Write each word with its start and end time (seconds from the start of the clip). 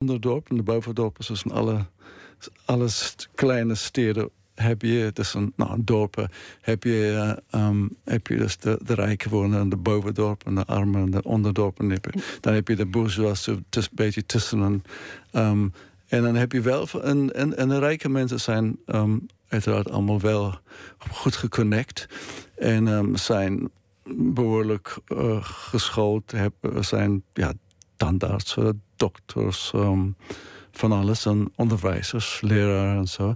onderdorp 0.00 0.50
en 0.50 0.56
de 0.56 0.62
bovendorpen, 0.62 1.24
zoals 1.24 1.42
in 1.42 1.52
alle, 1.52 1.86
alle 2.64 2.88
kleine 3.34 3.74
steden 3.74 4.30
heb 4.54 4.82
je, 4.82 5.10
dus 5.12 5.34
een, 5.34 5.52
nou, 5.56 5.78
dorpen, 5.84 6.30
heb 6.60 6.84
je, 6.84 7.38
uh, 7.54 7.70
heb 8.04 8.26
je 8.26 8.36
dus 8.36 8.58
de, 8.58 8.78
rijken 8.84 9.30
wonen, 9.30 9.68
de 9.68 9.76
bovendorpen, 9.76 10.54
de 10.54 10.64
armen 10.64 11.02
en 11.02 11.10
de 11.10 11.22
onderdorpen. 11.22 12.00
Dan 12.40 12.54
heb 12.54 12.68
je 12.68 12.76
de 12.76 12.86
bourgeois, 12.86 13.46
een 13.46 13.64
beetje 13.92 14.26
tussen. 14.26 14.82
Um, 15.32 15.72
en 16.08 16.22
dan 16.22 16.34
heb 16.34 16.52
je 16.52 16.60
wel, 16.60 16.88
en, 17.02 17.34
en, 17.34 17.56
en 17.56 17.68
de 17.68 17.78
rijke 17.78 18.08
mensen 18.08 18.40
zijn 18.40 18.78
um, 18.86 19.26
uiteraard 19.48 19.90
allemaal 19.90 20.20
wel 20.20 20.54
goed 21.10 21.36
geconnect. 21.36 22.08
En 22.56 23.18
zijn 23.18 23.70
behoorlijk 24.16 24.98
uh, 25.08 25.38
geschoold, 25.42 26.30
hebben, 26.30 26.84
zijn 26.84 27.22
ja, 27.32 27.52
tandartsen, 27.96 28.82
dokters, 29.00 29.72
um, 29.74 30.16
van 30.72 30.92
alles. 30.92 31.26
En 31.26 31.52
onderwijzers, 31.56 32.40
leraren 32.40 32.96
en 32.96 33.08
zo. 33.08 33.34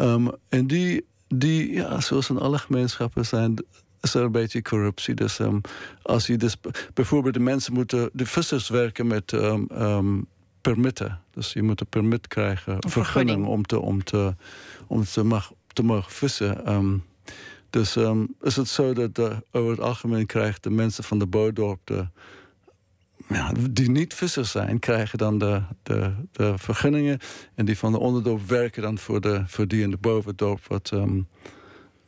Um, 0.00 0.30
en 0.48 0.66
die, 0.66 1.04
die, 1.28 1.72
ja, 1.72 2.00
zoals 2.00 2.30
in 2.30 2.38
alle 2.38 2.58
gemeenschappen 2.58 3.26
zijn 3.26 3.54
is 4.00 4.14
er 4.14 4.22
een 4.22 4.32
beetje 4.32 4.62
corruptie. 4.62 5.14
Dus 5.14 5.38
um, 5.38 5.60
als 6.02 6.26
je 6.26 6.36
dus 6.36 6.56
bijvoorbeeld 6.94 7.34
de 7.34 7.40
mensen 7.40 7.72
moeten, 7.72 8.10
de 8.12 8.26
vissers 8.26 8.68
werken 8.68 9.06
met 9.06 9.32
permitten. 10.60 11.20
Dus 11.30 11.52
je 11.52 11.62
moet 11.62 11.80
een 11.80 11.86
permit 11.86 12.26
krijgen, 12.26 12.76
een 12.80 12.90
vergunning 12.90 13.46
om 13.46 13.62
te, 13.62 13.80
om 13.80 14.04
te, 14.04 14.34
om 14.86 15.04
te, 15.04 15.22
mag, 15.22 15.52
te 15.72 15.82
mogen 15.82 16.12
vissen. 16.12 16.72
Um, 16.72 17.04
dus 17.70 17.96
um, 17.96 18.34
is 18.40 18.56
het 18.56 18.68
zo 18.68 18.92
dat 18.92 19.14
de, 19.14 19.42
over 19.50 19.70
het 19.70 19.80
algemeen 19.80 20.26
krijgen 20.26 20.62
de 20.62 20.70
mensen 20.70 21.04
van 21.04 21.18
de 21.18 21.26
boodorp 21.26 21.80
de 21.84 22.06
ja, 23.28 23.52
die 23.70 23.90
niet 23.90 24.14
vissers 24.14 24.50
zijn, 24.50 24.78
krijgen 24.78 25.18
dan 25.18 25.38
de, 25.38 25.62
de, 25.82 26.12
de 26.32 26.54
vergunningen. 26.56 27.18
En 27.54 27.64
die 27.64 27.78
van 27.78 27.92
de 27.92 27.98
onderdorp 27.98 28.48
werken 28.48 28.82
dan 28.82 28.98
voor, 28.98 29.20
de, 29.20 29.42
voor 29.46 29.66
die 29.66 29.82
in 29.82 29.90
de 29.90 29.96
bovendorp. 29.96 30.66
Wat, 30.66 30.90
um, 30.94 31.28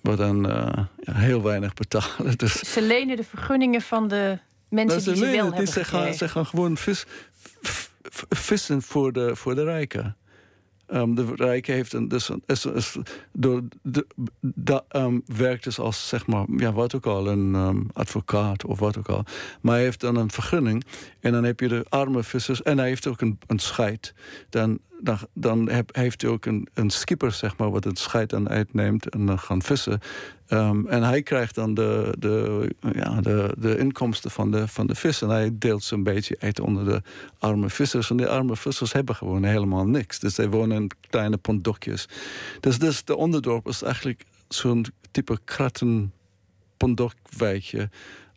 wat 0.00 0.16
dan 0.16 0.50
uh, 0.50 0.72
ja, 1.00 1.12
heel 1.12 1.42
weinig 1.42 1.74
betalen. 1.74 2.38
Dus, 2.38 2.72
ze 2.72 2.82
lenen 2.82 3.16
de 3.16 3.24
vergunningen 3.24 3.80
van 3.80 4.08
de 4.08 4.38
mensen 4.68 5.02
nou, 5.02 5.12
die 5.12 5.24
ze, 5.24 5.36
wel 5.36 5.52
hebben 5.52 5.72
ze 5.72 5.84
gaan, 5.84 6.14
ze 6.14 6.28
gaan 6.28 6.46
gewoon 6.46 6.76
vis, 6.76 7.06
vissen 8.28 8.82
voor 8.82 9.12
de, 9.12 9.36
voor 9.36 9.54
de 9.54 9.64
rijken. 9.64 10.16
Um, 10.92 11.14
de 11.14 11.32
Rijken 11.34 11.74
heeft 11.74 11.92
een, 11.92 12.08
dus 12.08 12.30
is, 12.46 12.66
is, 12.66 12.96
door 13.32 13.62
de, 13.82 14.06
da, 14.40 14.84
um, 14.92 15.22
werkt 15.26 15.64
dus 15.64 15.78
als 15.78 16.08
zeg 16.08 16.26
maar, 16.26 16.46
ja, 16.56 16.72
wat 16.72 16.94
ook 16.94 17.06
al, 17.06 17.28
een 17.28 17.54
um, 17.54 17.86
advocaat 17.92 18.64
of 18.64 18.78
wat 18.78 18.98
ook 18.98 19.08
al. 19.08 19.24
Maar 19.60 19.74
hij 19.74 19.82
heeft 19.82 20.00
dan 20.00 20.16
een 20.16 20.30
vergunning 20.30 20.84
en 21.20 21.32
dan 21.32 21.44
heb 21.44 21.60
je 21.60 21.68
de 21.68 21.84
arme 21.88 22.22
vissers 22.22 22.62
en 22.62 22.78
hij 22.78 22.88
heeft 22.88 23.06
ook 23.06 23.20
een, 23.20 23.38
een 23.46 23.58
scheid. 23.58 24.14
Dan 24.48 24.78
dan, 25.00 25.18
dan 25.32 25.68
heb, 25.68 25.96
heeft 25.96 26.22
hij 26.22 26.30
ook 26.30 26.46
een, 26.46 26.68
een 26.74 26.90
skipper, 26.90 27.32
zeg 27.32 27.56
maar, 27.56 27.70
wat 27.70 27.84
het 27.84 27.98
scheid 27.98 28.34
aan 28.34 28.48
uitneemt 28.48 29.08
en 29.08 29.26
dan 29.26 29.38
gaan 29.38 29.62
vissen. 29.62 30.00
Um, 30.50 30.86
en 30.86 31.02
hij 31.02 31.22
krijgt 31.22 31.54
dan 31.54 31.74
de, 31.74 32.14
de, 32.18 32.68
ja, 32.92 33.20
de, 33.20 33.54
de 33.58 33.78
inkomsten 33.78 34.30
van 34.30 34.50
de, 34.50 34.68
van 34.68 34.86
de 34.86 34.94
vis. 34.94 35.22
En 35.22 35.28
hij 35.28 35.50
deelt 35.52 35.82
ze 35.82 35.94
een 35.94 36.02
beetje 36.02 36.36
uit 36.38 36.60
onder 36.60 36.84
de 36.84 37.02
arme 37.38 37.70
vissers. 37.70 38.10
En 38.10 38.16
die 38.16 38.26
arme 38.26 38.56
vissers 38.56 38.92
hebben 38.92 39.14
gewoon 39.14 39.44
helemaal 39.44 39.86
niks. 39.86 40.18
Dus 40.18 40.34
zij 40.34 40.48
wonen 40.48 40.76
in 40.76 40.90
kleine 41.10 41.36
pondokjes. 41.36 42.08
Dus, 42.60 42.78
dus 42.78 43.04
de 43.04 43.16
onderdorp 43.16 43.68
is 43.68 43.82
eigenlijk 43.82 44.24
zo'n 44.48 44.86
type 45.10 45.38
kratten 45.44 46.12
pondokwijkje. 46.76 47.90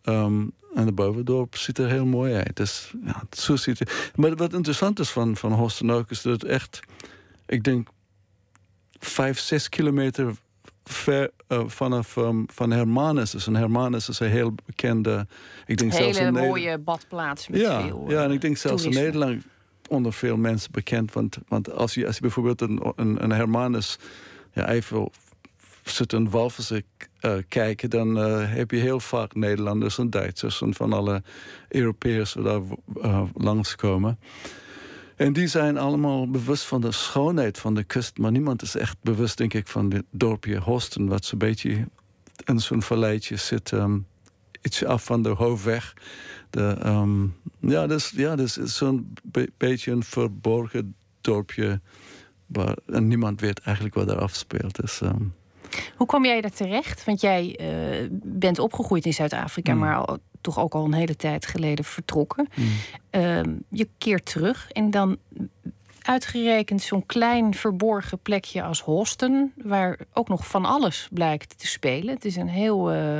Um, 0.03 0.51
en 0.75 0.85
de 0.85 0.91
bovendorp 0.91 1.55
ziet 1.55 1.77
er 1.77 1.89
heel 1.89 2.05
mooi 2.05 2.33
uit. 2.33 2.55
Dus, 2.55 2.93
ja, 3.05 3.23
zo 3.31 3.55
ziet 3.55 3.79
het. 3.79 4.11
Maar 4.15 4.35
wat 4.35 4.53
interessant 4.53 4.99
is 4.99 5.09
van, 5.09 5.37
van 5.37 5.51
Horsten 5.51 5.89
ook, 5.89 6.09
is 6.09 6.21
dat 6.21 6.41
het 6.41 6.43
echt, 6.43 6.79
ik 7.45 7.63
denk, 7.63 7.89
vijf, 8.99 9.39
zes 9.39 9.69
kilometer 9.69 10.35
ver 10.83 11.31
uh, 11.47 11.63
vanaf 11.65 12.15
um, 12.15 12.45
van 12.53 12.71
Hermanus. 12.71 13.31
Dus 13.31 13.47
een 13.47 13.55
Hermanus 13.55 14.09
is 14.09 14.19
een 14.19 14.29
heel 14.29 14.55
bekende. 14.65 15.27
Ik 15.65 15.77
denk 15.77 15.91
hele 15.91 16.13
zelfs 16.13 16.27
een 16.27 16.33
mooie 16.33 16.77
badplaats 16.77 17.47
met 17.47 17.59
ja, 17.59 17.81
veel. 17.81 18.05
Ja, 18.09 18.23
en 18.23 18.31
ik 18.31 18.41
denk 18.41 18.57
zelfs 18.57 18.83
in 18.83 18.93
Nederland 18.93 19.43
onder 19.87 20.13
veel 20.13 20.37
mensen 20.37 20.71
bekend. 20.71 21.13
Want, 21.13 21.37
want 21.47 21.71
als, 21.71 21.93
je, 21.93 22.05
als 22.05 22.15
je 22.15 22.21
bijvoorbeeld 22.21 22.61
een, 22.61 22.93
een, 22.95 23.23
een 23.23 23.31
Hermanus 23.31 23.97
ja, 24.53 24.69
even 24.69 25.09
zit 25.83 26.13
een 26.13 26.29
walvissen 26.29 26.83
uh, 27.21 27.33
kijken, 27.47 27.89
dan 27.89 28.17
uh, 28.17 28.53
heb 28.53 28.71
je 28.71 28.77
heel 28.77 28.99
vaak 28.99 29.35
Nederlanders 29.35 29.97
en 29.97 30.09
Duitsers 30.09 30.61
en 30.61 30.73
van 30.73 30.93
alle 30.93 31.23
Europeërs 31.69 32.33
die 32.33 32.43
daar 32.43 32.61
uh, 33.03 33.23
langskomen. 33.33 34.19
En 35.15 35.33
die 35.33 35.47
zijn 35.47 35.77
allemaal 35.77 36.29
bewust 36.29 36.63
van 36.63 36.81
de 36.81 36.91
schoonheid 36.91 37.59
van 37.59 37.73
de 37.73 37.83
kust, 37.83 38.17
maar 38.17 38.31
niemand 38.31 38.61
is 38.61 38.75
echt 38.75 38.97
bewust, 39.01 39.37
denk 39.37 39.53
ik, 39.53 39.67
van 39.67 39.91
het 39.91 40.05
dorpje 40.09 40.57
Hosten, 40.57 41.07
wat 41.07 41.25
zo'n 41.25 41.39
beetje 41.39 41.87
in 42.45 42.59
zo'n 42.59 42.81
valleitje 42.81 43.35
zit, 43.35 43.71
um, 43.71 44.07
ietsje 44.61 44.87
af 44.87 45.03
van 45.03 45.21
de 45.23 45.29
hoofdweg. 45.29 45.93
De, 46.49 46.77
um, 46.85 47.35
ja, 47.59 47.87
dus, 47.87 48.09
ja, 48.09 48.35
dus 48.35 48.53
zo'n 48.53 49.13
be 49.23 49.51
beetje 49.57 49.91
een 49.91 50.03
verborgen 50.03 50.95
dorpje 51.21 51.81
waar 52.45 52.77
en 52.85 53.07
niemand 53.07 53.41
weet 53.41 53.59
eigenlijk 53.59 53.95
wat 53.95 54.09
er 54.09 54.19
afspeelt. 54.19 54.75
Dus, 54.75 55.01
um, 55.01 55.33
hoe 55.95 56.07
kwam 56.07 56.25
jij 56.25 56.41
daar 56.41 56.51
terecht? 56.51 57.03
Want 57.03 57.21
jij 57.21 57.59
uh, 57.61 58.07
bent 58.23 58.59
opgegroeid 58.59 59.05
in 59.05 59.13
Zuid-Afrika, 59.13 59.73
mm. 59.73 59.79
maar 59.79 59.95
al, 59.95 60.17
toch 60.41 60.59
ook 60.59 60.73
al 60.73 60.85
een 60.85 60.93
hele 60.93 61.15
tijd 61.15 61.45
geleden 61.45 61.85
vertrokken. 61.85 62.47
Mm. 62.55 62.65
Uh, 63.11 63.41
je 63.69 63.87
keert 63.97 64.25
terug 64.25 64.71
en 64.71 64.91
dan 64.91 65.17
uitgerekend 66.01 66.81
zo'n 66.81 67.05
klein 67.05 67.53
verborgen 67.53 68.19
plekje 68.19 68.63
als 68.63 68.81
Hosten, 68.81 69.53
waar 69.63 69.99
ook 70.13 70.27
nog 70.27 70.47
van 70.47 70.65
alles 70.65 71.07
blijkt 71.11 71.57
te 71.57 71.67
spelen. 71.67 72.13
Het 72.13 72.25
is 72.25 72.35
een 72.35 72.49
heel, 72.49 72.93
uh, 72.93 73.19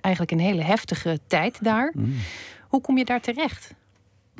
eigenlijk 0.00 0.30
een 0.30 0.40
hele 0.40 0.62
heftige 0.62 1.20
tijd 1.26 1.58
daar. 1.64 1.92
Mm. 1.96 2.14
Hoe 2.68 2.80
kom 2.80 2.98
je 2.98 3.04
daar 3.04 3.20
terecht? 3.20 3.74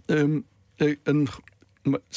Um, 0.07 0.45
een, 0.77 1.29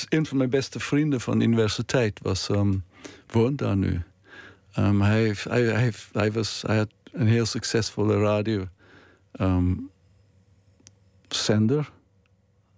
een 0.10 0.26
van 0.26 0.38
mijn 0.38 0.50
beste 0.50 0.80
vrienden 0.80 1.22
van 1.22 1.40
de 1.40 1.46
universiteit 1.46 2.20
was, 2.22 2.50
um, 2.50 2.84
woont 3.28 3.58
daar 3.58 3.78
nu. 3.78 4.02
Um, 4.80 5.02
hij, 5.02 5.36
hij, 5.50 5.94
hij, 6.12 6.32
was, 6.32 6.64
hij 6.68 6.78
had 6.78 6.90
een 7.12 7.28
heel 7.28 7.46
succesvolle 7.46 8.20
radio 8.20 8.68
um, 9.40 9.90
zender, 11.28 11.92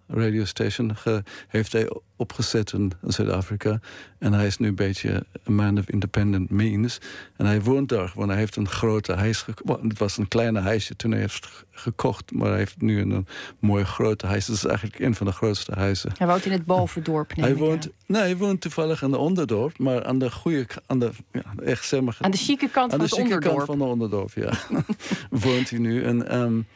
radio 0.06 0.44
station, 0.44 0.96
ge, 0.96 1.22
heeft 1.48 1.72
hij 1.72 1.90
opgezet 2.16 2.72
in, 2.72 2.92
Zuid-Afrika. 3.02 3.80
En 4.18 4.32
hij 4.32 4.46
is 4.46 4.58
nu 4.58 4.68
een 4.68 4.74
beetje 4.74 5.26
een 5.44 5.54
man 5.54 5.78
of 5.78 5.88
independent 5.88 6.50
means. 6.50 6.98
En 7.36 7.46
hij 7.46 7.62
woont 7.62 7.88
daar, 7.88 8.12
want 8.14 8.28
hij 8.28 8.38
heeft 8.38 8.56
een 8.56 8.68
grote 8.68 9.12
huis 9.12 9.42
gekocht. 9.42 9.82
Het 9.82 9.98
was 9.98 10.16
een 10.16 10.28
kleine 10.28 10.60
huisje 10.60 10.96
toen 10.96 11.10
hij 11.10 11.20
heeft 11.20 11.64
gekocht, 11.70 12.32
maar 12.32 12.48
hij 12.48 12.58
heeft 12.58 12.80
nu 12.80 13.00
een, 13.00 13.10
een 13.10 13.26
mooi 13.58 13.84
grote 13.84 14.26
huis. 14.26 14.46
Dat 14.46 14.56
is 14.56 14.64
eigenlijk 14.64 14.98
een 14.98 15.14
van 15.14 15.26
de 15.26 15.32
grootste 15.32 15.72
huizen. 15.74 16.12
Hij 16.18 16.26
woont 16.26 16.44
in 16.44 16.52
het 16.52 16.64
bovendorp, 16.64 17.32
Hij 17.34 17.56
woont, 17.56 17.88
nee, 18.06 18.22
hij 18.22 18.36
woont 18.36 18.60
toevallig 18.60 19.02
aan 19.02 19.10
de 19.10 19.18
onderdorp, 19.18 19.78
maar 19.78 20.04
aan 20.04 20.18
de 20.18 20.30
goede, 20.30 20.66
aan 20.86 20.98
de, 20.98 21.10
ja, 21.32 21.42
echt 21.64 21.84
zeg 21.84 22.00
maar, 22.00 22.16
aan 22.20 22.30
de 22.30 22.36
chique 22.36 22.68
kant 22.68 22.90
van 22.90 23.00
het 23.00 23.12
onderdorp. 23.12 23.44
Aan 23.44 23.50
de 23.50 23.56
kant 23.56 23.66
van 23.66 23.78
de 23.78 23.84
onderdorp, 23.84 24.32
ja. 24.34 24.52
woont 25.46 25.70
hij 25.70 25.78
nu. 25.78 26.02
En, 26.02 26.40
um, 26.40 26.66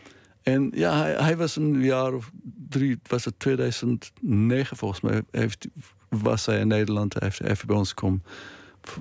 en 0.43 0.71
ja, 0.75 1.01
hij, 1.01 1.13
hij, 1.13 1.37
was 1.37 1.57
een 1.57 1.83
jaar 1.83 2.15
of 2.15 2.31
drie, 2.69 2.99
was 3.07 3.25
het 3.25 3.39
2009 3.39 4.77
volgens 4.77 5.01
mij, 5.01 5.23
heeft, 5.31 5.67
was 6.09 6.47
hij 6.47 6.61
in 6.61 6.69
Nederland, 6.69 7.15
hij 7.15 7.23
heeft 7.23 7.43
even 7.43 7.67
bij 7.67 7.77
ons 7.77 7.95
komen 7.95 8.23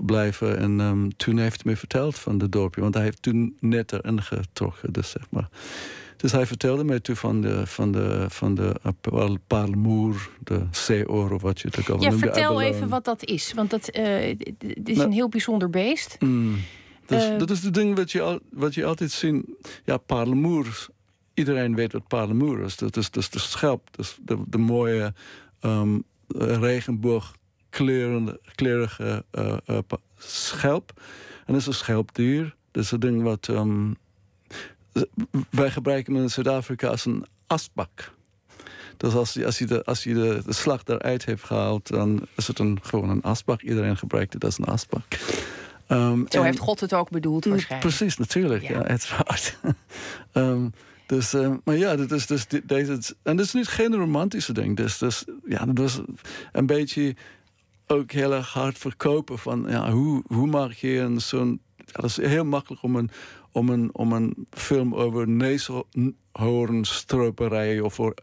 blijven. 0.02 0.58
En 0.58 0.80
um, 0.80 1.18
toen 1.18 1.38
heeft 1.38 1.64
hij 1.64 1.72
me 1.72 1.78
verteld 1.78 2.20
van 2.20 2.38
de 2.38 2.50
dorpje, 2.50 2.82
want 2.82 2.94
hij 2.94 3.04
heeft 3.04 3.22
toen 3.22 3.56
net 3.60 3.92
erin 3.92 4.22
getrokken, 4.22 4.94
dus 4.94 5.10
zeg 5.10 5.24
maar. 5.30 5.50
Dus 6.18 6.32
hij 6.32 6.46
vertelde 6.46 6.84
mij 6.84 7.00
toen 7.00 7.16
van 7.16 7.42
de, 7.42 7.68
van 7.68 7.92
de, 7.92 8.26
van 8.30 8.56
de 8.56 8.76
uh, 9.12 9.30
parlemoer, 9.48 10.30
de 10.44 10.62
zeeoor 10.72 11.32
of 11.32 11.42
wat 11.42 11.60
je 11.60 11.68
het 11.68 11.80
ook 11.80 11.90
al 11.90 12.02
Ja, 12.02 12.10
noemde. 12.10 12.26
vertel 12.26 12.62
even 12.62 12.90
wat 12.90 13.06
dat 13.06 13.24
is, 13.24 13.54
want 13.54 13.70
dat 13.70 13.96
uh, 13.98 14.30
is 14.30 14.36
nou, 14.84 15.02
een 15.02 15.12
heel 15.12 15.30
bijzonder 15.30 15.70
beest. 15.70 16.16
Mm, 16.20 16.56
dus, 17.06 17.30
uh, 17.30 17.38
dat 17.38 17.50
is 17.50 17.64
het 17.64 17.74
ding 17.74 17.96
wat 17.96 18.12
je, 18.12 18.22
al, 18.22 18.40
wat 18.52 18.74
je 18.74 18.86
altijd 18.86 19.12
ziet. 19.12 19.46
Ja, 19.86 19.98
parlemoer 19.98 20.90
iedereen 21.40 21.76
weet 21.76 21.92
wat 21.92 22.08
parlemoer 22.08 22.60
is. 22.60 22.76
Dat 22.76 22.98
is, 22.98 23.12
dus 23.12 23.30
de 23.30 23.40
schelp, 23.40 23.88
dus 23.92 24.18
de, 24.22 24.38
de 24.48 24.58
mooie 24.58 25.14
um, 25.62 26.04
regenboog 26.38 27.34
kleurige 28.56 29.24
uh, 29.32 29.58
uh, 29.68 29.78
schelp. 30.18 30.92
En 31.46 31.54
dat 31.54 31.62
is 31.62 31.68
een 31.68 31.74
schelpdier. 31.74 32.56
Dat 32.72 32.84
is 32.84 32.92
een 32.92 33.00
ding 33.00 33.22
wat 33.22 33.48
um, 33.48 33.96
wij 35.50 35.72
gebruiken 35.72 36.16
in 36.16 36.30
Zuid-Afrika 36.30 36.88
als 36.88 37.06
een 37.06 37.26
asbak. 37.48 38.12
Dus 38.98 39.14
als 39.14 39.34
je, 39.34 39.46
als 39.46 39.58
je, 39.58 39.66
de, 39.66 39.84
als 39.84 40.04
je 40.04 40.14
de, 40.14 40.42
de 40.46 40.54
slag 40.54 40.82
eruit 40.86 41.26
heeft 41.26 41.44
gehaald, 41.44 41.88
dan 41.88 42.28
is 42.36 42.48
het 42.48 42.60
een, 42.60 42.80
gewoon 42.82 43.10
een 43.10 43.22
asbak. 43.22 43.62
Iedereen 43.62 43.98
gebruikt 43.98 44.34
het 44.34 44.44
als 44.44 44.58
een 44.58 44.66
asbak. 44.66 45.04
Um, 45.88 46.26
Zo 46.30 46.40
en, 46.40 46.46
heeft 46.46 46.60
God 46.60 46.80
het 46.80 46.94
ook 46.94 47.10
bedoeld 47.10 47.46
waarschijnlijk. 47.46 47.96
Precies, 47.96 48.18
natuurlijk. 48.18 48.64
Ja, 48.64 48.70
ja 48.70 48.84
uiteraard. 48.84 49.58
um, 50.34 50.74
Dus, 51.10 51.34
uh, 51.34 51.54
maar 51.64 51.78
ja, 51.78 51.96
dat 51.96 52.12
is 52.12 52.28
dus 52.28 52.48
deze. 52.64 53.16
En 53.24 53.38
dat 53.38 53.46
is 53.46 53.54
niet 53.54 53.68
geen 53.68 53.96
romantische 53.96 54.54
ding. 54.54 54.78
Dus, 54.78 54.98
dus 54.98 55.26
ja, 55.46 55.66
dat 55.66 55.78
was 55.78 56.02
een 56.52 56.66
beetje 56.66 57.16
ook 57.88 58.12
heel 58.12 58.34
erg 58.34 58.54
hard 58.54 58.78
verkopen 58.78 59.40
van 59.40 59.66
ja, 59.68 59.92
hoe, 59.92 60.24
hoe 60.28 60.48
maak 60.48 60.72
je 60.72 61.00
een 61.00 61.22
zo'n. 61.22 61.62
Dat 61.86 62.06
is 62.06 62.18
heel 62.18 62.46
makkelijk 62.46 62.84
om 62.84 62.96
een, 62.96 63.10
om 63.52 63.70
een, 63.70 63.90
om 63.94 64.14
een 64.14 64.48
film 64.50 64.96
over 64.96 65.28
neushoornstroperij 65.28 67.80
of 67.80 67.94
voor 67.94 68.14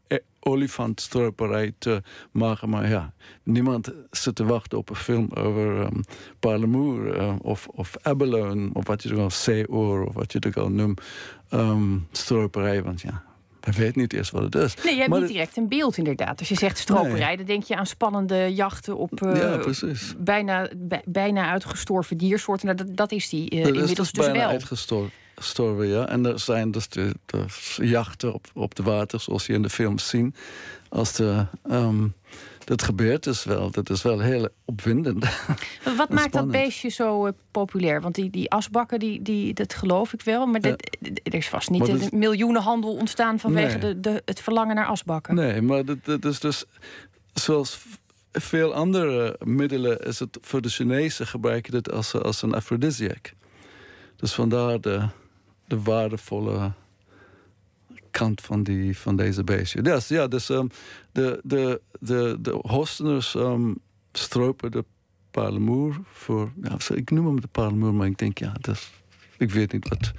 olifantstroperij 0.47 1.73
te 1.79 2.03
maken. 2.31 2.69
Maar 2.69 2.89
ja, 2.89 3.13
niemand 3.43 3.93
zit 4.11 4.35
te 4.35 4.45
wachten 4.45 4.79
op 4.79 4.91
een 4.91 4.97
film 4.97 5.29
over 5.35 5.81
um, 5.81 6.05
Parlemoer 6.41 7.17
uh, 7.17 7.35
of, 7.43 7.69
of 7.69 7.97
abalone 8.03 8.71
of 8.73 8.87
wat 8.87 9.03
je 9.03 9.09
er 9.09 9.19
al 9.19 9.31
zeeoor 9.31 10.07
of 10.07 10.15
wat 10.15 10.33
je 10.33 10.39
er 10.39 10.61
al 10.61 10.71
noemt. 10.71 11.01
Um, 11.51 12.07
stroperij, 12.13 12.83
want 12.83 13.01
ja, 13.01 13.25
hij 13.61 13.73
weet 13.73 13.97
niet 13.97 14.13
eerst 14.13 14.31
wat 14.31 14.43
het 14.43 14.55
is. 14.55 14.75
Nee, 14.85 14.95
je 14.95 15.01
hebt 15.01 15.15
niet 15.15 15.29
direct 15.29 15.57
een 15.57 15.69
beeld 15.69 15.97
inderdaad. 15.97 16.39
Als 16.39 16.49
je 16.49 16.55
zegt 16.55 16.79
stroperij, 16.79 17.37
dan 17.37 17.47
denk 17.47 17.63
je 17.63 17.77
aan 17.77 17.87
spannende 17.87 18.55
jachten 18.55 18.97
op 18.97 19.21
uh, 19.21 19.59
bijna, 20.19 20.69
bijna 21.05 21.51
uitgestorven 21.51 22.17
diersoorten. 22.17 22.67
Nou, 22.67 22.79
dat, 22.79 22.97
dat 22.97 23.13
is 23.13 23.29
die 23.29 23.51
uh, 23.51 23.59
inmiddels 23.59 23.91
is 23.91 23.97
dus, 23.97 24.13
dus 24.13 24.25
bijna 24.25 24.39
wel. 24.39 24.49
uitgestorven, 24.49 25.13
ja. 25.79 26.09
En 26.09 26.27
er 26.27 26.41
zijn 26.41 26.71
dus 26.71 26.89
de, 26.89 27.15
de 27.27 27.47
jachten 27.77 28.35
op, 28.35 28.47
op 28.55 28.75
de 28.75 28.83
water, 28.83 29.21
zoals 29.21 29.47
je 29.47 29.53
in 29.53 29.63
de 29.63 29.71
films 29.71 30.09
ziet. 30.09 30.39
Als 30.89 31.13
de... 31.13 31.47
Um, 31.71 32.15
dat 32.67 32.83
gebeurt 32.83 33.25
dus 33.25 33.45
wel. 33.45 33.71
Dat 33.71 33.91
is 33.91 34.03
wel 34.03 34.21
heel 34.21 34.49
opwindend. 34.65 35.25
Wat 35.97 36.09
maakt 36.09 36.33
dat 36.33 36.51
beestje 36.51 36.89
zo 36.89 37.27
uh, 37.27 37.33
populair? 37.51 38.01
Want 38.01 38.15
die, 38.15 38.31
die 38.31 38.51
asbakken, 38.51 38.99
die, 38.99 39.23
die, 39.23 39.55
dat 39.55 39.75
geloof 39.75 40.13
ik 40.13 40.23
wel. 40.23 40.47
Maar 40.47 40.61
dit, 40.61 40.97
er 41.23 41.35
is 41.35 41.49
vast 41.49 41.71
niet 41.71 41.89
een 41.89 42.01
is... 42.01 42.11
miljoenenhandel 42.11 42.95
ontstaan 42.95 43.39
vanwege 43.39 43.79
nee. 43.79 43.95
de, 43.95 44.01
de, 44.01 44.23
het 44.25 44.41
verlangen 44.41 44.75
naar 44.75 44.87
asbakken. 44.87 45.35
Nee, 45.35 45.63
maar 45.63 45.85
dat, 45.85 46.05
dat 46.05 46.25
is 46.25 46.41
dus 46.41 46.65
zoals 47.35 47.79
veel 48.33 48.75
andere 48.75 49.37
middelen 49.45 49.99
is 50.01 50.19
het 50.19 50.39
voor 50.41 50.63
de 50.63 50.69
Chinezen 50.69 51.27
gebruiken 51.27 51.73
dit 51.73 51.93
als, 51.93 52.15
als 52.15 52.43
een 52.43 52.55
aphrodisiac. 52.55 53.33
Dus 54.17 54.33
vandaar 54.33 54.81
de, 54.81 55.09
de 55.67 55.83
waardevolle 55.83 56.73
kant 58.11 58.41
van, 58.41 58.63
die, 58.63 58.99
van 58.99 59.17
deze 59.17 59.45
beestje. 59.45 59.83
Dus, 59.83 60.09
ja, 60.09 60.27
dus 60.27 60.49
um, 60.49 60.69
de, 61.13 61.41
de, 61.43 61.81
de, 62.01 62.37
de 62.41 62.59
Hosteners 62.63 63.35
um, 63.35 63.79
stropen 64.13 64.71
de 64.71 64.85
parlemoer 65.31 66.01
voor... 66.13 66.53
Ja, 66.63 66.95
ik 66.95 67.11
noem 67.11 67.27
hem 67.27 67.41
de 67.41 67.47
parlemoer, 67.47 67.95
maar 67.95 68.07
ik 68.07 68.19
denk, 68.19 68.39
ja, 68.39 68.53
dat, 68.61 68.91
ik 69.39 69.51
weet 69.51 69.73
niet 69.73 69.89
wat... 69.89 70.13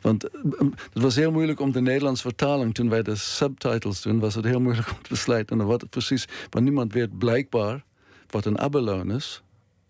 Want 0.00 0.34
um, 0.34 0.74
het 0.92 1.02
was 1.02 1.14
heel 1.14 1.32
moeilijk 1.32 1.60
om 1.60 1.72
de 1.72 1.80
Nederlandse 1.80 2.22
vertaling... 2.22 2.74
toen 2.74 2.88
wij 2.88 3.02
de 3.02 3.14
subtitles 3.14 4.02
doen, 4.02 4.18
was 4.18 4.34
het 4.34 4.44
heel 4.44 4.60
moeilijk 4.60 4.90
om 4.90 5.02
te 5.02 5.08
besluiten... 5.08 5.66
wat 5.66 5.80
het 5.80 5.90
precies... 5.90 6.28
Want 6.50 6.64
niemand 6.64 6.92
weet 6.92 7.18
blijkbaar 7.18 7.84
wat 8.30 8.44
een 8.44 8.58
abalone 8.58 9.14
is. 9.14 9.42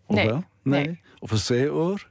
Of 0.06 0.16
nee, 0.16 0.26
wel? 0.26 0.44
Nee. 0.62 0.86
nee. 0.86 1.00
Of 1.18 1.30
een 1.30 1.38
zeeoor. 1.38 2.10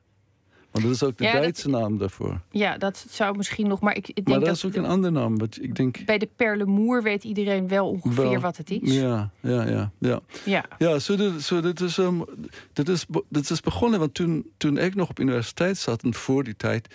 Want 0.71 0.83
dat 0.85 0.93
is 0.93 1.03
ook 1.03 1.17
de 1.17 1.23
Ja, 1.23 1.31
dat- 1.31 1.41
Duitse 1.41 1.69
naam 1.69 1.97
daarvoor. 1.97 2.41
Ja, 2.51 2.77
dat 2.77 3.05
zou 3.09 3.37
misschien 3.37 3.67
nog. 3.67 3.79
Maar 3.79 3.95
ik, 3.95 4.07
ik 4.07 4.15
denk 4.15 4.27
Maar 4.27 4.37
dat 4.39 4.45
dat 4.47 4.55
is 4.55 4.65
ook 4.65 4.75
een 4.75 4.85
andere 4.85 5.13
naam. 5.13 5.37
wat 5.37 5.57
ik 5.61 5.75
denk... 5.75 6.05
bij 6.05 6.17
de 6.17 6.29
perlemoer 6.35 7.03
weet 7.03 7.23
iedereen 7.23 7.67
wel 7.67 7.89
ongeveer 7.89 8.29
Wel, 8.29 8.39
wat 8.39 8.57
het 8.57 8.69
is. 8.71 8.93
Ja, 8.93 9.31
ja, 9.39 9.67
ja. 9.67 9.91
ja. 9.99 10.19
Ja. 10.45 10.65
Ja, 10.77 10.99
zo 10.99 11.15
dit, 11.15 11.41
zo 11.41 11.61
dit, 11.61 11.79
is, 11.81 11.97
um, 11.97 12.23
dit, 12.73 12.89
is, 12.89 13.05
dit 13.29 13.49
is 13.49 13.59
begonnen, 13.61 13.99
want 13.99 14.13
toen, 14.13 14.51
toen 14.57 14.77
ik 14.77 14.95
nog 14.95 15.09
op 15.09 15.19
universiteit 15.19 15.77
zat 15.77 16.03
en 16.03 16.13
voor 16.13 16.43
die 16.43 16.55
tijd, 16.57 16.87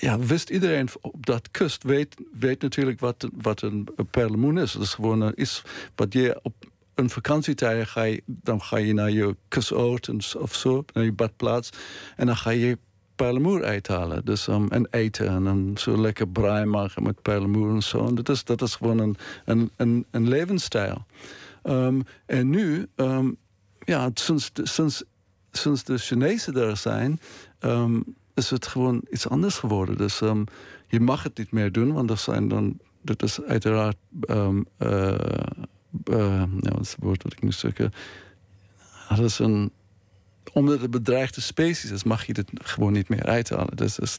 ja, 0.00 0.18
wist 0.18 0.50
iedereen 0.50 0.88
op 1.00 1.26
dat 1.26 1.50
kust, 1.50 1.82
weet, 1.82 2.14
weet 2.38 2.62
natuurlijk 2.62 3.00
wat, 3.00 3.28
wat 3.34 3.62
een 3.62 3.88
perlemoen 4.10 4.58
is. 4.58 4.72
Dat 4.72 4.82
is 4.82 4.94
gewoon 4.94 5.32
iets 5.36 5.62
wat 5.94 6.12
je 6.12 6.38
op 6.42 6.54
een 6.94 7.10
vakantietijd 7.10 7.88
ga 7.88 8.02
je, 8.02 8.22
dan 8.26 8.62
ga 8.62 8.76
je 8.76 8.92
naar 8.94 9.10
je 9.10 9.36
s- 9.58 10.34
of 10.34 10.54
zo, 10.54 10.84
naar 10.92 11.04
je 11.04 11.12
badplaats, 11.12 11.70
en 12.16 12.26
dan 12.26 12.36
ga 12.36 12.50
je 12.50 12.78
perlemoer 13.16 13.64
uithalen. 13.64 14.24
Dus, 14.24 14.46
um, 14.46 14.68
en 14.70 14.86
eten 14.90 15.46
en 15.46 15.72
zo 15.76 15.96
lekker 16.00 16.28
braai 16.28 16.64
maken 16.64 17.02
met 17.02 17.22
perlemoer 17.22 17.74
en 17.74 17.82
zo. 17.82 18.06
En 18.06 18.14
dat 18.14 18.28
is, 18.28 18.44
dat 18.44 18.62
is 18.62 18.74
gewoon 18.74 18.98
een, 18.98 19.16
een, 19.44 19.70
een, 19.76 20.04
een 20.10 20.28
levensstijl. 20.28 21.06
Um, 21.64 22.02
en 22.26 22.50
nu, 22.50 22.88
um, 22.96 23.36
ja, 23.84 24.10
sinds, 24.14 24.50
sinds, 24.54 25.04
sinds 25.50 25.84
de 25.84 25.98
Chinezen 25.98 26.56
er 26.56 26.76
zijn, 26.76 27.20
is 28.34 28.50
het 28.50 28.66
gewoon 28.66 29.02
iets 29.10 29.28
anders 29.28 29.58
geworden. 29.58 29.96
Dus 29.96 30.18
je 30.88 31.00
mag 31.00 31.22
het 31.22 31.38
niet 31.38 31.52
meer 31.52 31.72
doen, 31.72 31.92
want 31.92 32.10
er 32.10 32.18
zijn 32.18 32.48
dan, 32.48 32.78
dat 33.00 33.22
is 33.22 33.40
uiteraard, 33.42 33.96
uh, 34.26 34.48
uh, 34.78 35.16
ja, 36.04 36.48
wat 36.60 36.80
is 36.80 36.90
het 36.90 36.96
woord 36.98 37.22
wat 37.22 37.32
ik 37.32 37.42
nu 37.42 37.52
zeggen? 37.52 37.92
Dat 39.08 39.18
is 39.18 39.38
een, 39.38 39.70
omdat 40.52 40.80
het 40.80 40.90
bedreigde 40.90 41.40
species 41.40 41.90
is, 41.90 42.04
mag 42.04 42.26
je 42.26 42.32
dit 42.32 42.50
gewoon 42.54 42.92
niet 42.92 43.08
meer 43.08 43.24
uithalen. 43.24 43.76
Dus, 43.76 43.94
dus 43.94 44.18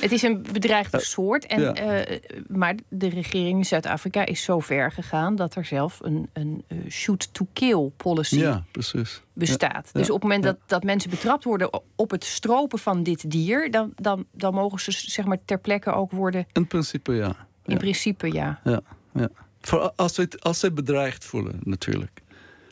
Het 0.00 0.12
is 0.12 0.22
een 0.22 0.44
bedreigde 0.52 0.96
Ja. 0.98 1.02
soort. 1.04 1.46
En, 1.46 1.60
Ja. 1.60 1.74
eh, 1.74 2.20
maar 2.48 2.74
de 2.88 3.08
regering 3.08 3.58
in 3.58 3.64
Zuid-Afrika 3.64 4.26
is 4.26 4.42
zo 4.42 4.60
ver 4.60 4.92
gegaan 4.92 5.36
dat 5.36 5.54
er 5.54 5.64
zelf 5.64 5.98
een, 6.02 6.28
een 6.32 6.64
eh, 6.68 6.78
shoot-to-kill 6.88 7.90
policy 7.96 8.38
ja, 8.38 8.64
precies. 8.70 9.22
bestaat. 9.32 9.90
Ja. 9.92 10.00
Dus 10.00 10.10
op 10.10 10.14
het 10.14 10.22
moment 10.22 10.42
dat, 10.42 10.56
dat 10.66 10.82
mensen 10.84 11.10
betrapt 11.10 11.44
worden 11.44 11.80
op 11.96 12.10
het 12.10 12.24
stropen 12.24 12.78
van 12.78 13.02
dit 13.02 13.30
dier, 13.30 13.70
dan, 13.70 13.92
dan, 13.94 14.26
dan 14.32 14.54
mogen 14.54 14.80
ze 14.80 14.90
zeg 14.92 15.24
maar 15.24 15.38
ter 15.44 15.58
plekke 15.58 15.92
ook 15.92 16.10
worden. 16.12 16.46
In 16.52 16.66
principe 16.66 17.12
ja. 17.12 17.46
In 17.64 17.78
principe 17.78 18.32
ja. 18.32 18.60
Ja, 18.64 18.80
ja. 19.14 19.28
Voor, 19.60 19.92
als, 19.96 20.14
ze 20.14 20.20
het, 20.20 20.42
als 20.42 20.58
ze 20.58 20.72
bedreigd 20.72 21.24
voelen, 21.24 21.60
natuurlijk. 21.62 22.20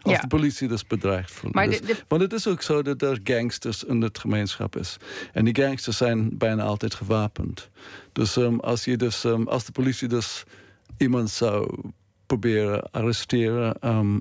Als 0.05 0.15
Ja. 0.15 0.21
de 0.21 0.27
politie 0.27 0.69
dus 0.69 0.87
bedreigd 0.87 1.31
voelt. 1.31 1.55
Maar 1.55 1.67
Dus- 1.67 1.81
de, 1.81 1.87
de, 1.87 1.97
want 2.09 2.23
het 2.23 2.33
is 2.33 2.49
ook 2.49 2.63
zo 2.63 2.83
dat 2.83 3.03
er 3.03 3.21
gangsters 3.25 3.85
in 3.85 4.01
het 4.01 4.19
gemeenschap 4.19 4.77
is. 4.77 4.97
En 5.33 5.45
die 5.45 5.55
gangsters 5.63 5.97
zijn 5.97 6.39
bijna 6.39 6.63
altijd 6.63 6.95
gewapend. 6.95 7.69
Dus 8.13 8.37
ehm, 8.37 8.59
als, 8.59 8.85
je 8.85 8.97
dus, 8.97 9.25
ehm, 9.25 9.43
als 9.43 9.65
de 9.65 9.73
politie 9.73 10.09
dus 10.09 10.45
iemand 10.97 11.31
zou 11.31 11.79
proberen 12.27 12.91
arresteren, 12.91 13.75
ehm, 13.81 14.19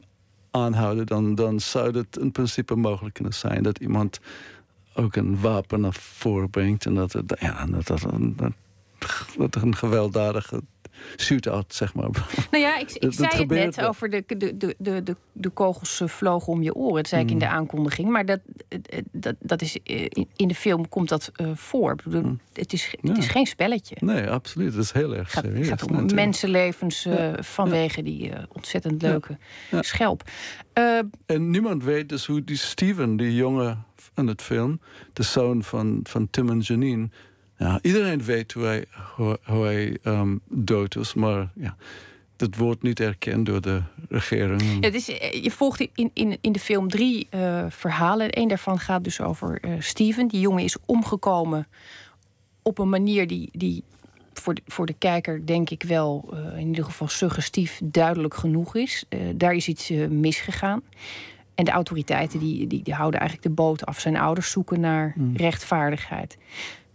aanhouden, 0.52 1.06
dan, 1.06 1.36
dan 1.36 1.60
zou 1.60 1.98
het 1.98 2.18
in 2.18 2.32
principe 2.32 2.76
mogelijk 2.76 3.14
kunnen 3.14 3.34
zijn 3.34 3.64
dat 3.64 3.78
iemand 3.80 4.20
ook 4.94 5.16
een 5.16 5.40
wapen 5.42 5.82
naar 5.82 5.94
voren 5.94 6.50
brengt. 6.50 6.86
En 6.86 6.94
dat 6.96 7.14
het 7.14 7.36
ja, 7.40 7.66
dat, 7.66 7.88
dat, 7.88 8.02
dat, 8.36 8.52
dat 9.38 9.56
een 9.56 9.76
gewelddadige 9.76 10.62
shootout, 11.18 11.74
zeg 11.74 11.94
maar. 11.94 12.10
nou 12.52 12.64
ja, 12.64 12.78
ik, 12.78 12.92
ik 12.92 13.02
dat 13.02 13.14
zei 13.14 13.30
het 13.38 13.48
net 13.50 13.76
wel. 13.76 13.88
over 13.88 14.10
de, 14.10 14.24
de, 14.28 14.58
de, 14.58 14.76
de, 15.04 15.16
de, 15.34 15.50
kogels 15.50 16.02
eh, 16.02 16.08
vlogen 16.08 16.54
om 16.54 16.62
je 16.64 16.76
oren. 16.76 16.96
Dat 16.96 17.08
zei 17.08 17.22
ik 17.24 17.32
in 17.32 17.40
de 17.40 17.46
Mm. 17.46 17.52
aankondiging. 17.52 18.10
Maar 18.10 18.26
dat, 18.26 18.40
dat, 19.12 19.36
dat 19.40 19.62
is, 19.62 19.78
eh, 19.84 20.06
in- 20.36 20.48
de 20.48 20.56
film 20.56 20.90
komt 20.90 21.10
dat 21.10 21.32
eh, 21.36 21.48
voor. 21.54 21.96
Mm. 22.10 22.40
Het, 22.54 22.74
is, 22.74 22.94
Ja. 23.02 23.10
het 23.10 23.18
is 23.18 23.28
geen 23.28 23.46
spelletje. 23.46 23.96
Nee, 24.00 24.30
absoluut. 24.30 24.74
Dat 24.74 24.84
is 24.84 24.92
heel 24.92 25.12
erg 25.16 25.22
Het 25.22 25.32
gaat, 25.32 25.44
serieus. 25.44 25.68
gaat 25.68 25.82
om 25.84 25.88
natuurlijk. 25.92 26.16
mensenlevens 26.20 27.04
Ja. 27.04 27.36
vanwege 27.44 28.04
die 28.04 28.32
ontzettend 28.52 29.02
leuke 29.02 29.38
schelp. 29.80 30.24
En 31.26 31.50
niemand 31.50 31.84
weet 31.84 32.10
dus 32.10 32.26
hoe 32.26 32.44
die 32.44 32.58
Steven, 32.58 33.18
die 33.18 33.36
jongen 33.36 33.86
in 34.16 34.28
het 34.28 34.42
film, 34.42 34.80
de 35.14 35.24
zoon 35.24 35.64
van, 35.64 36.00
van 36.04 36.30
Tim 36.30 36.50
en 36.50 36.60
Janine. 36.60 37.10
Ja, 37.64 37.80
iedereen 37.82 38.24
weet 38.24 38.52
hoe 38.52 38.64
hij, 38.64 38.86
hoe, 39.16 39.40
hoe 39.44 39.64
hij 39.66 39.98
ehm, 40.04 40.38
dood 40.50 40.96
is, 40.96 41.14
maar 41.14 41.50
ja, 41.56 41.76
dat 42.36 42.56
wordt 42.56 42.82
niet 42.82 43.00
erkend 43.00 43.46
door 43.46 43.62
de 43.62 43.82
regering. 44.10 44.62
ja, 44.62 44.92
eh, 44.92 45.44
je 45.44 45.52
volgt 45.52 45.88
in, 45.94 46.12
in, 46.14 46.38
in 46.42 46.52
de 46.52 46.60
film 46.60 46.90
drie 46.90 47.28
eh, 47.30 47.66
verhalen. 47.70 48.40
Eén 48.40 48.48
daarvan 48.48 48.80
gaat 48.80 49.04
dus 49.04 49.22
over 49.22 49.60
eh, 49.62 49.72
Steven. 49.80 50.28
Die 50.28 50.40
jongen 50.40 50.64
is 50.64 50.78
omgekomen 50.86 51.68
op 52.62 52.80
een 52.80 52.90
manier 52.90 53.28
die, 53.28 53.50
die 53.52 53.84
voor, 54.34 54.54
de, 54.54 54.62
voor 54.66 54.86
de 54.86 54.96
kijker 54.98 55.46
denk 55.46 55.70
ik 55.70 55.84
wel 55.84 56.34
in 56.58 56.68
ieder 56.68 56.86
geval 56.86 57.08
suggestief 57.08 57.82
duidelijk 57.84 58.34
genoeg 58.34 58.76
is. 58.76 59.06
Daar 59.36 59.54
is 59.54 59.68
iets 59.68 59.90
misgegaan. 60.10 60.82
En 61.56 61.66
de 61.66 61.72
autoriteiten 61.72 62.40
die, 62.40 62.68
die, 62.68 62.84
die 62.84 62.94
houden 62.94 63.20
eigenlijk 63.20 63.50
de 63.50 63.62
boot 63.62 63.86
af. 63.86 64.00
Zijn 64.00 64.18
ouders 64.18 64.52
zoeken 64.52 64.80
naar 64.80 65.14
Mm. 65.16 65.36
rechtvaardigheid. 65.36 66.38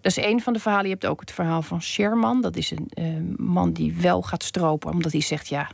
Dat 0.09 0.17
is 0.17 0.25
één 0.25 0.41
van 0.41 0.53
de 0.53 0.59
verhalen. 0.59 0.85
Je 0.87 0.93
hebt 0.93 1.07
ook 1.07 1.21
het 1.21 1.33
verhaal 1.33 1.63
van 1.63 1.83
Sherman. 1.83 2.41
Dat 2.41 2.57
is 2.57 2.71
een 2.71 2.89
eh, 2.91 3.05
man 3.37 3.73
die 3.73 3.95
wel 3.95 4.23
gaat 4.23 4.43
stropen. 4.43 4.91
Omdat 4.91 5.13
hij 5.13 5.21
zegt, 5.21 5.49
ja, 5.49 5.71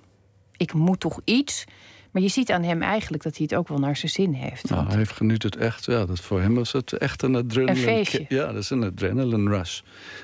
ik 0.56 0.72
moet 0.72 1.00
toch 1.00 1.20
iets. 1.24 1.64
Maar 2.10 2.22
je 2.22 2.28
ziet 2.28 2.50
aan 2.50 2.62
hem 2.62 2.82
eigenlijk 2.82 3.22
dat 3.22 3.36
hij 3.36 3.46
het 3.50 3.58
ook 3.58 3.68
wel 3.68 3.78
naar 3.78 3.96
zijn 3.96 4.12
zin 4.12 4.32
heeft. 4.32 4.70
Nou, 4.70 4.86
hij 4.86 4.96
heeft 4.96 5.12
geniet 5.12 5.42
het 5.42 5.56
echt. 5.56 5.84
Ja, 5.84 6.04
dat 6.06 6.20
voor 6.20 6.40
hem 6.40 6.54
was 6.54 6.72
het 6.72 6.92
echt 6.92 7.22
een 7.22 7.34
adrenaline. 7.36 7.80
Een 7.86 7.96
feestje. 7.96 8.24
Ja, 8.28 8.46
dat 8.46 8.62
is 8.62 8.70
een 8.70 8.82
adrenaline 8.84 9.50
rush. 9.50 9.80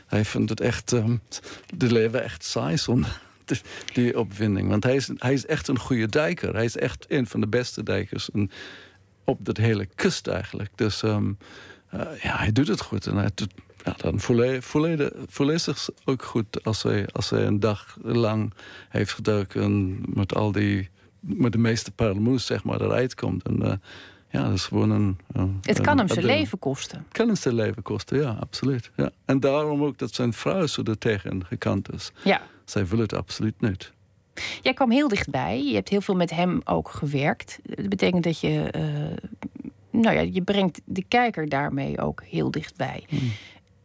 Hij 0.07 0.25
vindt 0.25 0.51
het 0.51 0.61
echt, 0.61 0.93
ehm, 0.93 1.17
de 1.77 1.93
leven 1.93 2.23
echt 2.23 2.45
saai 2.45 2.79
zonder 2.79 3.21
die- 3.93 4.19
opwinding. 4.19 4.69
Want 4.69 4.85
hij 4.85 4.95
is, 4.95 5.11
hij 5.17 5.33
is 5.33 5.47
echt 5.47 5.69
een 5.69 5.79
goede 5.79 6.07
dijker. 6.07 6.55
Hij 6.55 6.65
is 6.65 6.77
echt 6.77 7.05
een 7.09 7.27
van 7.27 7.41
de 7.41 7.49
beste 7.49 7.83
dijkers 7.83 8.31
op 9.25 9.45
dat 9.45 9.57
hele 9.57 9.87
kust 9.95 10.27
eigenlijk. 10.27 10.71
Dus 10.75 11.03
ehm, 11.03 11.33
eh, 11.89 12.01
ja, 12.23 12.37
hij 12.37 12.53
doet 12.53 12.69
het 12.69 12.81
goed. 12.81 13.07
En 13.07 13.17
hij 13.17 13.31
doet, 13.35 13.53
ja, 13.85 13.95
dan 13.97 14.21
hij, 15.49 15.59
zich 15.59 15.89
ook 16.05 16.23
goed 16.23 16.65
als 16.65 16.83
hij, 16.83 17.07
als 17.13 17.31
hij 17.31 17.47
een 17.47 17.61
dag 17.61 17.97
lang 18.03 18.53
heeft 18.89 19.13
gedoken 19.13 20.01
met 20.15 20.35
al 20.35 20.53
die, 20.53 20.89
met 21.21 21.53
de 21.53 21.59
meeste 21.59 21.91
parelmoes, 21.91 22.47
zeg 22.47 22.65
maar, 22.65 22.81
eruit 22.81 23.15
komt. 23.15 23.43
En, 23.43 23.63
uh, 23.63 23.73
ja, 24.31 24.45
dat 24.45 24.53
is 24.53 24.65
gewoon 24.65 24.91
een. 24.91 25.19
het 25.63 25.81
kan 25.81 25.99
hem 25.99 26.09
zijn 26.09 26.25
leven 26.25 26.59
kosten. 26.59 26.99
Het 26.99 27.17
kan 27.17 27.27
hem 27.27 27.37
zijn 27.37 27.55
leven 27.55 27.83
kosten, 27.83 28.19
ja, 28.19 28.37
absoluut. 28.41 28.91
Ja. 28.97 29.11
En 29.25 29.41
daarom 29.41 29.83
ook 29.83 29.99
dat 29.99 30.15
zijn 30.15 30.33
vrouw 30.33 30.67
zo 30.67 30.83
er 30.83 30.99
tegen 30.99 31.47
gekant 31.47 31.93
is. 31.93 32.13
Ja. 32.25 32.43
Zij 32.65 32.87
wil 32.87 32.99
het 32.99 33.15
absoluut 33.15 33.61
niet. 33.61 33.93
Jij 34.63 34.75
kwam 34.75 34.91
heel 34.91 35.09
dichtbij. 35.09 35.65
Je 35.65 35.75
hebt 35.75 35.89
heel 35.89 36.01
veel 36.01 36.15
met 36.15 36.31
hem 36.31 36.61
ook 36.65 36.89
gewerkt. 36.89 37.59
Dat 37.63 37.89
betekent 37.89 38.25
dat 38.25 38.41
je. 38.41 38.75
Uh, 38.77 39.29
nou 39.91 40.15
ja, 40.15 40.21
je 40.21 40.43
brengt 40.43 40.81
de 40.85 41.05
kijker 41.09 41.49
daarmee 41.49 42.01
ook 42.01 42.23
heel 42.23 42.51
dichtbij. 42.51 43.05
Hmm. 43.09 43.33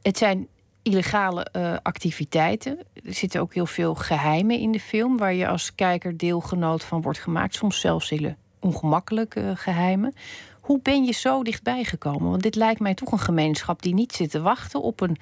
Het 0.05 0.17
zijn 0.17 0.47
illegale 0.81 1.47
uh, 1.55 1.75
activiteiten. 1.81 2.77
Er 3.03 3.13
zitten 3.13 3.41
ook 3.41 3.53
heel 3.53 3.65
veel 3.65 3.95
geheimen 3.95 4.59
in 4.59 4.71
de 4.71 4.79
film, 4.79 5.17
waar 5.17 5.33
je 5.33 5.47
als 5.47 5.75
kijker 5.75 6.17
deelgenoot 6.17 6.83
van 6.83 7.01
wordt 7.01 7.19
gemaakt. 7.19 7.55
Soms 7.55 7.79
zelfs 7.79 8.09
hele 8.09 8.35
ongemakkelijke 8.59 9.53
geheimen. 9.55 10.13
Hoe 10.61 10.79
ben 10.81 11.03
je 11.03 11.11
zo 11.11 11.43
dichtbij 11.43 11.83
gekomen? 11.83 12.29
Want 12.29 12.43
dit 12.43 12.55
lijkt 12.55 12.79
mij 12.79 12.93
toch 12.93 13.11
een 13.11 13.19
gemeenschap 13.19 13.81
die 13.81 13.93
niet 13.93 14.13
zit 14.13 14.31
te 14.31 14.41
wachten 14.41 14.81
op 14.81 15.01
een. 15.01 15.17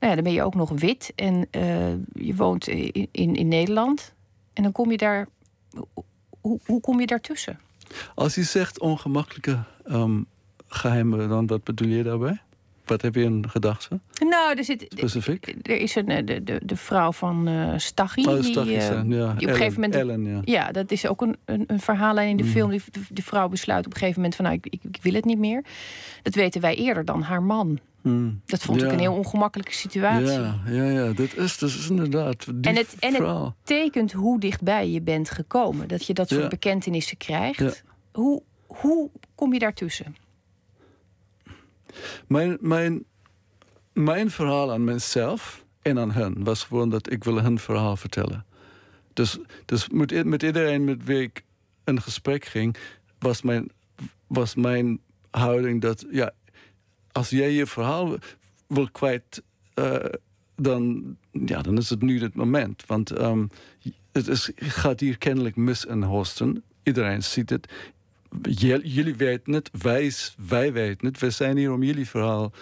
Nou 0.00 0.10
ja, 0.10 0.14
dan 0.14 0.24
ben 0.24 0.32
je 0.32 0.42
ook 0.42 0.54
nog 0.54 0.70
wit 0.70 1.12
en 1.14 1.34
uh, 1.34 1.88
je 2.12 2.34
woont 2.36 2.66
in, 2.66 3.08
in, 3.12 3.48
Nederland. 3.48 4.14
En 4.52 4.62
dan 4.62 4.72
kom 4.72 4.90
je 4.90 4.96
daar. 4.96 5.28
Hoe, 6.40 6.60
hoe 6.64 6.80
kom 6.80 7.00
je 7.00 7.06
daartussen? 7.06 7.60
Als 8.14 8.34
je 8.34 8.42
zegt 8.42 8.80
ongemakkelijke 8.80 9.62
um, 9.84 10.26
geheimen, 10.66 11.28
dan 11.28 11.46
wat 11.46 11.64
bedoel 11.64 11.88
je 11.88 12.02
daarbij? 12.02 12.40
Wat 12.86 13.02
heb 13.02 13.14
je 13.14 13.22
in 13.22 13.44
gedachten? 13.48 14.02
Nou, 14.18 14.56
er 14.56 14.64
zit. 14.64 14.86
Specifiek? 14.88 15.54
Er 15.62 15.76
is 15.76 15.94
een, 15.94 16.26
de, 16.26 16.42
de, 16.42 16.60
de 16.64 16.76
vrouw 16.76 17.12
van 17.12 17.48
uh, 17.48 17.72
Staghi. 17.76 18.26
Oh, 18.26 18.40
die, 18.40 18.56
uh, 18.56 18.74
ja. 18.74 19.02
die 19.02 19.12
op 19.12 19.18
een 19.26 19.38
gegeven 19.38 19.74
moment. 19.74 19.94
Ellen, 19.94 20.24
ja. 20.24 20.40
ja, 20.44 20.72
dat 20.72 20.90
is 20.90 21.06
ook 21.06 21.20
een, 21.20 21.36
een, 21.44 21.64
een 21.66 21.80
verhaallijn 21.80 22.28
in 22.28 22.36
de 22.36 22.42
mm. 22.42 22.50
film. 22.50 22.70
Die, 22.70 22.82
de, 23.10 23.22
vrouw 23.22 23.48
besluit 23.48 23.86
op 23.86 23.92
een 23.92 23.98
gegeven 23.98 24.20
moment 24.20 24.36
van 24.36 24.44
nou, 24.44 24.56
ik, 24.62 24.78
ik, 24.80 25.02
wil 25.02 25.12
het 25.12 25.24
niet 25.24 25.38
meer. 25.38 25.64
Dat 26.22 26.34
weten 26.34 26.60
wij 26.60 26.74
eerder 26.74 27.04
dan 27.04 27.22
haar 27.22 27.42
man. 27.42 27.78
Mm. 28.02 28.40
Dat 28.46 28.62
vond 28.62 28.82
ik 28.82 28.92
een 28.92 28.98
heel 28.98 29.14
ongemakkelijke 29.14 29.72
situatie. 29.72 30.26
Ja, 30.26 30.60
ja, 30.66 30.84
ja. 30.84 31.12
Dat, 31.12 31.36
is, 31.36 31.58
dat 31.58 31.68
is 31.68 31.88
inderdaad. 31.88 32.44
Die 32.44 32.54
en, 32.60 32.76
het, 32.76 32.96
en 32.98 33.14
het 33.14 33.52
tekent 33.62 34.12
hoe 34.12 34.40
dichtbij 34.40 34.90
je 34.90 35.02
bent 35.02 35.30
gekomen. 35.30 35.88
Dat 35.88 36.06
je 36.06 36.14
dat 36.14 36.28
soort 36.28 36.48
bekentenissen 36.48 37.16
krijgt. 37.16 37.84
Hoe, 38.12 38.42
hoe 38.66 39.10
kom 39.34 39.52
je 39.52 39.58
daartussen? 39.58 40.16
Mijn, 42.26 42.58
mijn, 42.60 43.04
mijn 43.92 44.30
verhaal 44.30 44.72
aan 44.72 44.84
mezelf 44.84 45.64
en 45.82 45.98
aan 45.98 46.10
hen 46.10 46.44
was 46.44 46.64
gewoon 46.64 46.90
dat 46.90 47.12
ik 47.12 47.24
wil 47.24 47.42
hun 47.42 47.58
verhaal 47.58 47.96
vertellen. 47.96 48.44
Dus, 49.12 49.38
dus 49.64 49.88
met, 49.88 50.24
met 50.24 50.42
iedereen 50.42 50.84
met 50.84 51.04
wie 51.04 51.22
ik 51.22 51.44
een 51.84 52.02
gesprek 52.02 52.44
ging, 52.44 52.76
was 53.18 53.42
mijn, 53.42 53.70
was 54.26 54.54
mijn 54.54 55.00
houding 55.30 55.80
dat 55.80 56.06
ja, 56.10 56.32
als 57.12 57.30
jij 57.30 57.50
je 57.50 57.66
verhaal 57.66 58.16
wil 58.66 58.90
kwijt, 58.90 59.42
uh, 59.74 59.96
dan, 60.56 61.16
ja, 61.30 61.62
dan 61.62 61.76
is 61.76 61.90
het 61.90 62.02
nu 62.02 62.20
het 62.20 62.34
moment. 62.34 62.86
Want 62.86 63.20
um, 63.20 63.48
het 64.12 64.28
is, 64.28 64.50
gaat 64.56 65.00
hier 65.00 65.18
kennelijk 65.18 65.56
mis 65.56 65.84
in 65.84 66.02
Houston. 66.02 66.62
Iedereen 66.82 67.22
ziet 67.22 67.50
het 67.50 67.72
jullie 68.42 69.14
weten 69.14 69.52
het, 69.52 69.70
wij, 69.82 70.12
wij 70.48 70.72
weten 70.72 71.06
het. 71.06 71.18
We 71.18 71.30
zijn 71.30 71.56
hier 71.56 71.72
om 71.72 71.82
jullie 71.82 72.08
verhaal 72.08 72.52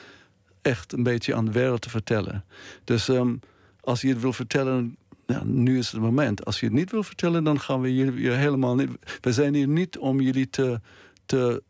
echt 0.63 0.93
een 0.93 1.03
beetje 1.03 1.35
aan 1.35 1.45
de 1.45 1.53
wereld 1.53 1.81
te 1.81 1.91
vertellen. 1.91 2.45
Dus 2.85 3.09
um, 3.09 3.41
als 3.81 4.01
je 4.01 4.09
het 4.09 4.21
wil 4.21 4.33
vertellen, 4.33 4.97
nu 5.43 5.79
is 5.79 5.91
het 5.91 6.01
moment. 6.01 6.45
Als 6.45 6.61
je 6.61 6.67
het 6.67 6.75
niet 6.75 6.91
wil 6.91 7.03
vertellen, 7.03 7.45
dan 7.45 7.61
gaan 7.61 7.81
we 7.81 7.95
jullie 7.95 8.31
helemaal 8.31 8.75
niet. 8.75 8.91
We 9.21 9.33
zijn 9.33 9.55
hier 9.55 9.69
niet 9.69 9.99
om 9.99 10.21
jullie 10.21 10.51
te, 10.51 10.81
te, 11.27 11.63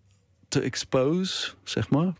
te 0.48 0.60
expose, 0.60 1.52
zeg 1.64 1.90
maar. 1.90 2.12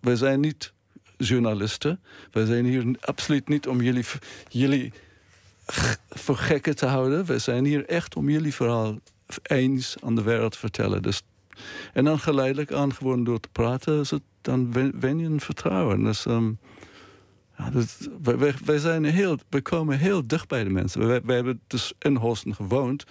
We 0.00 0.16
zijn 0.16 0.40
niet 0.40 0.72
journalisten. 1.16 2.00
We 2.30 2.46
zijn 2.46 2.64
hier 2.64 2.96
absoluut 3.00 3.48
niet 3.48 3.68
om 3.68 3.80
jullie, 3.80 4.04
jullie 4.48 4.92
voor 6.08 6.36
gekken 6.36 6.76
te 6.76 6.86
houden. 6.86 7.24
We 7.24 7.38
zijn 7.38 7.64
hier 7.64 7.86
echt 7.86 8.16
om 8.16 8.30
jullie 8.30 8.54
verhaal 8.54 8.98
eens 9.42 9.96
aan 10.02 10.14
de 10.14 10.22
wereld 10.22 10.52
te 10.52 10.58
vertellen. 10.58 11.02
Dus 11.02 11.22
en 11.92 12.04
dan 12.04 12.18
geleidelijk 12.18 12.72
aan, 12.72 12.94
gewoon 12.94 13.24
door 13.24 13.40
te 13.40 13.48
praten, 13.52 13.98
het, 13.98 14.20
dan 14.40 14.72
wen, 14.72 15.18
je 15.18 15.24
een 15.24 15.40
vertrouwen. 15.40 16.02
Dus, 16.02 16.26
um, 16.26 16.58
ja, 17.58 17.70
wij, 18.22 18.54
wij, 18.64 18.78
zijn 18.78 19.04
heel, 19.04 19.38
we 19.48 19.60
komen 19.60 19.98
heel 19.98 20.26
dicht 20.26 20.48
bij 20.48 20.64
de 20.64 20.70
mensen. 20.70 21.06
Wij, 21.06 21.20
wij 21.24 21.36
hebben 21.36 21.60
dus 21.66 21.92
in 21.98 22.16
Hosten 22.16 22.54
gewoond 22.54 23.04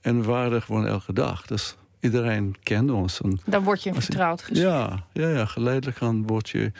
en 0.00 0.20
we 0.20 0.26
waren 0.26 0.52
er 0.52 0.62
gewoon 0.62 0.86
elke 0.86 1.12
dag. 1.12 1.46
Dus 1.46 1.76
iedereen 2.00 2.54
kende 2.62 2.92
ons. 2.92 3.20
En 3.20 3.40
dan 3.44 3.62
word 3.62 3.82
je 3.82 3.94
vertrouwd 3.94 4.42
gezien. 4.42 4.64
Ja, 4.64 5.04
ja, 5.12 5.28
ja, 5.28 5.46
geleidelijk 5.46 6.02
aan 6.02 6.26
word 6.26 6.48
je... 6.48 6.72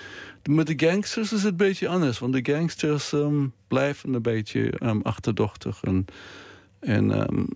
Met 0.42 0.66
de 0.66 0.86
gangsters 0.86 1.32
is 1.32 1.42
het 1.42 1.50
een 1.50 1.56
beetje 1.56 1.88
anders. 1.88 2.18
Want 2.18 2.32
de 2.32 2.52
gangsters 2.52 3.12
um, 3.12 3.52
blijven 3.68 4.14
een 4.14 4.22
beetje 4.22 4.72
um, 4.82 5.00
achterdochtig. 5.02 5.82
En, 5.82 6.06
en 6.80 7.20
um, 7.20 7.48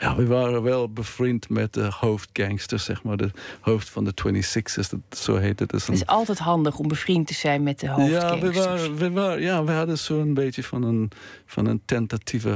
ja, 0.00 0.16
we 0.16 0.26
waren 0.26 0.62
wel 0.62 0.92
bevriend 0.92 1.48
met 1.48 1.72
de 1.72 1.90
hoofdgangster, 1.98 2.78
zeg 2.78 3.02
maar. 3.02 3.16
De 3.16 3.30
hoofd 3.60 3.90
van 3.90 4.04
de 4.04 4.12
26ers, 4.12 4.98
zo 5.10 5.36
heet 5.36 5.58
het. 5.58 5.72
Het 5.72 5.88
is 5.88 6.06
altijd 6.06 6.38
handig 6.38 6.78
om 6.78 6.88
bevriend 6.88 7.26
te 7.26 7.34
zijn 7.34 7.62
met 7.62 7.80
de 7.80 7.88
hoofdgangsters. 7.88 8.54
Ja, 8.56 8.62
we, 8.62 8.68
waren, 8.68 8.96
we, 8.96 9.10
waren, 9.10 9.42
ja, 9.42 9.64
we 9.64 9.72
hadden 9.72 9.98
zo'n 9.98 10.34
beetje 10.34 10.62
van 10.62 10.82
een, 10.82 11.10
van 11.46 11.66
een 11.66 11.82
tentatieve 11.84 12.54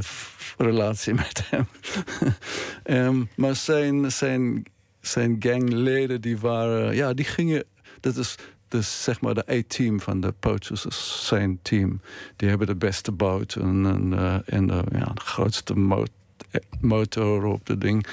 relatie 0.57 1.13
met 1.23 1.49
hem. 1.49 1.67
um, 2.83 3.29
maar 3.35 3.55
zijn, 3.55 4.11
zijn, 4.11 4.63
zijn 5.01 5.35
gangleden, 5.39 6.21
die 6.21 6.37
waren... 6.37 6.95
Ja, 6.95 7.13
die 7.13 7.25
gingen... 7.25 7.63
Dat 7.99 8.17
is 8.17 8.35
dus 8.67 9.03
zeg 9.03 9.21
maar 9.21 9.33
de 9.33 9.51
A-team 9.51 9.99
van 9.99 10.21
de 10.21 10.33
poachers, 10.39 11.27
zijn 11.27 11.59
team. 11.61 12.01
Die 12.35 12.49
hebben 12.49 12.67
de 12.67 12.75
beste 12.75 13.11
boot 13.11 13.55
en, 13.55 13.85
en, 13.85 14.11
uh, 14.13 14.35
en 14.45 14.67
de, 14.67 14.83
ja, 14.91 15.05
de 15.13 15.21
grootste 15.21 15.75
motor 15.75 16.13
motor 16.81 17.43
op 17.43 17.67
het 17.67 17.81
ding. 17.81 18.05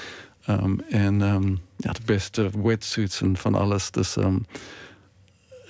Um, 0.49 0.79
en 0.89 1.21
um, 1.21 1.59
ja, 1.77 1.91
de 1.91 2.01
beste 2.05 2.49
wetsuits 2.63 3.21
en 3.21 3.37
van 3.37 3.55
alles. 3.55 3.91
Dus 3.91 4.15
um, 4.15 4.45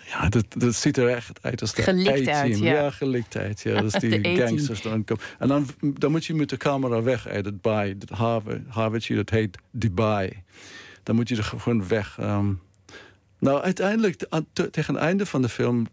ja, 0.05 0.29
dat, 0.29 0.45
dat 0.49 0.75
ziet 0.75 0.97
er 0.97 1.07
echt 1.07 1.39
uit 1.41 1.61
als 1.61 1.73
de 1.73 1.81
ja. 2.61 2.91
ja. 2.91 2.91
Ja, 3.61 3.81
dus 3.81 3.93
die 4.01 4.37
gangsters 4.37 4.81
dan 4.81 5.03
komen. 5.03 5.23
En 5.39 5.47
dan, 5.47 5.67
dan 5.79 6.11
moet 6.11 6.25
je 6.25 6.33
met 6.33 6.49
de 6.49 6.57
camera 6.57 7.01
weg 7.01 7.27
uit 7.27 7.45
het 7.45 7.61
baai. 7.61 7.95
Het 7.99 8.09
havertje, 8.67 9.15
dat 9.15 9.29
heet 9.29 9.57
Dubai. 9.71 10.43
Dan 11.03 11.15
moet 11.15 11.29
je 11.29 11.35
er 11.35 11.43
gewoon 11.43 11.87
weg. 11.87 12.17
nou, 13.39 13.61
uiteindelijk, 13.61 14.25
tegen 14.71 14.93
het 14.93 15.03
einde 15.03 15.25
van 15.25 15.41
de 15.41 15.49
film 15.49 15.87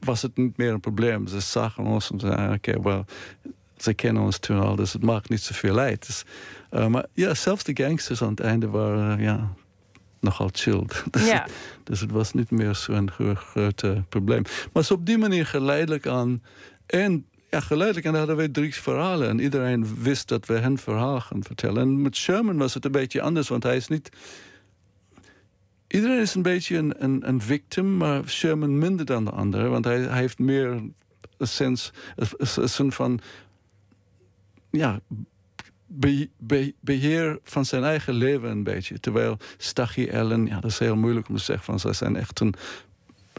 was 0.00 0.22
het 0.22 0.36
niet 0.36 0.56
meer 0.56 0.72
een 0.72 0.80
probleem. 0.80 1.26
Ze 1.26 1.40
zagen 1.40 1.84
ons 1.84 2.10
en 2.10 2.20
zeiden, 2.20 2.52
oké, 2.52 2.70
okay, 2.70 2.82
well, 2.82 3.04
ze 3.82 3.94
kennen 3.94 4.22
ons 4.22 4.38
toen 4.38 4.60
al, 4.60 4.76
dus 4.76 4.92
het 4.92 5.02
maakt 5.02 5.28
niet 5.28 5.40
zoveel 5.40 5.78
uit. 5.78 6.06
Dus, 6.06 6.24
uh, 6.72 6.86
maar 6.86 7.06
ja, 7.12 7.34
zelfs 7.34 7.64
de 7.64 7.82
gangsters 7.82 8.22
aan 8.22 8.30
het 8.30 8.40
einde 8.40 8.68
waren 8.68 9.18
uh, 9.18 9.24
ja, 9.24 9.54
nogal 10.20 10.48
chill. 10.52 10.84
dus, 11.10 11.26
ja. 11.26 11.42
het, 11.42 11.52
dus 11.84 12.00
het 12.00 12.10
was 12.10 12.32
niet 12.32 12.50
meer 12.50 12.74
zo'n 12.74 13.10
groot 13.34 13.82
uh, 13.82 13.98
probleem. 14.08 14.42
Maar 14.72 14.84
zo 14.84 14.94
op 14.94 15.06
die 15.06 15.18
manier 15.18 15.46
geleidelijk 15.46 16.06
aan. 16.06 16.42
En 16.86 17.26
ja, 17.50 17.60
geleidelijk 17.60 18.06
aan 18.06 18.14
hadden 18.14 18.36
we 18.36 18.50
drie 18.50 18.74
verhalen. 18.74 19.28
En 19.28 19.38
iedereen 19.38 20.02
wist 20.02 20.28
dat 20.28 20.46
we 20.46 20.58
hun 20.58 20.78
verhaal 20.78 21.20
gaan 21.20 21.42
vertellen. 21.42 21.82
En 21.82 22.02
met 22.02 22.16
Sherman 22.16 22.56
was 22.56 22.74
het 22.74 22.84
een 22.84 22.92
beetje 22.92 23.22
anders, 23.22 23.48
want 23.48 23.62
hij 23.62 23.76
is 23.76 23.88
niet. 23.88 24.10
Iedereen 25.86 26.20
is 26.20 26.34
een 26.34 26.42
beetje 26.42 26.76
een, 26.76 26.94
een, 26.98 27.28
een 27.28 27.42
victim, 27.42 27.96
maar 27.96 28.28
Sherman 28.28 28.78
minder 28.78 29.06
dan 29.06 29.24
de 29.24 29.30
anderen. 29.30 29.70
Want 29.70 29.84
hij, 29.84 29.98
hij 30.00 30.18
heeft 30.18 30.38
meer 30.38 30.68
een 31.36 31.48
sens, 31.48 31.92
een, 32.16 32.28
een 32.78 32.92
van 32.92 33.20
ja, 34.70 35.00
beheer 36.80 37.38
van 37.44 37.64
zijn 37.64 37.84
eigen 37.84 38.14
leven 38.14 38.50
een 38.50 38.62
beetje. 38.62 39.00
Terwijl 39.00 39.36
Stachy 39.56 40.08
Ellen, 40.10 40.46
ja, 40.46 40.60
dat 40.60 40.70
is 40.70 40.78
heel 40.78 40.96
moeilijk 40.96 41.28
om 41.28 41.36
te 41.36 41.42
zeggen, 41.42 41.64
van 41.64 41.80
zij 41.80 41.92
zijn 41.92 42.16
echt 42.16 42.40
een, 42.40 42.54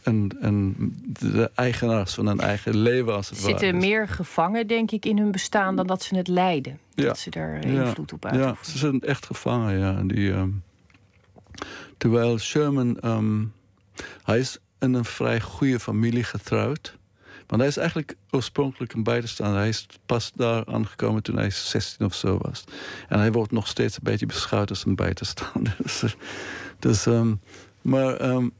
een, 0.04 0.32
een, 0.40 0.76
de 1.20 1.52
eigenaars 1.56 2.14
van 2.14 2.28
hun 2.28 2.40
eigen 2.40 2.78
leven 2.78 3.16
als 3.16 3.30
het 3.30 3.38
Ze 3.38 3.44
zitten 3.44 3.78
meer 3.78 4.08
gevangen, 4.08 4.68
denk 4.68 4.92
ik, 4.92 5.06
in 5.06 5.18
hun 5.18 5.32
bestaan 5.32 5.76
dan 5.76 5.88
dat 5.88 6.04
ze 6.04 6.16
het 6.16 6.28
leiden. 6.28 6.80
Ja. 6.94 7.06
Dat 7.06 7.20
ze 7.20 7.30
daar 7.30 7.66
invloed 7.66 8.14
op 8.14 8.26
uitoefenen. 8.26 8.58
Ja, 8.62 8.72
ze 8.72 8.78
zijn 8.78 9.02
echt 9.02 9.26
gevangen, 9.26 9.80
ja. 9.80 10.02
Die, 10.04 10.32
um, 10.32 10.64
terwijl 11.98 12.38
Sherman, 12.38 12.98
um, 13.06 13.54
hij 14.24 14.40
is 14.40 14.58
in 14.80 14.94
een 14.94 15.06
vrij 15.06 15.42
goede 15.42 15.80
familie 15.80 16.24
getrouwd. 16.24 17.00
Want 17.52 17.64
hij 17.64 17.72
is 17.72 17.78
eigenlijk 17.78 18.16
oorspronkelijk 18.30 18.94
een 18.94 19.04
buitenstaander. 19.04 19.60
Hij 19.60 19.70
is 19.70 19.88
pas 20.06 20.32
daar 20.36 20.66
aangekomen 20.66 21.24
toen 21.24 21.38
hij 21.38 21.50
16 21.50 22.06
of 22.06 22.14
zo 22.14 22.38
was. 22.42 22.64
En 23.08 23.20
hij 23.20 23.32
wordt 23.32 23.52
nog 23.52 23.68
steeds 23.68 23.96
een 23.96 24.04
beetje 24.04 24.26
beschouwd 24.26 24.70
als 24.70 24.86
een 24.86 24.96
buitenstaander. 24.96 25.76
dus, 25.84 26.16
dus 26.80 27.06
um, 27.06 27.42
maar 27.82 28.30
um, 28.30 28.52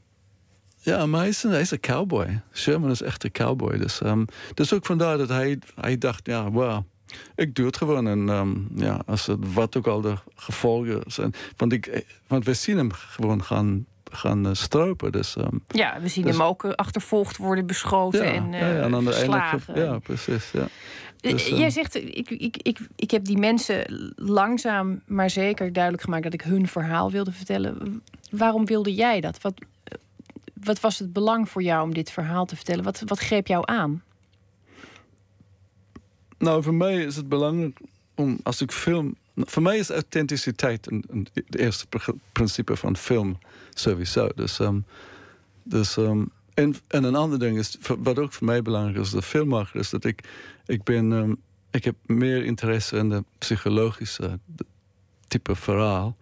Ja, 0.78 1.06
maar 1.06 1.20
hij 1.20 1.28
is, 1.28 1.42
een, 1.42 1.50
hij 1.50 1.60
is 1.60 1.70
een 1.70 1.80
cowboy. 1.80 2.40
Sherman 2.52 2.90
is 2.90 3.02
echt 3.02 3.24
een 3.24 3.32
cowboy. 3.32 3.78
Dus, 3.78 4.00
um, 4.00 4.24
dus 4.54 4.72
ook 4.72 4.86
vandaar 4.86 5.18
dat 5.18 5.28
hij, 5.28 5.58
hij 5.74 5.98
dacht, 5.98 6.26
ja, 6.26 6.50
wow, 6.50 6.84
ik 7.34 7.54
doe 7.54 7.66
het 7.66 7.76
gewoon. 7.76 8.06
En 8.06 8.28
um, 8.28 8.68
ja, 8.74 9.02
als 9.06 9.26
het, 9.26 9.52
wat 9.54 9.76
ook 9.76 9.86
al 9.86 10.00
de 10.00 10.14
gevolgen 10.34 11.02
zijn. 11.06 11.34
Want, 11.56 11.72
ik, 11.72 12.04
want 12.26 12.44
we 12.44 12.54
zien 12.54 12.76
hem 12.76 12.92
gewoon 12.92 13.44
gaan, 13.44 13.86
gaan 14.12 14.46
uh, 14.46 14.52
stropen. 14.52 15.12
Dus, 15.12 15.36
um, 15.36 15.62
ja, 15.66 16.00
we 16.00 16.08
zien 16.08 16.24
dus, 16.24 16.36
hem 16.36 16.46
ook 16.46 16.64
achtervolgd 16.64 17.36
worden, 17.36 17.66
beschoten 17.66 18.24
ja, 18.24 18.32
en, 18.32 18.52
ja, 18.52 18.82
en 18.82 18.94
aan 18.94 19.04
de 19.04 19.62
ja, 19.74 19.98
precies. 19.98 20.50
Ja. 20.50 20.68
Dus, 21.20 21.48
Jij 21.48 21.70
zegt, 21.70 21.94
ik, 21.94 22.30
ik, 22.30 22.56
ik, 22.56 22.78
ik 22.96 23.10
heb 23.10 23.24
die 23.24 23.38
mensen 23.38 24.12
langzaam 24.16 25.00
maar 25.06 25.30
zeker 25.30 25.72
duidelijk 25.72 26.02
gemaakt 26.02 26.22
dat 26.22 26.32
ik 26.32 26.42
hun 26.42 26.68
verhaal 26.68 27.10
wilde 27.10 27.32
vertellen. 27.32 28.02
Waarom 28.30 28.66
wilde 28.66 28.94
jij 28.94 29.20
dat? 29.20 29.40
Wat, 29.40 29.54
wat 30.64 30.80
was 30.80 30.98
het 30.98 31.12
belang 31.12 31.48
voor 31.48 31.62
jou 31.62 31.82
om 31.82 31.94
dit 31.94 32.10
verhaal 32.10 32.46
te 32.46 32.56
vertellen? 32.56 32.84
Wat, 32.84 33.02
wat 33.06 33.18
greep 33.18 33.46
jou 33.46 33.62
aan? 33.66 34.02
Nou, 36.38 36.62
voor 36.62 36.74
mij 36.74 36.96
is 36.96 37.16
het 37.16 37.28
belangrijk 37.28 37.80
om 38.14 38.38
als 38.42 38.60
ik 38.60 38.72
film. 38.72 39.16
Voor 39.46 39.62
mij 39.62 39.78
is 39.78 39.90
authenticiteit 39.90 40.90
een, 40.90 41.04
een, 41.08 41.26
het 41.32 41.56
eerste 41.56 41.86
principe 42.32 42.76
van 42.76 42.96
film 42.96 43.38
sowieso. 43.74 44.28
Dus, 44.34 44.58
um, 44.58 44.84
dus 45.62 45.96
um, 45.96 46.30
en, 46.54 46.74
en 46.88 47.04
een 47.04 47.14
ander 47.14 47.38
ding 47.38 47.58
is, 47.58 47.78
wat 47.98 48.18
ook 48.18 48.32
voor 48.32 48.46
mij 48.46 48.62
belangrijk 48.62 48.98
is, 48.98 49.10
de 49.10 49.22
filmmaker, 49.22 49.80
is 49.80 49.90
dat 49.90 50.04
ik, 50.04 50.28
ik 50.66 50.82
ben, 50.82 51.12
um, 51.12 51.36
ik 51.70 51.84
heb 51.84 51.94
meer 52.06 52.44
interesse 52.44 52.96
in 52.96 53.08
de 53.08 53.24
psychologische 53.38 54.38
type 55.28 55.56
verhaal. 55.56 56.16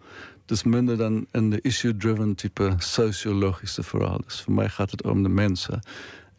Dus 0.45 0.63
minder 0.63 0.97
dan 0.97 1.27
in 1.31 1.49
de 1.49 1.61
issue-driven 1.61 2.35
type 2.35 2.75
sociologische 2.77 3.83
verhaal. 3.83 4.21
Dus 4.25 4.41
voor 4.41 4.53
mij 4.53 4.69
gaat 4.69 4.91
het 4.91 5.03
om 5.03 5.23
de 5.23 5.29
mensen 5.29 5.79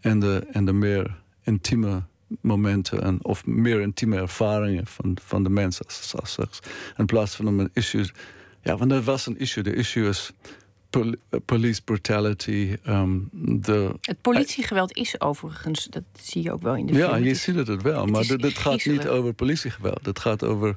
en 0.01 0.19
de, 0.19 0.47
en 0.51 0.65
de 0.65 0.73
meer 0.73 1.21
intieme 1.43 2.03
momenten 2.41 3.03
en, 3.03 3.19
of 3.23 3.47
meer 3.47 3.81
intieme 3.81 4.17
ervaringen 4.17 4.87
van, 4.87 5.17
van 5.25 5.43
de 5.43 5.49
mensen. 5.49 5.85
Als, 5.87 6.15
als, 6.21 6.39
als, 6.39 6.61
in 6.97 7.07
plaats 7.07 7.35
van 7.35 7.49
om 7.49 7.61
een 7.61 7.71
issue. 7.73 8.07
Ja, 8.63 8.77
want 8.77 8.91
dat 8.91 9.05
was 9.05 9.27
een 9.27 9.39
issue. 9.39 9.63
De 9.63 9.75
issue 9.75 10.09
is 10.09 10.33
pol 10.91 11.15
police 11.45 11.83
brutality. 11.83 12.77
Um, 12.89 13.29
de, 13.33 13.95
het 14.01 14.21
politiegeweld 14.21 14.97
is 14.97 15.21
overigens, 15.21 15.85
dat 15.85 16.03
zie 16.21 16.43
je 16.43 16.53
ook 16.53 16.63
wel 16.63 16.77
in 16.77 16.87
de 16.87 16.95
film. 16.95 17.11
Ja, 17.11 17.17
je 17.17 17.35
ziet 17.35 17.55
het, 17.55 17.67
het 17.67 17.83
wel. 17.83 18.07
maar 18.07 18.27
dit 18.27 18.59
gaat 18.59 18.85
niet 18.85 19.09
over 19.09 19.33
politiegeweld. 19.33 20.07
Het 20.07 20.19
gaat 20.19 20.45
over 20.45 20.77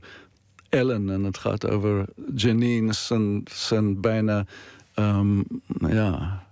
Ellen 0.69 1.09
en 1.09 1.23
het 1.23 1.37
gaat 1.37 1.69
over 1.69 2.05
Janine, 2.35 2.93
zijn, 2.93 3.43
zijn 3.51 4.01
bijna. 4.01 4.45
Um, 4.95 5.45
ja, 5.79 6.44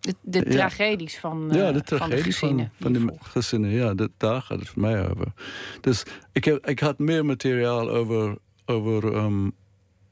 de, 0.00 0.14
de 0.22 0.44
tragedies 0.44 1.18
van, 1.18 1.48
ja, 1.52 1.72
de, 1.72 1.82
tragedies 1.82 1.98
van 1.98 2.08
de 2.10 2.22
gezinnen. 2.22 2.72
Van, 2.80 2.94
van 2.94 3.06
de 3.06 3.12
gezinnen, 3.20 3.70
ja, 3.70 3.94
dat, 3.94 4.10
daar 4.16 4.42
gaat 4.42 4.58
het 4.58 4.68
voor 4.68 4.82
mij 4.82 5.08
over. 5.10 5.32
Dus 5.80 6.02
ik, 6.32 6.44
heb, 6.44 6.66
ik 6.66 6.78
had 6.78 6.98
meer 6.98 7.24
materiaal 7.24 7.90
over, 7.90 8.36
over 8.64 9.04
um, 9.04 9.52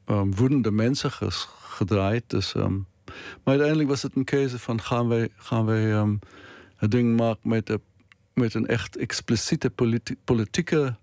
um, 0.07 0.35
woedende 0.35 0.71
mensen 0.71 1.11
ges, 1.11 1.47
gedraaid. 1.61 2.23
Dus, 2.27 2.53
um, 2.53 2.87
maar 3.05 3.13
uiteindelijk 3.43 3.89
was 3.89 4.01
het 4.01 4.15
een 4.15 4.23
keuze 4.23 4.59
van 4.59 4.81
gaan 4.81 5.07
wij, 5.07 5.29
gaan 5.35 5.65
wij 5.65 6.17
het 6.75 6.91
ding 6.91 7.17
maken 7.17 7.49
met, 7.49 7.65
de, 7.65 7.79
met 8.33 8.53
een 8.53 8.67
echt 8.67 8.97
expliciete 8.97 9.69
politi 9.69 10.15
politieke 10.23 10.95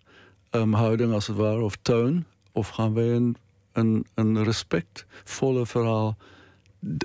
houding 0.51 1.13
als 1.13 1.27
het 1.27 1.37
ware, 1.37 1.61
of 1.61 1.77
toon. 1.83 2.25
Of 2.53 2.69
gaan 2.69 2.95
wij 2.95 3.09
een, 3.09 3.37
een, 3.73 4.07
een 4.15 4.45
respectvolle 4.45 5.67
verhaal 5.67 6.17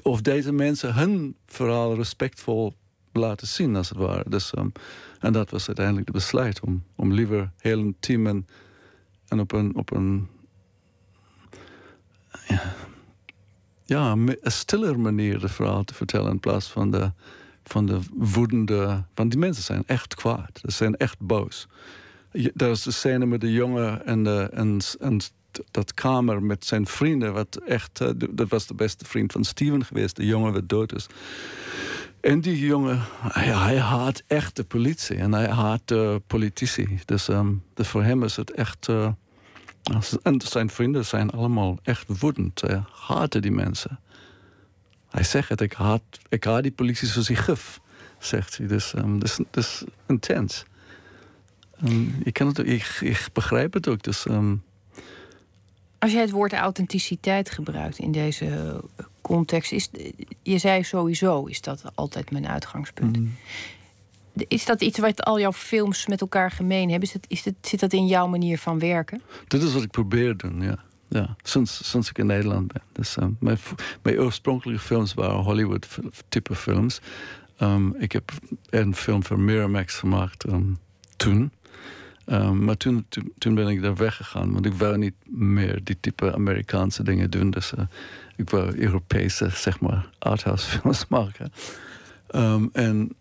of 0.01 0.21
deze 0.21 0.51
mensen 0.51 0.93
hun 0.93 1.35
verhaal 1.45 1.95
respectvol 1.95 2.75
laten 3.11 3.47
zien, 3.47 3.75
als 3.75 3.89
het 3.89 3.97
ware. 3.97 4.29
Dus, 4.29 4.53
um, 4.57 4.71
en 5.19 5.33
dat 5.33 5.49
was 5.49 5.67
uiteindelijk 5.67 6.05
de 6.05 6.11
besluit 6.11 6.59
om, 6.59 6.83
om 6.95 7.13
liever 7.13 7.51
heel 7.57 7.79
intiem 7.79 8.27
en, 8.27 8.47
en 9.27 9.39
op 9.39 9.51
een, 9.51 9.75
op 9.75 9.91
een 9.91 10.27
ja, 12.47 12.75
ja, 13.85 14.11
een 14.11 14.37
stiller 14.41 14.99
manier 14.99 15.39
de 15.39 15.49
verhaal 15.49 15.83
te 15.83 15.93
vertellen 15.93 16.31
in 16.31 16.39
plaats 16.39 16.71
van 16.71 16.91
de, 16.91 17.11
van 17.63 17.85
de 17.85 17.99
woedende. 18.13 19.03
Want 19.13 19.31
die 19.31 19.39
mensen 19.39 19.63
zijn 19.63 19.83
echt 19.85 20.15
kwaad, 20.15 20.59
ze 20.63 20.71
zijn 20.71 20.95
echt 20.97 21.19
boos. 21.19 21.67
Dat 22.53 22.69
is 22.69 22.83
de 22.83 22.91
scène 22.91 23.25
met 23.25 23.41
de 23.41 23.51
jongen 23.51 24.05
en, 24.05 24.23
de, 24.23 24.49
en, 24.53 24.79
en 24.99 25.19
dat 25.71 25.93
kamer 25.93 26.43
met 26.43 26.65
zijn 26.65 26.87
vrienden. 26.87 27.33
Wat 27.33 27.55
echt, 27.55 28.01
uh, 28.01 28.09
dat 28.29 28.49
was 28.49 28.67
de 28.67 28.73
beste 28.73 29.05
vriend 29.05 29.31
van 29.31 29.43
Steven 29.43 29.85
geweest. 29.85 30.15
De 30.15 30.25
jongen 30.25 30.53
wat 30.53 30.69
dood 30.69 30.95
is. 30.95 31.07
En 32.21 32.41
die 32.41 32.65
jongen, 32.65 33.01
ja, 33.33 33.63
hij 33.63 33.79
haat 33.79 34.23
echt 34.27 34.55
de 34.55 34.63
politie. 34.63 35.15
En 35.15 35.33
hij 35.33 35.47
haat 35.47 35.81
de 35.85 36.21
politici. 36.27 36.99
Dus, 37.05 37.27
um, 37.27 37.63
dus 37.73 37.87
voor 37.87 38.03
hem 38.03 38.23
is 38.23 38.35
het 38.35 38.51
echt... 38.51 38.87
Uh, 38.87 39.11
en 40.23 40.41
zijn 40.41 40.69
vrienden 40.69 41.05
zijn 41.05 41.29
allemaal 41.29 41.79
echt 41.83 42.19
woedend. 42.19 42.61
Hij 42.61 42.83
haatte 43.07 43.39
die 43.39 43.51
mensen. 43.51 43.99
Hij 45.09 45.23
zegt 45.23 45.49
het, 45.49 45.61
ik 45.61 45.73
haat, 45.73 46.01
ik 46.29 46.43
haat 46.43 46.63
die 46.63 46.71
politie 46.71 47.07
zoals 47.07 47.27
hij 47.27 47.37
gif. 47.37 47.79
Zegt 48.19 48.57
hij. 48.57 48.67
Dus, 48.67 48.93
um, 48.93 49.19
dus, 49.19 49.39
dus 49.51 49.83
intens. 50.07 50.63
Um, 51.85 52.15
ik, 52.23 52.33
kan 52.33 52.47
het, 52.47 52.59
ik, 52.59 52.97
ik 53.01 53.27
begrijp 53.33 53.73
het 53.73 53.87
ook. 53.87 54.03
Dus... 54.03 54.25
als 56.01 56.11
je 56.11 56.17
het 56.17 56.31
woord 56.31 56.53
authenticiteit 56.53 57.51
gebruikt 57.51 57.97
in 57.97 58.11
deze 58.11 58.79
context, 59.21 59.71
is, 59.71 59.89
je 60.43 60.57
zei 60.57 60.83
sowieso 60.83 61.45
is 61.45 61.61
dat 61.61 61.83
altijd 61.95 62.31
mijn 62.31 62.47
uitgangspunt. 62.47 63.17
Mm. 63.17 63.35
Is 64.33 64.65
dat 64.65 64.81
iets 64.81 64.99
wat 64.99 65.23
al 65.23 65.39
jouw 65.39 65.53
films 65.53 66.07
met 66.07 66.21
elkaar 66.21 66.51
gemeen 66.51 66.89
hebben? 66.89 67.07
Is 67.07 67.13
het, 67.13 67.25
is 67.27 67.45
het, 67.45 67.55
zit 67.61 67.79
dat 67.79 67.93
in 67.93 68.07
jouw 68.07 68.27
manier 68.27 68.57
van 68.57 68.79
werken? 68.79 69.21
Dit 69.47 69.63
is 69.63 69.73
wat 69.73 69.83
ik 69.83 69.91
probeer 69.91 70.35
te 70.35 70.47
doen, 70.47 70.61
ja. 70.61 70.77
ja. 71.07 71.35
Sinds, 71.43 71.89
sinds 71.89 72.09
ik 72.09 72.17
in 72.17 72.25
Nederland 72.25 72.73
ben. 72.73 72.81
Dus, 72.91 73.17
um, 73.17 73.37
mijn, 73.39 73.57
mijn 74.01 74.19
oorspronkelijke 74.19 74.81
films 74.81 75.13
waren 75.13 75.43
Hollywood-type 75.43 76.55
films. 76.55 77.01
Um, 77.59 77.95
ik 77.95 78.11
heb 78.11 78.31
een 78.69 78.95
film 78.95 79.23
voor 79.23 79.39
Miramax 79.39 79.95
gemaakt 79.95 80.47
um, 80.47 80.77
toen. 81.15 81.51
Um, 82.31 82.63
maar 82.63 82.77
toen, 82.77 83.05
toen, 83.09 83.33
toen, 83.37 83.55
ben 83.55 83.67
ik 83.67 83.81
daar 83.81 83.95
weggegaan, 83.95 84.53
want 84.53 84.65
ik 84.65 84.73
wou 84.73 84.97
niet 84.97 85.13
meer 85.25 85.83
die 85.83 85.97
type 85.99 86.33
Amerikaanse 86.33 87.03
dingen 87.03 87.29
doen. 87.29 87.51
Dus 87.51 87.73
uh, 87.77 87.85
ik 88.35 88.49
wou 88.49 88.79
Europese, 88.79 89.49
zeg 89.49 89.79
maar, 89.79 90.09
arthouse 90.19 90.69
films 90.69 91.05
maken. 91.17 91.51
Um, 92.35 92.69
en, 92.73 93.15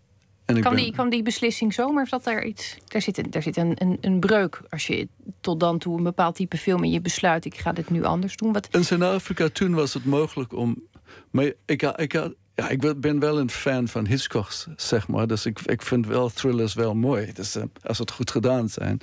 en 0.44 0.56
ik 0.56 0.60
kwam, 0.60 0.74
ben... 0.74 0.82
die, 0.82 0.92
kwam 0.92 1.10
die 1.10 1.22
beslissing 1.22 1.74
zomaar? 1.74 2.02
Of 2.02 2.08
dat 2.08 2.24
daar 2.24 2.44
iets. 2.44 2.76
Daar 2.86 3.02
zit, 3.02 3.18
een, 3.18 3.30
daar 3.30 3.42
zit 3.42 3.56
een, 3.56 3.72
een, 3.74 3.98
een 4.00 4.20
breuk 4.20 4.62
als 4.68 4.86
je 4.86 5.08
tot 5.40 5.60
dan 5.60 5.78
toe 5.78 5.96
een 5.96 6.04
bepaald 6.04 6.34
type 6.34 6.56
film 6.56 6.82
en 6.82 6.90
je 6.90 7.00
besluit: 7.00 7.44
ik 7.44 7.58
ga 7.58 7.72
dit 7.72 7.90
nu 7.90 8.04
anders 8.04 8.36
doen. 8.36 8.52
Wat... 8.52 8.68
In 8.70 8.84
Zuid-Afrika 8.84 9.48
toen 9.48 9.74
was 9.74 9.94
het 9.94 10.04
mogelijk 10.04 10.52
om. 10.52 10.82
Maar 11.30 11.52
ik, 11.66 11.82
ik, 11.96 12.12
had, 12.12 12.34
ja, 12.60 12.68
ik 12.68 13.00
ben 13.00 13.18
wel 13.18 13.38
een 13.38 13.50
fan 13.50 13.88
van 13.88 14.06
Hitchcock, 14.06 14.52
zeg 14.76 15.08
maar. 15.08 15.26
Dus 15.26 15.46
ik, 15.46 15.60
ik 15.60 15.82
vind 15.82 16.06
wel 16.06 16.28
thrillers 16.28 16.74
wel 16.74 16.94
mooi. 16.94 17.32
Dus, 17.32 17.56
uh, 17.56 17.62
als 17.82 17.98
het 17.98 18.10
goed 18.10 18.30
gedaan 18.30 18.68
zijn. 18.68 19.00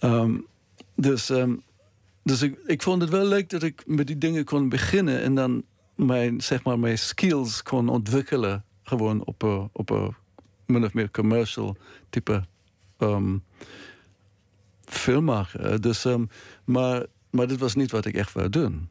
Um, 0.00 0.46
dus 0.96 1.28
um, 1.28 1.62
dus 2.22 2.42
ik, 2.42 2.58
ik 2.66 2.82
vond 2.82 3.00
het 3.00 3.10
wel 3.10 3.26
leuk 3.26 3.50
dat 3.50 3.62
ik 3.62 3.82
met 3.86 4.06
die 4.06 4.18
dingen 4.18 4.44
kon 4.44 4.68
beginnen. 4.68 5.22
En 5.22 5.34
dan 5.34 5.64
mijn, 5.94 6.40
zeg 6.40 6.64
maar, 6.64 6.78
mijn 6.78 6.98
skills 6.98 7.62
kon 7.62 7.88
ontwikkelen. 7.88 8.64
Gewoon 8.82 9.24
op 9.24 9.42
een, 9.42 9.68
op 9.72 9.90
een 9.90 10.14
min 10.66 10.84
of 10.84 10.94
meer 10.94 11.10
commercial 11.10 11.76
type 12.10 12.44
um, 12.98 13.42
film 14.84 15.24
maken. 15.24 15.80
Dus, 15.80 16.06
maar, 16.64 17.06
maar 17.30 17.46
dit 17.46 17.58
was 17.58 17.74
niet 17.74 17.90
wat 17.90 18.04
ik 18.04 18.14
echt 18.14 18.32
wou 18.32 18.48
doen 18.48 18.88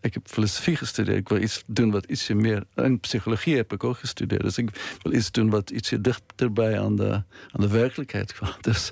ik 0.00 0.14
heb 0.14 0.28
filosofie 0.28 0.76
gestudeerd. 0.76 1.16
Ik 1.18 1.28
wil 1.28 1.42
iets 1.42 1.62
doen 1.66 1.90
wat 1.90 2.04
ietsje 2.04 2.34
meer. 2.34 2.64
En 2.74 3.00
psychologie 3.00 3.56
heb 3.56 3.72
ik 3.72 3.84
ook 3.84 3.96
gestudeerd. 3.96 4.42
Dus 4.42 4.58
ik 4.58 4.96
wil 5.02 5.12
iets 5.12 5.30
doen 5.30 5.50
wat 5.50 5.70
ietsje 5.70 6.00
dichterbij 6.00 6.80
aan 6.80 6.96
de, 6.96 7.12
aan 7.50 7.60
de 7.60 7.68
werkelijkheid 7.68 8.32
kwam. 8.34 8.52
Dus, 8.60 8.90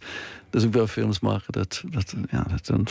dus 0.51 0.63
ik 0.63 0.73
wil 0.73 0.87
films 0.87 1.21
maken 1.21 1.53
dat, 1.53 1.83
dat, 1.91 2.15
ja, 2.31 2.43
dat 2.43 2.69
een 2.69 2.87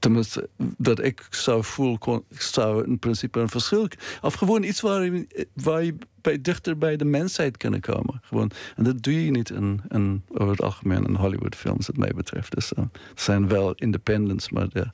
tenminste, 0.00 0.48
dat 0.56 1.04
ik 1.04 1.26
zou 1.30 1.64
voelen, 1.64 2.24
zou 2.28 2.84
in 2.84 2.98
principe 2.98 3.40
een 3.40 3.48
verschil. 3.48 3.88
Of 4.22 4.34
gewoon 4.34 4.62
iets 4.62 4.80
waar 4.80 5.04
je, 5.04 5.46
waar 5.54 5.84
je 5.84 5.94
bij, 6.20 6.40
dichter 6.40 6.78
bij 6.78 6.96
de 6.96 7.04
mensheid 7.04 7.56
kunnen 7.56 7.80
komen. 7.80 8.20
Gewoon. 8.22 8.50
En 8.76 8.84
dat 8.84 9.02
doe 9.02 9.24
je 9.24 9.30
niet 9.30 9.50
in, 9.50 10.22
over 10.28 10.50
het 10.50 10.62
algemeen 10.62 11.06
in 11.06 11.14
Hollywood-films, 11.14 11.86
wat 11.86 11.96
mij 11.96 12.12
betreft. 12.14 12.54
Dus 12.54 12.72
uh, 12.78 12.84
zijn 13.14 13.48
wel 13.48 13.74
independents, 13.74 14.50
maar 14.50 14.68
de, 14.68 14.90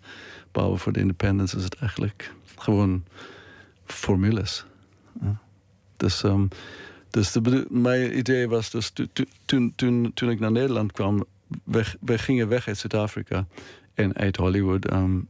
behalve 0.53 0.83
voor 0.83 0.93
de 0.93 1.01
independence 1.01 1.57
is 1.57 1.65
het 1.65 1.75
eigenlijk 1.75 2.35
gewoon 2.57 3.05
formules. 3.85 4.65
Dus, 5.97 6.23
um, 6.23 6.49
dus 7.11 7.33
de, 7.33 7.67
mijn 7.69 8.19
idee 8.19 8.49
was 8.49 8.71
dus 8.71 8.93
toen, 9.45 9.73
toen, 9.77 10.11
toen 10.15 10.31
ik 10.31 10.41
naar 10.41 10.53
Nederland 10.53 10.93
kwam, 10.93 11.25
we, 11.65 11.85
we 12.01 12.19
gingen 12.19 12.49
weg 12.49 12.69
uit 12.69 12.79
Zuid-Afrika 12.79 13.47
en 13.97 14.17
uit 14.17 14.37
Hollywood. 14.37 14.93
Um, 14.93 15.29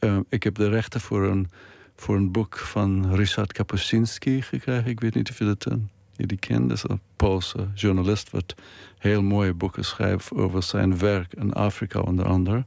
uh, 0.00 0.18
ik 0.28 0.42
heb 0.42 0.54
de 0.54 0.68
rechten 0.68 1.00
voor 1.00 1.24
een, 1.24 1.50
voor 1.96 2.16
een 2.16 2.32
boek 2.32 2.58
van 2.58 3.14
Richard 3.14 3.52
Kapuscinski 3.52 4.42
gekregen. 4.42 4.90
Ik 4.90 5.00
weet 5.00 5.14
niet 5.14 5.30
of 5.30 5.38
je 5.38 5.44
dat 5.44 5.66
uh, 5.68 5.78
jullie 6.16 6.38
kent. 6.38 6.68
Dat 6.68 6.76
is 6.76 6.84
een 6.88 7.00
Poolse 7.16 7.68
journalist 7.74 8.30
wat 8.30 8.54
heel 8.98 9.22
mooie 9.22 9.54
boeken 9.54 9.84
schrijft 9.84 10.32
over 10.32 10.62
zijn 10.62 10.98
werk 10.98 11.32
in 11.34 11.52
Afrika 11.52 12.00
onder 12.00 12.26
andere. 12.26 12.64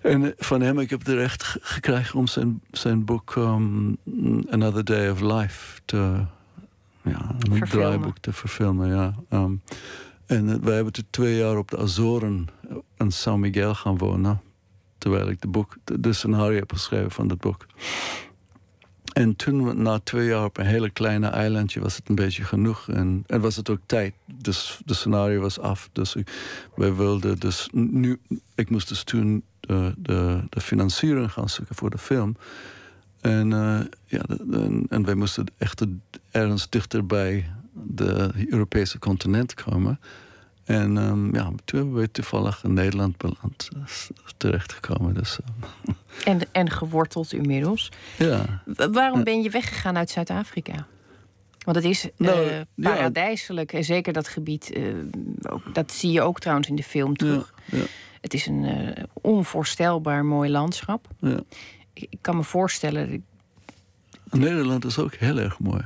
En 0.00 0.34
van 0.38 0.60
hem 0.60 0.78
ik 0.78 0.90
heb 0.90 1.04
de 1.04 1.14
recht 1.14 1.56
gekregen 1.60 2.18
om 2.18 2.26
zijn, 2.26 2.60
zijn 2.70 3.04
boek 3.04 3.34
um, 3.34 3.96
Another 4.50 4.84
Day 4.84 5.10
of 5.10 5.20
Life 5.20 5.80
te, 5.84 6.24
ja, 7.02 7.34
een 7.38 7.68
draaiboek 7.68 8.18
te 8.18 8.32
verfilmen. 8.32 8.88
Ja. 8.88 9.14
Um, 9.30 9.62
en 10.26 10.64
wij 10.64 10.74
hebben 10.74 10.92
toen 10.92 11.06
twee 11.10 11.36
jaar 11.36 11.56
op 11.56 11.70
de 11.70 11.78
Azoren 11.78 12.48
in 12.96 13.10
San 13.10 13.40
Miguel 13.40 13.74
gaan 13.74 13.98
wonen. 13.98 14.40
Terwijl 14.98 15.28
ik 15.28 15.40
de, 15.40 15.48
boek, 15.48 15.76
de, 15.84 16.12
scenario 16.12 16.58
heb 16.58 16.72
geschreven 16.72 17.10
van 17.10 17.28
het 17.28 17.40
boek. 17.40 17.66
En 19.12 19.36
toen, 19.36 19.82
na 19.82 19.98
twee 19.98 20.26
jaar 20.26 20.44
op 20.44 20.58
een 20.58 20.66
hele 20.66 20.90
kleine 20.90 21.26
eilandje, 21.26 21.80
was 21.80 21.96
het 21.96 22.08
een 22.08 22.14
beetje 22.14 22.44
genoeg. 22.44 22.88
En, 22.88 23.24
en 23.26 23.40
was 23.40 23.56
het 23.56 23.70
ook 23.70 23.80
tijd. 23.86 24.14
Dus 24.34 24.80
de 24.84 24.94
scenario 24.94 25.40
was 25.40 25.58
af. 25.58 25.88
Dus 25.92 26.14
ik, 26.14 26.30
wij 26.74 26.94
wilden 26.94 27.38
dus 27.38 27.68
nu... 27.72 28.20
Ik 28.54 28.70
moest 28.70 28.88
dus 28.88 29.02
toen 29.02 29.44
de, 29.60 29.94
de, 29.96 30.40
de 30.48 30.60
financiering 30.60 31.32
gaan 31.32 31.48
zoeken 31.48 31.74
voor 31.74 31.90
de 31.90 31.98
film. 31.98 32.36
En, 33.20 33.50
uh, 33.50 33.80
ja, 34.04 34.22
en, 34.50 34.86
en, 34.88 35.04
wij 35.04 35.14
moesten 35.14 35.46
echt 35.58 35.84
ergens 36.30 36.68
dichter 36.68 37.06
bij 37.06 37.50
de 37.72 38.30
Europese 38.48 38.98
continent 38.98 39.54
komen. 39.54 40.00
En 40.66 40.96
um, 40.96 41.34
ja, 41.34 41.52
toen 41.64 41.80
hebben 41.80 42.00
we 42.00 42.10
toevallig 42.10 42.64
in 42.64 42.72
Nederland 42.72 43.16
beland, 43.16 43.68
eh, 43.76 43.82
terechtgekomen. 44.36 45.14
Dus, 45.14 45.38
uh. 45.38 45.94
en, 46.32 46.40
en 46.52 46.70
geworteld 46.70 47.32
inmiddels. 47.32 47.92
Ja. 48.18 48.62
Waarom 48.92 49.24
ben 49.24 49.42
je 49.42 49.50
weggegaan 49.50 49.96
uit 49.96 50.10
Zuid-Afrika? 50.10 50.86
Want 51.64 51.76
het 51.76 51.86
is 51.86 52.08
nou, 52.16 52.50
uh, 52.50 52.60
paradijselijk. 52.74 53.72
En 53.72 53.84
zeker 53.84 54.12
dat 54.12 54.28
gebied, 54.28 54.80
dat 55.72 55.92
zie 55.92 56.12
je 56.12 56.22
ook 56.22 56.40
trouwens 56.40 56.68
in 56.68 56.76
de 56.76 56.82
film 56.82 57.16
terug. 57.16 57.54
Ja, 57.64 57.78
het 58.20 58.34
is 58.34 58.46
een 58.46 58.94
onvoorstelbaar 59.12 60.24
mooi 60.24 60.50
landschap. 60.50 61.08
Ik, 61.92 62.06
ik 62.10 62.18
kan 62.20 62.36
me 62.36 62.44
voorstellen. 62.44 63.24
Nederland 64.30 64.84
is 64.84 64.98
ook 64.98 65.14
heel 65.14 65.38
erg 65.38 65.58
mooi. 65.58 65.82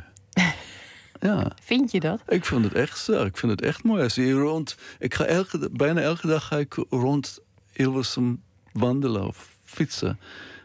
Ja. 1.21 1.53
Vind 1.63 1.91
je 1.91 2.01
dat? 2.01 2.21
Ik 2.29 2.45
vind 2.45 2.65
het 2.65 2.75
echt 2.75 2.99
zo. 2.99 3.25
Ik 3.25 3.37
vind 3.37 3.53
het 3.53 3.63
echt 3.63 3.85
mooi. 3.85 4.03
Als 4.03 4.15
je 4.15 4.33
rond, 4.33 4.77
ik 4.99 5.15
ga 5.15 5.25
elke, 5.25 5.69
bijna 5.73 6.01
elke 6.01 6.27
dag 6.27 6.47
ga 6.47 6.57
ik 6.57 6.75
rond 6.91 7.41
Hilversum 7.73 8.43
wandelen 8.73 9.27
of 9.27 9.57
fietsen. 9.65 10.19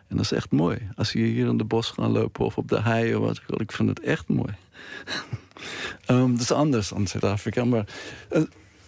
En 0.08 0.15
dat 0.15 0.26
is 0.26 0.32
echt 0.32 0.52
mooi. 0.52 0.89
Als 0.96 1.12
je 1.12 1.20
hier 1.20 1.48
in 1.48 1.58
de 1.58 1.63
bos 1.63 1.89
gaat 1.89 2.10
lopen 2.10 2.46
of 2.46 2.58
op 2.58 2.68
de 2.68 2.82
hei 2.82 3.15
of 3.15 3.26
wat 3.26 3.38
ik 3.38 3.44
wil. 3.48 3.62
Ik 3.62 3.72
vind 3.72 3.89
het 3.89 4.00
echt 4.00 4.28
mooi. 4.28 4.54
um, 6.08 6.32
dat 6.38 6.41
is 6.41 6.52
anders 6.52 6.89
dan 6.89 7.08
Zuid-Afrika. 7.08 7.65
Maar 7.65 7.86
uh, 8.32 8.44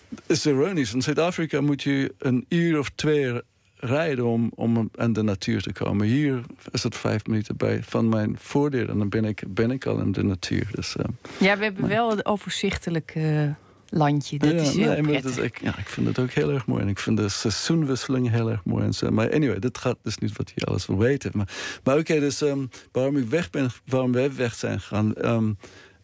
het 0.10 0.22
is 0.26 0.46
ironisch. 0.46 0.94
In 0.94 1.02
Zuid-Afrika 1.02 1.62
moet 1.62 1.84
je 1.84 2.14
een 2.18 2.46
uur 2.50 2.80
of 2.80 2.90
twee 2.96 3.42
rijden 3.80 4.26
om, 4.26 4.52
om 4.56 4.90
aan 4.96 5.14
de 5.14 5.22
natuur 5.22 5.62
te 5.62 5.74
komen. 5.74 6.08
Hier 6.08 6.42
is 6.72 6.84
het 6.84 6.96
vijf 6.96 7.26
minuten 7.26 7.58
bij 7.58 7.84
van 7.84 8.10
mijn 8.10 8.36
voordeur 8.40 8.90
en 8.90 8.98
dan 8.98 9.10
ben 9.10 9.26
ik, 9.26 9.44
ben 9.48 9.72
ik 9.72 9.86
al 9.86 10.00
in 10.00 10.12
de 10.12 10.24
natuur. 10.24 10.68
Dus, 10.72 10.96
uh, 10.96 11.06
ja, 11.40 11.58
we 11.58 11.64
hebben 11.64 11.88
wel 11.88 12.12
een 12.12 12.26
overzichtelijk 12.26 13.14
uh, 13.18 13.50
landje. 13.90 14.38
Dat 14.38 14.52
ja, 14.52 14.58
is 14.58 14.76
heel 14.76 15.02
nee, 15.02 15.22
is, 15.22 15.38
ik, 15.38 15.62
ja, 15.62 15.78
ik 15.78 15.88
vind 15.88 16.08
het 16.08 16.20
ook 16.20 16.32
heel 16.32 16.52
erg 16.52 16.66
mooi. 16.66 16.82
En 16.82 16.88
ik 16.88 17.00
vind 17.00 17.18
de 17.18 17.30
seizoenwisseling 17.30 18.30
heel 18.30 18.50
erg 18.50 18.64
mooi. 18.66 18.86
En 18.86 18.94
zo. 18.94 19.12
Maar 19.12 19.34
anyway, 19.34 19.60
dit 19.60 19.78
gaat 19.78 19.98
dus 20.02 20.18
niet 20.18 20.38
wat 20.38 20.52
je 20.56 20.66
alles 20.66 20.86
wil 20.86 20.98
weten. 20.98 21.32
Maar, 21.34 21.50
maar 21.84 21.98
oké, 21.98 22.12
okay, 22.12 22.20
dus 22.20 22.42
um, 22.42 22.70
waarom 22.92 23.18
ik 23.18 23.30
weg 23.30 23.50
ben, 23.50 23.70
waarom 23.86 24.12
wij 24.12 24.36
weg 24.36 24.54
zijn 24.54 24.80
gegaan. 24.80 25.14
Um, 25.26 25.58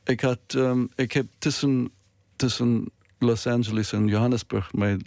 ik, 0.04 0.22
had, 0.22 0.40
um, 0.56 0.90
ik 0.96 1.12
heb 1.12 1.26
tussen, 1.38 1.92
tussen 2.36 2.92
Los 3.20 3.48
Angeles 3.48 3.94
en 3.94 4.08
Johannesburg 4.08 4.74
mijn 4.74 5.02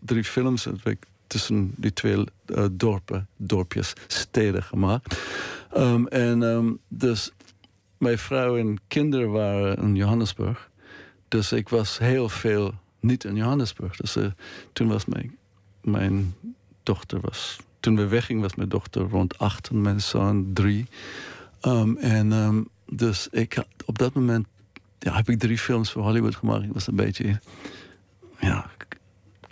drie 0.00 0.24
films 0.24 0.66
tussen 1.32 1.72
die 1.76 1.92
twee 1.92 2.16
uh, 2.46 2.64
dorpen, 2.72 3.28
dorpjes, 3.36 3.92
steden 4.06 4.62
gemaakt. 4.62 5.18
Um, 5.76 6.06
en 6.06 6.42
um, 6.42 6.78
dus 6.88 7.30
mijn 7.98 8.18
vrouw 8.18 8.56
en 8.56 8.78
kinderen 8.88 9.30
waren 9.30 9.76
in 9.76 9.94
Johannesburg. 9.94 10.70
Dus 11.28 11.52
ik 11.52 11.68
was 11.68 11.98
heel 11.98 12.28
veel 12.28 12.74
niet 13.00 13.24
in 13.24 13.36
Johannesburg. 13.36 13.96
Dus 13.96 14.16
uh, 14.16 14.26
toen 14.72 14.88
was 14.88 15.04
mijn, 15.04 15.36
mijn 15.82 16.34
dochter 16.82 17.20
was. 17.20 17.58
Toen 17.80 17.96
we 17.96 18.06
weggingen 18.06 18.42
was 18.42 18.54
mijn 18.54 18.68
dochter 18.68 19.02
rond 19.02 19.38
acht 19.38 19.68
en 19.68 19.80
mijn 19.80 20.00
zoon 20.00 20.50
drie. 20.52 20.86
En 21.98 22.66
dus 22.86 23.28
ik 23.30 23.52
had, 23.52 23.66
op 23.84 23.98
dat 23.98 24.14
moment 24.14 24.46
ja, 24.98 25.14
heb 25.14 25.28
ik 25.28 25.38
drie 25.38 25.58
films 25.58 25.90
voor 25.90 26.02
Hollywood 26.02 26.36
gemaakt. 26.36 26.64
Ik 26.64 26.72
was 26.72 26.86
een 26.86 26.96
beetje 26.96 27.40
ja, 28.38 28.70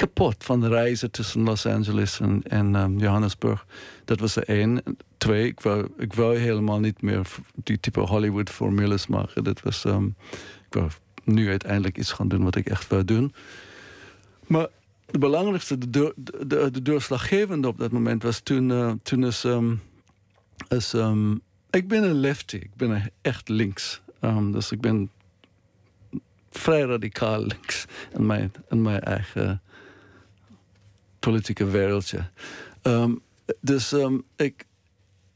kapot 0.01 0.45
van 0.45 0.61
de 0.61 0.69
reizen 0.69 1.11
tussen 1.11 1.43
Los 1.43 1.67
Angeles 1.67 2.21
en, 2.21 2.43
en 2.43 2.75
um, 2.75 2.99
Johannesburg. 2.99 3.67
Dat 4.05 4.21
was 4.21 4.35
de 4.35 4.45
één. 4.45 4.83
Twee, 5.19 5.47
ik 5.47 5.61
wou, 5.61 5.89
ik 5.99 6.13
wou 6.13 6.39
helemaal 6.39 6.79
niet 6.79 7.03
meer 7.03 7.27
die 7.55 7.81
type 7.81 8.01
Hollywood-formules 8.01 9.07
maken. 9.07 9.45
Dat 9.45 9.61
was, 9.61 9.85
um, 9.85 10.15
ik 10.67 10.75
wou 10.75 10.91
nu 11.25 11.49
uiteindelijk 11.49 11.99
iets 11.99 12.13
gaan 12.13 12.29
doen 12.29 12.45
wat 12.45 12.57
ik 12.57 12.67
echt 12.67 12.89
wou 12.89 13.05
doen. 13.05 13.35
Maar 14.47 14.67
de 15.07 15.19
belangrijkste, 15.19 15.79
de, 15.91 16.15
de, 16.47 16.71
de, 16.71 16.83
doorslaggevende 16.83 17.69
op 17.69 17.79
dat 17.79 17.93
moment 17.93 18.23
was 18.23 18.41
toen, 18.41 18.71
uh, 18.71 18.93
toen 19.03 19.25
is, 19.25 19.45
um, 19.45 19.83
is 20.69 20.95
ik 21.71 21.89
ben 21.89 22.03
een 22.03 22.21
lefty, 22.21 22.57
ik 22.57 22.75
ben 22.77 23.13
echt 23.23 23.49
links. 23.49 24.01
Dus 24.51 24.73
ik 24.73 24.81
ben 24.81 25.11
vrij 26.51 26.83
radicaal 26.83 27.41
links 27.53 27.85
in 28.15 28.27
mijn, 28.27 28.53
in 28.69 28.83
mijn 28.83 29.01
eigen 29.01 29.63
politieke 31.21 31.65
wereldje. 31.65 32.31
Um, 32.83 33.21
dus 33.61 33.93
um, 33.93 34.23
ik, 34.37 34.67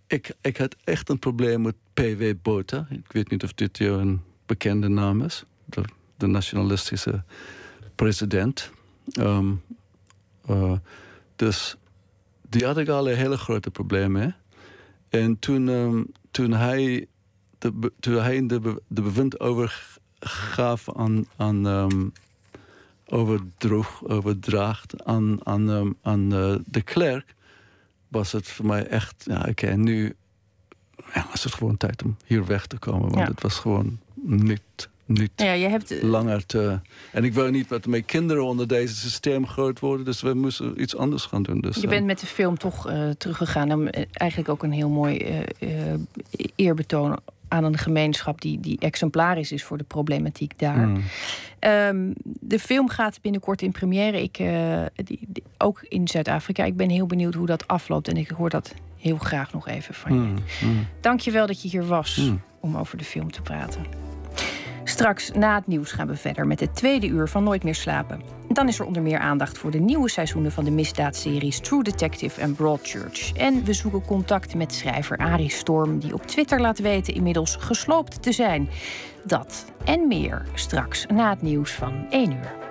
ik, 0.07 0.31
ik 0.40 0.57
had 0.57 0.77
echt 0.85 1.09
een 1.09 1.18
probleem 1.18 1.62
met 1.62 1.75
P.W. 1.94 2.33
Botha. 2.42 2.87
Ik 2.90 3.12
weet 3.12 3.31
niet 3.31 3.44
of 3.44 3.53
dit 3.53 3.79
jou 3.79 4.01
een 4.01 4.23
bekende 4.47 4.88
naam 4.88 5.23
is. 5.23 5.44
De, 5.64 5.83
de 6.16 6.27
nationalistische 6.27 7.25
president. 7.94 8.70
Um, 9.18 9.62
uh, 10.51 10.73
dus 11.37 11.77
die 12.49 12.64
had 12.64 12.79
ik 12.79 12.88
al 12.88 13.11
een 13.11 13.16
hele 13.16 13.37
grote 13.37 13.70
problemen. 13.70 14.37
En 15.09 15.38
toen, 15.38 16.14
toen 16.31 16.53
hij, 16.53 17.07
de, 17.59 17.92
toen 18.01 18.14
hij 18.14 18.47
de, 18.47 18.83
de 18.88 19.03
bewind 19.03 19.40
overgaf 19.40 20.97
aan, 20.97 21.27
aan 21.37 21.66
overdroeg, 23.09 24.05
overdraagt 24.09 25.05
aan, 25.05 25.47
aan, 25.47 25.71
ehm, 25.71 25.90
aan 26.03 26.35
uh, 26.35 26.55
de 26.67 26.83
klerk, 26.83 27.35
was 28.09 28.33
het 28.33 28.49
voor 28.49 28.67
mij 28.67 28.87
echt, 28.87 29.25
ja, 29.27 29.47
oké, 29.49 29.67
nu 29.77 30.14
ja, 31.14 31.27
was 31.31 31.45
het 31.45 31.55
gewoon 31.55 31.77
tijd 31.77 32.03
om 32.03 32.17
hier 32.27 32.47
weg 32.47 32.67
te 32.67 32.79
komen. 32.79 33.11
Want 33.11 33.29
het 33.29 33.43
was 33.43 33.59
gewoon 33.59 33.99
niet, 34.23 34.88
niet 35.05 35.31
ja, 35.37 35.53
je 35.53 35.69
hebt... 35.69 35.90
Eh, 35.90 36.03
langer 36.03 36.47
te. 36.47 36.81
En 37.12 37.25
ik 37.25 37.35
wil 37.35 37.51
niet 37.51 37.69
dat 37.69 37.87
mijn 37.87 38.05
kinderen 38.05 38.45
onder 38.45 38.69
deze 38.69 38.95
systeem 38.95 39.47
groot 39.47 39.81
worden, 39.81 40.05
dus 40.05 40.21
we 40.21 40.35
moesten 40.35 40.81
iets 40.81 40.97
anders 40.97 41.25
gaan 41.25 41.43
doen. 41.43 41.61
Dus, 41.61 41.77
je 41.77 41.87
bent 41.87 42.07
met 42.07 42.21
de 42.21 42.27
film 42.27 42.59
toch 42.59 42.90
uh, 42.90 43.11
teruggegaan 43.11 43.71
en 43.71 44.09
eigenlijk 44.12 44.51
ook 44.51 44.62
een 44.62 44.73
heel 44.73 44.88
mooi 44.88 45.45
eerbetoon 46.55 47.19
aan 47.55 47.64
een 47.64 47.79
gemeenschap 47.79 48.40
die, 48.40 48.61
die 48.61 48.79
exemplarisch 48.79 49.53
is 49.53 49.64
voor 49.64 49.79
de 49.79 49.85
problematiek 49.85 50.59
daar. 50.59 50.88
Mm. 50.88 51.03
Ehm, 51.59 52.12
de 52.25 52.59
film 52.59 52.88
gaat 52.88 53.21
binnenkort 53.21 53.62
in 53.62 53.73
première. 53.73 54.23
Ik, 54.23 54.38
uh, 54.38 54.83
die, 54.95 55.29
ook 55.59 55.85
in 55.88 56.09
Zuid-Afrika. 56.09 56.64
Ik 56.64 56.77
ben 56.77 56.90
heel 56.90 57.07
benieuwd 57.07 57.35
hoe 57.35 57.47
dat 57.47 57.67
afloopt. 57.67 58.09
En 58.09 58.17
ik 58.17 58.29
hoor 58.29 58.51
dat 58.51 58.75
heel 58.99 59.19
graag 59.19 59.53
nog 59.53 59.69
even 59.69 59.95
van 59.95 60.14
je. 60.14 60.21
Mm. 60.21 60.35
Mm. 60.62 60.87
Dank 61.01 61.21
je 61.21 61.31
wel 61.31 61.47
dat 61.47 61.62
je 61.62 61.69
hier 61.69 61.87
was 61.87 62.33
om 62.61 62.77
over 62.77 62.99
de 62.99 63.05
film 63.05 63.31
te 63.31 63.43
praten. 63.43 64.13
Straks 64.95 65.31
na 65.31 65.55
het 65.55 65.67
nieuws 65.67 65.93
gaan 65.93 66.07
we 66.07 66.17
verder 66.17 66.47
met 66.47 66.61
het 66.61 66.77
tweede 66.77 67.07
uur 67.07 67.29
van 67.29 67.45
Nooit 67.45 67.63
meer 67.63 67.75
slapen. 67.75 68.23
Dan 68.49 68.69
is 68.69 68.79
er 68.79 68.87
onder 68.87 69.03
meer 69.03 69.19
aandacht 69.19 69.59
voor 69.59 69.71
de 69.71 69.79
nieuwe 69.79 70.11
seizoenen 70.11 70.53
van 70.53 70.65
de 70.65 70.71
misdaadseries 70.71 71.61
True 71.61 71.83
Detective 71.83 72.41
en 72.41 72.55
Broadchurch. 72.55 73.33
En 73.33 73.65
we 73.65 73.73
zoeken 73.73 74.05
contact 74.05 74.55
met 74.55 74.75
schrijver 74.75 75.17
Arie 75.17 75.51
Storm, 75.51 75.99
die 75.99 76.15
op 76.15 76.27
Twitter 76.27 76.61
laat 76.61 76.79
weten 76.79 77.15
inmiddels 77.15 77.57
gesloopt 77.57 78.23
te 78.23 78.33
zijn. 78.33 78.69
Dat 79.25 79.65
en 79.85 80.09
meer 80.09 80.47
straks 80.55 81.07
na 81.07 81.31
het 81.31 81.43
nieuws 81.43 81.73
van 81.73 82.07
1 82.11 82.33
uur. 82.33 82.63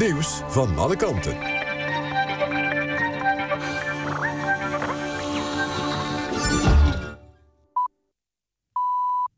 Nieuws 0.00 0.40
van 0.46 0.78
alle 0.78 0.96
kanten. 0.96 1.36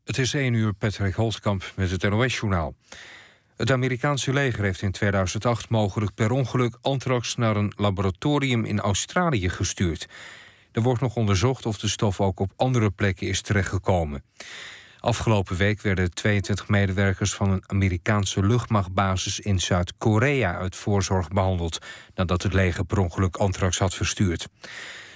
Het 0.03 0.17
is 0.17 0.33
1 0.33 0.53
uur, 0.53 0.73
Patrick 0.73 1.13
Holtkamp 1.13 1.71
met 1.75 1.91
het 1.91 2.09
NOS-journaal. 2.09 2.75
Het 3.55 3.71
Amerikaanse 3.71 4.33
leger 4.33 4.63
heeft 4.63 4.81
in 4.81 4.91
2008 4.91 5.69
mogelijk 5.69 6.13
per 6.13 6.31
ongeluk 6.31 6.77
anthrax 6.81 7.35
naar 7.35 7.55
een 7.55 7.73
laboratorium 7.75 8.65
in 8.65 8.79
Australië 8.79 9.49
gestuurd. 9.49 10.07
Er 10.71 10.81
wordt 10.81 11.01
nog 11.01 11.15
onderzocht 11.15 11.65
of 11.65 11.77
de 11.77 11.87
stof 11.87 12.21
ook 12.21 12.39
op 12.39 12.51
andere 12.55 12.89
plekken 12.89 13.27
is 13.27 13.41
terechtgekomen. 13.41 14.23
Afgelopen 15.03 15.55
week 15.55 15.81
werden 15.81 16.13
22 16.13 16.67
medewerkers 16.67 17.33
van 17.33 17.49
een 17.49 17.63
Amerikaanse 17.67 18.45
luchtmachtbasis 18.45 19.39
in 19.39 19.59
Zuid-Korea 19.59 20.57
uit 20.57 20.75
voorzorg 20.75 21.27
behandeld 21.27 21.85
nadat 22.15 22.43
het 22.43 22.53
leger 22.53 22.85
per 22.85 22.99
ongeluk 22.99 23.35
anthrax 23.35 23.79
had 23.79 23.93
verstuurd. 23.93 24.47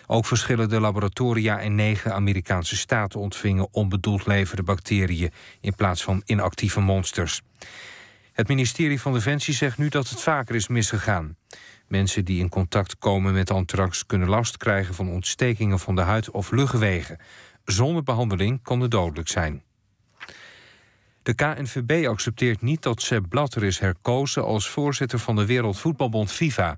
Ook 0.08 0.26
verschillende 0.26 0.80
laboratoria 0.80 1.60
in 1.60 1.76
negen 1.76 2.14
Amerikaanse 2.14 2.76
staten 2.76 3.20
ontvingen 3.20 3.68
onbedoeld 3.72 4.26
leverde 4.26 4.64
bacteriën 4.64 5.32
in 5.62 5.76
plaats 5.76 6.04
van 6.04 6.22
inactieve 6.26 6.80
monsters. 6.80 7.42
Het 8.32 8.48
ministerie 8.48 9.02
van 9.02 9.14
Defensie 9.14 9.54
zegt 9.54 9.78
nu 9.78 9.90
dat 9.90 10.10
het 10.10 10.22
vaker 10.22 10.56
is 10.56 10.68
misgegaan. 10.68 11.36
Mensen 11.88 12.26
die 12.26 12.40
in 12.40 12.50
contact 12.50 12.98
komen 12.98 13.34
met 13.34 13.52
anthrax 13.52 14.06
kunnen 14.06 14.30
last 14.30 14.58
krijgen 14.58 14.94
van 14.94 15.10
ontstekingen 15.10 15.80
van 15.80 15.96
de 15.96 16.02
huid 16.02 16.32
of 16.32 16.52
luchtwegen. 16.52 17.20
Zonder 17.66 18.04
behandeling 18.04 18.62
kan 18.64 18.82
het 18.82 18.92
dodelijk 18.92 19.30
zijn. 19.30 19.66
De 21.28 21.36
KNVB 21.36 22.08
accepteert 22.08 22.62
niet 22.62 22.82
dat 22.82 23.02
Sepp 23.02 23.30
Blatter 23.30 23.64
is 23.64 23.80
herkozen 23.80 24.44
als 24.44 24.70
voorzitter 24.70 25.20
van 25.20 25.36
de 25.36 25.46
Wereldvoetbalbond 25.46 26.32
FIFA. 26.32 26.78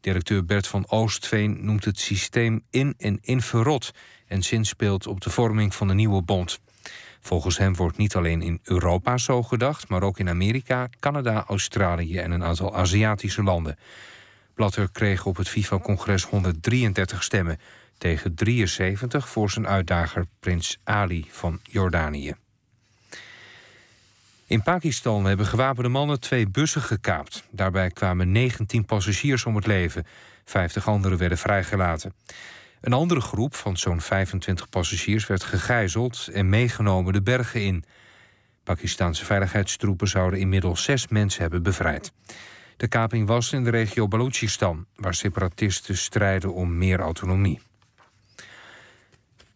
Directeur 0.00 0.44
Bert 0.44 0.66
van 0.66 0.88
Oostveen 0.88 1.64
noemt 1.64 1.84
het 1.84 1.98
systeem 1.98 2.62
in 2.70 2.94
en 2.98 3.18
in 3.20 3.40
verrot 3.40 3.90
en 4.26 4.42
zinspeelt 4.42 5.06
op 5.06 5.20
de 5.20 5.30
vorming 5.30 5.74
van 5.74 5.88
de 5.88 5.94
nieuwe 5.94 6.22
bond. 6.22 6.60
Volgens 7.20 7.58
hem 7.58 7.74
wordt 7.74 7.96
niet 7.96 8.14
alleen 8.14 8.42
in 8.42 8.60
Europa 8.62 9.18
zo 9.18 9.42
gedacht, 9.42 9.88
maar 9.88 10.02
ook 10.02 10.18
in 10.18 10.28
Amerika, 10.28 10.88
Canada, 11.00 11.44
Australië 11.46 12.18
en 12.18 12.30
een 12.30 12.44
aantal 12.44 12.76
Aziatische 12.76 13.42
landen. 13.42 13.78
Blatter 14.54 14.90
kreeg 14.92 15.26
op 15.26 15.36
het 15.36 15.48
FIFA-congres 15.48 16.24
133 16.24 17.22
stemmen 17.22 17.58
tegen 17.98 18.34
73 18.34 19.28
voor 19.28 19.50
zijn 19.50 19.66
uitdager 19.66 20.26
Prins 20.40 20.78
Ali 20.84 21.26
van 21.30 21.60
Jordanië. 21.62 22.34
In 24.46 24.62
Pakistan 24.62 25.24
hebben 25.24 25.46
gewapende 25.46 25.88
mannen 25.88 26.20
twee 26.20 26.48
bussen 26.48 26.82
gekaapt. 26.82 27.44
Daarbij 27.50 27.90
kwamen 27.90 28.32
19 28.32 28.84
passagiers 28.84 29.44
om 29.44 29.56
het 29.56 29.66
leven. 29.66 30.06
50 30.44 30.88
anderen 30.88 31.18
werden 31.18 31.38
vrijgelaten. 31.38 32.14
Een 32.80 32.92
andere 32.92 33.20
groep 33.20 33.54
van 33.54 33.76
zo'n 33.76 34.00
25 34.00 34.68
passagiers 34.68 35.26
werd 35.26 35.44
gegijzeld 35.44 36.28
en 36.32 36.48
meegenomen 36.48 37.12
de 37.12 37.22
bergen 37.22 37.62
in. 37.62 37.84
Pakistanse 38.64 39.24
veiligheidstroepen 39.24 40.08
zouden 40.08 40.38
inmiddels 40.38 40.82
zes 40.82 41.08
mensen 41.08 41.42
hebben 41.42 41.62
bevrijd. 41.62 42.12
De 42.76 42.88
kaping 42.88 43.26
was 43.26 43.52
in 43.52 43.64
de 43.64 43.70
regio 43.70 44.08
Balochistan, 44.08 44.86
waar 44.96 45.14
separatisten 45.14 45.96
strijden 45.96 46.54
om 46.54 46.78
meer 46.78 47.00
autonomie. 47.00 47.60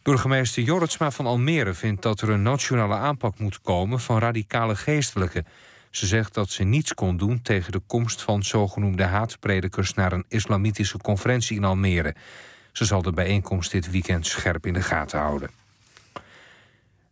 Burgemeester 0.08 0.62
Jorritsma 0.62 1.10
van 1.10 1.26
Almere 1.26 1.74
vindt 1.74 2.02
dat 2.02 2.20
er 2.20 2.28
een 2.28 2.42
nationale 2.42 2.94
aanpak 2.94 3.38
moet 3.38 3.60
komen 3.60 4.00
van 4.00 4.18
radicale 4.18 4.76
geestelijken. 4.76 5.46
Ze 5.90 6.06
zegt 6.06 6.34
dat 6.34 6.50
ze 6.50 6.64
niets 6.64 6.94
kon 6.94 7.16
doen 7.16 7.42
tegen 7.42 7.72
de 7.72 7.80
komst 7.86 8.22
van 8.22 8.42
zogenoemde 8.42 9.02
haatpredikers 9.02 9.94
naar 9.94 10.12
een 10.12 10.24
islamitische 10.28 10.98
conferentie 10.98 11.56
in 11.56 11.64
Almere. 11.64 12.14
Ze 12.72 12.84
zal 12.84 13.02
de 13.02 13.12
bijeenkomst 13.12 13.70
dit 13.70 13.90
weekend 13.90 14.26
scherp 14.26 14.66
in 14.66 14.72
de 14.72 14.82
gaten 14.82 15.18
houden. 15.18 15.50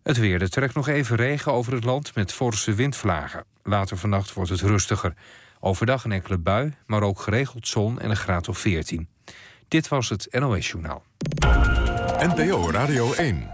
Het 0.03 0.17
weer. 0.19 0.43
Er 0.43 0.51
trekt 0.51 0.75
nog 0.75 0.89
even 0.89 1.17
regen 1.17 1.53
over 1.53 1.73
het 1.73 1.85
land 1.85 2.15
met 2.15 2.33
forse 2.33 2.75
windvlagen. 2.75 3.45
Later 3.63 3.97
vannacht 3.97 4.33
wordt 4.33 4.51
het 4.51 4.61
rustiger. 4.61 5.15
Overdag 5.61 6.05
een 6.05 6.13
enkele 6.13 6.39
bui, 6.39 6.75
maar 6.87 7.03
ook 7.03 7.21
geregeld 7.21 7.69
zon 7.69 8.01
en 8.01 8.11
een 8.11 8.17
graad 8.17 8.49
of 8.49 8.59
14. 8.59 9.09
Dit 9.69 9.89
was 9.89 10.09
het 10.09 10.29
NOS 10.31 10.71
Journaal. 10.71 11.03
NPO 12.27 12.71
Radio 12.71 13.13
1. 13.13 13.51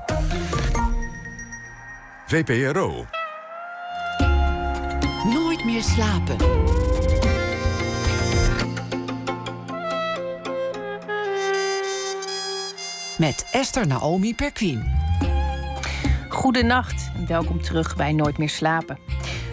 VPRO. 2.27 3.07
Nooit 5.33 5.65
meer 5.65 5.83
slapen. 5.83 6.37
Met 13.19 13.49
Esther 13.51 13.87
Naomi 13.87 14.35
Perquin. 14.35 14.91
Goedenacht 16.29 17.11
en 17.17 17.27
welkom 17.27 17.63
terug 17.63 17.97
bij 17.97 18.13
Nooit 18.13 18.39
meer 18.39 18.51
slapen. 18.51 18.99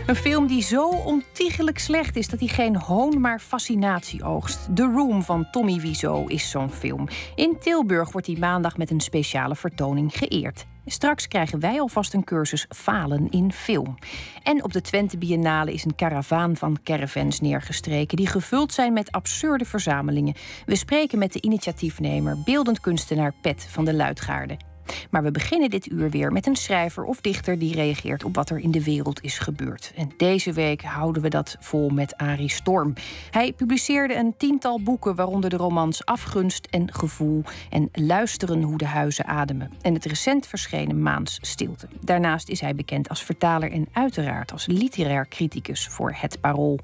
Een 0.09 0.15
film 0.15 0.47
die 0.47 0.63
zo 0.63 0.87
ontiegelijk 0.89 1.79
slecht 1.79 2.15
is 2.15 2.27
dat 2.27 2.39
hij 2.39 2.47
geen 2.47 2.75
hoon, 2.75 3.21
maar 3.21 3.39
fascinatie 3.39 4.23
oogst. 4.23 4.75
The 4.75 4.83
Room 4.83 5.23
van 5.23 5.47
Tommy 5.51 5.79
Wiseau 5.79 6.31
is 6.31 6.49
zo'n 6.49 6.69
film. 6.69 7.07
In 7.35 7.57
Tilburg 7.61 8.11
wordt 8.11 8.27
hij 8.27 8.35
maandag 8.39 8.77
met 8.77 8.91
een 8.91 8.99
speciale 8.99 9.55
vertoning 9.55 10.17
geëerd. 10.17 10.65
Straks 10.85 11.27
krijgen 11.27 11.59
wij 11.59 11.79
alvast 11.79 12.13
een 12.13 12.23
cursus 12.23 12.65
Falen 12.69 13.29
in 13.29 13.51
film. 13.51 13.97
En 14.43 14.63
op 14.63 14.73
de 14.73 14.81
Twente 14.81 15.17
Biennale 15.17 15.73
is 15.73 15.85
een 15.85 15.95
karavaan 15.95 16.55
van 16.55 16.79
caravans 16.83 17.39
neergestreken... 17.39 18.17
die 18.17 18.27
gevuld 18.27 18.73
zijn 18.73 18.93
met 18.93 19.11
absurde 19.11 19.65
verzamelingen. 19.65 20.35
We 20.65 20.75
spreken 20.75 21.19
met 21.19 21.33
de 21.33 21.41
initiatiefnemer, 21.41 22.37
beeldend 22.45 22.79
kunstenaar 22.79 23.33
Pet 23.41 23.67
van 23.69 23.85
de 23.85 23.93
Luidgaarde. 23.93 24.68
Maar 25.09 25.23
we 25.23 25.31
beginnen 25.31 25.69
dit 25.69 25.91
uur 25.91 26.09
weer 26.09 26.31
met 26.31 26.47
een 26.47 26.55
schrijver 26.55 27.03
of 27.03 27.21
dichter 27.21 27.59
die 27.59 27.73
reageert 27.73 28.23
op 28.23 28.35
wat 28.35 28.49
er 28.49 28.59
in 28.59 28.71
de 28.71 28.83
wereld 28.83 29.23
is 29.23 29.39
gebeurd. 29.39 29.91
En 29.95 30.11
deze 30.17 30.53
week 30.53 30.81
houden 30.81 31.21
we 31.21 31.29
dat 31.29 31.57
vol 31.59 31.89
met 31.89 32.17
Arie 32.17 32.49
Storm. 32.49 32.93
Hij 33.31 33.53
publiceerde 33.53 34.15
een 34.15 34.37
tiental 34.37 34.81
boeken, 34.81 35.15
waaronder 35.15 35.49
de 35.49 35.57
romans 35.57 36.05
Afgunst 36.05 36.67
en 36.69 36.93
Gevoel 36.93 37.43
en 37.69 37.89
Luisteren 37.91 38.61
hoe 38.61 38.77
de 38.77 38.85
huizen 38.85 39.25
ademen. 39.25 39.71
En 39.81 39.93
het 39.93 40.05
recent 40.05 40.47
verschenen 40.47 41.01
Maans 41.01 41.39
Stilte. 41.41 41.87
Daarnaast 42.01 42.49
is 42.49 42.61
hij 42.61 42.75
bekend 42.75 43.09
als 43.09 43.23
vertaler 43.23 43.71
en 43.71 43.87
uiteraard 43.93 44.51
als 44.51 44.67
literair 44.67 45.27
criticus 45.27 45.87
voor 45.87 46.13
Het 46.15 46.41
Parool. 46.41 46.79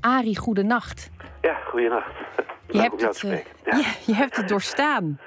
Arie, 0.00 0.38
goedenacht. 0.38 1.10
Ja, 1.40 1.54
goedenacht. 1.54 2.12
Je 2.70 2.80
hebt, 2.80 3.02
het, 3.02 3.22
uh, 3.22 3.38
ja. 3.64 3.76
je 4.06 4.14
hebt 4.14 4.36
het 4.36 4.48
doorstaan. 4.48 5.18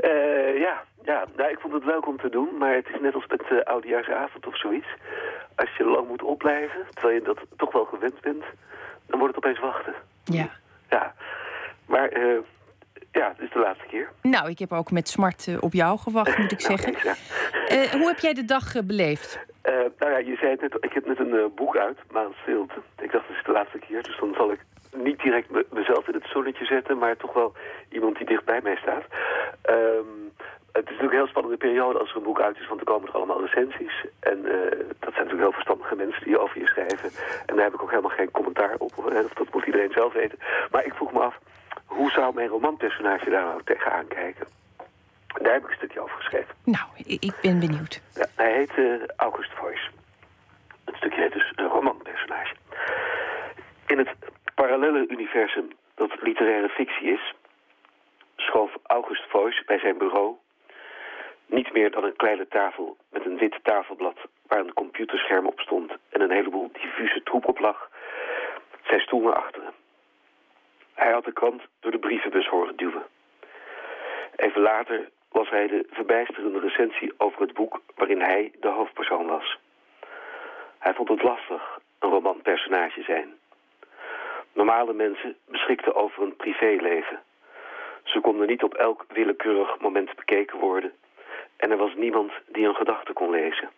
Uh, 0.00 0.58
ja, 0.58 0.84
ja, 1.06 1.24
nou, 1.36 1.50
ik 1.50 1.58
vond 1.58 1.74
het 1.74 1.84
leuk 1.84 2.06
om 2.06 2.18
te 2.18 2.28
doen, 2.28 2.48
maar 2.58 2.74
het 2.74 2.88
is 2.88 3.00
net 3.00 3.14
als 3.14 3.26
met 3.26 3.42
uh, 3.52 3.60
oudejaarsavond 3.60 4.46
of 4.46 4.58
zoiets. 4.58 4.86
Als 5.54 5.76
je 5.76 5.84
lang 5.84 6.08
moet 6.08 6.22
opblijven, 6.22 6.86
terwijl 6.90 7.14
je 7.14 7.22
dat 7.22 7.38
toch 7.56 7.72
wel 7.72 7.84
gewend 7.84 8.20
bent, 8.20 8.44
dan 9.06 9.18
wordt 9.18 9.34
het 9.34 9.44
opeens 9.44 9.60
wachten. 9.60 9.94
Ja. 10.24 10.50
Ja, 10.90 11.14
maar 11.86 12.18
uh, 12.18 12.38
ja, 13.12 13.28
het 13.28 13.40
is 13.40 13.50
de 13.52 13.58
laatste 13.58 13.86
keer. 13.86 14.08
Nou, 14.22 14.50
ik 14.50 14.58
heb 14.58 14.72
ook 14.72 14.90
met 14.90 15.08
smart 15.08 15.46
uh, 15.46 15.56
op 15.60 15.72
jou 15.72 15.98
gewacht, 15.98 16.38
moet 16.38 16.52
ik 16.52 16.62
nou, 16.68 16.78
zeggen. 16.78 17.14
Ja. 17.68 17.98
hoe 17.98 18.06
heb 18.06 18.18
jij 18.18 18.34
de 18.34 18.44
dag 18.44 18.72
beleefd? 18.84 19.44
nou 19.98 20.10
ja, 20.12 20.18
je 20.18 20.36
zei 20.36 20.50
het 20.50 20.60
net, 20.60 20.76
ik 20.80 20.92
heb 20.92 21.06
net 21.06 21.18
een 21.18 21.52
boek 21.54 21.76
uit, 21.76 21.98
Maan 22.10 22.32
Stilte. 22.42 22.74
Ik 22.98 23.12
dacht, 23.12 23.26
het 23.26 23.36
is 23.36 23.44
de 23.44 23.52
laatste 23.52 23.78
keer, 23.78 24.02
dus 24.02 24.18
dan 24.18 24.34
zal 24.34 24.52
ik 24.52 24.60
niet 24.96 25.18
direct 25.18 25.50
me, 25.50 25.66
mezelf 25.70 26.08
in 26.08 26.14
het 26.14 26.26
zonnetje 26.26 26.64
zetten, 26.64 26.98
maar 26.98 27.16
toch 27.16 27.32
wel 27.32 27.52
iemand 27.88 28.16
die 28.16 28.26
dicht 28.26 28.44
bij 28.44 28.60
mij 28.62 28.76
staat. 28.76 29.04
Um, 29.70 30.32
het 30.72 30.84
is 30.84 30.90
natuurlijk 30.90 31.12
een 31.12 31.18
heel 31.18 31.34
spannende 31.34 31.56
periode 31.56 31.98
als 31.98 32.10
er 32.10 32.16
een 32.16 32.22
boek 32.22 32.40
uit 32.40 32.58
is, 32.58 32.68
want 32.68 32.80
er 32.80 32.86
komen 32.86 33.08
er 33.08 33.14
allemaal 33.14 33.44
recensies. 33.44 34.06
En 34.20 34.38
uh, 34.38 34.52
dat 34.98 35.12
zijn 35.14 35.24
natuurlijk 35.24 35.40
heel 35.40 35.52
verstandige 35.52 35.94
mensen 35.94 36.24
die 36.24 36.38
over 36.38 36.58
je 36.58 36.66
schrijven. 36.66 37.10
En 37.46 37.54
daar 37.54 37.64
heb 37.64 37.74
ik 37.74 37.82
ook 37.82 37.90
helemaal 37.90 38.16
geen 38.16 38.30
commentaar 38.30 38.74
op, 38.78 38.92
of 38.96 39.04
dat 39.34 39.52
moet 39.52 39.66
iedereen 39.66 39.92
zelf 39.92 40.12
weten. 40.12 40.38
Maar 40.70 40.84
ik 40.84 40.94
vroeg 40.94 41.12
me 41.12 41.20
af, 41.20 41.38
hoe 41.84 42.10
zou 42.10 42.34
mijn 42.34 42.48
romanpersonage 42.48 43.30
daar 43.30 43.44
nou 43.44 43.60
tegenaan 43.64 44.08
kijken? 44.08 44.46
Daar 45.42 45.52
heb 45.52 45.62
ik 45.62 45.68
een 45.68 45.76
stukje 45.76 46.00
over 46.00 46.16
geschreven. 46.16 46.54
Nou, 46.64 46.86
ik 46.96 47.34
ben 47.42 47.58
benieuwd. 47.58 48.00
Ja, 48.14 48.26
hij 48.34 48.52
heet 48.52 48.76
uh, 48.76 49.02
August 49.16 49.52
Voice. 49.52 49.90
Het 50.84 50.96
stukje 50.96 51.20
heet 51.20 51.32
dus 51.32 51.52
een 51.56 51.68
romanpersonage. 51.68 52.54
In 53.86 53.98
het 53.98 54.08
parallele 54.60 55.06
universum 55.08 55.68
dat 55.94 56.22
literaire 56.22 56.68
fictie 56.68 57.12
is, 57.12 57.34
schoof 58.36 58.76
August 58.82 59.24
Voice 59.28 59.62
bij 59.66 59.78
zijn 59.78 59.98
bureau 59.98 60.36
niet 61.46 61.72
meer 61.72 61.90
dan 61.90 62.04
een 62.04 62.16
kleine 62.16 62.48
tafel 62.48 62.96
met 63.10 63.24
een 63.24 63.38
wit 63.38 63.58
tafelblad 63.62 64.18
waar 64.46 64.58
een 64.58 64.72
computerscherm 64.72 65.46
op 65.46 65.60
stond 65.60 65.92
en 66.08 66.20
een 66.20 66.30
heleboel 66.30 66.70
diffuse 66.72 67.22
troep 67.22 67.46
op 67.48 67.58
lag, 67.58 67.90
zijn 68.84 69.00
stoel 69.00 69.20
naar 69.20 69.34
achteren. 69.34 69.72
Hij 70.94 71.12
had 71.12 71.24
de 71.24 71.32
krant 71.32 71.62
door 71.80 71.90
de 71.90 71.98
brievenbus 71.98 72.46
horen 72.46 72.76
duwen. 72.76 73.06
Even 74.36 74.60
later 74.60 75.08
las 75.32 75.48
hij 75.50 75.66
de 75.66 75.86
verbijsterende 75.90 76.58
recensie 76.58 77.12
over 77.18 77.40
het 77.40 77.52
boek 77.54 77.80
waarin 77.94 78.20
hij 78.20 78.52
de 78.60 78.68
hoofdpersoon 78.68 79.26
was. 79.26 79.58
Hij 80.78 80.94
vond 80.94 81.08
het 81.08 81.22
lastig 81.22 81.78
een 81.98 82.10
romanpersonage 82.10 83.02
zijn. 83.02 83.34
Normale 84.56 84.92
mensen 84.92 85.36
beschikten 85.48 85.94
over 85.94 86.22
een 86.22 86.36
privéleven. 86.36 87.22
Ze 88.04 88.20
konden 88.20 88.46
niet 88.46 88.62
op 88.62 88.74
elk 88.74 89.04
willekeurig 89.08 89.78
moment 89.78 90.14
bekeken 90.16 90.58
worden. 90.58 90.92
En 91.56 91.70
er 91.70 91.76
was 91.76 91.94
niemand 91.94 92.32
die 92.46 92.66
een 92.66 92.74
gedachte 92.74 93.12
kon 93.12 93.30
lezen. 93.30 93.70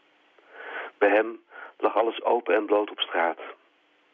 Bij 0.98 1.08
hem 1.08 1.40
lag 1.78 1.96
alles 1.96 2.22
open 2.22 2.54
en 2.54 2.66
bloot 2.66 2.90
op 2.90 3.00
straat. 3.00 3.38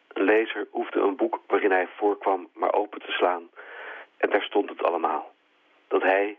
Een 0.09 0.25
lezer 0.25 0.67
hoefde 0.71 1.01
een 1.01 1.17
boek 1.17 1.41
waarin 1.47 1.71
hij 1.71 1.89
voorkwam 1.97 2.49
maar 2.55 2.73
open 2.73 3.01
te 3.01 3.13
slaan. 3.13 3.51
En 4.17 4.31
daar 4.31 4.43
stond 4.43 4.69
het 4.69 4.83
allemaal. 4.83 5.33
Dat 5.89 6.03
hij, 6.03 6.39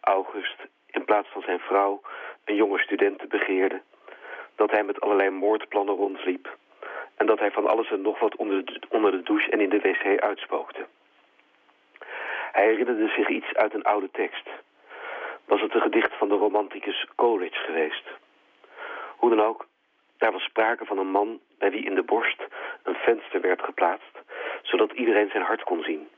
August, 0.00 0.56
in 0.86 1.04
plaats 1.04 1.28
van 1.28 1.42
zijn 1.42 1.60
vrouw, 1.60 2.00
een 2.44 2.54
jonge 2.54 2.78
student 2.78 3.28
begeerde. 3.28 3.80
Dat 4.54 4.70
hij 4.70 4.84
met 4.84 5.00
allerlei 5.00 5.30
moordplannen 5.30 5.94
rondliep. 5.94 6.56
En 7.20 7.26
dat 7.26 7.38
hij 7.38 7.50
van 7.50 7.66
alles 7.66 7.90
en 7.90 8.02
nog 8.02 8.18
wat 8.18 8.36
onder 8.36 8.64
de, 8.64 8.80
onder 8.88 9.10
de 9.10 9.22
douche 9.22 9.50
en 9.50 9.60
in 9.60 9.68
de 9.68 9.80
wc 9.80 10.20
uitspookte. 10.20 10.86
Hij 12.52 12.66
herinnerde 12.66 13.08
zich 13.08 13.28
iets 13.28 13.54
uit 13.54 13.74
een 13.74 13.82
oude 13.82 14.10
tekst. 14.10 14.48
Was 15.44 15.60
het 15.60 15.74
een 15.74 15.80
gedicht 15.80 16.12
van 16.14 16.28
de 16.28 16.34
romanticus 16.34 17.06
Coleridge 17.16 17.60
geweest? 17.60 18.04
Hoe 19.16 19.30
dan 19.30 19.40
ook, 19.40 19.66
daar 20.18 20.32
was 20.32 20.42
sprake 20.42 20.84
van 20.84 20.98
een 20.98 21.10
man 21.10 21.40
bij 21.58 21.70
wie 21.70 21.84
in 21.84 21.94
de 21.94 22.02
borst 22.02 22.42
een 22.82 22.94
venster 22.94 23.40
werd 23.40 23.62
geplaatst, 23.62 24.18
zodat 24.62 24.92
iedereen 24.92 25.30
zijn 25.30 25.42
hart 25.42 25.62
kon 25.62 25.82
zien. 25.82 26.08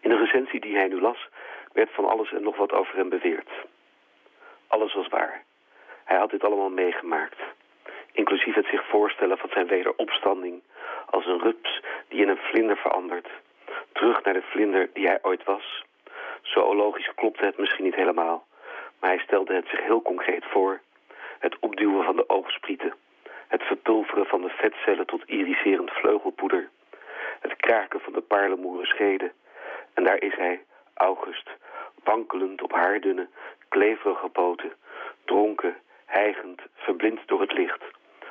In 0.00 0.10
de 0.10 0.16
recensie 0.16 0.60
die 0.60 0.76
hij 0.76 0.88
nu 0.88 1.00
las, 1.00 1.28
werd 1.72 1.90
van 1.92 2.04
alles 2.04 2.32
en 2.32 2.42
nog 2.42 2.56
wat 2.56 2.72
over 2.72 2.96
hem 2.96 3.08
beweerd. 3.08 3.50
Alles 4.66 4.94
was 4.94 5.08
waar. 5.08 5.44
Hij 6.04 6.18
had 6.18 6.30
dit 6.30 6.44
allemaal 6.44 6.70
meegemaakt. 6.70 7.38
Inclusief 8.18 8.54
het 8.54 8.66
zich 8.66 8.88
voorstellen 8.88 9.38
van 9.38 9.50
zijn 9.52 9.66
wederopstanding 9.66 10.62
als 11.10 11.26
een 11.26 11.40
rups 11.40 11.82
die 12.08 12.22
in 12.22 12.28
een 12.28 12.44
vlinder 12.50 12.76
verandert. 12.76 13.28
Terug 13.92 14.24
naar 14.24 14.34
de 14.34 14.42
vlinder 14.42 14.90
die 14.92 15.06
hij 15.06 15.18
ooit 15.22 15.44
was. 15.44 15.84
Zoologisch 16.42 17.10
klopte 17.14 17.44
het 17.44 17.58
misschien 17.58 17.84
niet 17.84 17.94
helemaal, 17.94 18.46
maar 19.00 19.10
hij 19.10 19.18
stelde 19.18 19.54
het 19.54 19.68
zich 19.68 19.80
heel 19.82 20.02
concreet 20.02 20.44
voor. 20.44 20.80
Het 21.38 21.56
opduwen 21.60 22.04
van 22.04 22.16
de 22.16 22.28
oogsprieten. 22.28 22.94
Het 23.48 23.62
verpulveren 23.62 24.26
van 24.26 24.40
de 24.40 24.48
vetcellen 24.48 25.06
tot 25.06 25.28
iriserend 25.28 25.90
vleugelpoeder. 25.90 26.68
Het 27.40 27.56
kraken 27.56 28.00
van 28.00 28.12
de 28.12 28.20
paarlemoeren 28.20 28.86
scheden. 28.86 29.32
En 29.94 30.04
daar 30.04 30.22
is 30.22 30.34
hij, 30.34 30.64
August, 30.94 31.50
wankelend 32.04 32.62
op 32.62 32.72
haardunne, 32.72 33.28
kleverige 33.68 34.28
poten, 34.28 34.72
dronken, 35.24 35.76
hijgend, 36.06 36.60
verblind 36.74 37.20
door 37.26 37.40
het 37.40 37.52
licht, 37.52 37.82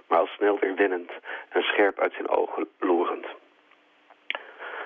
maar 0.07 0.19
al 0.19 0.27
snel 0.27 0.59
weer 0.59 0.75
wennend 0.75 1.11
en 1.49 1.61
scherp 1.61 1.99
uit 1.99 2.13
zijn 2.13 2.29
ogen 2.29 2.67
loerend. 2.79 3.25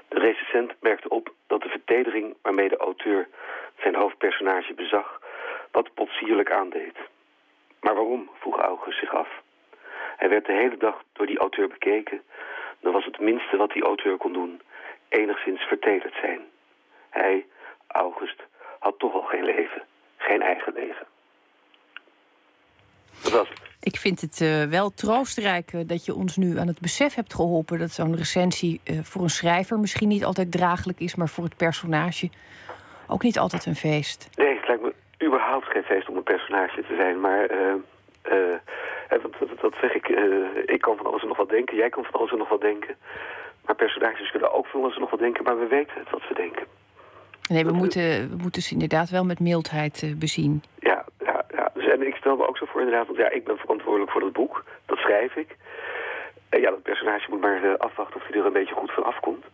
De 0.07 0.19
recensent 0.19 0.73
merkte 0.79 1.09
op 1.09 1.33
dat 1.47 1.61
de 1.61 1.69
vertedering 1.69 2.35
waarmee 2.41 2.69
de 2.69 2.77
auteur 2.77 3.27
zijn 3.79 3.95
hoofdpersonage 3.95 4.73
bezag, 4.73 5.21
wat 5.71 5.93
potsierlijk 5.93 6.51
aandeed. 6.51 6.97
Maar 7.81 7.93
waarom, 7.93 8.29
vroeg 8.39 8.57
August 8.57 8.99
zich 8.99 9.13
af. 9.13 9.29
Hij 10.17 10.29
werd 10.29 10.45
de 10.45 10.53
hele 10.53 10.77
dag 10.77 11.03
door 11.13 11.25
die 11.25 11.37
auteur 11.37 11.67
bekeken. 11.67 12.21
Dan 12.79 12.93
was 12.93 13.05
het 13.05 13.19
minste 13.19 13.57
wat 13.57 13.71
die 13.71 13.83
auteur 13.83 14.17
kon 14.17 14.33
doen, 14.33 14.61
enigszins 15.09 15.61
vertederd 15.61 16.13
zijn. 16.21 16.41
Hij, 17.09 17.45
August, 17.87 18.43
had 18.79 18.99
toch 18.99 19.13
al 19.13 19.21
geen 19.21 19.43
leven, 19.43 19.83
geen 20.17 20.41
eigen 20.41 20.73
leven. 20.73 21.07
Dat 23.23 23.31
was. 23.31 23.70
Ik 23.83 23.97
vind 23.97 24.21
het 24.21 24.41
uh, 24.41 24.63
wel 24.63 24.89
troostrijk 24.89 25.73
uh, 25.73 25.81
dat 25.85 26.05
je 26.05 26.15
ons 26.15 26.37
nu 26.37 26.57
aan 26.57 26.67
het 26.67 26.79
besef 26.79 27.15
hebt 27.15 27.33
geholpen 27.33 27.79
dat 27.79 27.91
zo'n 27.91 28.15
recensie 28.15 28.81
uh, 28.83 28.99
voor 29.03 29.21
een 29.21 29.29
schrijver 29.29 29.79
misschien 29.79 30.07
niet 30.07 30.25
altijd 30.25 30.51
draaglijk 30.51 30.99
is, 30.99 31.15
maar 31.15 31.29
voor 31.29 31.43
het 31.43 31.57
personage 31.57 32.29
ook 33.07 33.23
niet 33.23 33.39
altijd 33.39 33.65
een 33.65 33.75
feest. 33.75 34.29
Nee, 34.35 34.55
het 34.55 34.67
lijkt 34.67 34.83
me 34.83 34.93
überhaupt 35.25 35.65
geen 35.65 35.83
feest 35.83 36.09
om 36.09 36.15
een 36.15 36.23
personage 36.23 36.81
te 36.81 36.95
zijn, 36.95 37.19
maar 37.19 37.47
dat, 39.61 39.73
zeg 39.81 39.93
ik. 39.93 40.07
ik 40.65 40.81
kan 40.81 40.97
van 40.97 41.05
alles 41.05 41.21
en 41.21 41.27
nog 41.27 41.37
wat 41.37 41.49
denken, 41.49 41.75
jij 41.75 41.89
kan 41.89 42.03
van 42.03 42.19
alles 42.19 42.31
en 42.31 42.37
nog 42.37 42.49
wat 42.49 42.61
denken. 42.61 42.95
Maar 43.65 43.75
personages 43.75 44.31
kunnen 44.31 44.53
ook 44.53 44.65
van 44.65 44.81
alles 44.81 44.95
en 44.95 45.01
nog 45.01 45.09
wat 45.09 45.19
denken, 45.19 45.43
maar 45.43 45.59
we 45.59 45.67
weten 45.67 45.93
het 45.99 46.09
wat 46.09 46.21
ze 46.27 46.33
denken. 46.33 46.65
Nee, 47.49 47.65
we 47.65 47.71
moeten, 47.71 48.29
we 48.29 48.35
moeten 48.41 48.61
ze 48.61 48.73
inderdaad 48.73 49.09
wel 49.09 49.25
met 49.25 49.39
mildheid 49.39 50.13
bezien. 50.17 50.63
Ja, 50.79 51.05
ja, 51.19 51.45
ja. 51.55 51.71
Dus, 51.73 51.87
en 51.87 52.07
ik 52.07 52.10
stel 52.21 52.35
me 52.35 52.47
ook 52.47 52.57
zo 52.57 52.65
voor 52.65 52.81
inderdaad, 52.81 53.05
want 53.05 53.17
ja, 53.17 53.29
ik 53.29 53.43
ben 53.43 53.57
verantwoordelijk 53.57 54.11
voor 54.11 54.21
dat 54.21 54.33
boek. 54.33 54.63
Dat 54.85 54.97
schrijf 54.97 55.35
ik. 55.35 55.55
En 56.49 56.61
ja, 56.61 56.69
dat 56.69 56.81
personage 56.81 57.29
moet 57.29 57.41
maar 57.41 57.63
uh, 57.63 57.73
afwachten 57.77 58.15
of 58.15 58.27
hij 58.27 58.39
er 58.39 58.45
een 58.45 58.53
beetje 58.53 58.75
goed 58.75 58.91
van 58.91 59.03
afkomt. 59.03 59.45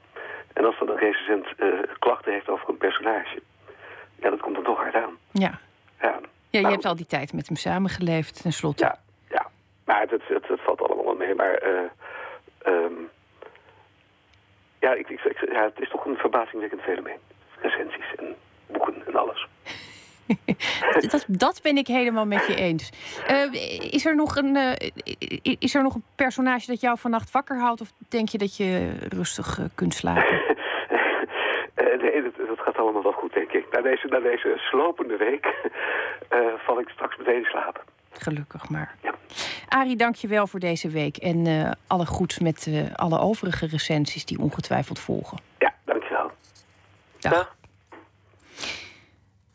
En 0.54 0.66
als 0.66 0.80
dan 0.80 0.90
een 0.90 0.98
recensent 0.98 1.48
uh, 1.58 1.80
klachten 2.00 2.32
heeft 2.32 2.50
over 2.50 2.70
een 2.70 2.78
personage, 2.78 3.42
ja, 4.16 4.30
dat 4.30 4.40
komt 4.40 4.56
dan 4.56 4.64
toch 4.64 4.78
hard 4.78 4.96
aan. 4.96 5.18
Ja. 5.32 5.60
Ja, 6.02 6.08
ja 6.10 6.20
je 6.50 6.60
nou, 6.60 6.74
hebt 6.74 6.86
al 6.86 6.96
die 6.96 7.06
tijd 7.06 7.34
met 7.34 7.48
hem 7.48 7.56
samengeleefd, 7.56 8.42
tenslotte. 8.42 8.84
Ja, 8.84 9.00
ja. 9.30 9.48
Maar 9.86 10.02
het, 10.10 10.22
het, 10.28 10.62
valt 10.62 10.82
allemaal 10.82 11.06
wel 11.06 11.16
mee. 11.16 11.36
Maar 11.36 11.64
uh, 11.64 11.80
um, 12.74 13.10
ja, 14.80 14.94
ik, 14.94 15.10
ik, 15.10 15.24
ik, 15.24 15.52
ja, 15.52 15.64
het 15.64 15.80
is 15.80 15.90
toch 15.90 16.06
een 16.06 16.18
verbazingwekkend 16.18 16.82
fenomeen. 16.82 17.20
Recensies 17.62 18.16
en 18.16 18.36
boeken 18.68 19.08
en 19.08 19.16
alles. 19.16 19.48
dat, 21.12 21.26
dat 21.28 21.60
ben 21.62 21.78
ik 21.78 21.88
helemaal 21.88 22.26
met 22.26 22.48
je 22.48 22.56
eens. 22.56 22.90
Uh, 23.30 23.54
is, 23.94 24.06
er 24.06 24.16
nog 24.16 24.36
een, 24.36 24.56
uh, 24.56 24.72
is 25.60 25.76
er 25.76 25.84
nog 25.84 25.96
een 25.96 26.04
personage 26.16 26.68
dat 26.68 26.82
jou 26.82 26.98
vannacht 26.98 27.32
wakker 27.32 27.60
houdt? 27.60 27.82
Of 27.82 27.92
denk 28.10 28.30
je 28.30 28.38
dat 28.38 28.58
je 28.58 28.92
rustig 29.10 29.58
uh, 29.60 29.66
kunt 29.76 29.94
slapen? 29.94 30.24
nee, 32.02 32.22
dat, 32.22 32.48
dat, 32.48 32.60
gaat 32.60 32.78
allemaal 32.78 33.04
wel 33.04 33.12
goed, 33.12 33.34
denk 33.34 33.52
ik. 33.52 33.66
Na 33.72 33.82
deze, 33.82 34.08
na 34.08 34.20
deze 34.20 34.54
slopende 34.58 35.18
week 35.18 35.54
val 36.66 36.80
ik 36.80 36.90
straks 36.90 37.18
meteen 37.18 37.44
slapen. 37.44 37.82
Gelukkig 38.12 38.70
maar. 38.70 38.96
Ja. 39.02 39.14
Arie, 39.68 39.96
dank 39.96 40.16
je 40.16 40.28
wel 40.28 40.48
voor 40.48 40.60
deze 40.60 40.90
week. 40.90 41.18
En 41.18 41.78
alle 41.88 42.06
goeds 42.06 42.40
met 42.40 42.70
alle 42.96 43.20
overige 43.20 43.68
recensies 43.68 44.26
die 44.26 44.40
ongetwijfeld 44.40 45.00
volgen. 45.00 45.38
Ja, 45.58 45.74
dank 45.86 46.04
je 46.04 46.10
wel. 46.10 46.32
Dag. 47.20 47.34
Dag. 47.34 47.57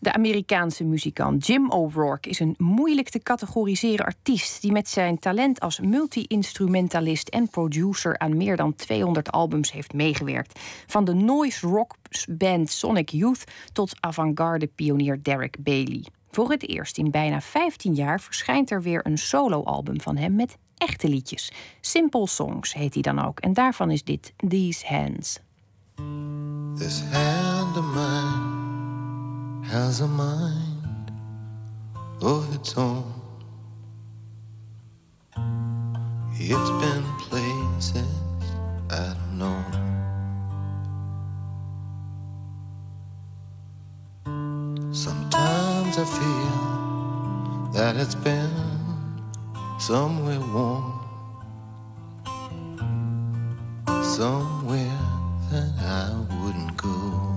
De 0.03 0.12
Amerikaanse 0.12 0.85
muzikant 0.85 1.47
Jim 1.47 1.71
O'Rourke 1.71 2.29
is 2.29 2.41
een 2.41 2.55
moeilijk 2.59 3.09
te 3.09 3.19
categoriseren 3.19 4.07
artiest 4.07 4.62
die 4.62 4.73
met 4.73 4.88
zijn 4.88 5.19
talent 5.19 5.61
als 5.61 5.81
multi-instrumentalist 5.81 7.29
en 7.29 7.49
producer 7.49 8.19
aan 8.19 8.37
meer 8.37 8.57
dan 8.57 8.75
200 8.75 9.33
albums 9.33 9.73
heeft 9.73 9.93
meegewerkt. 9.93 10.61
Van 10.87 11.05
de 11.05 11.15
noise 11.15 11.67
rock 11.67 11.95
band 12.31 12.71
Sonic 12.71 13.09
Youth 13.09 13.45
tot 13.73 13.93
avant-garde 14.01 14.67
pionier 14.67 15.23
Derek 15.23 15.57
Bailey. 15.61 16.05
Voor 16.31 16.51
het 16.51 16.69
eerst 16.69 16.99
in 16.99 17.11
bijna 17.11 17.41
15 17.41 17.95
jaar 17.95 18.21
verschijnt 18.21 18.71
er 18.71 18.83
weer 18.83 19.07
een 19.07 19.19
soloalbum 19.19 20.01
van 20.01 20.17
hem 20.17 20.35
met 20.35 20.57
echte 20.77 21.09
liedjes. 21.09 21.53
Simple 21.81 22.29
Songs 22.29 22.75
heet 22.75 22.95
hij 22.95 23.03
dan 23.03 23.25
ook 23.25 23.41
en 23.41 23.53
daarvan 23.53 23.91
is 23.91 24.05
dit 24.05 24.33
These 24.49 24.87
Hands. 24.87 25.38
This 26.77 27.03
hand 27.12 27.77
of 27.77 27.95
mine 27.95 28.62
has 29.64 30.01
a 30.01 30.09
mind 30.09 31.12
of 32.20 32.55
its 32.55 32.77
own. 32.77 33.12
It's 36.35 36.70
been 36.83 37.05
places 37.18 38.22
I 38.90 39.14
don't 39.14 39.38
know. 39.38 39.64
Sometimes 44.92 45.96
I 45.96 46.05
feel 46.05 47.70
that 47.72 47.96
it's 47.96 48.14
been 48.14 48.51
somewhere 49.79 50.40
warm, 50.40 51.01
somewhere 54.03 54.98
that 55.51 55.72
I 55.81 56.14
wouldn't 56.42 56.77
go. 56.77 57.32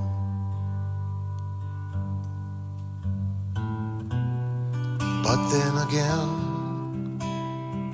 But 5.25 5.49
then 5.49 5.75
again, 5.87 7.17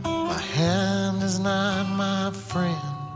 my 0.03 0.37
hand 0.37 1.23
is 1.23 1.39
not 1.39 1.87
my 1.95 2.29
friend, 2.31 3.15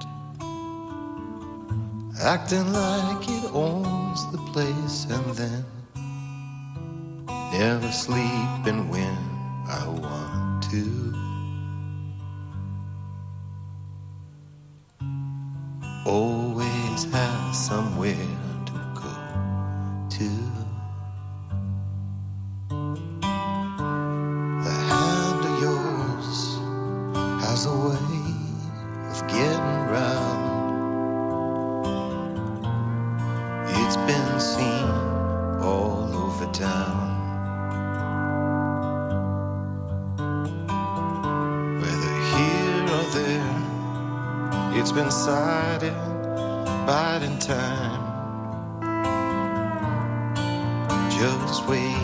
acting 2.24 2.72
like 2.72 3.28
it 3.28 3.52
owns 3.54 4.32
the 4.32 4.38
place 4.54 5.06
and 5.10 5.26
then 5.36 5.66
never 7.52 7.92
sleeping 7.92 8.88
when 8.88 9.18
I 9.68 9.86
want 9.86 10.64
to. 10.72 11.14
Always 16.06 17.04
have 17.12 17.54
somewhere 17.54 18.45
inside 45.06 45.84
it, 45.84 45.94
biding 46.88 47.38
time. 47.38 48.02
Just 51.12 51.68
wait. 51.68 51.95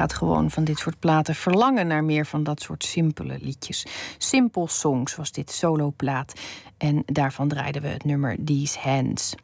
Gaat 0.00 0.14
gewoon 0.14 0.50
van 0.50 0.64
dit 0.64 0.78
soort 0.78 0.98
platen 0.98 1.34
verlangen 1.34 1.86
naar 1.86 2.04
meer 2.04 2.26
van 2.26 2.42
dat 2.42 2.60
soort 2.60 2.84
simpele 2.84 3.38
liedjes. 3.40 3.86
Simple 4.18 4.68
Songs 4.68 5.16
was 5.16 5.32
dit 5.32 5.50
soloplaat. 5.50 6.32
En 6.76 7.02
daarvan 7.06 7.48
draaiden 7.48 7.82
we 7.82 7.88
het 7.88 8.04
nummer 8.04 8.36
These 8.44 8.78
Hands. 8.78 9.34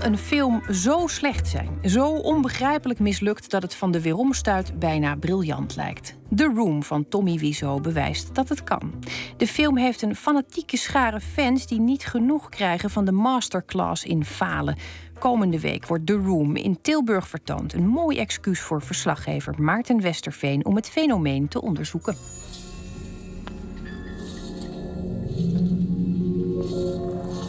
Een 0.00 0.18
film 0.18 0.62
zo 0.72 1.06
slecht 1.06 1.48
zijn, 1.48 1.78
zo 1.84 2.08
onbegrijpelijk 2.08 2.98
mislukt 2.98 3.50
dat 3.50 3.62
het 3.62 3.74
van 3.74 3.90
de 3.90 4.00
weeromstuit 4.00 4.78
bijna 4.78 5.16
briljant 5.16 5.76
lijkt? 5.76 6.16
The 6.34 6.52
Room 6.54 6.82
van 6.82 7.08
Tommy 7.08 7.38
Wiseau 7.38 7.80
bewijst 7.80 8.34
dat 8.34 8.48
het 8.48 8.64
kan. 8.64 8.92
De 9.36 9.46
film 9.46 9.76
heeft 9.76 10.02
een 10.02 10.16
fanatieke 10.16 10.76
schare 10.76 11.20
fans 11.20 11.66
die 11.66 11.80
niet 11.80 12.06
genoeg 12.06 12.48
krijgen 12.48 12.90
van 12.90 13.04
de 13.04 13.12
masterclass 13.12 14.04
in 14.04 14.24
falen. 14.24 14.76
Komende 15.18 15.60
week 15.60 15.86
wordt 15.86 16.06
The 16.06 16.16
Room 16.16 16.56
in 16.56 16.80
Tilburg 16.80 17.28
vertoond. 17.28 17.72
Een 17.72 17.86
mooi 17.86 18.18
excuus 18.18 18.60
voor 18.60 18.82
verslaggever 18.82 19.62
Maarten 19.62 20.00
Westerveen 20.00 20.64
om 20.64 20.76
het 20.76 20.88
fenomeen 20.88 21.48
te 21.48 21.62
onderzoeken. 21.62 22.16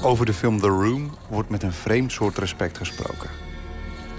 Over 0.03 0.25
de 0.25 0.33
film 0.33 0.59
The 0.59 0.67
Room 0.67 1.09
wordt 1.29 1.49
met 1.49 1.63
een 1.63 1.73
vreemd 1.73 2.11
soort 2.11 2.37
respect 2.37 2.77
gesproken. 2.77 3.29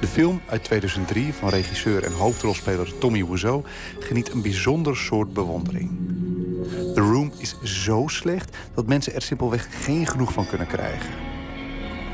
De 0.01 0.07
film 0.07 0.41
uit 0.47 0.65
2003 0.65 1.35
van 1.35 1.49
regisseur 1.49 2.05
en 2.05 2.13
hoofdrolspeler 2.13 2.99
Tommy 2.99 3.27
Wiseau 3.27 3.65
geniet 3.99 4.33
een 4.33 4.43
bijzonder 4.43 4.97
soort 4.97 5.33
bewondering. 5.33 5.91
The 6.95 7.01
Room 7.01 7.33
is 7.39 7.57
zo 7.63 8.05
slecht 8.07 8.57
dat 8.75 8.87
mensen 8.87 9.15
er 9.15 9.23
simpelweg 9.23 9.85
geen 9.85 10.07
genoeg 10.07 10.33
van 10.33 10.47
kunnen 10.47 10.67
krijgen. 10.67 11.15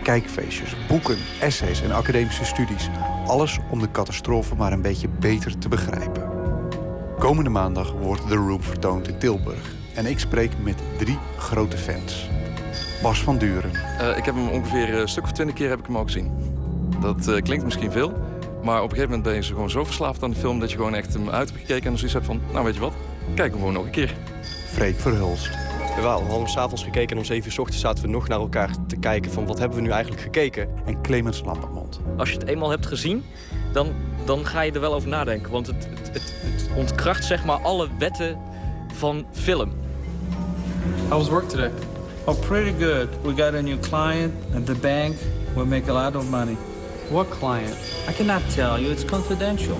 Kijkfeestjes, 0.03 0.77
boeken, 0.89 1.19
essays 1.41 1.83
en 1.83 1.93
academische 1.93 2.45
studies. 2.45 2.89
Alles 3.27 3.59
om 3.71 3.79
de 3.79 3.91
catastrofe 3.91 4.55
maar 4.55 4.73
een 4.73 4.83
beetje 4.83 5.09
beter 5.09 5.59
te 5.59 5.69
begrijpen. 5.69 6.31
Komende 7.19 7.51
maandag 7.51 7.93
wordt 7.93 8.29
The 8.29 8.35
Room 8.35 8.63
vertoond 8.63 9.09
in 9.09 9.19
Tilburg. 9.19 9.73
En 9.95 10.07
ik 10.07 10.19
spreek 10.19 10.53
met 10.63 10.83
drie 10.99 11.19
grote 11.37 11.77
fans. 11.79 12.29
Bas 13.03 13.23
van 13.23 13.39
Duren, 13.39 13.71
Eh, 13.99 14.17
ik 14.17 14.25
heb 14.25 14.35
hem 14.35 14.49
ongeveer 14.49 14.95
een 14.99 15.09
stuk 15.09 15.25
of 15.25 15.33
twintig 15.33 15.57
keer 15.57 15.69
heb 15.69 15.79
ik 15.79 15.87
hem 15.87 15.97
al 15.97 16.05
gezien. 16.05 16.31
Dat 17.01 17.29
eh, 17.29 17.43
klinkt 17.43 17.65
misschien 17.65 17.93
veel, 17.93 18.13
maar 18.63 18.77
op 18.83 18.91
een 18.91 18.97
gegeven 18.97 19.01
moment 19.11 19.23
ben 19.23 19.35
je 19.35 19.43
gewoon 19.43 19.71
zo 19.71 19.85
verslaafd 19.85 20.23
aan 20.23 20.31
de 20.31 20.37
film 20.37 20.61
dat 20.61 20.71
je 20.71 20.77
gewoon 20.77 20.95
echt 20.95 21.13
hem 21.13 21.31
uit 21.31 21.49
hebt 21.49 21.61
gekeken 21.61 21.83
en 21.85 21.89
dan 21.89 21.97
zoiets 21.99 22.13
hebt 22.15 22.27
van, 22.27 22.41
nou 22.53 22.65
weet 22.65 22.75
je 22.75 22.81
wat, 22.81 22.93
kijk 23.35 23.51
hem 23.51 23.59
gewoon 23.59 23.73
nog 23.73 23.85
een 23.85 23.91
keer. 23.91 24.15
Freek 24.67 24.99
Verhulst, 25.01 25.49
We 25.49 26.05
hebben 26.05 26.13
al 26.13 26.23
half 26.27 26.49
s'avonds 26.51 26.83
gekeken 26.85 27.11
en 27.11 27.19
om 27.19 27.25
7 27.25 27.47
uur 27.47 27.53
's 27.53 27.59
ochtends 27.59 27.81
zaten 27.81 28.05
we 28.05 28.11
nog 28.11 28.29
naar 28.29 28.39
elkaar 28.39 28.71
te 28.87 28.97
kijken 28.97 29.33
van 29.33 29.47
wat 29.47 29.59
hebben 29.59 29.77
we 29.77 29.83
nu 29.85 29.91
eigenlijk 29.91 30.23
gekeken. 30.23 30.69
en 30.85 31.03
Clemens 31.03 31.43
Lampermond. 31.45 32.01
Als 32.17 32.31
je 32.31 32.39
het 32.39 32.49
eenmaal 32.49 32.71
hebt 32.71 32.87
gezien, 32.87 33.25
dan, 33.73 33.89
dan 34.25 34.47
ga 34.47 34.61
je 34.61 34.73
er 34.73 34.81
wel 34.81 34.95
over 34.95 35.09
nadenken. 35.09 35.53
Want 35.53 35.67
het, 35.67 35.89
het, 35.91 36.07
het, 36.13 36.35
het 36.45 36.69
ontkracht 36.77 37.25
zeg 37.25 37.45
maar 37.45 37.59
alle 37.63 37.89
wetten 37.99 38.39
van 38.95 39.27
film. 39.33 39.73
How 41.09 41.19
was 41.19 41.29
work 41.29 41.49
today? 41.49 41.71
Oh, 42.29 42.35
pretty 42.35 42.73
good. 42.73 43.09
We 43.25 43.33
got 43.33 43.55
a 43.55 43.63
new 43.63 43.79
client 43.79 44.35
at 44.55 44.67
the 44.67 44.75
bank. 44.75 45.17
We 45.57 45.65
make 45.65 45.89
a 45.89 45.93
lot 45.93 46.15
of 46.15 46.31
money. 46.31 46.59
What 47.11 47.31
client? 47.31 47.75
I 48.07 48.13
cannot 48.13 48.43
tell 48.55 48.79
you. 48.79 48.91
It's 48.91 49.05
confidential. 49.05 49.79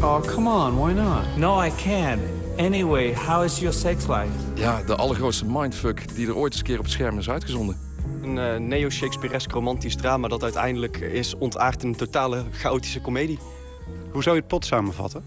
Oh, 0.00 0.22
come 0.26 0.46
on. 0.46 0.78
Why 0.78 0.94
not? 0.94 1.36
No, 1.36 1.60
I 1.64 1.70
can. 1.70 2.18
Anyway, 2.56 3.12
how 3.12 3.42
is 3.42 3.60
your 3.60 3.74
sex 3.74 4.06
life? 4.06 4.32
Ja, 4.54 4.82
de 4.82 4.96
allergrootste 4.96 5.44
mindfuck 5.44 6.14
die 6.14 6.26
er 6.26 6.36
ooit 6.36 6.52
eens 6.52 6.60
een 6.60 6.66
keer 6.66 6.78
op 6.78 6.84
het 6.84 6.92
scherm 6.92 7.18
is 7.18 7.30
uitgezonden. 7.30 7.76
Een 8.22 8.38
eh, 8.38 8.56
neo-Shakespearesk 8.56 9.50
romantisch 9.50 9.96
drama 9.96 10.28
dat 10.28 10.42
uiteindelijk 10.42 10.96
is 10.96 11.34
ontaard 11.34 11.82
in 11.82 11.88
een 11.88 11.96
totale 11.96 12.44
chaotische 12.52 13.00
komedie. 13.00 13.38
Hoe 14.12 14.22
zou 14.22 14.34
je 14.34 14.40
het 14.40 14.48
plot 14.48 14.64
samenvatten? 14.64 15.24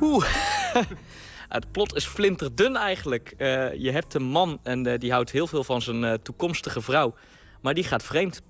Oeh. 0.00 0.26
Het 1.48 1.72
plot 1.72 1.94
is 1.94 2.06
flinterdun 2.06 2.76
eigenlijk. 2.76 3.34
Eh, 3.36 3.74
je 3.74 3.90
hebt 3.90 4.14
een 4.14 4.22
man 4.22 4.60
en 4.62 4.86
eh, 4.86 4.98
die 4.98 5.12
houdt 5.12 5.30
heel 5.30 5.46
veel 5.46 5.64
van 5.64 5.82
zijn 5.82 6.04
eh, 6.04 6.12
toekomstige 6.12 6.80
vrouw. 6.80 7.14
Maar 7.60 7.74
die 7.74 7.84
gaat 7.84 8.02
vreemd. 8.02 8.42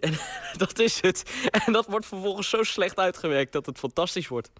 En 0.00 0.12
dat 0.56 0.78
is 0.78 1.00
het. 1.00 1.48
En 1.66 1.72
dat 1.72 1.86
wordt 1.86 2.06
vervolgens 2.06 2.48
zo 2.48 2.62
slecht 2.62 2.98
uitgewerkt 2.98 3.52
dat 3.52 3.66
het 3.66 3.78
fantastisch 3.78 4.28
wordt. 4.28 4.50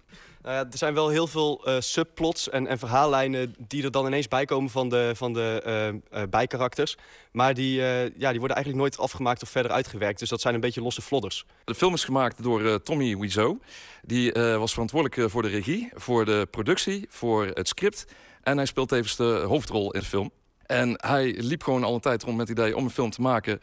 Nou 0.45 0.57
ja, 0.57 0.65
er 0.71 0.77
zijn 0.77 0.93
wel 0.93 1.09
heel 1.09 1.27
veel 1.27 1.65
eh, 1.65 1.75
subplots 1.79 2.49
en, 2.49 2.67
en 2.67 2.79
verhaallijnen 2.79 3.55
die 3.67 3.83
er 3.83 3.91
dan 3.91 4.05
ineens 4.05 4.27
bij 4.27 4.45
komen 4.45 4.69
van 4.69 4.89
de, 4.89 5.11
van 5.15 5.33
de 5.33 5.61
eh, 5.65 5.87
eh, 5.87 6.29
bijkarakters. 6.29 6.97
Maar 7.31 7.53
die, 7.53 7.81
ja, 8.17 8.29
die 8.29 8.39
worden 8.39 8.55
eigenlijk 8.55 8.75
nooit 8.75 8.97
afgemaakt 8.97 9.41
of 9.41 9.49
verder 9.49 9.71
uitgewerkt. 9.71 10.19
Dus 10.19 10.29
dat 10.29 10.41
zijn 10.41 10.53
een 10.53 10.59
beetje 10.59 10.81
losse 10.81 11.01
flodders. 11.01 11.45
De 11.63 11.75
film 11.75 11.93
is 11.93 12.03
gemaakt 12.03 12.43
door 12.43 12.81
Tommy 12.81 13.17
Wiseau. 13.17 13.59
Die 14.01 14.31
was 14.31 14.71
verantwoordelijk 14.71 15.31
voor 15.31 15.41
de 15.41 15.47
regie, 15.47 15.89
voor 15.93 16.25
de 16.25 16.47
productie, 16.51 17.05
voor 17.09 17.45
het 17.45 17.67
script. 17.67 18.05
En 18.41 18.57
hij 18.57 18.65
speelt 18.65 18.89
tevens 18.89 19.15
de 19.15 19.43
hoofdrol 19.47 19.91
in 19.91 19.99
de 19.99 20.05
film. 20.05 20.31
En 20.65 20.93
hij 21.01 21.33
liep 21.37 21.63
gewoon 21.63 21.83
al 21.83 21.93
een 21.93 21.99
tijd 21.99 22.23
rond 22.23 22.37
met 22.37 22.47
het 22.47 22.57
idee 22.57 22.75
om 22.75 22.83
een 22.83 22.89
film 22.89 23.09
te 23.09 23.21
maken. 23.21 23.59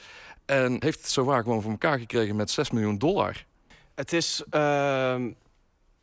En 0.46 0.76
heeft 0.78 0.98
het 0.98 1.10
zowaar 1.10 1.42
gewoon 1.42 1.62
voor 1.62 1.70
elkaar 1.70 1.98
gekregen 1.98 2.36
met 2.36 2.50
6 2.50 2.70
miljoen 2.70 2.98
dollar. 2.98 3.44
Het 3.94 4.12
is 4.12 4.42
ehm, 4.50 5.30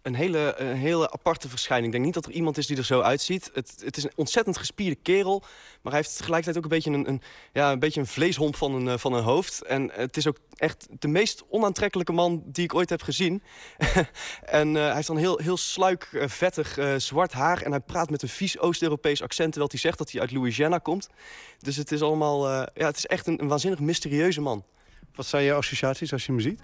een, 0.02 0.16
hele, 0.16 0.54
een 0.58 0.76
hele 0.76 1.12
aparte 1.12 1.50
verschijning. 1.50 1.88
Ik 1.88 1.94
denk 1.94 2.06
niet 2.06 2.24
dat 2.24 2.26
er 2.26 2.38
iemand 2.38 2.58
is 2.58 2.68
die 2.68 2.78
er 2.78 2.86
zo 2.86 3.02
uitziet. 3.02 3.50
Het, 3.54 3.82
het 3.84 3.98
is 3.98 4.04
een 4.04 4.12
ontzettend 4.16 4.58
gespierde 4.58 4.96
kerel. 4.96 5.40
Maar 5.82 5.92
hij 5.92 6.02
heeft 6.02 6.18
tegelijkertijd 6.18 6.58
ook 6.58 6.64
een 6.64 6.78
beetje 6.78 6.92
een, 6.92 7.10
een, 7.10 7.22
ja, 7.54 7.72
een, 7.72 7.80
beetje 7.80 8.00
een 8.00 8.08
vleeshomp 8.08 8.56
van 8.56 8.74
een, 8.74 8.88
eh, 8.88 8.98
van 8.98 9.14
een 9.14 9.24
hoofd. 9.24 9.64
En 9.64 9.92
het 9.94 10.18
is 10.18 10.28
ook 10.28 10.38
echt 10.56 10.88
de 11.00 11.08
meest 11.08 11.44
onaantrekkelijke 11.50 12.12
man 12.12 12.44
die 12.46 12.64
ik 12.64 12.74
ooit 12.74 12.90
heb 12.90 13.02
gezien. 13.02 13.44
en 14.42 14.76
eh, 14.76 14.84
hij 14.84 14.96
heeft 14.96 15.08
dan 15.08 15.18
heel, 15.18 15.38
heel 15.38 15.58
sluik, 15.58 16.04
eh, 16.04 16.28
vettig, 16.28 16.78
zwart 16.98 17.32
haar. 17.32 17.62
En 17.62 17.72
hij 17.72 17.80
praat 17.80 18.10
met 18.10 18.22
een 18.22 18.30
vies 18.30 18.60
Oost-Europees 18.60 19.22
accent... 19.22 19.50
terwijl 19.50 19.72
hij 19.72 19.80
zegt 19.80 19.98
dat 19.98 20.12
hij 20.12 20.22
uit 20.22 20.32
Louisiana 20.32 20.78
komt. 20.78 21.10
Dus 21.60 21.76
het 21.76 21.92
is 21.92 22.02
allemaal... 22.02 22.50
ja, 22.50 22.68
het 22.74 22.98
is 22.98 23.06
echt 23.06 23.28
een, 23.28 23.42
een 23.42 23.48
waanzinnig 23.48 23.80
mysterieuze 23.80 24.42
man. 24.42 24.66
Wat 25.16 25.26
zijn 25.26 25.44
je 25.44 25.54
associaties 25.54 26.12
als 26.14 26.26
je 26.26 26.32
hem 26.32 26.42
ziet? 26.42 26.62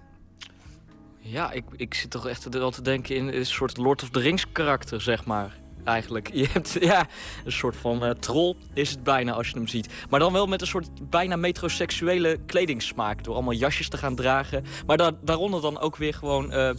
Ja, 1.28 1.51
ik, 1.51 1.63
ik 1.76 1.93
zit 1.93 2.09
toch 2.09 2.28
echt 2.28 2.49
wel 2.49 2.71
te 2.71 2.82
denken 2.82 3.15
in 3.15 3.28
een 3.28 3.45
soort 3.45 3.78
Lord 3.78 4.03
of 4.03 4.09
the 4.09 4.19
Rings 4.19 4.45
karakter, 4.51 5.01
zeg 5.01 5.26
maar. 5.26 5.57
Eigenlijk. 5.84 6.30
Je 6.34 6.47
hebt 6.51 6.78
ja, 6.80 7.07
een 7.45 7.51
soort 7.51 7.76
van 7.76 8.03
uh, 8.03 8.09
troll 8.09 8.55
is 8.73 8.89
het 8.89 9.03
bijna 9.03 9.32
als 9.32 9.49
je 9.49 9.53
hem 9.57 9.67
ziet. 9.67 9.89
Maar 10.09 10.19
dan 10.19 10.34
wel 10.34 10.47
met 10.47 10.61
een 10.61 10.67
soort 10.67 11.09
bijna 11.09 11.36
metroseksuele 11.36 12.39
kledingsmaak. 12.45 13.23
Door 13.23 13.34
allemaal 13.34 13.53
jasjes 13.53 13.89
te 13.89 13.97
gaan 13.97 14.15
dragen. 14.15 14.65
Maar 14.86 14.97
daar, 14.97 15.11
daaronder 15.21 15.61
dan 15.61 15.80
ook 15.80 15.95
weer 15.95 16.13
gewoon 16.13 16.53
uh, 16.53 16.69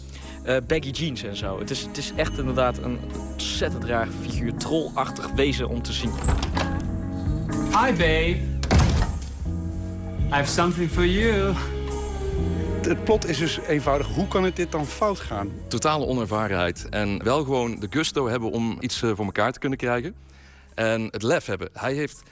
uh, 0.46 0.56
baggy 0.66 0.90
jeans 0.90 1.22
en 1.22 1.36
zo. 1.36 1.58
Het 1.58 1.70
is, 1.70 1.82
het 1.82 1.96
is 1.96 2.12
echt 2.16 2.38
inderdaad 2.38 2.78
een 2.78 2.98
ontzettend 3.30 3.84
raar 3.84 4.08
figuur. 4.20 4.56
Trollachtig 4.56 5.30
wezen 5.30 5.68
om 5.68 5.82
te 5.82 5.92
zien. 5.92 6.12
Hi 7.70 7.92
babe. 7.92 8.54
I 10.28 10.34
have 10.34 10.50
something 10.50 10.90
for 10.90 11.06
you 11.06 11.54
het 12.86 13.04
plot 13.04 13.28
is 13.28 13.38
dus 13.38 13.58
eenvoudig. 13.58 14.06
Hoe 14.06 14.28
kan 14.28 14.44
het 14.44 14.56
dit 14.56 14.72
dan 14.72 14.86
fout 14.86 15.20
gaan? 15.20 15.52
Totale 15.68 16.06
onervarenheid. 16.06 16.88
En 16.88 17.24
wel 17.24 17.44
gewoon 17.44 17.80
de 17.80 17.86
gusto 17.90 18.28
hebben 18.28 18.50
om 18.50 18.76
iets 18.80 19.02
eh, 19.02 19.10
voor 19.14 19.24
elkaar 19.24 19.52
te 19.52 19.58
kunnen 19.58 19.78
krijgen. 19.78 20.14
En 20.74 21.08
het 21.10 21.22
lef 21.22 21.46
hebben. 21.46 21.68
Hij 21.72 21.94
heeft 21.94 22.22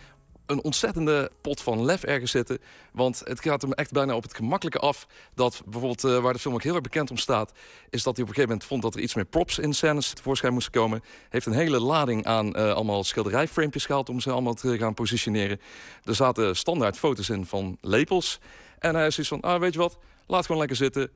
een 0.46 0.62
ontzettende 0.62 1.30
pot 1.40 1.60
van 1.60 1.84
lef 1.84 2.02
ergens 2.02 2.30
zitten. 2.30 2.58
Want 2.92 3.22
het 3.24 3.40
gaat 3.40 3.62
hem 3.62 3.72
echt 3.72 3.92
bijna 3.92 4.14
op 4.14 4.22
het 4.22 4.34
gemakkelijke 4.34 4.78
af. 4.78 5.06
Dat 5.34 5.62
bijvoorbeeld, 5.64 6.04
uh, 6.04 6.18
waar 6.18 6.32
de 6.32 6.38
film 6.38 6.54
ook 6.54 6.62
heel 6.62 6.74
erg 6.74 6.82
bekend 6.82 7.10
om 7.10 7.16
staat... 7.16 7.52
is 7.90 8.02
dat 8.02 8.16
hij 8.16 8.24
op 8.24 8.28
een 8.28 8.34
gegeven 8.34 8.48
moment 8.48 8.64
vond 8.64 8.82
dat 8.82 8.94
er 8.94 9.00
iets 9.00 9.14
meer 9.14 9.24
props 9.24 9.58
in 9.58 9.72
scènes 9.72 10.12
tevoorschijn 10.12 10.52
moesten 10.52 10.72
komen. 10.72 11.02
Heeft 11.28 11.46
een 11.46 11.52
hele 11.52 11.80
lading 11.80 12.24
aan 12.24 12.46
uh, 12.46 12.72
allemaal 12.72 13.04
schilderijframepjes 13.04 13.86
gehaald... 13.86 14.08
om 14.08 14.20
ze 14.20 14.30
allemaal 14.30 14.54
te 14.54 14.78
gaan 14.78 14.94
positioneren. 14.94 15.60
Er 16.04 16.14
zaten 16.14 16.56
standaard 16.56 16.98
foto's 16.98 17.28
in 17.28 17.46
van 17.46 17.78
lepels. 17.80 18.40
En 18.78 18.94
hij 18.94 19.06
is 19.06 19.14
zoiets 19.14 19.32
van, 19.32 19.52
ah, 19.52 19.60
weet 19.60 19.72
je 19.72 19.78
wat... 19.78 19.98
Laat 20.26 20.46
gewoon 20.46 20.58
lekker 20.58 20.76
zitten. 20.76 21.10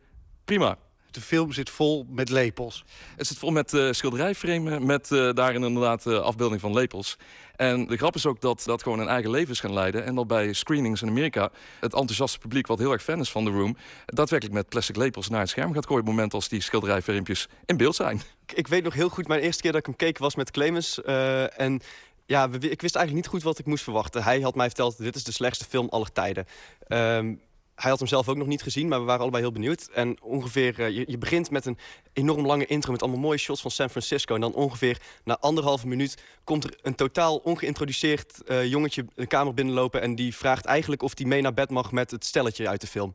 Prima. 0.44 0.78
De 1.10 1.20
film 1.20 1.52
zit 1.52 1.70
vol 1.70 2.06
met 2.08 2.28
lepels. 2.28 2.84
Het 3.16 3.26
zit 3.26 3.38
vol 3.38 3.50
met 3.50 3.72
uh, 3.72 3.92
schilderijframen, 3.92 4.86
met 4.86 5.10
uh, 5.10 5.32
daarin 5.32 5.62
inderdaad 5.62 6.06
uh, 6.06 6.18
afbeelding 6.18 6.60
van 6.60 6.74
lepels. 6.74 7.16
En 7.56 7.86
de 7.86 7.96
grap 7.96 8.14
is 8.14 8.26
ook 8.26 8.40
dat 8.40 8.62
dat 8.64 8.82
gewoon 8.82 8.98
een 8.98 9.08
eigen 9.08 9.30
leven 9.30 9.52
is 9.52 9.60
gaan 9.60 9.72
leiden. 9.72 10.04
En 10.04 10.14
dat 10.14 10.26
bij 10.26 10.52
screenings 10.52 11.02
in 11.02 11.08
Amerika 11.08 11.50
het 11.80 11.94
enthousiaste 11.94 12.38
publiek... 12.38 12.66
wat 12.66 12.78
heel 12.78 12.92
erg 12.92 13.02
fan 13.02 13.20
is 13.20 13.30
van 13.30 13.44
The 13.44 13.50
Room... 13.50 13.76
daadwerkelijk 14.06 14.56
met 14.56 14.68
plastic 14.68 14.96
lepels 14.96 15.28
naar 15.28 15.40
het 15.40 15.48
scherm 15.48 15.72
gaat 15.72 15.86
gooien... 15.86 16.00
op 16.00 16.06
het 16.06 16.16
moment 16.16 16.34
als 16.34 16.48
die 16.48 16.60
schilderijfilmpjes 16.60 17.48
in 17.66 17.76
beeld 17.76 17.94
zijn. 17.94 18.22
Ik, 18.46 18.52
ik, 18.52 18.66
weet 18.66 18.84
nog 18.84 18.94
heel 18.94 19.08
goed, 19.08 19.28
mijn 19.28 19.40
eerste 19.40 19.62
keer 19.62 19.72
dat 19.72 19.80
ik 19.80 19.86
hem 19.86 19.96
keek 19.96 20.18
was 20.18 20.34
met 20.34 20.50
Clemens. 20.50 21.02
en 21.02 21.80
ja, 22.26 22.48
ik 22.60 22.82
wist 22.82 22.96
eigenlijk 22.96 23.12
niet 23.12 23.26
goed 23.26 23.42
wat 23.42 23.58
ik 23.58 23.66
moest 23.66 23.84
verwachten. 23.84 24.22
Hij 24.22 24.40
had 24.40 24.54
mij 24.54 24.66
verteld, 24.66 24.98
dit 24.98 25.16
is 25.16 25.24
de 25.24 25.32
slechtste 25.32 25.64
film 25.64 25.88
aller 25.88 26.12
tijden. 26.12 26.46
Um, 26.88 27.40
hij 27.80 27.90
had 27.90 27.98
hem 27.98 28.08
zelf 28.08 28.28
ook 28.28 28.36
nog 28.36 28.46
niet 28.46 28.62
gezien, 28.62 28.88
maar 28.88 28.98
we 28.98 29.04
waren 29.04 29.20
allebei 29.20 29.42
heel 29.42 29.52
benieuwd. 29.52 29.88
En 29.92 30.22
ongeveer, 30.22 30.80
uh, 30.80 30.88
je, 30.90 31.04
je, 31.06 31.18
begint 31.18 31.50
met 31.50 31.66
een 31.66 31.78
enorm 32.12 32.46
lange 32.46 32.66
intro 32.66 32.92
met 32.92 33.02
allemaal 33.02 33.20
mooie 33.20 33.38
shots 33.38 33.60
van 33.60 33.70
San 33.70 33.90
Francisco. 33.90 34.34
En 34.34 34.40
dan 34.40 34.54
ongeveer 34.54 35.00
na 35.24 35.38
anderhalve 35.38 35.86
minuut 35.86 36.22
komt 36.44 36.64
er 36.64 36.78
een 36.82 36.94
totaal 36.94 37.36
ongeïntroduceerd 37.36 38.42
uh, 38.46 38.66
jongetje 38.66 39.04
de 39.14 39.26
kamer 39.26 39.54
binnenlopen. 39.54 40.00
En 40.00 40.14
die 40.14 40.36
vraagt 40.36 40.64
eigenlijk 40.64 41.02
of 41.02 41.12
hij 41.14 41.26
mee 41.26 41.40
naar 41.40 41.54
bed 41.54 41.70
mag 41.70 41.92
met 41.92 42.10
het 42.10 42.24
stelletje 42.24 42.68
uit 42.68 42.80
de 42.80 42.86
film. 42.86 43.14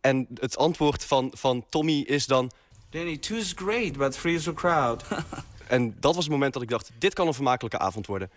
En 0.00 0.26
het 0.34 0.56
antwoord 0.56 1.04
van, 1.04 1.30
van 1.34 1.66
Tommy 1.68 2.00
is 2.00 2.26
dan... 2.26 2.50
Danny, 2.90 3.16
two 3.16 3.36
is 3.36 3.52
great, 3.54 3.92
but 3.96 4.20
three 4.20 4.34
is 4.34 4.48
a 4.48 4.52
crowd. 4.52 5.04
en 5.66 5.96
dat 6.00 6.14
was 6.14 6.24
het 6.24 6.32
moment 6.32 6.52
dat 6.52 6.62
ik 6.62 6.68
dacht, 6.68 6.90
dit 6.98 7.14
kan 7.14 7.26
een 7.26 7.34
vermakelijke 7.34 7.78
avond 7.78 8.06
worden. 8.06 8.30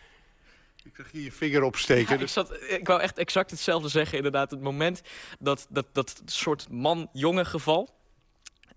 Ik 0.83 0.95
zag 0.95 1.11
hier 1.11 1.23
je 1.23 1.31
vinger 1.31 1.63
opsteken. 1.63 2.15
Ja, 2.15 2.21
ik, 2.21 2.29
zat, 2.29 2.53
ik 2.67 2.87
wou 2.87 3.01
echt 3.01 3.17
exact 3.17 3.51
hetzelfde 3.51 3.89
zeggen. 3.89 4.17
Inderdaad, 4.17 4.51
het 4.51 4.61
moment 4.61 5.01
dat 5.39 5.67
dat, 5.69 5.85
dat 5.93 6.21
soort 6.25 6.69
man-jongen 6.69 7.45
geval... 7.45 7.97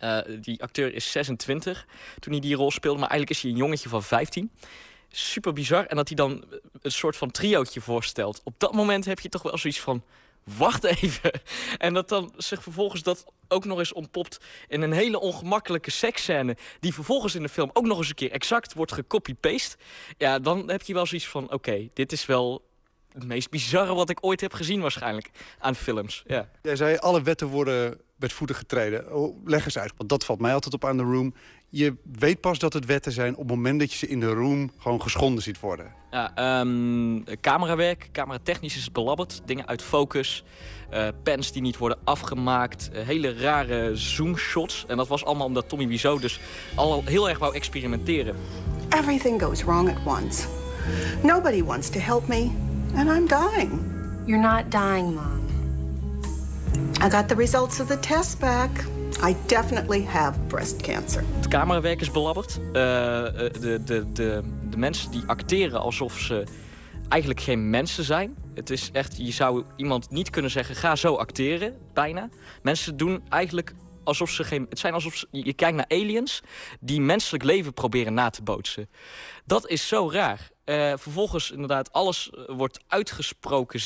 Uh, 0.00 0.18
die 0.40 0.62
acteur 0.62 0.94
is 0.94 1.10
26 1.10 1.86
toen 2.18 2.32
hij 2.32 2.40
die 2.40 2.54
rol 2.54 2.70
speelde. 2.70 2.98
Maar 2.98 3.08
eigenlijk 3.08 3.38
is 3.38 3.42
hij 3.42 3.50
een 3.50 3.64
jongetje 3.64 3.88
van 3.88 4.02
15. 4.02 4.50
Super 5.08 5.52
bizar. 5.52 5.86
En 5.86 5.96
dat 5.96 6.08
hij 6.08 6.16
dan 6.16 6.44
een 6.80 6.92
soort 6.92 7.16
van 7.16 7.30
triootje 7.30 7.80
voorstelt. 7.80 8.40
Op 8.44 8.54
dat 8.58 8.72
moment 8.72 9.04
heb 9.04 9.20
je 9.20 9.28
toch 9.28 9.42
wel 9.42 9.58
zoiets 9.58 9.80
van 9.80 10.04
wacht 10.44 10.84
even. 10.84 11.30
En 11.78 11.94
dat 11.94 12.08
dan 12.08 12.32
zich 12.36 12.62
vervolgens 12.62 13.02
dat 13.02 13.24
ook 13.48 13.64
nog 13.64 13.78
eens 13.78 13.92
ontpopt 13.92 14.40
in 14.68 14.82
een 14.82 14.92
hele 14.92 15.20
ongemakkelijke 15.20 15.90
seksscène... 15.90 16.56
die 16.80 16.94
vervolgens 16.94 17.34
in 17.34 17.42
de 17.42 17.48
film 17.48 17.70
ook 17.72 17.86
nog 17.86 17.98
eens 17.98 18.08
een 18.08 18.14
keer 18.14 18.30
exact 18.30 18.74
wordt 18.74 18.92
gecopy-paste... 18.92 19.76
ja, 20.18 20.38
dan 20.38 20.70
heb 20.70 20.82
je 20.82 20.94
wel 20.94 21.06
zoiets 21.06 21.28
van, 21.28 21.52
oké, 21.52 21.88
dit 21.94 22.12
is 22.12 22.26
wel 22.26 22.70
het 23.12 23.26
meest 23.26 23.50
bizarre 23.50 23.94
wat 23.94 24.10
ik 24.10 24.18
ooit 24.20 24.40
heb 24.40 24.52
gezien 24.52 24.80
waarschijnlijk 24.80 25.30
aan 25.58 25.74
films. 25.74 26.22
Ja. 26.26 26.50
Jij 26.62 26.76
zei, 26.76 26.96
alle 26.96 27.22
wetten 27.22 27.46
worden 27.46 28.00
met 28.16 28.32
voeten 28.32 28.56
getreden. 28.56 29.14
Oh, 29.14 29.36
leg 29.44 29.64
eens 29.64 29.78
uit, 29.78 29.92
want 29.96 30.08
dat 30.08 30.24
valt 30.24 30.40
mij 30.40 30.54
altijd 30.54 30.74
op 30.74 30.84
aan 30.84 30.96
de 30.96 31.02
room. 31.02 31.34
Je 31.74 31.94
weet 32.18 32.40
pas 32.40 32.58
dat 32.58 32.72
het 32.72 32.86
wetten 32.86 33.12
zijn 33.12 33.32
op 33.32 33.38
het 33.38 33.48
moment 33.48 33.80
dat 33.80 33.92
je 33.92 33.98
ze 33.98 34.08
in 34.08 34.20
de 34.20 34.32
room 34.32 34.70
gewoon 34.78 35.02
geschonden 35.02 35.42
ziet 35.42 35.60
worden. 35.60 35.94
Ja, 36.10 36.60
um, 36.60 37.24
camerawerk, 37.40 38.08
cameratechnisch 38.12 38.76
is 38.76 38.84
het 38.84 38.92
belabberd. 38.92 39.40
Dingen 39.44 39.66
uit 39.66 39.82
focus, 39.82 40.44
uh, 40.92 41.08
pens 41.22 41.52
die 41.52 41.62
niet 41.62 41.76
worden 41.76 41.98
afgemaakt, 42.04 42.90
uh, 42.92 43.02
hele 43.02 43.34
rare 43.34 43.96
zoomshots. 43.96 44.84
En 44.88 44.96
dat 44.96 45.08
was 45.08 45.24
allemaal 45.24 45.46
omdat 45.46 45.68
Tommy 45.68 45.86
Wiseau 45.86 46.20
dus 46.20 46.40
al 46.74 47.02
heel 47.04 47.28
erg 47.28 47.38
wou 47.38 47.54
experimenteren. 47.54 48.36
Everything 48.88 49.42
goes 49.42 49.64
wrong 49.64 49.88
at 49.88 50.18
once. 50.20 50.46
Nobody 51.22 51.62
wants 51.62 51.90
to 51.90 51.98
help 51.98 52.28
me, 52.28 52.50
and 52.94 53.08
I'm 53.08 53.26
dying. 53.28 53.70
You're 54.26 54.42
not 54.42 54.70
dying, 54.70 55.14
Mom. 55.14 55.40
I 57.04 57.10
got 57.10 57.28
the 57.28 57.34
results 57.34 57.80
of 57.80 57.86
the 57.86 57.98
test 57.98 58.38
back. 58.38 58.70
I 59.28 59.36
definitely 59.46 60.04
have 60.04 60.40
breast 60.40 60.82
cancer. 60.82 61.24
Het 61.34 61.48
camerawerk 61.48 62.00
is 62.00 62.10
belabberd. 62.10 62.58
Uh, 62.58 62.72
de, 62.72 63.80
de, 63.84 64.12
de, 64.12 64.40
de 64.70 64.76
mensen 64.76 65.10
die 65.10 65.22
acteren 65.26 65.80
alsof 65.80 66.18
ze 66.18 66.44
eigenlijk 67.08 67.40
geen 67.40 67.70
mensen 67.70 68.04
zijn. 68.04 68.36
Het 68.54 68.70
is 68.70 68.90
echt, 68.92 69.16
je 69.16 69.32
zou 69.32 69.64
iemand 69.76 70.10
niet 70.10 70.30
kunnen 70.30 70.50
zeggen, 70.50 70.74
ga 70.76 70.96
zo 70.96 71.14
acteren, 71.14 71.78
bijna. 71.92 72.28
Mensen 72.62 72.96
doen 72.96 73.22
eigenlijk 73.28 73.74
alsof 74.04 74.30
ze 74.30 74.44
geen... 74.44 74.66
Het 74.68 74.78
zijn 74.78 74.94
alsof 74.94 75.24
je 75.30 75.52
kijkt 75.52 75.76
naar 75.76 75.88
aliens 75.88 76.40
die 76.80 77.00
menselijk 77.00 77.44
leven 77.44 77.74
proberen 77.74 78.14
na 78.14 78.30
te 78.30 78.42
bootsen. 78.42 78.88
Dat 79.44 79.68
is 79.68 79.88
zo 79.88 80.10
raar. 80.10 80.50
Uh, 80.64 80.92
vervolgens 80.96 81.50
inderdaad, 81.50 81.92
alles 81.92 82.30
eh, 82.30 82.42
wordt 82.46 82.80
uitgesproken. 82.86 83.80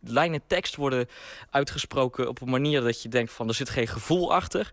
Lijnen 0.00 0.42
tekst 0.46 0.76
worden 0.76 1.08
uitgesproken 1.50 2.28
op 2.28 2.40
een 2.40 2.50
manier 2.50 2.80
dat 2.80 3.02
je 3.02 3.08
denkt 3.08 3.32
van 3.32 3.48
er 3.48 3.54
zit 3.54 3.68
geen 3.68 3.86
gevoel 3.86 4.34
achter. 4.34 4.72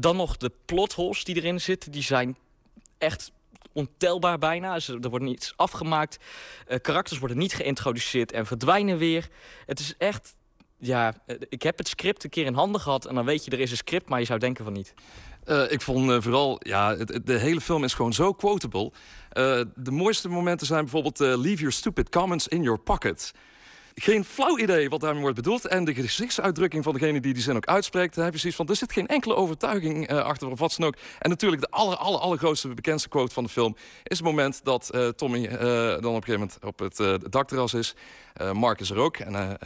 Dan 0.00 0.16
nog 0.16 0.36
de 0.36 0.52
plotholes 0.64 1.24
die 1.24 1.36
erin 1.36 1.60
zitten, 1.60 1.92
die 1.92 2.02
zijn 2.02 2.36
echt 2.98 3.32
ontelbaar 3.74 4.38
bijna. 4.38 4.74
Er 4.74 5.10
wordt 5.10 5.24
niets 5.24 5.52
afgemaakt. 5.56 6.18
Uh, 6.68 6.78
karakters 6.78 7.18
worden 7.18 7.38
niet 7.38 7.54
geïntroduceerd 7.54 8.32
en 8.32 8.46
verdwijnen 8.46 8.98
weer. 8.98 9.28
Het 9.66 9.80
is 9.80 9.96
echt... 9.98 10.36
Ja, 10.78 11.14
ik 11.48 11.62
heb 11.62 11.78
het 11.78 11.88
script 11.88 12.24
een 12.24 12.30
keer 12.30 12.46
in 12.46 12.54
handen 12.54 12.80
gehad 12.80 13.06
en 13.06 13.14
dan 13.14 13.24
weet 13.24 13.44
je 13.44 13.50
er 13.50 13.60
is 13.60 13.70
een 13.70 13.76
script, 13.76 14.08
maar 14.08 14.18
je 14.18 14.26
zou 14.26 14.38
denken 14.38 14.64
van 14.64 14.72
niet. 14.72 14.94
Uh, 15.46 15.72
ik 15.72 15.80
vond 15.80 16.10
uh, 16.10 16.20
vooral, 16.20 16.60
ja, 16.62 16.94
de 17.24 17.38
hele 17.38 17.60
film 17.60 17.84
is 17.84 17.94
gewoon 17.94 18.12
zo 18.12 18.32
quotable. 18.32 18.92
De 19.74 19.90
mooiste 19.90 20.28
momenten 20.28 20.66
zijn 20.66 20.80
bijvoorbeeld 20.80 21.18
leave 21.18 21.56
your 21.56 21.72
stupid 21.72 22.08
comments 22.08 22.48
in 22.48 22.62
your 22.62 22.78
pocket. 22.78 23.32
Geen 23.94 24.24
flauw 24.24 24.58
idee 24.58 24.88
wat 24.88 25.00
daarmee 25.00 25.20
wordt 25.20 25.36
bedoeld. 25.36 25.66
En 25.66 25.84
de 25.84 25.94
gezichtsuitdrukking 25.94 26.84
van 26.84 26.92
degene 26.92 27.20
die 27.20 27.32
die 27.34 27.42
zin 27.42 27.56
ook 27.56 27.66
uitspreekt... 27.66 28.14
heb 28.14 28.32
je 28.32 28.38
zoiets 28.38 28.58
van, 28.58 28.68
er 28.68 28.76
zit 28.76 28.92
geen 28.92 29.06
enkele 29.06 29.34
overtuiging 29.34 30.08
achter 30.08 30.50
of 30.50 30.58
wat 30.58 30.74
dan 30.78 30.86
ook. 30.86 30.94
En 31.18 31.30
natuurlijk 31.30 31.62
de 31.62 31.70
aller, 31.70 31.96
aller, 31.96 32.20
allergrootste, 32.20 32.68
bekendste 32.68 33.08
quote 33.08 33.34
van 33.34 33.44
de 33.44 33.50
film... 33.50 33.76
is 34.02 34.16
het 34.16 34.26
moment 34.26 34.60
dat 34.64 34.90
Tommy 35.16 35.48
dan 35.48 35.96
op 35.96 36.04
een 36.04 36.24
gegeven 36.24 36.32
moment 36.32 36.58
op 36.62 36.78
het 36.78 37.32
dakterras 37.32 37.74
is... 37.74 37.94
Mark 38.52 38.80
is 38.80 38.90
er 38.90 38.98
ook. 38.98 39.16
En, 39.16 39.58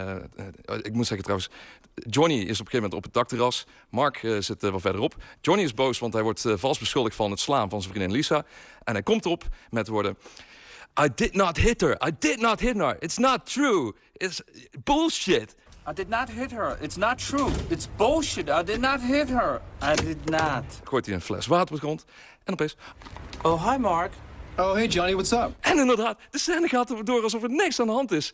ik 0.82 0.92
moet 0.92 1.06
zeggen 1.06 1.22
trouwens, 1.22 1.50
Johnny 1.94 2.34
is 2.34 2.40
op 2.40 2.48
een 2.48 2.56
gegeven 2.56 2.76
moment 2.76 2.94
op 2.94 3.02
het 3.02 3.12
dakterras. 3.12 3.66
Mark 3.88 4.20
zit 4.38 4.60
wat 4.60 4.80
verderop. 4.80 5.14
Johnny 5.40 5.64
is 5.64 5.74
boos, 5.74 5.98
want 5.98 6.12
hij 6.12 6.22
wordt 6.22 6.44
vals 6.46 6.78
beschuldigd 6.78 7.16
van 7.16 7.30
het 7.30 7.40
slaan 7.40 7.70
van 7.70 7.82
zijn 7.82 7.94
vriendin 7.94 8.16
Lisa. 8.16 8.44
En 8.84 8.92
hij 8.92 9.02
komt 9.02 9.26
op 9.26 9.44
met 9.70 9.88
woorden... 9.88 10.16
I 10.98 11.08
did 11.08 11.34
not 11.34 11.56
hit 11.56 11.80
her. 11.80 11.96
I 12.00 12.10
did 12.18 12.40
not 12.40 12.60
hit 12.60 12.76
her. 12.76 12.96
It's 13.00 13.18
not 13.18 13.46
true. 13.46 13.94
It's 14.12 14.42
bullshit. 14.84 15.54
I 15.86 15.92
did 15.92 16.08
not 16.08 16.28
hit 16.28 16.50
her. 16.50 16.76
It's 16.80 16.96
not 16.96 17.18
true. 17.18 17.50
It's 17.68 17.88
bullshit. 17.96 18.48
I 18.48 18.62
did 18.62 18.80
not 18.80 19.00
hit 19.00 19.28
her. 19.28 19.60
I 19.80 19.94
did 19.94 20.24
not. 20.24 20.64
Gooit 20.84 21.06
hij 21.06 21.14
een 21.14 21.20
fles 21.20 21.46
water 21.46 21.74
op 21.74 21.80
de 21.80 21.86
grond. 21.86 22.04
En 22.44 22.52
opeens... 22.52 22.76
Oh, 23.42 23.70
hi 23.70 23.78
Mark. 23.78 24.12
Oh, 24.56 24.72
hey 24.72 24.86
Johnny, 24.86 25.12
what's 25.12 25.32
up? 25.32 25.50
En 25.60 25.78
inderdaad, 25.78 26.18
de 26.30 26.38
scène 26.38 26.68
gaat 26.68 26.90
er 26.90 27.04
door 27.04 27.22
alsof 27.22 27.42
er 27.42 27.50
niks 27.50 27.80
aan 27.80 27.86
de 27.86 27.92
hand 27.92 28.12
is. 28.12 28.32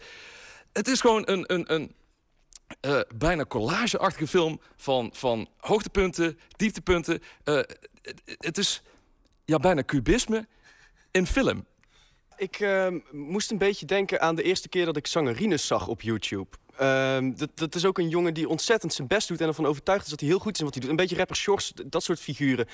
Het 0.72 0.88
is 0.88 1.00
gewoon 1.00 1.22
een, 1.24 1.44
een, 1.52 1.74
een 1.74 1.94
uh, 2.86 3.00
bijna 3.14 3.44
collageachtige 3.44 4.26
film 4.26 4.60
van, 4.76 5.10
van 5.14 5.48
hoogtepunten, 5.58 6.38
dieptepunten. 6.56 7.22
Uh, 7.44 7.54
het, 8.02 8.22
het 8.26 8.58
is 8.58 8.82
ja, 9.44 9.58
bijna 9.58 9.84
cubisme 9.84 10.46
in 11.10 11.26
film. 11.26 11.66
Ik 12.37 12.61
uh, 12.61 12.87
moest 13.11 13.51
een 13.51 13.59
beetje 13.59 13.87
denken 13.87 14.20
aan 14.20 14.35
de 14.35 14.43
eerste 14.43 14.68
keer 14.68 14.85
dat 14.85 14.97
ik 14.97 15.07
zangerines 15.07 15.66
zag 15.66 15.89
op 15.89 16.03
YouTube. 16.03 16.49
Ehm, 16.76 17.32
dat, 17.37 17.51
dat 17.55 17.74
is 17.74 17.85
ook 17.85 17.99
een 17.99 18.09
jongen 18.09 18.35
die 18.35 18.49
ontzettend 18.49 18.93
zijn 18.93 19.09
best 19.09 19.28
doet... 19.28 19.41
en 19.41 19.47
ervan 19.47 19.66
overtuigd 19.66 20.05
is 20.05 20.11
dat 20.11 20.20
hij 20.20 20.28
heel 20.28 20.39
goed 20.39 20.53
is 20.53 20.59
in 20.59 20.64
wat 20.64 20.74
hij 20.74 20.82
doet. 20.82 20.91
Een 20.91 20.97
beetje 20.97 21.16
rapper 21.16 21.37
Shorts, 21.37 21.72
dat 21.87 22.03
soort 22.03 22.20
figuren. 22.20 22.66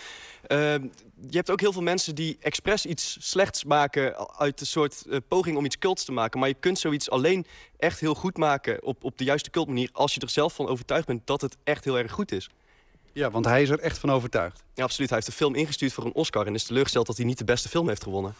Ehm, 0.47 0.83
je 1.29 1.37
hebt 1.37 1.51
ook 1.51 1.61
heel 1.61 1.73
veel 1.73 1.83
mensen 1.83 2.15
die 2.15 2.37
expres 2.41 2.87
iets 2.87 3.17
slechts 3.21 3.65
maken... 3.65 4.39
uit 4.39 4.61
een 4.61 4.67
soort 4.67 5.05
uh, 5.07 5.17
poging 5.29 5.57
om 5.57 5.65
iets 5.65 5.79
cults 5.79 6.05
te 6.05 6.13
maken. 6.13 6.41
Maar 6.41 6.49
je 6.49 6.55
kunt 6.55 6.79
zoiets 6.79 7.11
alleen 7.11 7.47
echt 7.79 8.01
heel 8.01 8.15
goed 8.15 8.37
maken... 8.37 8.83
op, 8.83 9.05
op 9.05 9.19
de 9.19 9.25
juiste 9.25 9.51
cultmanier... 9.51 9.89
als 9.93 10.15
je 10.15 10.21
er 10.21 10.31
zelf 10.31 10.55
van 10.55 10.69
overtuigd 10.69 11.07
bent 11.07 11.27
dat 11.27 11.41
het 11.41 11.57
echt 11.65 11.85
heel 11.85 11.99
erg 11.99 12.13
goed 12.13 12.33
is. 12.33 12.49
Ja, 13.13 13.31
want 13.31 13.45
hij 13.45 13.63
is 13.63 13.69
er 13.69 13.79
echt 13.79 13.99
van 13.99 14.11
overtuigd. 14.11 14.63
Ja, 14.75 14.85
absoluut. 14.85 15.09
Hij 15.09 15.19
heeft 15.19 15.31
de 15.31 15.37
film 15.37 15.55
ingestuurd 15.55 15.93
voor 15.93 16.05
een 16.05 16.15
Oscar... 16.15 16.47
en 16.47 16.55
is 16.55 16.65
teleurgesteld 16.65 17.07
dat 17.07 17.17
hij 17.17 17.27
niet 17.27 17.39
de 17.39 17.45
beste 17.45 17.69
film 17.69 17.89
heeft 17.89 18.03
gewonnen. 18.03 18.35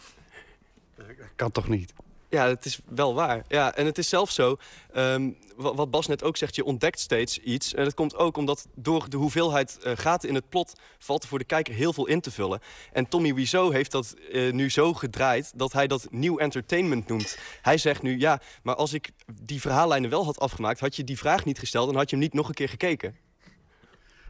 Kan 1.41 1.51
toch 1.51 1.67
niet? 1.67 1.93
Ja, 2.29 2.47
het 2.47 2.65
is 2.65 2.79
wel 2.85 3.13
waar. 3.13 3.43
Ja, 3.47 3.75
en 3.75 3.85
het 3.85 3.97
is 3.97 4.09
zelfs 4.09 4.35
zo, 4.35 4.57
ehm, 4.93 5.31
wat 5.55 5.91
Bas 5.91 6.07
net 6.07 6.23
ook 6.23 6.37
zegt, 6.37 6.55
je 6.55 6.65
ontdekt 6.65 6.99
steeds 6.99 7.37
iets. 7.37 7.73
En 7.73 7.83
dat 7.83 7.93
komt 7.93 8.15
ook 8.15 8.37
omdat 8.37 8.67
door 8.75 9.09
de 9.09 9.17
hoeveelheid 9.17 9.79
uh, 9.85 9.91
gaten 9.95 10.29
in 10.29 10.35
het 10.35 10.49
plot... 10.49 10.73
valt 10.99 11.23
er 11.23 11.29
voor 11.29 11.39
de 11.39 11.45
kijker 11.45 11.73
heel 11.73 11.93
veel 11.93 12.07
in 12.07 12.21
te 12.21 12.31
vullen. 12.31 12.59
En 12.91 13.07
Tommy 13.07 13.33
Wiseau 13.33 13.73
heeft 13.73 13.91
dat 13.91 14.15
uh, 14.31 14.53
nu 14.53 14.69
zo 14.69 14.93
gedraaid 14.93 15.51
dat 15.55 15.73
hij 15.73 15.87
dat 15.87 16.07
nieuw 16.11 16.37
entertainment 16.37 17.07
noemt. 17.07 17.37
Hij 17.61 17.77
zegt 17.77 18.01
nu, 18.01 18.19
ja, 18.19 18.41
maar 18.63 18.75
als 18.75 18.93
ik 18.93 19.11
die 19.41 19.61
verhaallijnen 19.61 20.09
wel 20.09 20.25
had 20.25 20.39
afgemaakt... 20.39 20.79
had 20.79 20.95
je 20.95 21.03
die 21.03 21.17
vraag 21.17 21.45
niet 21.45 21.59
gesteld 21.59 21.89
en 21.89 21.95
had 21.95 22.09
je 22.09 22.15
hem 22.15 22.25
niet 22.25 22.33
nog 22.33 22.47
een 22.47 22.53
keer 22.53 22.69
gekeken. 22.69 23.15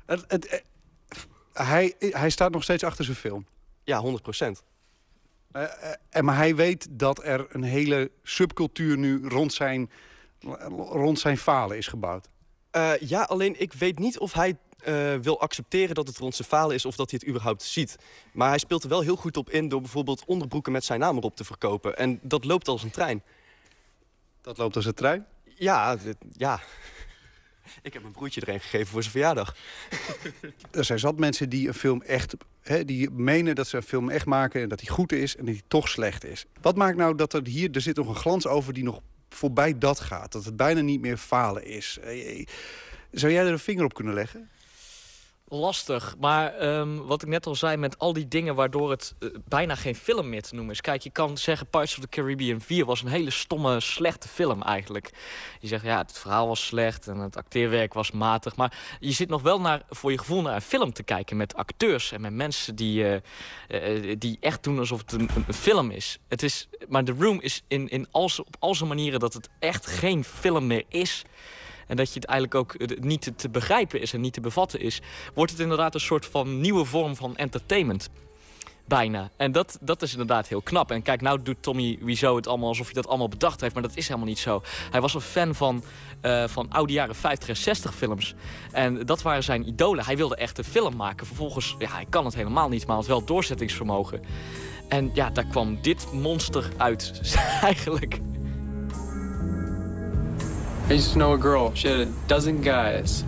Het, 0.06 0.24
het, 0.28 0.46
eh, 0.46 0.60
hij, 1.54 1.94
hij 2.00 2.30
staat 2.30 2.52
nog 2.52 2.64
steeds 2.64 2.84
achter 2.84 3.06
zijn 3.06 3.18
film. 3.18 3.46
Ja, 3.84 4.00
100 4.00 4.24
procent. 4.24 4.64
Uh, 5.56 5.62
uh, 6.14 6.22
maar 6.22 6.36
hij 6.36 6.56
weet 6.56 6.88
dat 6.90 7.24
er 7.24 7.48
een 7.50 7.64
hele 7.64 8.12
subcultuur 8.24 8.98
nu 8.98 9.28
rond 9.28 9.54
zijn, 9.54 9.90
rond 10.78 11.20
zijn 11.20 11.38
falen 11.38 11.78
is 11.78 11.88
gebouwd. 11.88 12.30
Uh, 12.76 12.98
ja, 13.00 13.22
alleen 13.22 13.62
ik 13.62 13.74
weet 13.74 14.00
niet 14.00 14.20
of 14.20 14.34
hij 14.34 14.58
wil 15.22 15.40
accepteren 15.40 15.96
dat 15.96 16.08
het 16.08 16.18
rond 16.18 16.36
zijn 16.36 16.48
falen 16.48 16.76
is... 16.76 16.86
of 16.86 16.96
dat 16.96 17.10
hij 17.10 17.20
het 17.22 17.30
überhaupt 17.30 17.64
ziet. 17.64 17.96
Maar 18.34 18.50
hij 18.50 18.58
speelt 18.58 18.84
er 18.84 18.90
wel 18.90 19.02
heel 19.02 19.16
goed 19.16 19.38
op 19.38 19.50
in... 19.50 19.68
door 19.68 19.82
bijvoorbeeld 19.82 20.26
onderbroeken 20.26 20.72
met 20.72 20.84
zijn 20.84 21.00
naam 21.00 21.18
erop 21.18 21.36
te 21.36 21.44
verkopen. 21.44 21.98
En 21.98 22.20
dat 22.22 22.46
loopt 22.46 22.68
als 22.68 22.84
een 22.84 22.92
trein. 22.92 23.24
Dat 24.42 24.58
loopt 24.58 24.76
als 24.76 24.86
een 24.86 24.94
trein? 24.94 25.26
Ja, 25.44 25.98
ja. 26.32 26.60
Ik 27.82 27.94
heb 27.94 28.02
mijn 28.02 28.14
broertje 28.14 28.42
er 28.42 28.50
een 28.50 28.60
gegeven 28.60 28.88
voor 28.88 29.02
zijn 29.02 29.14
verjaardag. 29.14 29.56
Er 30.72 30.86
zijn 30.86 31.00
zat 31.00 31.20
mensen 31.20 31.50
die 31.50 31.68
een 31.68 31.74
film 31.74 32.02
echt... 32.02 32.36
Hè, 32.62 32.86
die 32.86 33.10
menen 33.10 33.56
dat 33.56 33.68
ze 33.68 33.78
een 33.78 33.84
film 33.84 34.10
echt 34.10 34.26
maken 34.26 34.62
en 34.62 34.70
dat 34.70 34.80
die 34.80 34.90
goed 34.90 35.12
is 35.12 35.36
en 35.36 35.46
dat 35.46 35.54
die 35.54 35.64
toch 35.68 35.90
slecht 35.90 36.26
is. 36.26 36.46
Wat 36.62 36.76
maakt 36.76 36.98
nou 36.98 37.16
dat 37.16 37.34
er 37.34 37.48
hier... 37.48 37.72
Er 37.72 37.82
zit 37.82 37.96
nog 37.96 38.08
een 38.08 38.16
glans 38.16 38.48
over 38.48 38.74
die 38.74 38.84
nog 38.84 39.02
voorbij 39.30 39.78
dat 39.78 40.00
gaat. 40.00 40.32
Dat 40.32 40.46
het 40.46 40.56
bijna 40.56 40.82
niet 40.82 41.02
meer 41.02 41.18
falen 41.18 41.66
is. 41.66 42.00
Zou 43.12 43.32
jij 43.32 43.46
er 43.46 43.52
een 43.52 43.60
vinger 43.60 43.84
op 43.84 43.94
kunnen 43.94 44.14
leggen? 44.14 44.50
Lastig. 45.52 46.16
Maar 46.20 46.64
um, 46.64 47.06
wat 47.06 47.22
ik 47.22 47.28
net 47.28 47.46
al 47.46 47.56
zei, 47.56 47.78
met 47.78 48.00
al 48.00 48.14
die 48.14 48.28
dingen 48.28 48.56
waardoor 48.56 48.90
het 48.90 49.16
uh, 49.20 49.30
bijna 49.48 49.76
geen 49.76 49.96
film 49.96 50.30
meer 50.30 50.42
te 50.42 50.56
noemen 50.56 50.74
is. 50.74 50.82
Kijk, 50.82 51.02
je 51.02 51.10
kan 51.10 51.38
zeggen 51.38 51.68
Pirates 51.68 51.96
of 51.96 52.02
the 52.02 52.10
Caribbean 52.10 52.62
4 52.62 52.86
was 52.86 53.02
een 53.02 53.08
hele 53.08 53.32
stomme, 53.32 53.80
slechte 53.80 54.28
film 54.28 54.62
eigenlijk. 54.62 55.10
Je 55.60 55.68
zegt, 55.68 55.84
ja, 55.84 55.98
het 55.98 56.20
verhaal 56.20 56.48
was 56.48 56.66
slecht 56.66 57.08
en 57.08 57.18
het 57.18 57.38
acteerwerk 57.38 57.94
was 57.94 58.12
matig. 58.12 58.56
Maar 58.56 58.98
je 59.00 59.12
zit 59.12 59.30
nog 59.30 59.42
wel 59.42 59.62
naar, 59.62 59.82
voor 59.90 60.12
je 60.12 60.18
gevoel 60.18 60.42
naar 60.42 60.56
een 60.56 60.62
film 60.62 60.94
te 60.94 61.04
kijken 61.04 61.38
met 61.38 61.56
acteurs 61.56 62.12
en 62.12 62.22
met 62.22 62.34
mensen 62.34 62.76
die, 62.76 63.04
uh, 63.04 63.14
uh, 63.70 64.16
die 64.18 64.38
echt 64.40 64.64
doen 64.64 64.80
alsof 64.80 65.00
het 65.00 65.12
een, 65.12 65.30
film 65.54 65.92
is. 65.92 66.20
Het 66.28 66.44
is. 66.44 66.68
Maar 66.88 67.04
The 67.04 67.16
Room 67.20 67.42
is 67.42 67.64
in, 67.68 67.90
in 67.90 68.08
al 68.12 68.30
op 68.38 68.56
al 68.60 68.76
zijn 68.76 68.90
manieren 68.90 69.20
dat 69.20 69.34
het 69.34 69.50
echt 69.60 69.88
geen 69.88 70.24
film 70.24 70.68
meer 70.68 70.84
is 70.88 71.24
en 71.92 71.98
dat 71.98 72.14
je 72.14 72.20
het 72.20 72.26
eigenlijk 72.26 72.60
ook 72.60 73.00
niet 73.00 73.32
te 73.36 73.50
begrijpen 73.50 74.02
is 74.02 74.14
en 74.14 74.22
niet 74.22 74.34
te 74.34 74.42
bevatten 74.42 74.80
is, 74.80 75.02
wordt 75.34 75.52
het 75.52 75.60
inderdaad 75.60 75.94
een 75.94 76.00
soort 76.00 76.26
van 76.26 76.60
nieuwe 76.62 76.86
vorm 76.86 77.16
van 77.16 77.36
entertainment. 77.36 78.10
Bijna. 78.86 79.30
En 79.38 79.52
dat, 79.52 79.78
dat 79.82 80.02
is 80.02 80.12
inderdaad 80.12 80.48
heel 80.48 80.62
knap. 80.62 80.92
En 80.92 81.02
kijk, 81.02 81.22
nou 81.22 81.42
doet 81.42 81.56
Tommy 81.60 81.98
Wiseau 82.02 82.36
het 82.36 82.48
allemaal 82.48 82.68
alsof 82.68 82.86
hij 82.86 82.94
dat 82.94 83.08
allemaal 83.08 83.30
bedacht 83.30 83.62
heeft. 83.62 83.74
Maar 83.74 83.84
dat 83.84 83.96
is 83.96 84.08
helemaal 84.08 84.28
niet 84.28 84.40
zo. 84.40 84.62
Hij 84.92 85.02
was 85.02 85.14
een 85.14 85.22
fan 85.22 85.56
van, 85.56 85.84
uh, 86.22 86.48
van 86.48 86.70
oude 86.70 86.94
jaren 86.94 87.16
50 87.16 87.50
en 87.50 87.58
60 87.58 87.96
films. 87.96 88.36
En 88.72 89.06
dat 89.06 89.22
waren 89.22 89.44
zijn 89.44 89.68
idolen. 89.68 90.06
Hij 90.06 90.18
wilde 90.18 90.36
echt 90.36 90.58
een 90.58 90.64
film 90.64 90.96
maken. 90.96 91.28
Vervolgens, 91.28 91.76
ja, 91.80 91.92
hij 91.92 92.06
kan 92.10 92.26
het 92.26 92.36
helemaal 92.36 92.70
niet, 92.70 92.88
maar 92.88 92.96
had 92.96 93.08
wel 93.08 93.26
doorzettingsvermogen. 93.26 94.22
En 94.88 95.12
ja, 95.14 95.30
daar 95.30 95.46
kwam 95.46 95.82
dit 95.82 96.12
monster 96.12 96.70
uit, 96.78 97.36
eigenlijk. 97.62 98.20
I 100.92 100.96
used 100.96 101.14
to 101.14 101.20
know 101.20 101.32
a 101.32 101.38
girl. 101.38 101.74
She 101.74 101.88
had 101.88 102.02
a 102.02 102.06
dozen 102.28 102.60
guys. 102.62 103.22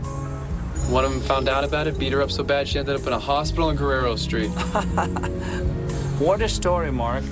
One 0.90 1.06
of 1.06 1.12
them 1.14 1.22
found 1.22 1.48
out 1.48 1.64
about 1.64 1.88
it, 1.88 1.98
beat 1.98 2.12
her 2.12 2.22
up 2.22 2.30
so 2.30 2.44
bad 2.44 2.68
she 2.68 2.78
ended 2.78 3.00
up 3.00 3.08
in 3.08 3.14
a 3.14 3.20
hospital 3.20 3.70
on 3.70 3.78
Guerrero 3.78 4.18
Street. 4.18 4.50
what 6.20 6.42
a 6.42 6.50
story, 6.50 6.92
Mark. 6.92 7.24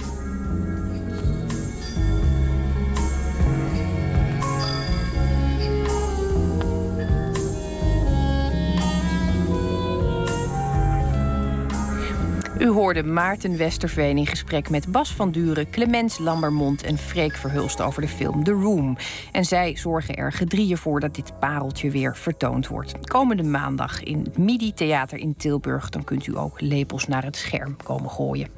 U 12.61 12.67
hoorde 12.67 13.03
Maarten 13.03 13.57
Westerveen 13.57 14.17
in 14.17 14.27
gesprek 14.27 14.69
met 14.69 14.91
Bas 14.91 15.13
van 15.13 15.31
Duren, 15.31 15.69
Clemens 15.69 16.17
Lambermond 16.17 16.83
en 16.83 16.97
Freek 16.97 17.35
Verhulst 17.35 17.81
over 17.81 18.01
de 18.01 18.07
film 18.07 18.43
The 18.43 18.51
Room. 18.51 18.97
En 19.31 19.45
zij 19.45 19.75
zorgen 19.75 20.15
er 20.15 20.31
gedrieën 20.31 20.77
voor 20.77 20.99
dat 20.99 21.15
dit 21.15 21.39
pareltje 21.39 21.91
weer 21.91 22.17
vertoond 22.17 22.67
wordt. 22.67 23.07
Komende 23.07 23.43
maandag 23.43 24.03
in 24.03 24.23
het 24.23 24.37
MIDI 24.37 24.73
Theater 24.73 25.17
in 25.17 25.35
Tilburg. 25.35 25.89
Dan 25.89 26.03
kunt 26.03 26.27
u 26.27 26.37
ook 26.37 26.61
lepels 26.61 27.07
naar 27.07 27.23
het 27.23 27.35
scherm 27.35 27.77
komen 27.83 28.09
gooien. 28.09 28.49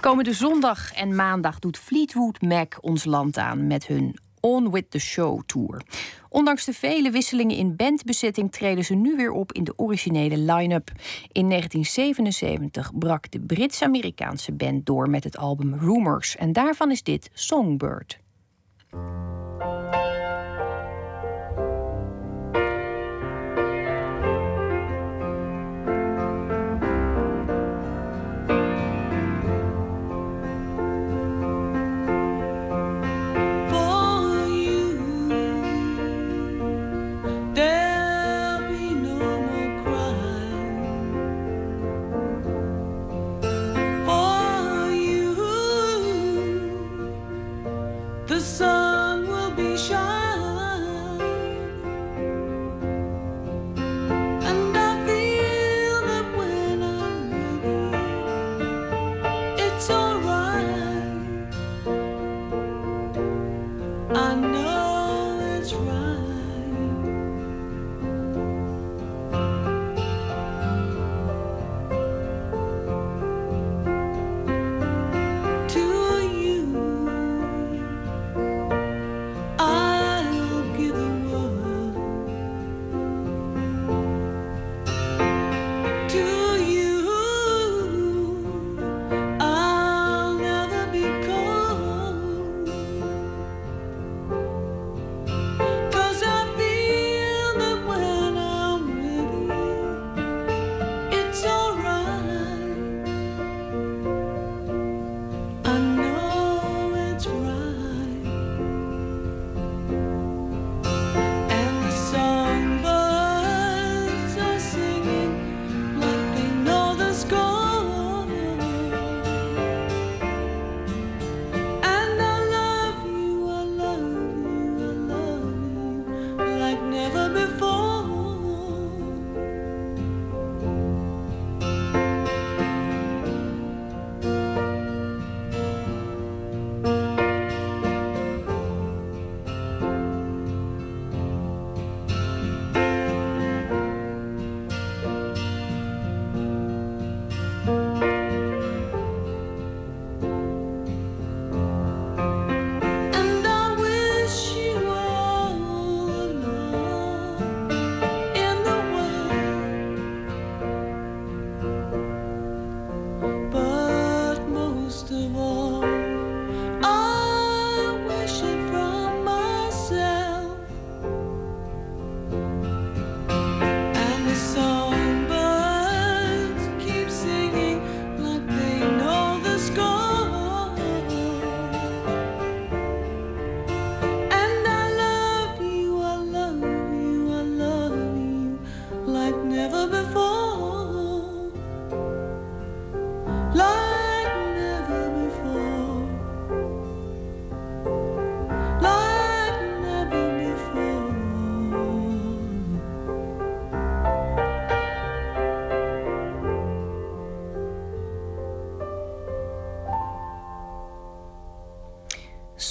Komende 0.00 0.32
zondag 0.32 0.92
en 0.92 1.14
maandag 1.14 1.58
doet 1.58 1.78
Fleetwood 1.78 2.40
Mac 2.40 2.78
ons 2.80 3.04
land 3.04 3.38
aan 3.38 3.66
met 3.66 3.86
hun 3.86 4.16
On 4.44 4.70
With 4.70 4.90
The 4.90 4.98
Show 4.98 5.40
Tour. 5.46 5.82
Ondanks 6.28 6.64
de 6.64 6.72
vele 6.72 7.10
wisselingen 7.10 7.56
in 7.56 7.76
bandbezetting 7.76 8.52
treden 8.52 8.84
ze 8.84 8.94
nu 8.94 9.16
weer 9.16 9.30
op 9.30 9.52
in 9.52 9.64
de 9.64 9.72
originele 9.76 10.38
line-up. 10.38 10.92
In 11.32 11.48
1977 11.48 12.98
brak 12.98 13.30
de 13.30 13.40
Brits-Amerikaanse 13.40 14.52
band 14.52 14.86
door 14.86 15.10
met 15.10 15.24
het 15.24 15.36
album 15.36 15.74
Rumors 15.74 16.36
en 16.36 16.52
daarvan 16.52 16.90
is 16.90 17.02
dit 17.02 17.30
Songbird. 17.32 18.20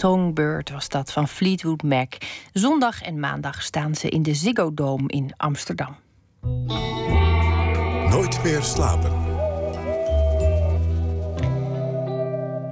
Songbird 0.01 0.69
was 0.69 0.89
dat 0.89 1.11
van 1.11 1.27
Fleetwood 1.27 1.83
Mac. 1.83 2.13
Zondag 2.53 3.01
en 3.01 3.19
maandag 3.19 3.61
staan 3.61 3.95
ze 3.95 4.09
in 4.09 4.23
de 4.23 4.33
Ziggo 4.33 4.73
Dome 4.73 5.07
in 5.07 5.33
Amsterdam. 5.37 5.95
Nooit 8.09 8.43
meer 8.43 8.61
slapen. 8.61 9.11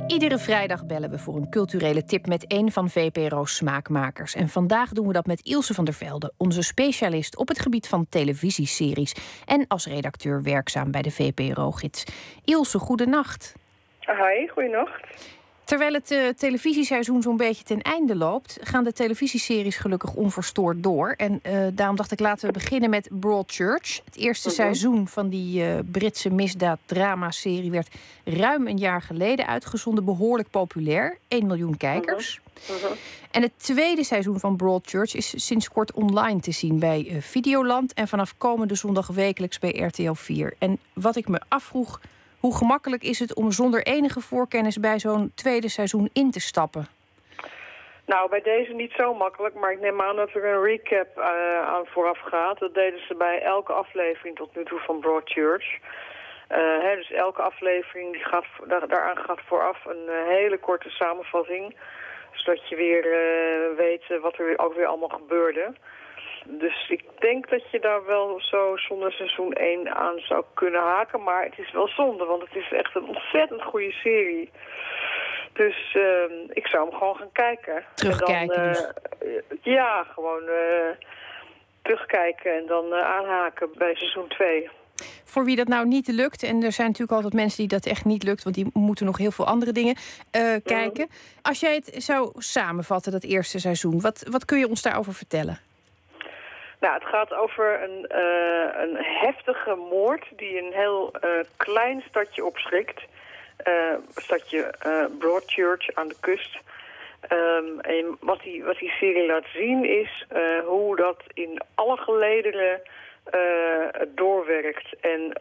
Iedere 0.07 0.37
vrijdag 0.37 0.85
bellen 0.85 1.09
we 1.09 1.19
voor 1.19 1.35
een 1.35 1.49
culturele 1.49 2.03
tip 2.05 2.27
met 2.27 2.45
een 2.47 2.71
van 2.71 2.89
VPRO's 2.89 3.55
smaakmakers. 3.55 4.35
En 4.35 4.47
vandaag 4.47 4.89
doen 4.89 5.07
we 5.07 5.13
dat 5.13 5.25
met 5.25 5.41
Ilse 5.45 5.73
van 5.73 5.85
der 5.85 5.93
Velde, 5.93 6.33
onze 6.37 6.61
specialist 6.61 7.37
op 7.37 7.47
het 7.47 7.59
gebied 7.59 7.87
van 7.87 8.05
televisieseries. 8.09 9.15
En 9.45 9.65
als 9.67 9.85
redacteur 9.85 10.43
werkzaam 10.43 10.91
bij 10.91 11.01
de 11.01 11.11
VPRO-gids. 11.11 12.03
Ilse, 12.45 12.79
goedenacht. 12.79 13.53
Hi, 13.99 14.47
goedenacht. 14.47 15.37
Terwijl 15.69 15.93
het 15.93 16.11
uh, 16.11 16.27
televisieseizoen 16.27 17.21
zo'n 17.21 17.37
beetje 17.37 17.63
ten 17.63 17.81
einde 17.81 18.15
loopt, 18.15 18.57
gaan 18.61 18.83
de 18.83 18.93
televisieseries 18.93 19.77
gelukkig 19.77 20.13
onverstoord 20.13 20.83
door. 20.83 21.13
En 21.17 21.41
uh, 21.43 21.67
daarom 21.73 21.95
dacht 21.95 22.11
ik, 22.11 22.19
laten 22.19 22.47
we 22.47 22.53
beginnen 22.53 22.89
met 22.89 23.09
Broadchurch. 23.11 24.01
Het 24.05 24.15
eerste 24.15 24.47
Mhm. 24.47 24.57
seizoen 24.57 25.07
van 25.07 25.29
die 25.29 25.63
uh, 25.63 25.79
Britse 25.91 26.29
misdaad-drama-serie 26.29 27.71
werd 27.71 27.87
ruim 28.23 28.67
een 28.67 28.77
jaar 28.77 29.01
geleden 29.01 29.47
uitgezonden. 29.47 30.05
Behoorlijk 30.05 30.49
populair, 30.49 31.17
1 31.27 31.47
miljoen 31.47 31.77
kijkers. 31.77 32.39
Mhm. 32.69 32.93
En 33.31 33.41
het 33.41 33.51
tweede 33.57 34.03
seizoen 34.03 34.39
van 34.39 34.55
Broadchurch 34.55 35.15
is 35.15 35.45
sinds 35.45 35.69
kort 35.69 35.91
online 35.93 36.39
te 36.39 36.51
zien 36.51 36.79
bij 36.79 37.07
eh, 37.09 37.21
Videoland. 37.21 37.93
En 37.93 38.07
vanaf 38.07 38.33
komende 38.37 38.75
zondag 38.75 39.07
wekelijks 39.07 39.59
bij 39.59 39.71
RTL 39.71 40.13
4. 40.13 40.53
En 40.59 40.79
wat 40.93 41.15
ik 41.15 41.27
me 41.27 41.41
afvroeg, 41.47 41.99
hoe 42.39 42.55
gemakkelijk 42.55 43.03
is 43.03 43.19
het 43.19 43.35
om 43.35 43.51
zonder 43.51 43.83
enige 43.83 44.21
voorkennis 44.21 44.77
bij 44.79 44.99
zo'n 44.99 45.31
tweede 45.35 45.69
seizoen 45.69 46.09
in 46.13 46.31
te 46.31 46.39
stappen? 46.39 46.87
Nou, 48.05 48.29
bij 48.29 48.41
deze 48.41 48.73
niet 48.73 48.91
zo 48.91 49.13
makkelijk, 49.13 49.55
maar 49.55 49.71
ik 49.71 49.79
neem 49.79 50.01
aan 50.01 50.15
dat 50.15 50.33
er 50.33 50.45
een 50.45 50.63
recap 50.63 51.17
eh, 51.17 51.67
aan 51.67 51.85
vooraf 51.85 52.19
gaat. 52.19 52.59
Dat 52.59 52.73
deden 52.73 52.99
ze 53.07 53.15
bij 53.15 53.41
elke 53.41 53.73
aflevering 53.73 54.35
tot 54.35 54.55
nu 54.55 54.63
toe 54.65 54.79
van 54.79 54.99
Broadchurch. 54.99 55.77
Eh, 56.47 56.57
hè, 56.57 56.95
dus 56.95 57.11
elke 57.11 57.41
aflevering 57.41 58.11
die 58.11 58.23
gaat, 58.23 58.45
daar, 58.67 58.87
daaraan 58.87 59.17
gaat 59.17 59.41
vooraf 59.45 59.85
een 59.85 60.07
eh, 60.07 60.27
hele 60.27 60.57
korte 60.57 60.89
samenvatting. 60.89 61.75
Zodat 62.31 62.69
je 62.69 62.75
weer 62.75 63.03
weet 63.75 64.19
wat 64.21 64.37
er 64.37 64.59
ook 64.59 64.73
weer 64.73 64.85
allemaal 64.85 65.09
gebeurde. 65.09 65.73
Dus 66.49 66.89
ik 66.89 67.03
denk 67.19 67.49
dat 67.49 67.71
je 67.71 67.79
daar 67.79 68.05
wel 68.05 68.41
zo 68.41 68.77
zonder 68.77 69.11
seizoen 69.11 69.53
1 69.53 69.95
aan 69.95 70.19
zou 70.19 70.43
kunnen 70.53 70.81
haken. 70.81 71.23
Maar 71.23 71.43
het 71.43 71.57
is 71.57 71.71
wel 71.71 71.87
zonde, 71.87 72.25
want 72.25 72.41
het 72.41 72.55
is 72.55 72.71
echt 72.71 72.95
een 72.95 73.07
ontzettend 73.07 73.61
goede 73.63 73.91
serie. 73.91 74.49
Dus 75.53 75.95
ehm, 75.95 76.33
ik 76.49 76.67
zou 76.67 76.89
hem 76.89 76.97
gewoon 76.97 77.15
gaan 77.15 77.31
kijken. 77.31 77.83
Terugkijken 77.95 78.55
En 78.55 78.73
dan, 78.73 78.73
dus. 78.73 78.91
eh, 79.19 79.73
ja, 79.73 80.03
gewoon 80.03 80.47
eh, 80.47 80.89
terugkijken 81.81 82.55
en 82.55 82.65
dan 82.65 82.93
eh, 82.93 83.01
aanhaken 83.01 83.69
bij 83.77 83.95
seizoen 83.95 84.27
2. 84.27 84.69
Voor 85.23 85.45
wie 85.45 85.55
dat 85.55 85.67
nou 85.67 85.87
niet 85.87 86.07
lukt, 86.07 86.43
en 86.43 86.63
er 86.63 86.71
zijn 86.71 86.87
natuurlijk 86.87 87.15
altijd 87.15 87.33
mensen 87.33 87.57
die 87.57 87.67
dat 87.67 87.85
echt 87.85 88.05
niet 88.05 88.23
lukt, 88.23 88.43
want 88.43 88.55
die 88.55 88.67
moeten 88.73 89.05
nog 89.05 89.17
heel 89.17 89.31
veel 89.31 89.45
andere 89.45 89.71
dingen 89.71 89.95
eh, 90.31 90.55
kijken. 90.63 91.09
Als 91.41 91.59
jij 91.59 91.75
het 91.75 92.03
zou 92.03 92.31
samenvatten, 92.37 93.11
dat 93.11 93.23
eerste 93.23 93.59
seizoen, 93.59 94.01
wat, 94.01 94.23
wat 94.29 94.45
kun 94.45 94.59
je 94.59 94.67
ons 94.67 94.81
daarover 94.81 95.13
vertellen? 95.13 95.59
Nou, 96.79 96.93
het 96.93 97.05
gaat 97.05 97.33
over 97.33 97.83
een, 97.83 98.07
eh, 98.07 98.81
een 98.81 98.95
heftige 98.97 99.75
moord 99.75 100.25
die 100.35 100.57
een 100.57 100.73
heel 100.73 101.11
eh, 101.11 101.29
klein 101.57 102.03
stadje 102.07 102.45
opschrikt. 102.45 103.01
Eh 103.57 103.93
stadje 104.15 104.73
Broadchurch 105.19 105.93
aan 105.93 106.07
de 106.07 106.15
kust. 106.19 106.59
Ehm, 107.27 107.79
en 107.79 108.17
wat 108.19 108.41
die, 108.41 108.63
wat 108.63 108.77
die 108.77 108.91
serie 108.91 109.25
laat 109.25 109.45
zien 109.53 109.85
is 109.85 110.25
hoe 110.65 110.95
dat 110.95 111.23
in 111.33 111.61
alle 111.75 111.97
gelederen 111.97 112.81
doorwerkt. 114.15 114.99
En, 115.01 115.33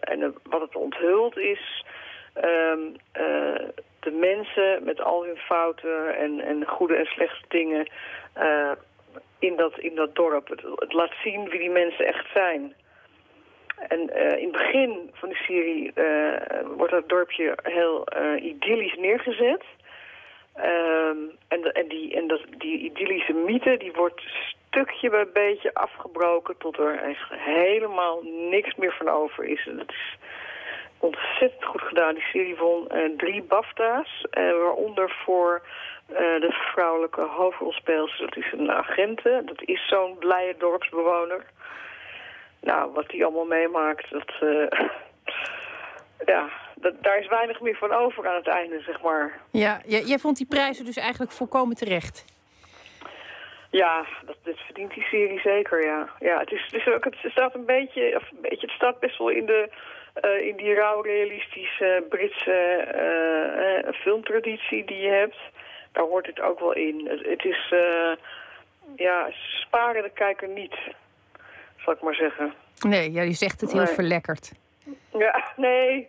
en 0.00 0.34
wat 0.42 0.60
het 0.60 0.76
onthult 0.76 1.36
is 1.36 1.84
ehm, 2.34 2.80
eh, 3.12 3.68
de 4.00 4.10
mensen 4.10 4.84
met 4.84 5.00
al 5.00 5.24
hun 5.24 5.36
fouten 5.36 6.16
en, 6.16 6.40
en 6.40 6.66
goede 6.66 6.94
en 6.94 7.06
slechte 7.06 7.44
dingen 7.48 7.86
in, 9.38 9.56
dat, 9.56 9.78
in 9.78 9.94
dat 9.94 10.14
dorp. 10.14 10.48
Het, 10.48 10.92
laat 10.92 11.12
zien 11.22 11.48
wie 11.48 11.58
die 11.58 11.70
mensen 11.70 12.06
echt 12.06 12.26
zijn. 12.32 12.74
En 13.88 14.10
eh, 14.10 14.38
in 14.38 14.48
het 14.48 14.52
begin 14.52 15.10
van 15.12 15.28
de 15.28 15.34
serie 15.34 15.92
eh, 15.92 16.66
wordt 16.76 16.92
dat 16.92 17.08
dorpje 17.08 17.58
heel 17.62 18.06
eh, 18.06 18.44
idyllisch 18.44 18.96
neergezet. 18.96 19.64
Ehm, 20.54 21.16
en 21.48 21.72
en, 21.72 21.88
die, 21.88 22.14
en 22.14 22.26
dat, 22.26 22.40
die 22.58 22.78
idyllische 22.78 23.32
mythe 23.32 23.76
die 23.76 23.92
wordt 23.92 24.22
stukje 24.68 25.10
bij 25.10 25.26
beetje 25.32 25.74
afgebroken... 25.74 26.56
tot 26.58 26.78
er 26.78 26.98
echt 26.98 27.28
helemaal 27.30 28.22
niks 28.50 28.74
meer 28.74 28.94
van 28.98 29.08
over 29.08 29.44
is. 29.44 29.68
Dat 29.76 29.90
is 29.90 30.16
ontzettend 30.98 31.64
goed 31.64 31.82
gedaan. 31.82 32.14
Die 32.14 32.22
serie 32.22 32.56
won 32.56 32.88
drie 33.16 33.42
BAFTA's, 33.42 34.24
waaronder 34.30 35.10
voor 35.24 35.62
de 36.06 36.70
vrouwelijke 36.72 37.20
hoofdrolspeelster. 37.20 38.26
Dat 38.26 38.36
is 38.36 38.52
een 38.52 38.70
agente, 38.70 39.42
dat 39.46 39.62
is 39.62 39.88
zo'n 39.88 40.18
blije 40.18 40.54
dorpsbewoner. 40.58 41.44
Nou, 42.60 42.92
wat 42.92 43.08
die 43.08 43.24
allemaal 43.24 43.44
meemaakt, 43.44 44.10
dat... 44.10 44.32
eh, 44.40 44.80
ja, 46.34 46.48
dat, 46.74 47.02
daar 47.02 47.18
is 47.18 47.28
weinig 47.28 47.60
meer 47.60 47.76
van 47.76 47.92
over 47.92 48.28
aan 48.28 48.36
het 48.36 48.48
einde, 48.48 48.80
zeg 48.80 49.02
maar. 49.02 49.40
Ja, 49.50 49.80
jij, 49.86 50.18
vond 50.18 50.36
die 50.36 50.46
prijzen 50.46 50.84
dus 50.84 50.96
eigenlijk 50.96 51.32
volkomen 51.32 51.76
terecht. 51.76 52.24
Ja, 53.70 54.06
dat, 54.26 54.36
dat 54.42 54.58
verdient 54.58 54.94
die 54.94 55.02
serie 55.02 55.40
zeker, 55.40 55.84
ja. 55.84 56.08
Ja, 56.20 56.38
het, 56.38 56.52
is, 56.52 56.64
het, 56.64 56.74
is 56.74 56.86
ook, 56.86 57.04
het 57.04 57.16
staat 57.24 57.54
een 57.54 57.66
beetje, 57.66 58.16
of 58.16 58.30
een 58.30 58.40
beetje, 58.40 58.66
het 58.66 58.76
staat 58.76 59.00
best 59.00 59.18
wel 59.18 59.28
in, 59.28 59.46
de, 59.46 59.68
eh, 60.14 60.46
in 60.46 60.56
die 60.56 60.74
rauw 60.74 61.00
realistische 61.00 62.04
Britse 62.08 62.52
eh, 62.52 63.78
eh, 63.78 63.94
filmtraditie 63.94 64.84
die 64.84 64.98
je 64.98 65.08
hebt. 65.08 65.36
Daar 65.94 66.04
hoort 66.04 66.26
het 66.26 66.40
ook 66.40 66.58
wel 66.60 66.72
in. 66.74 67.06
Het, 67.08 67.26
het 67.26 67.44
is, 67.44 67.70
eh, 67.72 68.12
ja, 68.96 69.30
sparen 69.30 70.02
de 70.02 70.10
kijker 70.10 70.48
niet, 70.48 70.76
zal 71.76 71.92
ik 71.92 72.00
maar 72.00 72.14
zeggen. 72.14 72.54
Nee, 72.88 73.12
ja, 73.12 73.22
je 73.22 73.32
zegt 73.32 73.60
het 73.60 73.72
heel 73.72 73.82
Nee. 73.82 73.94
verlekkerd. 73.94 74.52
Ja, 75.18 75.52
nee. 75.56 76.08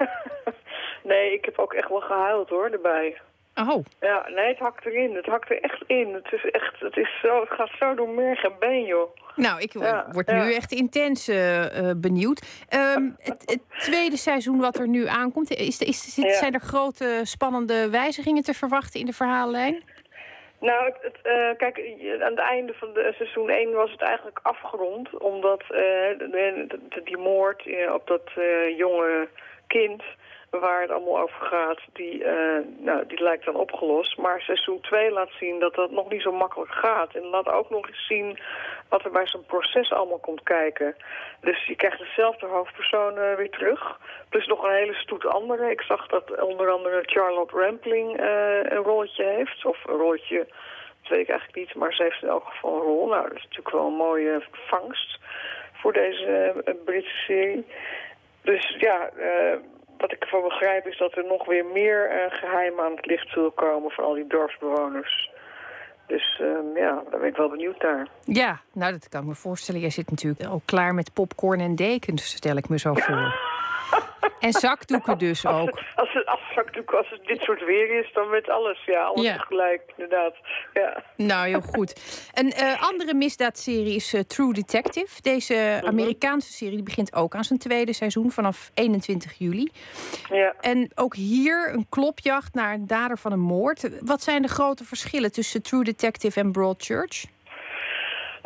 nee, 1.10 1.32
ik 1.32 1.44
heb 1.44 1.58
ook 1.58 1.72
echt 1.72 1.88
wel 1.88 2.00
gehuild 2.00 2.48
hoor, 2.48 2.70
erbij. 2.70 3.20
Oh. 3.68 3.84
Ja, 4.00 4.28
nee, 4.34 4.46
het 4.48 4.58
hakt 4.58 4.86
erin. 4.86 5.14
Het 5.14 5.26
hakt 5.26 5.50
er 5.50 5.60
echt 5.60 5.82
in. 5.86 6.14
Het 6.14 6.32
is 6.32 6.50
echt, 6.50 6.80
het 6.80 6.96
is 6.96 7.20
zo, 7.22 7.40
het 7.40 7.50
gaat 7.50 7.70
zo 7.78 7.94
door 7.94 8.08
merg 8.08 8.44
en 8.44 8.52
been, 8.58 8.84
joh. 8.84 9.16
Nou, 9.36 9.60
ik 9.60 9.72
Ja, 9.72 10.06
word 10.12 10.30
ja. 10.30 10.44
nu 10.44 10.54
echt 10.54 10.72
intens 10.72 11.28
eh, 11.28 11.90
eh, 11.90 11.96
benieuwd. 11.96 12.64
Ehm, 12.68 13.10
het, 13.18 13.42
het 13.44 13.60
tweede 13.78 14.16
seizoen 14.16 14.60
wat 14.60 14.78
er 14.78 14.88
nu 14.88 15.06
aankomt, 15.06 15.50
is, 15.50 15.80
is, 15.80 16.16
Ja. 16.16 16.32
zijn 16.32 16.54
er 16.54 16.60
grote 16.60 17.20
spannende 17.22 17.90
wijzigingen 17.90 18.42
te 18.42 18.54
verwachten 18.54 19.00
in 19.00 19.06
de 19.06 19.12
verhaallijn? 19.12 19.82
Nou, 20.60 20.84
het, 20.84 20.96
het, 21.00 21.16
eh, 21.22 21.56
kijk, 21.56 21.78
aan 22.22 22.30
het 22.30 22.38
einde 22.38 22.72
van 22.74 22.92
de 22.92 23.12
seizoen 23.16 23.50
1 23.50 23.72
was 23.72 23.90
het 23.90 24.00
eigenlijk 24.02 24.38
afgerond. 24.42 25.18
Omdat 25.18 25.62
de- 25.68 26.16
de- 26.18 26.66
de- 26.88 27.00
die 27.04 27.16
moord 27.18 27.62
op 27.94 28.06
dat 28.06 28.30
jonge 28.76 29.28
kind, 29.66 30.02
waar 30.60 30.80
het 30.80 30.90
allemaal 30.90 31.20
over 31.20 31.46
gaat, 31.46 31.80
die, 31.92 32.24
eh, 32.24 32.58
nou, 32.78 33.06
die 33.06 33.22
lijkt 33.22 33.44
dan 33.44 33.54
opgelost. 33.54 34.16
Maar 34.16 34.40
seizoen 34.40 34.80
2 34.80 35.10
laat 35.10 35.30
zien 35.40 35.58
dat 35.58 35.74
dat 35.74 35.90
nog 35.90 36.10
niet 36.10 36.22
zo 36.22 36.32
makkelijk 36.32 36.70
gaat. 36.70 37.14
En 37.14 37.22
laat 37.22 37.48
ook 37.48 37.70
nog 37.70 37.88
eens 37.88 38.06
zien 38.06 38.38
wat 38.88 39.04
er 39.04 39.10
bij 39.10 39.26
zo'n 39.26 39.46
proces 39.46 39.92
allemaal 39.92 40.18
komt 40.18 40.42
kijken. 40.42 40.96
Dus 41.40 41.64
je 41.64 41.76
krijgt 41.76 41.98
dezelfde 41.98 42.46
hoofdpersoon 42.46 43.18
eh, 43.18 43.34
weer 43.34 43.50
terug. 43.50 44.00
Plus 44.28 44.46
nog 44.46 44.64
een 44.64 44.74
hele 44.74 44.94
stoet 44.94 45.26
andere. 45.26 45.70
Ik 45.70 45.80
zag 45.80 46.06
dat 46.06 46.42
onder 46.42 46.70
andere 46.70 47.02
Charlotte 47.02 47.56
Rampling 47.56 48.16
eh, 48.16 48.62
een 48.62 48.84
rolletje 48.84 49.24
heeft. 49.24 49.64
Of 49.64 49.84
een 49.84 49.96
rolletje, 49.96 50.38
dat 50.38 51.08
weet 51.08 51.20
ik 51.20 51.28
eigenlijk 51.28 51.58
niet. 51.58 51.74
Maar 51.74 51.94
ze 51.94 52.02
heeft 52.02 52.22
in 52.22 52.28
elk 52.28 52.44
geval 52.44 52.74
een 52.74 52.82
rol. 52.82 53.08
Nou, 53.08 53.22
dat 53.22 53.36
is 53.36 53.42
natuurlijk 53.42 53.70
wel 53.70 53.86
een 53.86 53.92
mooie 53.92 54.42
vangst 54.50 55.18
voor 55.72 55.92
deze 55.92 56.54
Britse 56.84 57.16
serie. 57.16 57.66
Dus 58.42 58.76
ja, 58.78 59.10
wat 59.98 60.12
ik 60.12 60.22
ervan 60.22 60.42
begrijp 60.42 60.86
is 60.86 60.98
dat 60.98 61.16
er 61.16 61.24
nog 61.24 61.46
weer 61.46 61.64
meer 61.64 62.10
eh, 62.10 62.38
geheimen 62.38 62.84
aan 62.84 62.96
het 62.96 63.06
licht 63.06 63.28
zullen 63.28 63.54
komen 63.54 63.90
van 63.90 64.04
al 64.04 64.14
die 64.14 64.26
dorpsbewoners. 64.26 65.30
Dus 66.06 66.40
ehm, 66.40 66.76
ja, 66.76 67.02
daar 67.10 67.20
ben 67.20 67.28
ik 67.28 67.36
wel 67.36 67.48
benieuwd 67.48 67.82
naar. 67.82 68.08
Ja, 68.24 68.60
nou 68.72 68.92
dat 68.92 69.08
kan 69.08 69.20
ik 69.20 69.26
me 69.26 69.34
voorstellen. 69.34 69.80
Jij 69.80 69.90
zit 69.90 70.10
natuurlijk 70.10 70.44
al 70.44 70.62
klaar 70.64 70.94
met 70.94 71.12
popcorn 71.12 71.60
en 71.60 71.74
dekens, 71.74 72.34
stel 72.34 72.56
ik 72.56 72.68
me 72.68 72.78
zo 72.78 72.94
voor. 72.94 73.45
En 74.40 74.52
zakdoeken 74.52 75.18
dus 75.18 75.46
ook. 75.46 75.80
Als 75.94 76.12
het, 76.12 76.26
als, 76.26 76.40
als 76.86 77.10
het 77.10 77.26
dit 77.26 77.40
soort 77.40 77.64
weer 77.64 77.98
is, 78.00 78.12
dan 78.12 78.30
met 78.30 78.48
alles. 78.48 78.84
Ja, 78.84 79.02
alles 79.02 79.24
Ja. 79.26 79.36
tegelijk, 79.36 79.82
inderdaad. 79.96 80.34
Ja. 80.72 81.02
Nou, 81.16 81.48
heel 81.48 81.60
goed. 81.60 82.00
Een 82.34 82.50
eh, 82.52 82.82
andere 82.82 83.14
misdaadserie 83.14 83.94
is 83.94 84.14
eh, 84.14 84.20
True 84.20 84.52
Detective. 84.52 85.22
Deze 85.22 85.80
Amerikaanse 85.84 86.52
serie 86.52 86.74
die 86.74 86.82
begint 86.82 87.14
ook 87.14 87.34
aan 87.34 87.44
zijn 87.44 87.58
tweede 87.58 87.92
seizoen 87.92 88.30
vanaf 88.30 88.70
21 88.74 89.34
juli. 89.38 89.70
Ja. 90.30 90.54
En 90.60 90.90
ook 90.94 91.14
hier 91.14 91.72
een 91.72 91.86
klopjacht 91.88 92.54
naar 92.54 92.74
een 92.74 92.86
dader 92.86 93.18
van 93.18 93.32
een 93.32 93.40
moord. 93.40 93.88
Wat 94.00 94.22
zijn 94.22 94.42
de 94.42 94.48
grote 94.48 94.84
verschillen 94.84 95.32
tussen 95.32 95.62
True 95.62 95.84
Detective 95.84 96.40
en 96.40 96.52
Broadchurch? 96.52 97.24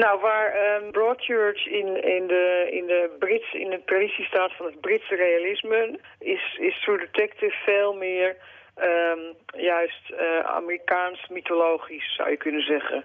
Nou, 0.03 0.21
waar 0.21 0.53
ehm, 0.53 0.91
Broadchurch 0.91 1.67
in, 1.67 2.05
in, 2.05 2.27
de, 2.27 2.69
in, 2.71 2.87
de 2.87 3.17
Brits, 3.19 3.53
in 3.53 3.71
de 3.71 3.83
traditie 3.85 4.25
staat 4.25 4.53
van 4.57 4.67
het 4.67 4.81
Britse 4.81 5.15
realisme, 5.15 5.99
is, 6.19 6.57
is 6.59 6.81
True 6.83 6.99
Detective 6.99 7.57
veel 7.65 7.95
meer 7.95 8.37
ehm, 8.81 9.21
juist 9.63 10.11
eh, 10.11 10.41
Amerikaans 10.41 11.29
mythologisch, 11.29 12.15
zou 12.15 12.31
je 12.31 12.37
kunnen 12.37 12.63
zeggen. 12.63 13.05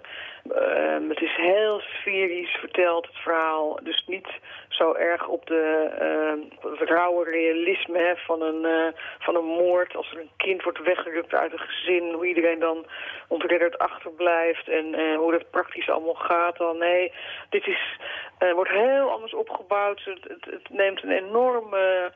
Ehm, 0.56 1.10
het 1.10 1.22
is 1.22 1.36
heel 1.36 1.80
sferisch 1.80 2.56
verteld, 2.60 3.08
het 3.08 3.16
verhaal. 3.16 3.80
Dus 3.84 4.04
niet 4.08 4.28
zo 4.70 4.94
erg 4.94 5.28
op 5.28 5.46
de, 5.46 5.90
ehm, 6.00 6.70
het 6.78 6.90
rauwe 6.90 7.24
realisme 7.24 8.14
van, 8.18 8.42
een, 8.42 8.66
eh, 8.66 9.00
van 9.20 9.36
een 9.36 9.46
moord. 9.46 9.96
Als 9.96 10.12
er 10.12 10.20
een 10.20 10.32
kind 10.38 10.64
wordt 10.64 10.84
weggerukt 10.84 11.34
uit 11.34 11.52
een 11.52 11.60
gezin, 11.60 12.14
hoe 12.14 12.28
iedereen 12.28 12.60
dan 12.60 12.86
ontredderd 13.28 13.78
achterblijft 13.78 14.68
en 14.68 14.94
eh, 14.94 15.18
hoe 15.18 15.32
dat 15.32 15.50
praktisch 15.50 15.90
allemaal 15.90 16.14
gaat. 16.14 16.58
Dan 16.58 16.78
nee, 16.78 17.12
dit 17.50 17.68
is, 17.68 17.98
wordt 18.54 18.72
heel 18.72 19.12
anders 19.12 19.34
opgebouwd. 19.34 20.04
Het, 20.04 20.46
het 20.46 20.70
neemt 20.70 21.04
een 21.04 21.12
enorme 21.12 22.12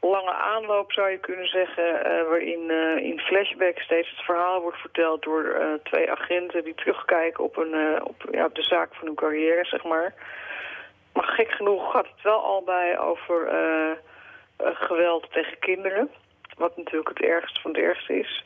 lange 0.00 0.32
aanloop, 0.32 0.92
zou 0.92 1.10
je 1.10 1.18
kunnen 1.18 1.48
zeggen, 1.48 2.04
eh, 2.04 2.28
waarin 2.28 2.70
eh, 2.70 2.96
in 2.96 3.20
flashback 3.20 3.78
steeds 3.78 4.10
het 4.10 4.24
verhaal 4.24 4.60
wordt 4.60 4.78
verteld 4.78 5.22
door 5.22 5.44
eh, 5.44 5.66
twee 5.82 6.10
agenten 6.10 6.64
die 6.64 6.74
terugkijken 6.74 7.44
op, 7.44 7.56
een, 7.56 8.02
op, 8.02 8.24
ja, 8.30 8.48
de 8.52 8.62
zaak 8.62 8.94
van 8.94 9.06
hun 9.06 9.16
carrière, 9.16 9.64
zeg 9.64 9.84
maar. 9.84 10.14
Maar 11.12 11.24
gek 11.24 11.50
genoeg 11.50 11.90
gaat 11.90 12.06
het 12.06 12.22
wel 12.22 12.44
al 12.44 12.62
bij 12.62 12.98
over 12.98 13.48
geweld 14.58 15.32
tegen 15.32 15.58
kinderen, 15.58 16.10
wat 16.56 16.76
natuurlijk 16.76 17.08
het 17.08 17.20
ergste 17.20 17.60
van 17.60 17.70
het 17.70 17.80
ergste 17.80 18.18
is. 18.18 18.44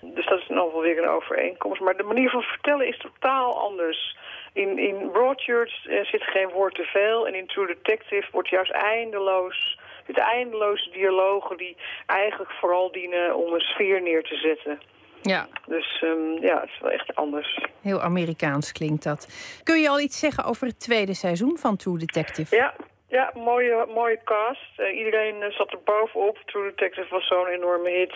Dus 0.00 0.26
dat 0.26 0.38
is 0.38 0.46
dan 0.46 0.56
wel 0.56 0.80
weer 0.80 1.02
een 1.02 1.08
overeenkomst. 1.08 1.80
Maar 1.80 1.96
de 1.96 2.02
manier 2.02 2.30
van 2.30 2.42
vertellen 2.42 2.86
is 2.86 2.98
totaal 2.98 3.58
anders. 3.58 4.16
In, 4.52 4.78
in 4.78 5.10
Broadchurch 5.10 5.72
zit 6.02 6.22
geen 6.22 6.48
woord 6.48 6.74
te 6.74 6.84
veel. 6.84 7.26
En 7.26 7.34
in 7.34 7.46
True 7.46 7.66
Detective 7.66 8.28
wordt 8.32 8.48
juist 8.48 8.70
eindeloos... 8.70 9.78
dit 10.12 10.18
eindeloze 10.18 10.90
dialogen 10.90 11.56
die 11.56 11.76
eigenlijk 12.06 12.50
vooral 12.50 12.92
dienen 12.92 13.36
om 13.36 13.52
een 13.52 13.60
sfeer 13.60 14.02
neer 14.02 14.22
te 14.22 14.36
zetten. 14.36 14.80
Ja. 15.22 15.48
Dus 15.66 16.02
ehm, 16.02 16.32
ja, 16.46 16.60
het 16.60 16.68
is 16.68 16.80
wel 16.80 16.90
echt 16.90 17.14
anders. 17.14 17.58
Heel 17.82 18.00
Amerikaans 18.00 18.72
klinkt 18.72 19.04
dat. 19.04 19.28
Kun 19.62 19.80
je 19.80 19.88
al 19.88 20.00
iets 20.00 20.18
zeggen 20.18 20.44
over 20.44 20.66
het 20.66 20.80
tweede 20.80 21.14
seizoen 21.14 21.58
van 21.58 21.76
True 21.76 21.98
Detective? 21.98 22.56
Ja, 22.56 22.74
ja 23.08 23.30
mooie, 23.34 23.86
mooie 23.94 24.20
cast. 24.24 24.72
Eh, 24.76 24.98
iedereen 24.98 25.42
eh, 25.42 25.50
zat 25.50 25.72
er 25.72 25.78
bovenop. 25.84 26.38
True 26.44 26.64
Detective 26.68 27.06
was 27.10 27.26
zo'n 27.26 27.46
enorme 27.46 27.90
hit. 27.90 28.14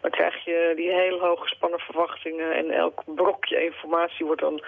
Dan 0.00 0.10
krijg 0.10 0.44
je 0.44 0.72
die 0.76 0.92
heel 0.92 1.20
hoog 1.20 1.40
gespannen 1.40 1.80
verwachtingen. 1.80 2.52
En 2.52 2.70
elk 2.70 3.02
brokje 3.06 3.64
informatie 3.64 4.26
wordt 4.26 4.40
dan 4.40 4.62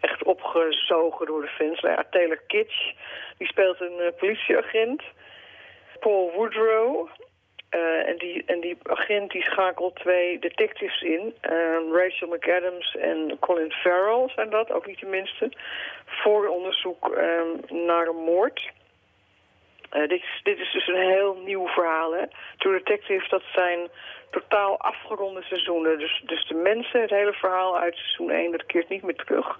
echt 0.00 0.24
opgezogen 0.24 1.26
door 1.26 1.40
de 1.40 1.48
fans. 1.48 1.80
Nou 1.80 1.94
ja, 1.94 2.04
Taylor 2.10 2.40
Kitsch, 2.46 2.92
die 3.38 3.46
speelt 3.46 3.80
een 3.80 3.98
eh, 4.00 4.18
politieagent. 4.18 5.02
Paul 6.00 6.32
Woodrow. 6.34 7.08
eh, 7.68 8.08
en, 8.08 8.18
die, 8.18 8.42
en 8.46 8.60
die 8.60 8.76
agent 8.82 9.30
die 9.30 9.42
schakelt 9.42 9.96
twee 9.96 10.38
detectives 10.38 11.02
in. 11.02 11.34
Ehm, 11.40 11.92
Rachel 11.92 12.28
McAdams 12.28 12.96
en 12.96 13.36
Colin 13.40 13.72
Farrell 13.72 14.28
zijn 14.34 14.50
dat, 14.50 14.70
ook 14.70 14.86
niet 14.86 15.00
de 15.00 15.06
minste. 15.06 15.52
Voor 16.06 16.46
onderzoek 16.46 17.08
ehm, 17.08 17.84
naar 17.86 18.06
een 18.06 18.24
moord. 18.24 18.70
Eh, 19.90 20.08
dit, 20.08 20.22
is, 20.22 20.40
dit 20.42 20.58
is 20.58 20.72
dus 20.72 20.86
een 20.86 21.10
heel 21.10 21.36
nieuw 21.44 21.66
verhaal. 21.66 22.14
Hè? 22.14 22.22
True 22.58 22.78
Detective, 22.78 23.28
dat 23.28 23.42
zijn 23.52 23.88
totaal 24.30 24.78
afgeronde 24.78 25.42
seizoenen. 25.42 25.98
Dus, 25.98 26.22
dus 26.26 26.46
de 26.46 26.54
mensen, 26.54 27.00
het 27.00 27.10
hele 27.10 27.32
verhaal 27.32 27.78
uit 27.78 27.96
seizoen 27.96 28.30
1, 28.30 28.50
dat 28.50 28.66
keert 28.66 28.88
niet 28.88 29.02
meer 29.02 29.16
terug. 29.16 29.58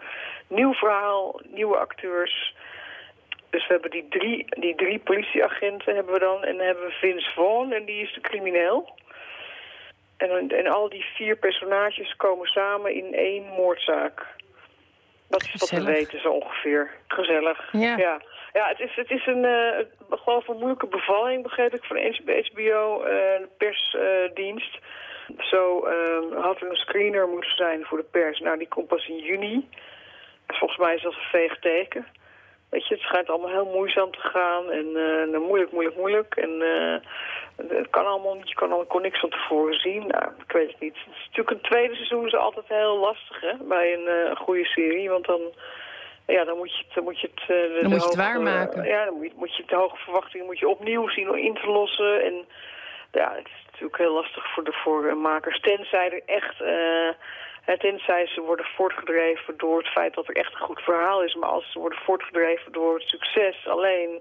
Nieuw 0.49 0.73
verhaal, 0.73 1.41
nieuwe 1.45 1.77
acteurs. 1.77 2.55
Dus 3.55 3.67
we 3.67 3.73
hebben 3.73 3.91
die 3.91 4.09
drie, 4.09 4.45
die 4.49 4.75
drie 4.75 4.99
politieagenten 4.99 5.95
hebben 5.95 6.13
we 6.13 6.19
dan. 6.19 6.45
En 6.45 6.57
dan 6.57 6.67
hebben 6.67 6.85
we 6.85 6.91
Vince 6.91 7.31
Vaughn 7.31 7.73
en 7.73 7.85
die 7.85 8.03
is 8.03 8.15
de 8.15 8.21
crimineel. 8.21 8.95
En, 10.17 10.49
en 10.49 10.67
al 10.67 10.89
die 10.89 11.05
vier 11.15 11.37
personages 11.37 12.17
komen 12.17 12.47
samen 12.47 12.95
in 12.95 13.15
één 13.15 13.45
moordzaak. 13.45 14.27
Dat 15.29 15.43
is 15.43 15.53
wat 15.53 15.71
we 15.71 15.77
Gezellig. 15.77 15.99
weten 15.99 16.21
zo 16.21 16.29
ongeveer. 16.29 16.91
Gezellig. 17.09 17.73
Ja. 17.73 17.97
ja. 17.97 18.21
Ja, 18.53 18.69
het 18.69 18.81
is, 18.81 18.95
het 18.95 19.11
is 19.11 19.27
een, 19.27 19.45
ik 20.11 20.19
geloof 20.19 20.49
een 20.49 20.57
moeilijke 20.57 20.87
bevalling, 20.87 21.43
begreep 21.43 21.75
ik, 21.75 21.85
van 21.85 21.97
HBO, 21.97 23.03
eh, 23.03 23.11
de 23.11 23.49
persdienst. 23.59 24.79
Zo 25.39 25.85
eh, 25.85 26.43
had 26.43 26.61
er 26.61 26.71
een 26.71 26.77
screener 26.77 27.29
moeten 27.29 27.57
zijn 27.57 27.85
voor 27.85 27.99
de 27.99 28.11
pers. 28.11 28.41
Nou, 28.41 28.59
die 28.59 28.69
komt 28.69 28.87
pas 28.87 29.09
in 29.09 29.19
juni. 29.19 29.69
Volgens 30.47 30.79
mij 30.79 30.95
is 30.95 31.03
dat 31.03 31.13
een 31.13 31.31
veeg 31.31 31.59
teken. 31.59 32.07
Weet 32.75 32.87
je, 32.89 32.95
het 32.95 33.03
schijnt 33.03 33.29
allemaal 33.31 33.51
heel 33.59 33.71
moeizaam 33.75 34.11
te 34.11 34.21
gaan 34.21 34.71
en 34.71 34.87
eh, 34.87 35.29
nou, 35.31 35.39
moeilijk, 35.39 35.73
moeilijk, 35.73 35.97
moeilijk. 35.97 36.35
En 36.37 36.63
eh, 36.63 36.97
het 37.79 37.91
kan 37.91 38.07
allemaal 38.07 38.35
niet, 38.35 38.49
je 38.49 38.55
kan 38.55 38.73
al 38.73 38.85
kon 38.85 39.03
niks 39.03 39.21
van 39.21 39.31
tevoren 39.31 39.75
zien. 39.81 40.07
Nou, 40.07 40.25
ik 40.47 40.53
weet 40.53 40.71
het 40.71 40.81
niet. 40.81 40.95
Het 41.05 41.15
is 41.17 41.25
natuurlijk 41.27 41.51
een 41.51 41.71
tweede 41.71 41.95
seizoen 41.95 42.27
is 42.27 42.35
altijd 42.35 42.65
heel 42.69 42.99
lastig, 42.99 43.41
hè, 43.41 43.53
bij 43.61 43.93
een 43.95 44.07
eh, 44.09 44.37
goede 44.37 44.65
serie. 44.65 45.11
Want 45.11 45.27
dan, 45.27 45.41
ja, 46.27 46.45
dan 46.45 46.57
moet 46.57 46.73
je 46.77 46.83
het, 46.87 46.95
dan 46.95 47.05
moet 47.05 47.21
je 47.21 47.31
het, 47.35 47.47
de- 47.47 47.79
Dan 47.81 47.91
moet 47.91 48.01
je 48.03 48.07
het 48.07 48.17
waarmaken. 48.17 48.85
ja, 48.85 49.05
dan 49.05 49.15
moet 49.15 49.27
je, 49.27 49.33
moet 49.37 49.57
je 49.57 49.63
de 49.67 49.77
hoge 49.77 49.97
verwachtingen 49.97 50.47
moet 50.47 50.59
je 50.59 50.69
opnieuw 50.69 51.09
zien 51.09 51.29
om 51.31 51.37
in 51.37 51.55
te 51.55 51.67
lossen. 51.67 52.25
En 52.25 52.35
ja, 53.13 53.33
het 53.37 53.47
is 53.47 53.65
natuurlijk 53.67 53.99
heel 53.99 54.13
lastig 54.15 54.53
voor 54.53 54.65
de 54.65 54.73
voor 54.73 55.17
makers. 55.17 55.61
Tenzij 55.61 56.11
er 56.13 56.23
echt, 56.37 56.61
tenzij 57.79 58.27
ze 58.27 58.41
worden 58.41 58.67
voortgedreven 58.77 59.55
door 59.57 59.79
het 59.79 59.89
feit 59.89 60.15
dat 60.15 60.29
er 60.29 60.37
echt 60.37 60.53
een 60.53 60.67
goed 60.67 60.81
verhaal 60.81 61.23
is. 61.23 61.35
Maar 61.35 61.49
als 61.49 61.73
ze 61.73 61.79
worden 61.79 61.99
voortgedreven 61.99 62.73
door 62.73 62.95
het 62.95 63.09
succes 63.09 63.67
alleen, 63.67 64.21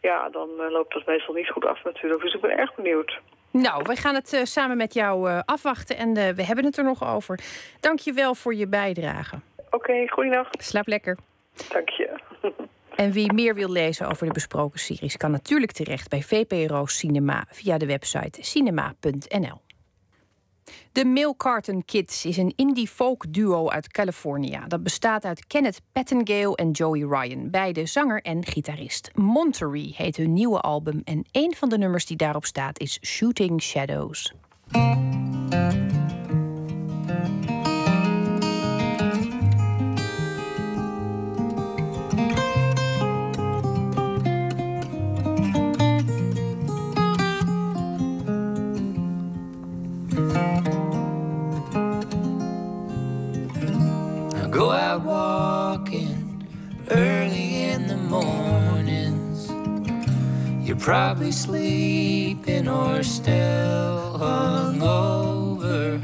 ja, 0.00 0.28
dan 0.28 0.48
eh, 0.60 0.70
loopt 0.70 0.92
dat 0.92 1.06
meestal 1.06 1.34
niet 1.34 1.50
goed 1.50 1.66
af 1.66 1.84
natuurlijk. 1.84 2.22
Dus 2.22 2.34
ik 2.34 2.40
ben 2.40 2.58
erg 2.58 2.74
benieuwd. 2.74 3.20
Nou, 3.50 3.82
wij 3.82 3.96
gaan 3.96 4.14
het 4.14 4.32
eh, 4.32 4.42
samen 4.42 4.76
met 4.76 4.94
jou 4.94 5.30
eh, 5.30 5.38
afwachten 5.44 5.96
en 5.96 6.14
we 6.14 6.44
hebben 6.44 6.64
het 6.64 6.78
er 6.78 6.84
nog 6.84 7.14
over. 7.14 7.40
Dank 7.80 7.98
je 7.98 8.12
wel 8.12 8.34
voor 8.34 8.54
je 8.54 8.68
bijdrage. 8.68 9.36
Oké, 9.70 10.08
goeienacht. 10.08 10.64
Slaap 10.64 10.86
lekker. 10.86 11.18
Dank 11.68 11.88
je. 11.88 12.08
En 12.94 13.12
wie 13.12 13.32
meer 13.32 13.54
wil 13.54 13.70
lezen 13.70 14.08
over 14.08 14.26
de 14.26 14.32
besproken 14.32 14.80
series... 14.80 15.16
kan 15.16 15.30
natuurlijk 15.30 15.72
terecht 15.72 16.08
bij 16.08 16.22
VPRO 16.22 16.86
Cinema 16.86 17.44
via 17.50 17.78
de 17.78 17.86
website 17.86 18.42
cinema.nl. 18.42 19.63
De 20.92 21.04
Milk 21.04 21.38
Carton 21.38 21.84
Kids 21.84 22.24
is 22.24 22.36
een 22.36 22.52
indie 22.56 22.88
folk 22.88 23.32
duo 23.32 23.68
uit 23.68 23.88
California. 23.88 24.66
Dat 24.66 24.82
bestaat 24.82 25.24
uit 25.24 25.46
Kenneth 25.46 25.80
Pattengale 25.92 26.56
en 26.56 26.70
Joey 26.70 27.00
Ryan, 27.00 27.50
beide 27.50 27.86
zanger 27.86 28.22
en 28.22 28.44
gitarist. 28.44 29.10
Monterey 29.14 29.92
heet 29.96 30.16
hun 30.16 30.32
nieuwe 30.32 30.60
album 30.60 31.00
en 31.04 31.24
een 31.32 31.54
van 31.56 31.68
de 31.68 31.78
nummers 31.78 32.06
die 32.06 32.16
daarop 32.16 32.44
staat 32.44 32.78
is 32.78 32.98
Shooting 33.02 33.62
Shadows. 33.62 34.34
Out 54.94 55.04
walking 55.04 56.46
early 56.90 57.64
in 57.64 57.88
the 57.88 57.96
mornings. 57.96 59.50
You're 60.66 60.76
probably 60.76 61.32
sleeping 61.32 62.68
or 62.68 63.02
still 63.02 64.18
hungover. 64.18 66.00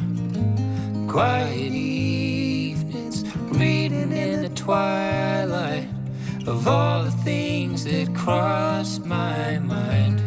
Quiet 1.08 1.72
evenings, 1.72 3.24
reading 3.60 4.12
in 4.12 4.42
the 4.42 4.48
twilight 4.50 5.88
of 6.46 6.66
all 6.66 7.04
the 7.04 7.12
things 7.22 7.84
that 7.84 8.12
cross 8.14 8.98
my 8.98 9.58
mind. 9.58 10.18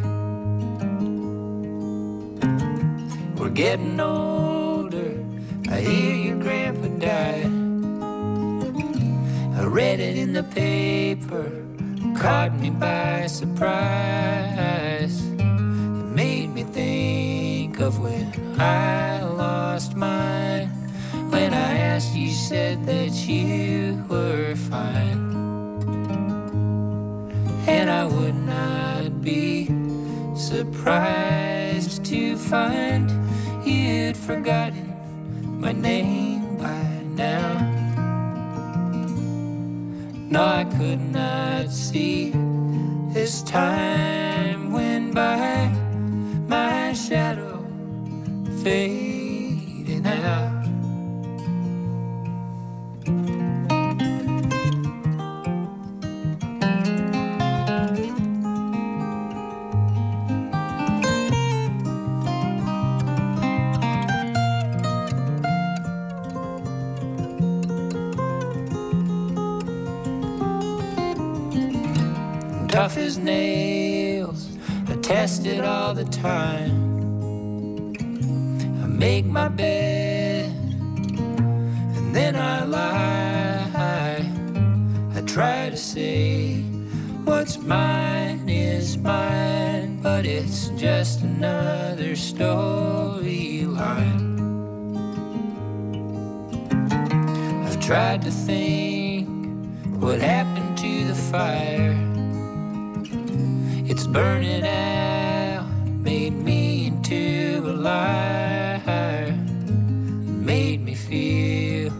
We're 3.37 3.49
getting 3.49 3.99
older. 3.99 5.21
I 5.69 5.79
hear 5.81 6.15
your 6.15 6.39
grandpa 6.39 6.87
died. 6.99 7.52
Read 9.73 9.99
it 9.99 10.17
in 10.17 10.33
the 10.33 10.43
paper, 10.43 11.51
caught 12.15 12.53
me 12.59 12.69
by 12.69 13.25
surprise. 13.25 15.19
It 15.39 16.09
made 16.13 16.53
me 16.53 16.61
think 16.61 17.79
of 17.79 17.97
when 17.97 18.31
I 18.61 19.23
lost 19.23 19.95
mine. 19.95 20.67
When 21.31 21.55
I 21.55 21.77
asked, 21.79 22.13
you 22.13 22.29
said 22.29 22.85
that 22.85 23.13
you 23.27 24.05
were 24.07 24.53
fine. 24.55 25.33
And 27.67 27.89
I 27.89 28.05
would 28.05 28.35
not 28.35 29.23
be 29.23 29.71
surprised 30.35 32.05
to 32.05 32.37
find 32.37 33.09
you'd 33.65 34.17
forgotten 34.17 34.93
my 35.59 35.71
name 35.71 36.57
by 36.57 37.01
now. 37.15 37.62
No, 40.33 40.43
I 40.43 40.63
could 40.63 40.99
not 40.99 41.69
see. 41.69 42.33
As 43.15 43.43
time 43.43 44.71
went 44.71 45.13
by, 45.13 45.67
my 46.47 46.91
shadow 46.93 47.63
fading 48.63 49.12
tough 72.83 72.97
as 72.97 73.17
nails. 73.17 74.49
I 74.89 74.95
test 74.95 75.45
it 75.45 75.63
all 75.63 75.93
the 75.93 76.03
time. 76.03 76.75
I 78.83 78.87
make 78.87 79.25
my 79.25 79.47
bed 79.47 80.49
and 81.95 82.13
then 82.13 82.35
I 82.35 82.65
lie. 82.65 84.29
I 85.15 85.21
try 85.21 85.69
to 85.69 85.77
say 85.77 86.55
what's 87.23 87.57
mine 87.57 88.49
is 88.49 88.97
mine, 88.97 90.01
but 90.01 90.25
it's 90.25 90.67
just 90.71 91.21
another 91.21 92.15
storyline. 92.31 93.21
I've 97.65 97.79
tried 97.79 98.23
to 98.23 98.31
think 98.31 99.29
what 100.01 100.19
happened 100.19 100.77
to 100.79 101.05
the 101.05 101.15
fire. 101.15 101.92
Burning 104.13 104.63
out, 104.63 105.65
made 105.87 106.35
me 106.35 106.85
into 106.85 107.63
a 107.65 107.73
liar. 107.73 109.25
It 109.25 109.33
made 109.33 110.81
me 110.81 110.93
feel 110.93 111.91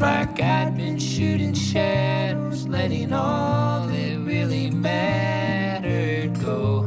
like 0.00 0.42
I'd 0.42 0.76
been 0.76 0.98
shooting 0.98 1.54
shadows, 1.54 2.66
letting 2.66 3.12
all 3.12 3.86
that 3.86 4.18
really 4.18 4.72
mattered 4.72 6.40
go. 6.40 6.86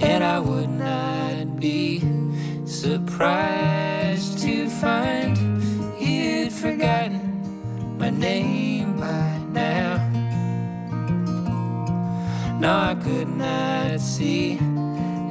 And 0.00 0.24
I 0.24 0.38
would 0.38 0.70
not 0.70 1.60
be 1.60 2.02
surprised 2.64 4.38
to 4.38 4.70
find 4.70 5.36
you'd 6.00 6.50
forgotten 6.50 7.98
my 7.98 8.08
name 8.08 8.98
by 8.98 9.38
now. 9.52 10.11
No, 12.62 12.70
I 12.70 12.94
could 12.94 13.26
not 13.26 13.98
see 13.98 14.56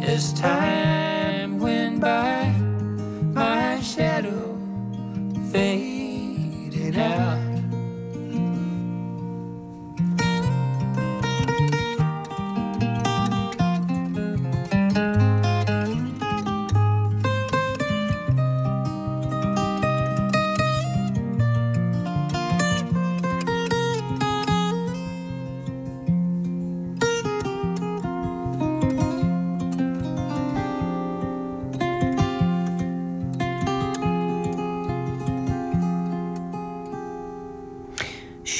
as 0.03 0.33
time 0.33 1.59
went 1.59 2.01
by, 2.01 2.49
my 3.33 3.79
shadow 3.79 4.59
faded 5.49 6.97
out. 6.97 7.50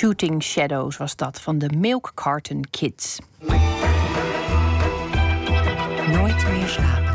Shooting 0.01 0.41
Shadows 0.43 0.97
was 0.97 1.15
dat 1.15 1.41
van 1.41 1.57
de 1.57 1.69
Milk 1.77 2.11
Carton 2.15 2.69
Kids. 2.69 3.19
Nooit 6.07 6.49
meer 6.49 6.67
slapen. 6.67 7.10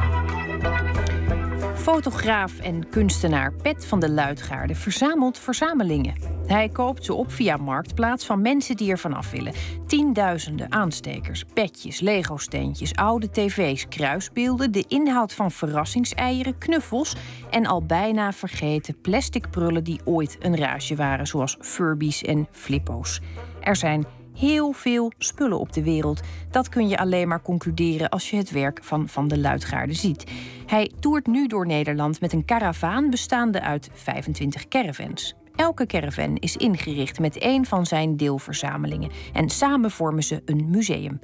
Fotograaf 1.86 2.58
en 2.58 2.88
kunstenaar 2.88 3.52
Pet 3.52 3.86
van 3.86 4.00
de 4.00 4.10
Luitgaarde 4.10 4.74
verzamelt 4.74 5.38
verzamelingen. 5.38 6.14
Hij 6.46 6.68
koopt 6.68 7.04
ze 7.04 7.14
op 7.14 7.32
via 7.32 7.56
Marktplaats 7.56 8.26
van 8.26 8.42
mensen 8.42 8.76
die 8.76 8.90
er 8.90 8.98
vanaf 8.98 9.30
willen. 9.30 9.52
Tienduizenden 9.86 10.72
aanstekers, 10.72 11.44
petjes, 11.54 12.00
Lego-steentjes, 12.00 12.94
oude 12.94 13.30
tv's, 13.30 13.88
kruisbeelden... 13.88 14.72
de 14.72 14.84
inhoud 14.88 15.32
van 15.32 15.50
verrassingseieren, 15.50 16.58
knuffels... 16.58 17.16
en 17.50 17.66
al 17.66 17.82
bijna 17.82 18.32
vergeten 18.32 19.00
plastic 19.00 19.50
prullen 19.50 19.84
die 19.84 20.00
ooit 20.04 20.36
een 20.40 20.56
raasje 20.56 20.96
waren... 20.96 21.26
zoals 21.26 21.56
Furbies 21.60 22.22
en 22.22 22.46
Flippo's. 22.50 23.20
Er 23.60 23.76
zijn 23.76 24.06
heel 24.38 24.72
veel 24.72 25.12
spullen 25.18 25.58
op 25.58 25.72
de 25.72 25.82
wereld. 25.82 26.20
Dat 26.50 26.68
kun 26.68 26.88
je 26.88 26.98
alleen 26.98 27.28
maar 27.28 27.42
concluderen 27.42 28.08
als 28.08 28.30
je 28.30 28.36
het 28.36 28.50
werk 28.50 28.84
van 28.84 29.08
Van 29.08 29.28
de 29.28 29.38
Luitgaarde 29.38 29.94
ziet. 29.94 30.24
Hij 30.66 30.92
toert 31.00 31.26
nu 31.26 31.46
door 31.46 31.66
Nederland 31.66 32.20
met 32.20 32.32
een 32.32 32.44
karavaan 32.44 33.10
bestaande 33.10 33.60
uit 33.60 33.90
25 33.92 34.68
caravans. 34.68 35.34
Elke 35.56 35.86
caravan 35.86 36.36
is 36.36 36.56
ingericht 36.56 37.18
met 37.18 37.38
één 37.38 37.64
van 37.64 37.86
zijn 37.86 38.16
deelverzamelingen 38.16 39.10
en 39.32 39.48
samen 39.48 39.90
vormen 39.90 40.22
ze 40.22 40.42
een 40.44 40.70
museum. 40.70 41.20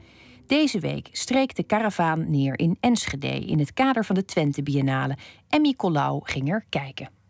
Deze 0.46 0.80
week 0.80 1.08
streek 1.12 1.54
de 1.54 1.62
karavaan 1.62 2.30
neer 2.30 2.58
in 2.58 2.76
Enschede 2.80 3.38
in 3.46 3.58
het 3.58 3.72
kader 3.72 4.04
van 4.04 4.14
de 4.14 4.24
Twente 4.24 4.62
Biennale. 4.62 5.16
Emmy 5.48 5.72
Collau 5.72 6.20
ging 6.22 6.50
er 6.50 6.64
kijken. 6.68 7.21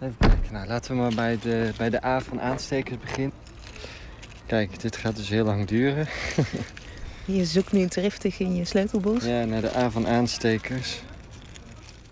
Even 0.00 0.16
kijken, 0.18 0.52
nou, 0.52 0.66
laten 0.66 0.90
we 0.90 1.00
maar 1.00 1.14
bij 1.14 1.38
de, 1.42 1.70
bij 1.76 1.90
de 1.90 2.04
A 2.04 2.20
van 2.20 2.40
aanstekers 2.40 2.98
beginnen. 2.98 3.32
Kijk, 4.46 4.80
dit 4.80 4.96
gaat 4.96 5.16
dus 5.16 5.28
heel 5.28 5.44
lang 5.44 5.66
duren. 5.66 6.06
Je 7.24 7.44
zoekt 7.44 7.72
nu 7.72 7.86
driftig 7.86 8.38
in 8.38 8.54
je 8.54 8.64
sleutelbos. 8.64 9.24
Ja, 9.24 9.44
naar 9.44 9.60
de 9.60 9.76
A 9.76 9.90
van 9.90 10.06
aanstekers. 10.06 11.00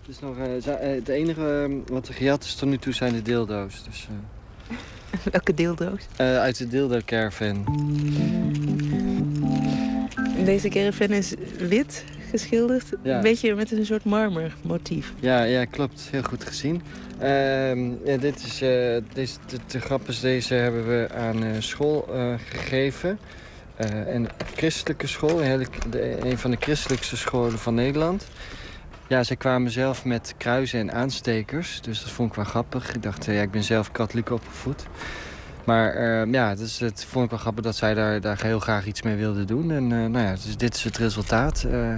Het, 0.01 0.15
is 0.15 0.19
nog, 0.19 0.37
uh, 0.37 0.75
het 0.79 1.07
enige 1.07 1.67
uh, 1.69 1.75
wat 1.87 2.07
er 2.07 2.13
gejat 2.13 2.43
is 2.43 2.55
tot 2.55 2.69
nu 2.69 2.77
toe 2.77 2.93
zijn 2.93 3.13
de 3.13 3.21
dildo's. 3.21 3.83
Dus, 3.83 4.07
uh... 4.11 4.77
Welke 5.31 5.53
dildo's? 5.53 6.07
uit 6.17 6.57
de 6.57 6.67
dildo 6.67 6.99
caravan. 7.05 7.65
Deze 10.45 10.69
caravan 10.69 11.09
is 11.09 11.33
wit 11.57 12.03
geschilderd. 12.29 12.85
Ja. 13.03 13.15
Een 13.15 13.21
beetje 13.21 13.55
met 13.55 13.71
een 13.71 13.85
soort 13.85 14.03
marmermotief. 14.03 15.13
Ja, 15.19 15.43
ja, 15.43 15.65
klopt. 15.65 16.07
Heel 16.11 16.23
goed 16.23 16.43
gezien. 16.43 16.81
Ehm, 17.19 17.89
ja, 18.05 18.17
dit 18.17 18.43
is, 18.45 18.57
deze, 19.13 19.37
de, 19.47 19.57
de 19.67 19.99
is, 20.07 20.19
deze 20.19 20.53
hebben 20.53 20.87
we 20.87 21.07
aan 21.15 21.43
school 21.59 22.07
gegeven. 22.49 23.19
en 24.07 24.27
christelijke 24.55 25.07
school, 25.07 25.43
een, 25.43 25.67
een 26.25 26.37
van 26.37 26.51
de 26.51 26.57
christelijkste 26.59 27.17
scholen 27.17 27.59
van 27.59 27.73
Nederland. 27.73 28.27
Ja, 29.09 29.23
zij 29.23 29.35
kwamen 29.35 29.71
zelf 29.71 30.05
met 30.05 30.33
kruisen 30.37 30.79
en 30.79 30.91
aanstekers. 30.91 31.81
Dus 31.81 32.01
dat 32.01 32.11
vond 32.11 32.29
ik 32.29 32.35
wel 32.35 32.45
grappig. 32.45 32.93
Ik 32.95 33.03
dacht, 33.03 33.25
ja, 33.25 33.41
ik 33.41 33.51
ben 33.51 33.63
zelf 33.63 33.91
katholiek 33.91 34.29
opgevoed. 34.29 34.85
Maar 35.63 35.97
uh, 35.97 36.33
ja, 36.33 36.55
dus 36.55 36.79
het 36.79 37.05
vond 37.05 37.23
ik 37.23 37.29
wel 37.29 37.39
grappig 37.39 37.63
dat 37.63 37.75
zij 37.75 37.93
daar, 37.93 38.21
daar 38.21 38.43
heel 38.43 38.59
graag 38.59 38.85
iets 38.85 39.01
mee 39.01 39.15
wilden 39.15 39.47
doen. 39.47 39.71
En 39.71 39.87
nou 39.87 40.25
ja, 40.25 40.31
dus 40.31 40.57
dit 40.57 40.75
is 40.75 40.83
het 40.83 40.97
resultaat. 40.97 41.65
Uh... 41.67 41.97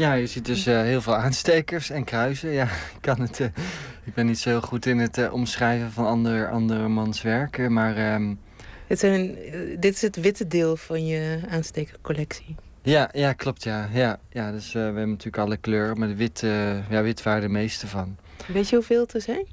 Ja, 0.00 0.12
je 0.12 0.26
ziet 0.26 0.44
dus 0.44 0.64
heel 0.64 1.00
veel 1.00 1.16
aanstekers 1.16 1.90
en 1.90 2.04
kruisen. 2.04 2.50
Ja, 2.50 2.64
ik, 2.96 3.00
kan 3.00 3.20
het, 3.20 3.38
ik 4.04 4.14
ben 4.14 4.26
niet 4.26 4.38
zo 4.38 4.60
goed 4.60 4.86
in 4.86 4.98
het 4.98 5.30
omschrijven 5.30 5.90
van 5.92 6.06
ander, 6.06 6.50
andermans 6.50 7.22
werk. 7.22 7.68
Maar, 7.68 7.96
ehm, 7.96 8.34
het 8.86 8.98
zijn, 8.98 9.36
dit 9.78 9.94
is 9.94 10.02
het 10.02 10.16
witte 10.16 10.46
deel 10.46 10.76
van 10.76 11.06
je 11.06 11.40
aanstekercollectie. 11.50 12.54
Ja, 12.82 13.08
ja, 13.12 13.32
klopt. 13.32 13.62
Ja. 13.62 13.88
Ja, 13.92 14.18
ja, 14.30 14.52
dus 14.52 14.72
we 14.72 14.78
hebben 14.78 15.08
natuurlijk 15.08 15.38
alle 15.38 15.56
kleuren, 15.56 15.98
maar 15.98 16.08
de 16.08 16.16
wit, 16.16 16.40
ja, 16.88 17.02
wit 17.02 17.22
waren 17.22 17.42
de 17.42 17.48
meeste 17.48 17.86
van. 17.86 18.16
Weet 18.46 18.68
je 18.68 18.76
hoeveel 18.76 19.06
er 19.12 19.20
zijn? 19.20 19.46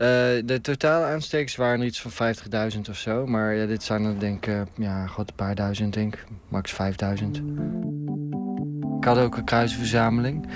Eh, 0.00 0.06
de 0.44 0.58
totale 0.62 1.04
aanstekers 1.04 1.56
waren 1.56 1.80
er 1.80 1.86
iets 1.86 2.00
van 2.00 2.34
50.000 2.74 2.80
of 2.90 2.96
zo. 2.96 3.26
Maar 3.26 3.54
ja, 3.54 3.66
dit 3.66 3.82
zijn 3.82 4.04
er 4.04 4.18
denk 4.18 4.46
ik, 4.46 4.52
eh, 4.52 4.60
ja, 4.76 5.08
een 5.16 5.24
paar 5.36 5.54
duizend, 5.54 5.94
denk 5.94 6.14
ik. 6.14 6.24
Max 6.48 6.72
5000. 6.72 7.42
Ik 9.00 9.06
had 9.06 9.18
ook 9.18 9.36
een 9.36 9.44
kruisenverzameling. 9.44 10.46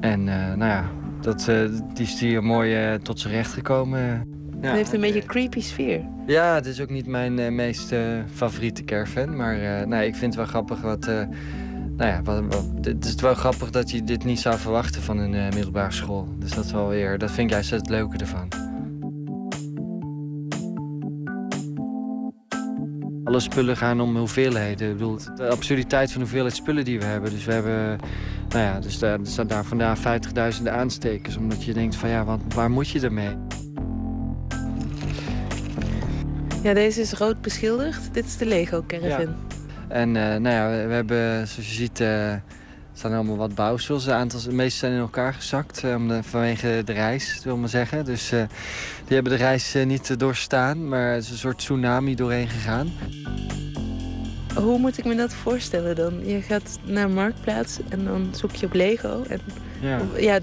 En 0.00 0.28
eh, 0.28 0.34
nou 0.54 0.70
ja, 0.70 0.84
dat, 1.20 1.48
eh, 1.48 1.56
die 1.94 2.04
is 2.06 2.20
hier 2.20 2.42
mooi 2.44 2.74
eh, 2.74 2.94
tot 2.94 3.20
zijn 3.20 3.34
recht 3.34 3.52
gekomen. 3.52 4.00
Ja. 4.00 4.68
Het 4.68 4.76
heeft 4.76 4.92
een 4.92 5.00
beetje 5.00 5.20
een 5.20 5.26
creepy 5.26 5.60
sfeer. 5.60 6.00
Ja, 6.26 6.54
het 6.54 6.66
is 6.66 6.80
ook 6.80 6.90
niet 6.90 7.06
mijn 7.06 7.38
eh, 7.38 7.50
meest 7.50 7.92
eh, 7.92 8.00
favoriete 8.34 8.84
caravan. 8.84 9.36
Maar 9.36 9.60
eh, 9.60 9.86
nee, 9.86 10.06
ik 10.06 10.14
vind 10.14 10.24
het 10.34 10.34
wel 10.34 10.44
grappig 10.50 10.80
wat... 10.80 11.06
eh, 11.06 11.14
nou 11.96 12.10
ja, 12.10 12.22
wat, 12.22 12.40
wat- 12.48 12.70
het 12.86 13.04
is 13.04 13.14
wel 13.14 13.34
grappig 13.34 13.70
dat 13.70 13.90
je 13.90 14.04
dit 14.04 14.24
niet 14.24 14.40
zou 14.40 14.58
verwachten 14.58 15.02
van 15.02 15.18
een 15.18 15.34
eh, 15.34 15.42
middelbare 15.54 15.92
school. 15.92 16.28
Dus 16.38 16.50
dat 16.54 16.64
is 16.64 16.72
wel 16.72 16.88
weer... 16.88 17.18
Dat 17.18 17.30
vind 17.30 17.46
ik 17.46 17.52
juist 17.54 17.70
het 17.70 17.88
leuke 17.88 18.16
ervan. 18.16 18.48
Alle 23.26 23.40
spullen 23.40 23.76
gaan 23.76 24.00
om 24.00 24.16
hoeveelheden. 24.16 24.88
Ik 24.88 24.92
bedoel, 24.96 25.18
de 25.36 25.48
absurditeit 25.48 26.08
van 26.12 26.18
de 26.20 26.26
hoeveelheid 26.26 26.54
spullen 26.56 26.84
die 26.84 26.98
we 26.98 27.04
hebben. 27.04 27.30
Dus 27.30 27.44
we 27.44 27.52
hebben, 27.52 27.98
nou 28.48 28.64
ja, 28.64 28.80
dus 28.80 28.98
daar, 28.98 29.18
er 29.20 29.26
staan 29.26 29.46
daar 29.46 29.64
vandaar 29.64 29.98
50.000 30.58 30.62
aanstekers. 30.68 31.36
Omdat 31.36 31.64
je 31.64 31.72
denkt 31.72 31.96
van 31.96 32.08
ja, 32.08 32.24
wat, 32.24 32.40
waar 32.54 32.70
moet 32.70 32.88
je 32.88 33.00
ermee? 33.00 33.36
Ja, 36.62 36.74
deze 36.74 37.00
is 37.00 37.12
rood 37.12 37.40
beschilderd. 37.40 37.98
Dit 38.12 38.24
is 38.24 38.36
de 38.36 38.46
Lego 38.46 38.84
Caravan. 38.86 39.34
En 39.88 40.16
eh, 40.16 40.22
nou 40.40 40.54
ja, 40.54 40.70
we, 40.70 40.86
we 40.86 40.94
hebben, 40.94 41.48
zoals 41.48 41.68
je 41.68 41.74
ziet, 41.74 42.00
eh, 42.00 42.34
staan 42.92 43.10
er 43.10 43.16
allemaal 43.16 43.36
wat 43.36 43.54
bouwsels. 43.54 44.08
Aantal, 44.08 44.40
de 44.42 44.52
meeste 44.52 44.78
zijn 44.78 44.92
in 44.92 44.98
elkaar 44.98 45.34
gezakt 45.34 45.84
eh, 45.84 46.08
de- 46.08 46.22
vanwege 46.22 46.82
de 46.84 46.92
reis, 46.92 47.40
wil 47.44 47.54
ik 47.54 47.60
maar 47.60 47.68
zeggen. 47.68 48.04
Dus 48.04 48.32
die 49.06 49.14
hebben 49.14 49.32
de 49.32 49.38
reis 49.38 49.74
eh, 49.74 49.86
niet 49.86 50.10
eh, 50.10 50.16
doorstaan, 50.16 50.88
maar 50.88 51.12
het 51.12 51.24
is 51.24 51.30
een 51.30 51.36
soort 51.36 51.58
tsunami 51.58 52.14
doorheen 52.14 52.48
gegaan. 52.48 52.92
Hoe 54.54 54.78
moet 54.78 54.98
ik 54.98 55.04
me 55.04 55.14
dat 55.14 55.34
voorstellen 55.34 55.96
dan? 55.96 56.26
Je 56.26 56.42
gaat 56.42 56.78
naar 56.84 57.10
Marktplaats 57.10 57.78
en 57.88 58.04
dan 58.04 58.28
zoek 58.34 58.54
je 58.54 58.66
op 58.66 58.72
Lego. 58.72 59.22
En, 59.28 59.40
Ja. 59.80 60.00
ja, 60.18 60.38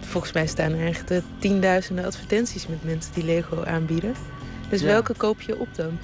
volgens 0.00 0.32
mij 0.32 0.46
staan 0.46 0.72
er 0.72 0.86
echt 0.86 1.10
eh, 1.10 1.18
tienduizenden 1.38 2.04
advertenties 2.04 2.66
met 2.66 2.84
mensen 2.84 3.14
die 3.14 3.24
Lego 3.24 3.64
aanbieden. 3.64 4.14
Dus 4.68 4.80
Ja. 4.80 4.86
welke 4.86 5.14
koop 5.14 5.40
je 5.40 5.58
op 5.58 5.68
dan? 5.76 5.98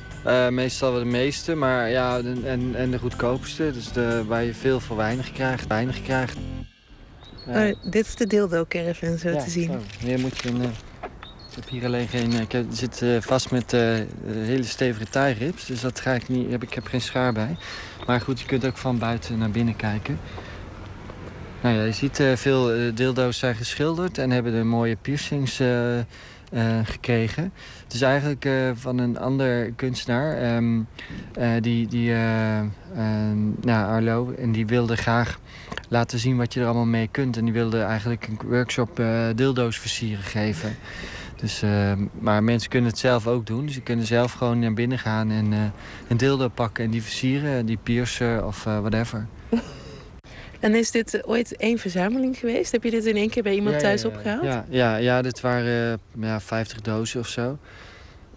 Meestal 0.54 0.90
wel 0.90 1.00
de 1.00 1.06
meeste, 1.06 1.54
maar 1.54 1.90
ja, 1.90 2.18
en, 2.44 2.74
en 2.74 2.90
de 2.90 2.98
goedkoopste. 2.98 3.70
Dus 3.72 3.92
de, 3.92 4.24
waar 4.26 4.44
je 4.44 4.54
veel 4.54 4.80
voor 4.80 4.96
weinig 4.96 5.32
krijgt, 5.32 5.66
weinig 5.66 6.02
krijgt. 6.02 6.36
Ja. 7.46 7.68
Oh, 7.68 7.90
dit 7.90 8.06
is 8.06 8.14
de 8.14 8.26
dildo 8.26 8.64
caravan 8.68 9.18
zo 9.18 9.28
Ja, 9.30 9.42
te 9.42 9.50
zien. 9.50 9.70
zo. 9.72 10.06
Hier 10.06 10.18
moet 10.18 10.38
je 10.38 10.48
een. 10.48 10.62
Heb 11.58 11.68
hier 11.68 11.84
alleen 11.84 12.08
geen. 12.08 12.32
eh, 12.32 12.40
Ik 12.40 12.66
zit 12.70 13.02
eh, 13.02 13.16
vast 13.20 13.50
met 13.50 13.72
eh, 13.72 13.80
hele 14.26 14.62
stevige 14.62 15.08
tie-rips, 15.08 15.66
dus 15.66 15.80
dat 15.80 16.00
ga 16.00 16.12
ik 16.12 16.28
niet. 16.28 16.50
Heb, 16.50 16.62
ik 16.62 16.74
heb 16.74 16.86
geen 16.86 17.00
schaar 17.00 17.32
bij. 17.32 17.56
Maar 18.06 18.20
goed, 18.20 18.40
je 18.40 18.46
kunt 18.46 18.66
ook 18.66 18.76
van 18.76 18.98
buiten 18.98 19.38
naar 19.38 19.50
binnen 19.50 19.76
kijken. 19.76 20.18
Nou 21.60 21.76
ja, 21.76 21.82
je 21.84 21.92
ziet 21.92 22.22
veel 22.34 22.94
dildo's 22.94 23.38
zijn 23.38 23.54
geschilderd 23.54 24.18
en 24.18 24.30
hebben 24.30 24.54
er 24.54 24.66
mooie 24.66 24.96
piercings 24.96 25.60
gekregen. 26.84 27.52
Het 27.84 27.94
is 27.94 28.02
eigenlijk 28.02 28.48
van 28.74 28.98
een 28.98 29.18
ander 29.18 29.72
kunstenaar, 29.72 30.36
ehm, 30.36 30.80
eh, 31.32 31.50
die, 31.60 31.86
die 31.86 32.12
eh, 32.12 32.58
ehm, 32.58 33.48
nou, 33.60 33.86
Arlo, 33.94 34.34
en 34.38 34.52
die 34.52 34.66
wilde 34.66 34.96
graag 34.96 35.38
laten 35.88 36.18
zien 36.18 36.36
wat 36.36 36.54
je 36.54 36.60
er 36.60 36.66
allemaal 36.66 36.84
mee 36.84 37.08
kunt. 37.10 37.36
En 37.36 37.44
die 37.44 37.52
wilde 37.52 37.80
eigenlijk 37.80 38.26
een 38.26 38.38
workshop 38.48 39.02
dildo's 39.34 39.78
versieren 39.78 40.24
geven. 40.24 40.76
Dus, 41.40 41.62
eh, 41.62 41.92
maar 42.20 42.42
mensen 42.42 42.70
kunnen 42.70 42.90
het 42.90 42.98
zelf 42.98 43.26
ook 43.26 43.46
doen. 43.46 43.64
Dus 43.66 43.74
ze 43.74 43.80
kunnen 43.80 44.06
zelf 44.06 44.32
gewoon 44.32 44.58
naar 44.58 44.74
binnen 44.74 44.98
gaan 44.98 45.30
en 45.30 45.52
eh, 45.52 45.58
een 46.08 46.16
dildo 46.16 46.48
pakken 46.48 46.84
en 46.84 46.90
die 46.90 47.02
versieren, 47.02 47.66
die 47.66 47.78
piercen 47.82 48.46
of 48.46 48.66
eh, 48.66 48.78
whatever. 48.80 49.26
En 50.60 50.74
is 50.74 50.90
dit 50.90 51.14
eh, 51.14 51.28
ooit 51.30 51.56
één 51.56 51.78
verzameling 51.78 52.36
geweest? 52.38 52.72
Heb 52.72 52.82
je 52.82 52.90
dit 52.90 53.06
in 53.06 53.16
één 53.16 53.30
keer 53.30 53.42
bij 53.42 53.54
iemand 53.54 53.74
Ja, 53.74 53.80
thuis 53.80 54.02
ja, 54.02 54.08
ja. 54.08 54.14
opgehaald? 54.14 54.44
Ja, 54.44 54.64
ja, 54.68 54.96
ja, 54.96 55.22
dit 55.22 55.40
waren 55.40 56.00
ja, 56.20 56.40
50 56.40 56.80
dozen 56.80 57.20
of 57.20 57.28
zo. 57.28 57.58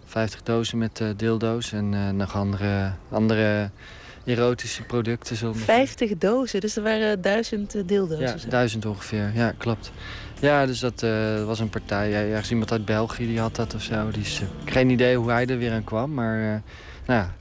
50 0.04 0.42
dozen 0.42 0.78
met 0.78 1.02
dildo's 1.16 1.72
en 1.72 2.16
nog 2.16 2.34
andere, 2.34 2.92
andere 3.10 3.70
erotische 4.24 4.82
producten. 4.82 5.36
maar 5.46 5.54
50 5.54 6.18
dozen, 6.18 6.60
dus 6.60 6.76
er 6.76 6.82
waren 6.82 7.20
duizend 7.20 7.88
dildo's. 7.88 8.20
Ja, 8.20 8.36
zo. 8.36 8.48
duizend 8.48 8.86
ongeveer. 8.86 9.30
Ja, 9.34 9.52
klopt. 9.58 9.92
Ja, 10.42 10.66
dus 10.66 10.80
dat 10.80 11.02
eh, 11.02 11.44
was 11.44 11.60
een 11.60 11.68
partij. 11.68 12.10
Ja, 12.10 12.18
ergens 12.18 12.50
iemand 12.50 12.72
uit 12.72 12.84
België 12.84 13.26
die 13.26 13.40
had 13.40 13.56
dat 13.56 13.74
of 13.74 13.82
zo. 13.82 14.10
Die 14.10 14.22
is, 14.22 14.40
eh, 14.40 14.72
geen 14.72 14.90
idee 14.90 15.16
hoe 15.16 15.30
hij 15.30 15.46
er 15.46 15.58
weer 15.58 15.72
aan 15.72 15.84
kwam, 15.84 16.14
maar 16.14 16.54
eh, 16.54 16.60
nou 17.06 17.20
ja. 17.20 17.34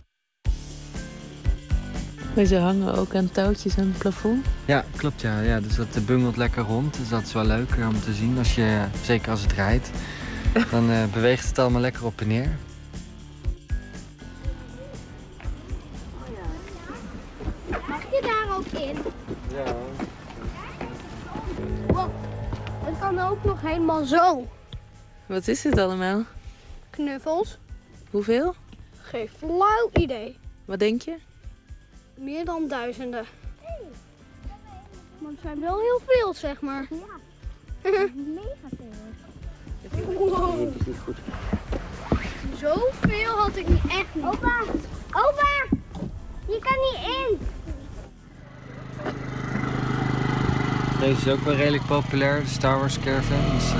Maar 2.35 2.45
ze 2.45 2.57
hangen 2.57 2.93
ook 2.93 3.15
aan 3.15 3.31
touwtjes 3.31 3.77
aan 3.77 3.87
het 3.87 3.97
plafond. 3.97 4.45
Ja, 4.65 4.85
klopt 4.95 5.21
ja. 5.21 5.39
ja. 5.39 5.59
Dus 5.59 5.75
dat 5.75 6.05
bungelt 6.05 6.37
lekker 6.37 6.63
rond. 6.63 6.97
Dus 6.97 7.09
dat 7.09 7.21
is 7.21 7.33
wel 7.33 7.45
leuk 7.45 7.75
om 7.87 8.01
te 8.01 8.13
zien. 8.13 8.37
Als 8.37 8.55
je, 8.55 8.85
zeker 9.03 9.31
als 9.31 9.41
het 9.41 9.53
rijdt. 9.53 9.89
Dan 10.71 10.89
beweegt 11.13 11.47
het 11.47 11.59
allemaal 11.59 11.81
lekker 11.81 12.05
op 12.05 12.21
en 12.21 12.27
neer. 12.27 12.57
Ook 23.41 23.47
nog 23.47 23.61
helemaal 23.61 24.05
zo. 24.05 24.47
Wat 25.25 25.47
is 25.47 25.61
dit 25.61 25.77
allemaal? 25.77 26.23
Knuffels? 26.89 27.57
Hoeveel? 28.09 28.55
Geen 29.01 29.29
flauw 29.37 29.89
idee. 29.93 30.37
Wat 30.65 30.79
denk 30.79 31.01
je? 31.01 31.17
Meer 32.15 32.45
dan 32.45 32.67
duizenden. 32.67 33.25
Maar 35.17 35.31
het 35.31 35.39
zijn 35.41 35.59
wel 35.59 35.79
heel 35.79 36.01
veel, 36.07 36.33
zeg 36.33 36.61
maar. 36.61 36.87
Ja, 37.83 37.89
mega 38.35 38.67
veel. 38.77 38.89
Wow. 40.17 40.73
Zoveel 42.57 43.37
had 43.37 43.55
ik 43.55 43.67
niet 43.67 43.87
echt 43.87 44.15
niet. 44.15 44.25
Opa, 44.25 44.61
opa, 45.11 45.77
je 46.47 46.59
kan 46.59 46.77
niet 46.81 46.99
in. 47.05 47.47
Deze 51.01 51.17
is 51.25 51.27
ook 51.27 51.39
wel 51.43 51.55
redelijk 51.55 51.85
populair, 51.85 52.39
de 52.39 52.47
Star 52.47 52.79
Wars 52.79 52.99
Caravan. 52.99 53.55
Dus, 53.55 53.71
eh, 53.71 53.77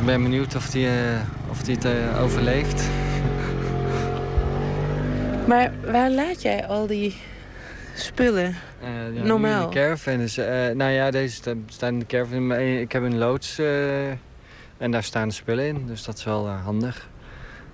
ik 0.00 0.06
ben 0.06 0.22
benieuwd 0.22 0.54
of 0.56 0.70
die, 0.70 0.86
eh, 0.88 1.20
of 1.50 1.62
die 1.62 1.74
het 1.74 1.84
eh, 1.84 2.22
overleeft. 2.22 2.82
Maar 5.48 5.72
waar 5.84 6.10
laat 6.10 6.42
jij 6.42 6.66
al 6.66 6.86
die 6.86 7.16
spullen? 7.94 8.54
Ja, 9.14 9.22
Normaal. 9.24 9.62
in 9.64 9.68
de 9.70 9.74
caravan 9.74 10.20
eh, 10.20 10.74
nou 10.76 10.90
ja, 10.90 11.10
deze 11.10 11.34
sta- 11.34 11.54
staan 11.66 11.92
in 11.92 11.98
de 11.98 12.06
caravan. 12.06 12.52
Ik 12.52 12.92
heb 12.92 13.02
een 13.02 13.18
loods 13.18 13.58
en 14.78 14.90
daar 14.90 15.02
staan 15.02 15.28
de 15.28 15.34
spullen 15.34 15.66
in. 15.66 15.86
Dus 15.86 16.04
dat 16.04 16.18
is 16.18 16.24
wel 16.24 16.48
handig. 16.48 17.08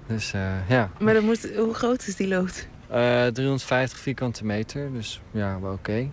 Dus 0.07 0.33
ja, 0.69 0.91
Maar 0.99 1.15
dat 1.15 1.23
moet, 1.23 1.51
hoe 1.57 1.75
groot 1.75 2.07
is 2.07 2.17
die 2.17 2.29
lood? 2.29 2.67
Eh, 2.89 3.27
350 3.27 3.99
vierkante 3.99 4.45
meter. 4.45 4.93
Dus 4.93 5.21
ja, 5.31 5.61
wel 5.61 5.73
oké. 5.73 6.09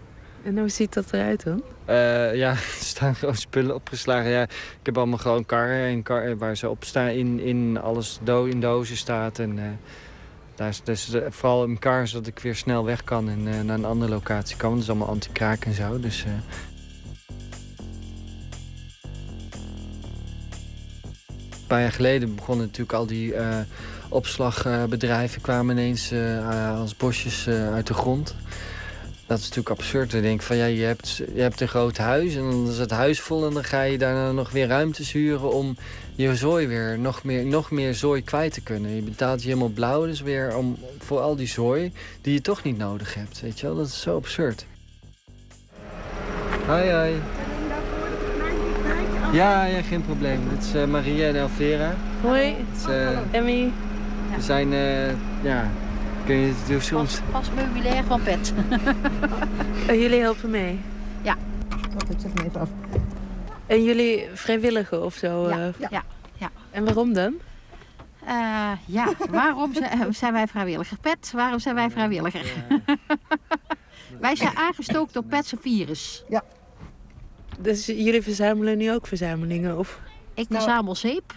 En 0.47 0.57
hoe 0.57 0.69
ziet 0.69 0.93
dat 0.93 1.13
eruit 1.13 1.43
dan? 1.43 1.63
Eh, 1.85 2.35
ja, 2.35 2.49
er 2.77 2.77
staan 2.79 3.15
gewoon 3.15 3.35
spullen 3.35 3.75
opgeslagen. 3.75 4.29
Ja, 4.29 4.41
ik 4.79 4.79
heb 4.83 4.97
allemaal 4.97 5.17
gewoon 5.17 5.45
karren 5.45 5.87
en 5.87 6.03
kar 6.03 6.37
waar 6.37 6.57
ze 6.57 6.69
op 6.69 6.83
staan. 6.83 7.07
In, 7.07 7.39
in 7.39 7.77
alles 7.81 8.19
do 8.23 8.45
in 8.45 8.59
dozen 8.59 8.97
staat. 8.97 9.39
En 9.39 9.59
eh, 9.59 9.65
daar 10.55 10.67
is 10.67 10.81
dus 10.83 11.13
eh, 11.13 11.21
vooral 11.29 11.63
in 11.63 11.79
kar 11.79 12.07
zodat 12.07 12.27
ik 12.27 12.39
weer 12.39 12.55
snel 12.55 12.85
weg 12.85 13.03
kan 13.03 13.29
en 13.29 13.47
eh, 13.47 13.61
naar 13.61 13.77
een 13.77 13.85
andere 13.85 14.11
locatie 14.11 14.57
kan. 14.57 14.73
Dat 14.73 14.81
is 14.81 14.89
allemaal 14.89 15.07
anti-kraak 15.07 15.65
en 15.65 15.73
zo. 15.73 15.99
Dus, 15.99 16.23
eh, 16.23 16.31
Een 21.67 21.73
paar 21.75 21.81
jaar 21.81 21.91
geleden 21.91 22.35
begonnen 22.35 22.65
natuurlijk 22.65 22.93
al 22.93 23.05
die 23.05 23.33
eh, 23.33 23.57
opslagbedrijven 24.09 25.41
kwamen 25.41 25.77
ineens 25.77 26.11
eh, 26.11 26.79
als 26.79 26.95
bosjes 26.95 27.47
eh, 27.47 27.73
uit 27.73 27.87
de 27.87 27.93
grond. 27.93 28.35
Dat 29.27 29.37
is 29.37 29.43
natuurlijk 29.43 29.79
absurd. 29.79 30.13
Ik 30.13 30.21
denk 30.21 30.41
van 30.41 30.55
ja, 30.55 30.65
je 30.65 30.83
hebt, 30.83 31.15
je 31.33 31.41
hebt 31.41 31.61
een 31.61 31.67
groot 31.67 31.97
huis 31.97 32.35
en 32.35 32.41
dan 32.41 32.67
is 32.69 32.77
het 32.77 32.91
huis 32.91 33.19
vol 33.19 33.47
en 33.47 33.53
dan 33.53 33.63
ga 33.63 33.81
je 33.81 33.97
daarna 33.97 34.31
nog 34.31 34.51
weer 34.51 34.67
ruimtes 34.67 35.11
huren 35.11 35.51
om 35.51 35.77
je 36.15 36.35
zooi 36.35 36.67
weer 36.67 36.99
nog 36.99 37.23
meer, 37.23 37.45
nog 37.45 37.71
meer 37.71 37.93
zooi 37.93 38.23
kwijt 38.23 38.53
te 38.53 38.61
kunnen. 38.61 38.95
Je 38.95 39.01
betaalt 39.01 39.41
je 39.41 39.47
helemaal 39.47 39.69
blauw 39.69 40.05
dus 40.05 40.21
weer 40.21 40.55
om, 40.55 40.77
voor 40.99 41.19
al 41.19 41.35
die 41.35 41.47
zooi 41.47 41.91
die 42.21 42.33
je 42.33 42.41
toch 42.41 42.63
niet 42.63 42.77
nodig 42.77 43.13
hebt. 43.13 43.41
Weet 43.41 43.59
je 43.59 43.67
wel, 43.67 43.75
dat 43.75 43.87
is 43.87 44.01
zo 44.01 44.15
absurd. 44.15 44.65
Hoi 46.65 46.91
hoi. 46.91 47.21
Ja, 49.31 49.65
ja, 49.65 49.81
geen 49.81 50.01
probleem. 50.01 50.39
Dit 50.49 50.63
is 50.63 50.73
eh, 50.73 50.85
Maria 50.85 51.27
en 51.27 51.35
Elvera. 51.35 51.95
Hoi. 52.21 52.45
Het 52.45 52.77
is, 52.77 52.85
eh, 52.85 53.17
Emmy. 53.31 53.71
We 54.35 54.41
zijn, 54.41 54.73
eh, 54.73 55.09
ja, 55.43 55.71
kun 56.27 56.35
je 56.35 56.53
het 56.53 56.67
doen 56.67 56.81
soms? 56.81 57.19
Vast 57.31 57.53
meubilair 57.53 58.03
van 58.03 58.21
pet. 58.21 58.53
Jullie 60.01 60.19
helpen 60.19 60.49
mee? 60.49 60.79
Ja. 61.21 61.35
Ik 62.09 62.19
zet 62.19 62.33
hem 62.33 62.45
even 62.45 62.61
af. 62.61 62.69
En 63.65 63.83
jullie 63.83 64.27
vrijwilligen 64.33 65.03
of 65.03 65.13
zo? 65.13 65.49
Ja, 65.49 65.71
eh, 65.79 65.89
ja. 65.89 66.51
En 66.71 66.83
waarom 66.83 67.13
dan? 67.13 67.33
Eh, 68.25 68.71
ja, 68.85 69.13
waarom 69.29 69.73
zijn, 69.73 70.13
zijn 70.13 70.33
wij 70.33 70.47
vrijwilliger? 70.47 70.97
Pet, 70.99 71.31
waarom 71.31 71.59
zijn 71.59 71.75
wij 71.75 71.89
vrijwilliger? 71.89 72.45
wij 74.19 74.35
zijn 74.35 74.55
aangestookt 74.57 75.13
door 75.13 75.23
Pet's 75.23 75.53
virus. 75.59 76.23
Ja. 76.29 76.43
Dus 77.59 77.85
jullie 77.85 78.21
verzamelen 78.21 78.77
nu 78.77 78.91
ook 78.93 79.07
verzamelingen? 79.07 79.77
Of? 79.77 79.99
Ik 80.33 80.49
Nou- 80.49 80.63
verzamel 80.63 80.95
zeep. 80.95 81.33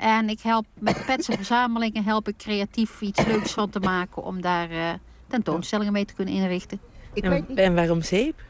En 0.00 0.28
ik 0.28 0.40
help 0.40 0.66
met 0.78 1.04
Pet's 1.06 1.26
verzamelingen 1.26 2.04
help 2.04 2.28
ik 2.28 2.36
creatief 2.36 3.00
iets 3.00 3.24
leuks 3.24 3.52
van 3.52 3.70
te 3.70 3.80
maken 3.80 4.22
om 4.24 4.40
daar 4.40 4.70
eh, 4.70 4.92
tentoonstellingen 5.26 5.92
mee 5.92 6.04
te 6.04 6.14
kunnen 6.14 6.34
inrichten. 6.34 6.80
Ik 7.12 7.24
en, 7.24 7.30
weet 7.30 7.48
niet. 7.48 7.58
en 7.58 7.74
waarom 7.74 8.02
zeep? 8.02 8.42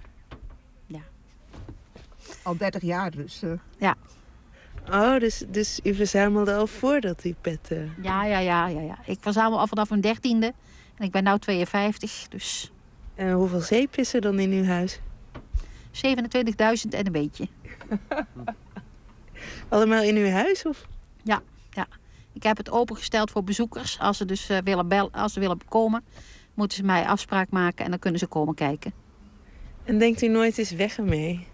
Al 2.42 2.56
30 2.56 2.82
jaar 2.82 3.10
dus. 3.10 3.42
eh. 3.42 3.50
Ja. 3.78 3.94
Oh, 4.90 5.18
dus, 5.18 5.44
dus 5.48 5.80
u 5.82 5.94
verzamelde 5.94 6.54
al 6.54 6.66
voordat 6.66 7.22
die 7.22 7.34
pet... 7.40 7.70
eh, 7.70 7.78
Ja, 8.02 8.24
ja, 8.24 8.38
ja, 8.38 8.66
ja, 8.68 8.80
ja. 8.80 8.98
Ik 9.04 9.18
verzamel 9.20 9.58
al 9.58 9.66
vanaf 9.66 9.88
mijn 9.88 10.00
dertiende. 10.00 10.52
En 10.96 11.04
ik 11.04 11.10
ben 11.10 11.24
nu 11.24 11.38
52, 11.38 12.26
dus 12.28 12.72
En 13.14 13.32
hoeveel 13.32 13.60
zeep 13.60 13.96
is 13.96 14.14
er 14.14 14.20
dan 14.20 14.38
in 14.38 14.50
uw 14.50 14.64
huis? 14.64 15.00
27.000 15.92 16.90
en 16.90 17.06
een 17.06 17.12
beetje. 17.12 17.48
Allemaal 19.68 20.02
in 20.02 20.16
uw 20.16 20.28
huis? 20.30 20.66
Of? 20.66 20.86
Ja, 21.22 21.42
ja. 21.70 21.86
Ik 22.32 22.42
heb 22.42 22.56
het 22.56 22.70
opengesteld 22.70 23.30
voor 23.30 23.44
bezoekers. 23.44 23.98
Als 23.98 24.16
ze 24.16 24.24
dus 24.24 24.48
eh, 24.48 24.58
willen, 24.64 24.88
bel 24.88 25.10
als 25.12 25.32
ze 25.32 25.40
willen 25.40 25.58
komen, 25.68 26.04
moeten 26.54 26.76
ze 26.76 26.84
mij 26.84 27.06
afspraak 27.06 27.50
maken 27.50 27.84
en 27.84 27.90
dan 27.90 27.98
kunnen 27.98 28.20
ze 28.20 28.26
komen 28.26 28.54
kijken. 28.54 28.92
En 29.84 29.98
denkt 29.98 30.22
u 30.22 30.28
nooit 30.28 30.58
eens 30.58 30.70
weg 30.70 30.96
ermee? 30.96 31.46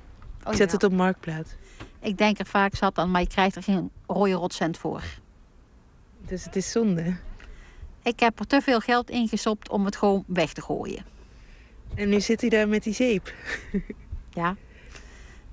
Oh, 0.45 0.53
ik 0.53 0.59
zet 0.59 0.71
ja. 0.71 0.75
het 0.75 0.85
op 0.85 0.93
Marktplaats. 0.93 1.51
Ik 2.01 2.19
denk 2.19 2.39
er 2.39 2.47
vaak 2.47 2.75
zat 2.75 2.99
aan, 2.99 3.11
maar 3.11 3.21
je 3.21 3.27
krijgt 3.27 3.57
er 3.57 3.63
geen 3.63 3.91
rode 4.07 4.33
rotcent 4.33 4.79
voor. 4.79 5.03
Dus 6.27 6.45
het 6.45 6.57
is 6.57 6.71
zonde. 6.71 7.17
Ik 8.03 8.21
heb 8.21 8.39
er 8.39 8.47
te 8.47 8.61
veel 8.61 8.81
geld 8.81 9.11
in 9.11 9.29
gestopt 9.29 9.69
om 9.69 9.85
het 9.85 9.97
gewoon 9.97 10.25
weg 10.27 10.53
te 10.53 10.63
gooien. 10.63 11.05
En 11.95 12.09
nu 12.09 12.21
zit 12.21 12.43
u 12.43 12.49
daar 12.49 12.69
met 12.69 12.83
die 12.83 12.95
zeep. 12.95 13.33
Ja. 14.31 14.57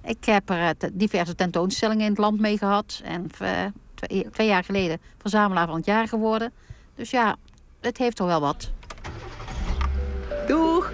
Ik 0.04 0.26
heb 0.26 0.50
er 0.50 0.76
eh, 0.78 0.90
diverse 0.94 1.36
tentoonstellingen 1.36 2.04
in 2.04 2.10
het 2.10 2.20
land 2.20 2.40
mee 2.40 2.58
gehad. 2.58 3.02
En 3.04 3.30
eh, 3.40 3.66
twee, 4.08 4.30
twee 4.30 4.48
jaar 4.48 4.64
geleden 4.64 5.00
verzamelaar 5.18 5.68
van 5.68 5.76
het 5.76 5.86
jaar 5.86 6.08
geworden. 6.08 6.52
Dus 6.96 7.10
ja, 7.10 7.36
het 7.82 7.98
heeft 7.98 8.16
toch 8.16 8.28
wel 8.28 8.42
wat. 8.42 8.72
Doeg! 10.48 10.92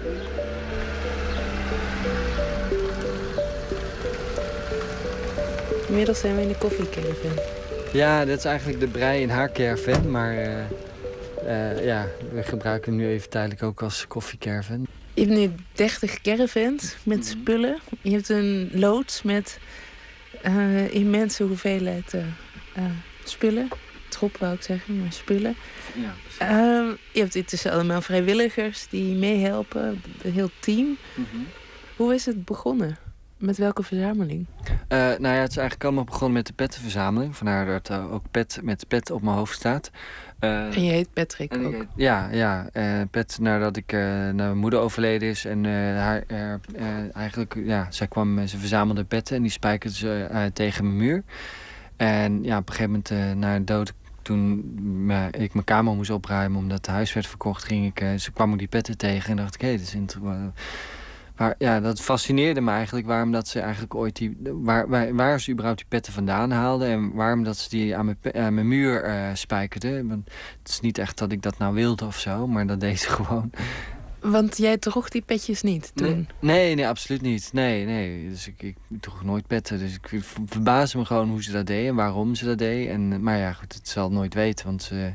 Inmiddels 5.88 6.20
zijn 6.20 6.36
we 6.36 6.42
in 6.42 6.48
de 6.48 6.58
koffiecaravan. 6.58 7.38
Ja, 7.92 8.24
dat 8.24 8.38
is 8.38 8.44
eigenlijk 8.44 8.80
de 8.80 8.86
brei 8.86 9.22
in 9.22 9.28
haar 9.28 9.52
caravan, 9.52 10.10
maar 10.10 10.36
eh, 10.36 10.60
eh, 11.46 11.84
ja, 11.84 12.06
we 12.32 12.42
gebruiken 12.42 12.92
hem 12.92 13.00
nu 13.00 13.08
even 13.08 13.30
tijdelijk 13.30 13.62
ook 13.62 13.82
als 13.82 14.06
koffiecaravan. 14.06 14.86
Je 15.14 15.20
hebt 15.20 15.34
nu 15.34 15.50
30 15.72 16.20
caravans 16.20 16.96
met 17.02 17.26
spullen. 17.26 17.78
Je 18.00 18.10
hebt 18.10 18.28
een 18.28 18.70
loods 18.72 19.22
met 19.22 19.58
eh, 20.42 20.94
immense 20.94 21.42
hoeveelheid 21.42 22.14
eh, 22.74 22.82
spullen. 23.24 23.68
Trop 24.08 24.36
wou 24.36 24.54
ik 24.54 24.62
zeggen, 24.62 25.00
maar 25.00 25.12
spullen. 25.12 25.54
Ja, 25.94 26.14
Ehm, 26.38 26.86
je 27.12 27.20
hebt 27.20 27.34
intussen 27.34 27.72
allemaal 27.72 28.00
vrijwilligers 28.02 28.86
die 28.88 29.14
meehelpen. 29.16 30.02
Een 30.22 30.32
heel 30.32 30.50
team. 30.60 30.96
Hoe 31.96 32.14
is 32.14 32.26
het 32.26 32.44
begonnen? 32.44 32.96
Met 33.36 33.58
welke 33.58 33.82
verzameling? 33.82 34.46
Eh, 34.88 34.98
nou 34.98 35.34
ja, 35.34 35.40
het 35.40 35.50
is 35.50 35.56
eigenlijk 35.56 35.84
allemaal 35.84 36.04
begonnen 36.04 36.32
met 36.32 36.46
de 36.46 36.52
pettenverzameling. 36.52 37.36
Vandaar 37.36 37.66
dat 37.66 37.90
ook 37.90 38.22
pet 38.30 38.58
met 38.62 38.84
pet 38.88 39.10
op 39.10 39.22
mijn 39.22 39.36
hoofd 39.36 39.54
staat. 39.54 39.90
Eh, 40.38 40.76
En 40.76 40.84
je 40.84 40.90
heet 40.90 41.12
Patrick 41.12 41.54
ook. 41.56 41.72
heet- 41.72 41.86
ja, 41.96 42.28
ja. 42.32 42.66
pet 43.10 43.38
nadat 43.40 43.76
ik 43.76 43.92
naar 43.92 44.34
mijn 44.34 44.56
moeder 44.58 44.78
overleden 44.80 45.28
is. 45.28 45.44
En 45.44 45.64
haar, 45.96 46.24
eigenlijk, 47.12 47.54
ja, 47.64 47.86
zij 47.90 48.06
kwam, 48.08 48.46
ze 48.46 48.58
verzamelde 48.58 49.04
petten 49.04 49.36
en 49.36 49.42
die 49.42 49.50
spijkerde 49.50 49.96
ze 49.96 50.50
tegen 50.52 50.84
mijn 50.84 50.96
muur. 50.96 51.22
En 52.00 52.42
ja, 52.42 52.58
op 52.58 52.68
een 52.68 52.74
gegeven 52.74 52.90
moment 52.90 53.10
eh, 53.10 53.32
na 53.32 53.58
de 53.58 53.64
dood, 53.64 53.92
toen 54.22 54.58
ik 55.30 55.52
mijn 55.52 55.64
kamer 55.64 55.94
moest 55.94 56.10
opruimen 56.10 56.58
omdat 56.58 56.76
het 56.76 56.86
huis 56.86 57.12
werd 57.12 57.26
verkocht, 57.26 57.64
ging 57.64 57.86
ik, 57.86 58.00
eh, 58.00 58.14
ze 58.14 58.32
kwam 58.32 58.52
ik 58.52 58.58
die 58.58 58.68
petten 58.68 58.96
tegen 58.96 59.30
en 59.30 59.36
dacht 59.36 59.54
ik, 59.54 59.60
hé, 59.60 59.70
dat 59.70 59.80
is 59.80 59.94
interessant. 59.94 60.52
Maar 61.36 61.54
ja, 61.58 61.80
dat 61.80 62.00
fascineerde 62.00 62.60
me 62.60 62.70
eigenlijk 62.70 63.06
waarom 63.06 63.32
dat 63.32 63.48
ze 63.48 63.60
eigenlijk 63.60 63.94
ooit 63.94 64.16
die. 64.16 64.36
Waar, 64.52 65.14
waar, 65.14 65.40
ze 65.40 65.50
überhaupt 65.50 65.78
die 65.78 65.88
petten 65.88 66.12
vandaan 66.12 66.50
haalden. 66.50 66.88
En 66.88 67.12
waarom 67.12 67.44
dat 67.44 67.56
ze 67.56 67.68
die 67.68 67.96
aan 67.96 68.04
mijn, 68.04 68.34
aan 68.34 68.54
mijn 68.54 68.68
muur 68.68 69.04
eh 69.04 69.34
spijkerden. 69.34 70.10
Het 70.58 70.68
is 70.68 70.80
niet 70.80 70.98
echt 70.98 71.18
dat 71.18 71.32
ik 71.32 71.42
dat 71.42 71.58
nou 71.58 71.74
wilde 71.74 72.04
of 72.04 72.18
zo, 72.18 72.46
maar 72.46 72.66
dat 72.66 72.80
deed 72.80 73.00
ze 73.00 73.08
gewoon. 73.22 73.50
Want 74.20 74.56
jij 74.56 74.78
droeg 74.78 75.08
die 75.08 75.22
petjes 75.22 75.62
niet 75.62 75.92
toen? 75.94 76.06
Nee, 76.08 76.26
nee, 76.40 76.74
nee, 76.74 76.88
absoluut 76.88 77.22
niet. 77.22 77.50
Nee, 77.52 77.84
nee. 77.84 78.28
Dus 78.28 78.46
ik, 78.46 78.62
ik 78.62 78.76
droeg 78.88 79.24
nooit 79.24 79.46
petten. 79.46 79.78
Dus 79.78 79.94
ik 79.94 80.08
ver- 80.08 80.42
verbaasde 80.46 80.98
me 80.98 81.04
gewoon 81.04 81.28
hoe 81.28 81.42
ze 81.42 81.52
dat 81.52 81.66
deed 81.66 81.88
en 81.88 81.94
waarom 81.94 82.34
ze 82.34 82.44
dat 82.44 82.58
deed. 82.58 82.88
En, 82.88 83.22
maar 83.22 83.38
ja, 83.38 83.52
goed, 83.52 83.74
het 83.74 83.88
zal 83.88 84.10
nooit 84.10 84.34
weten, 84.34 84.66
want 84.66 84.82
ze, 84.82 85.12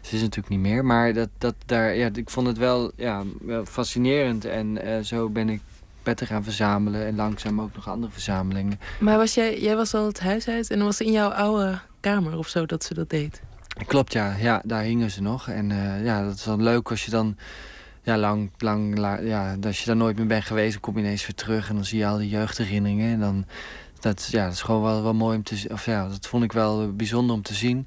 ze 0.00 0.14
is 0.14 0.20
natuurlijk 0.20 0.48
niet 0.48 0.72
meer. 0.72 0.84
Maar 0.84 1.12
dat, 1.12 1.28
dat 1.38 1.54
daar, 1.66 1.94
ja, 1.96 2.08
ik 2.14 2.30
vond 2.30 2.46
het 2.46 2.58
wel, 2.58 2.92
ja, 2.96 3.22
wel 3.40 3.64
fascinerend. 3.64 4.44
En 4.44 4.82
eh, 4.84 5.00
zo 5.02 5.28
ben 5.28 5.48
ik 5.48 5.60
petten 6.02 6.26
gaan 6.26 6.44
verzamelen 6.44 7.06
en 7.06 7.16
langzaam 7.16 7.60
ook 7.60 7.74
nog 7.74 7.88
andere 7.88 8.12
verzamelingen. 8.12 8.80
Maar 9.00 9.16
was 9.16 9.34
jij, 9.34 9.60
jij 9.60 9.76
was 9.76 9.94
al 9.94 10.06
het 10.06 10.20
huis 10.20 10.48
uit 10.48 10.70
en 10.70 10.84
was 10.84 11.00
in 11.00 11.12
jouw 11.12 11.28
oude 11.30 11.78
kamer 12.00 12.38
of 12.38 12.48
zo 12.48 12.66
dat 12.66 12.84
ze 12.84 12.94
dat 12.94 13.10
deed? 13.10 13.42
Klopt, 13.86 14.12
ja. 14.12 14.36
Ja, 14.36 14.62
daar 14.64 14.82
hingen 14.82 15.10
ze 15.10 15.22
nog. 15.22 15.48
En 15.48 15.70
eh, 15.70 16.04
ja, 16.04 16.24
dat 16.24 16.34
is 16.34 16.42
dan 16.42 16.62
leuk 16.62 16.90
als 16.90 17.04
je 17.04 17.10
dan 17.10 17.36
ja, 18.02 18.18
lang, 18.18 18.50
lang, 18.58 18.98
la- 18.98 19.20
ja, 19.20 19.56
als 19.64 19.80
je 19.80 19.86
daar 19.86 19.96
nooit 19.96 20.16
meer 20.16 20.26
bent 20.26 20.44
geweest, 20.44 20.72
dan 20.72 20.80
kom 20.80 20.96
je 20.96 21.02
ineens 21.02 21.26
weer 21.26 21.34
terug 21.34 21.68
en 21.68 21.74
dan 21.74 21.84
zie 21.84 21.98
je 21.98 22.06
al 22.06 22.18
die 22.18 22.28
jeugdherinneringen. 22.28 23.12
En 23.12 23.20
dan, 23.20 23.44
dat, 24.00 24.28
ja, 24.30 24.44
dat 24.44 24.52
is 24.52 24.62
gewoon 24.62 24.82
wel, 24.82 25.02
wel 25.02 25.14
mooi 25.14 25.36
om 25.36 25.42
te 25.42 25.56
zien. 25.56 25.72
Of 25.72 25.84
ja, 25.86 26.08
dat 26.08 26.26
vond 26.26 26.44
ik 26.44 26.52
wel 26.52 26.92
bijzonder 26.92 27.36
om 27.36 27.42
te 27.42 27.54
zien. 27.54 27.86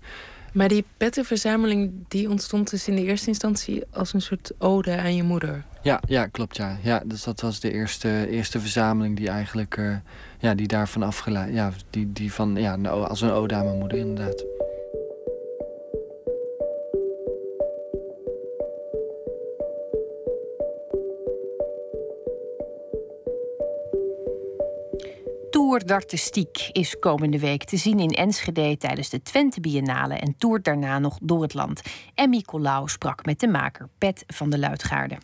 Maar 0.54 0.68
die 0.68 0.86
pettenverzameling 0.98 1.92
die 2.08 2.30
ontstond 2.30 2.70
dus 2.70 2.88
in 2.88 2.96
de 2.96 3.04
eerste 3.04 3.28
instantie 3.28 3.84
als 3.92 4.14
een 4.14 4.22
soort 4.22 4.52
ode 4.58 4.98
aan 4.98 5.16
je 5.16 5.24
moeder. 5.24 5.64
Ja, 5.82 6.02
ja, 6.08 6.26
klopt, 6.26 6.58
ja. 6.58 6.78
ja 6.82 7.02
dus 7.06 7.24
dat 7.24 7.42
was 7.42 7.60
de 7.60 7.72
eerste, 7.72 8.28
eerste 8.30 8.60
verzameling 8.60 9.18
die 9.18 9.30
eigenlijk, 9.30 9.78
eh, 9.78 9.96
ja, 10.40 10.56
die 10.56 10.68
daarvan 10.68 11.04
afgeleid, 11.04 11.54
ja, 11.54 11.72
die, 11.90 12.12
die 12.12 12.34
van, 12.34 12.56
ja, 12.56 12.76
nou, 12.76 13.08
als 13.08 13.22
een 13.22 13.32
ode 13.32 13.56
aan 13.56 13.66
mijn 13.66 13.78
moeder 13.78 13.98
inderdaad. 13.98 14.44
Tour 25.76 25.88
d'Artistiek 25.88 26.70
is 26.72 27.00
komende 27.00 27.40
week 27.40 27.64
te 27.64 27.78
zien 27.78 28.00
in 28.00 28.10
Enschede 28.10 28.78
tijdens 28.78 29.10
de 29.10 29.22
Twente 29.22 29.60
Biennale 29.60 30.14
en 30.14 30.36
toert 30.38 30.64
daarna 30.64 31.00
nog 31.00 31.18
door 31.22 31.42
het 31.42 31.54
land. 31.54 31.82
Emmy 32.14 32.42
Colau 32.42 32.90
sprak 32.90 33.26
met 33.26 33.40
de 33.40 33.48
maker 33.48 33.90
Pet 33.98 34.24
van 34.28 34.50
de 34.50 34.60
Luitgaarde. 34.60 35.18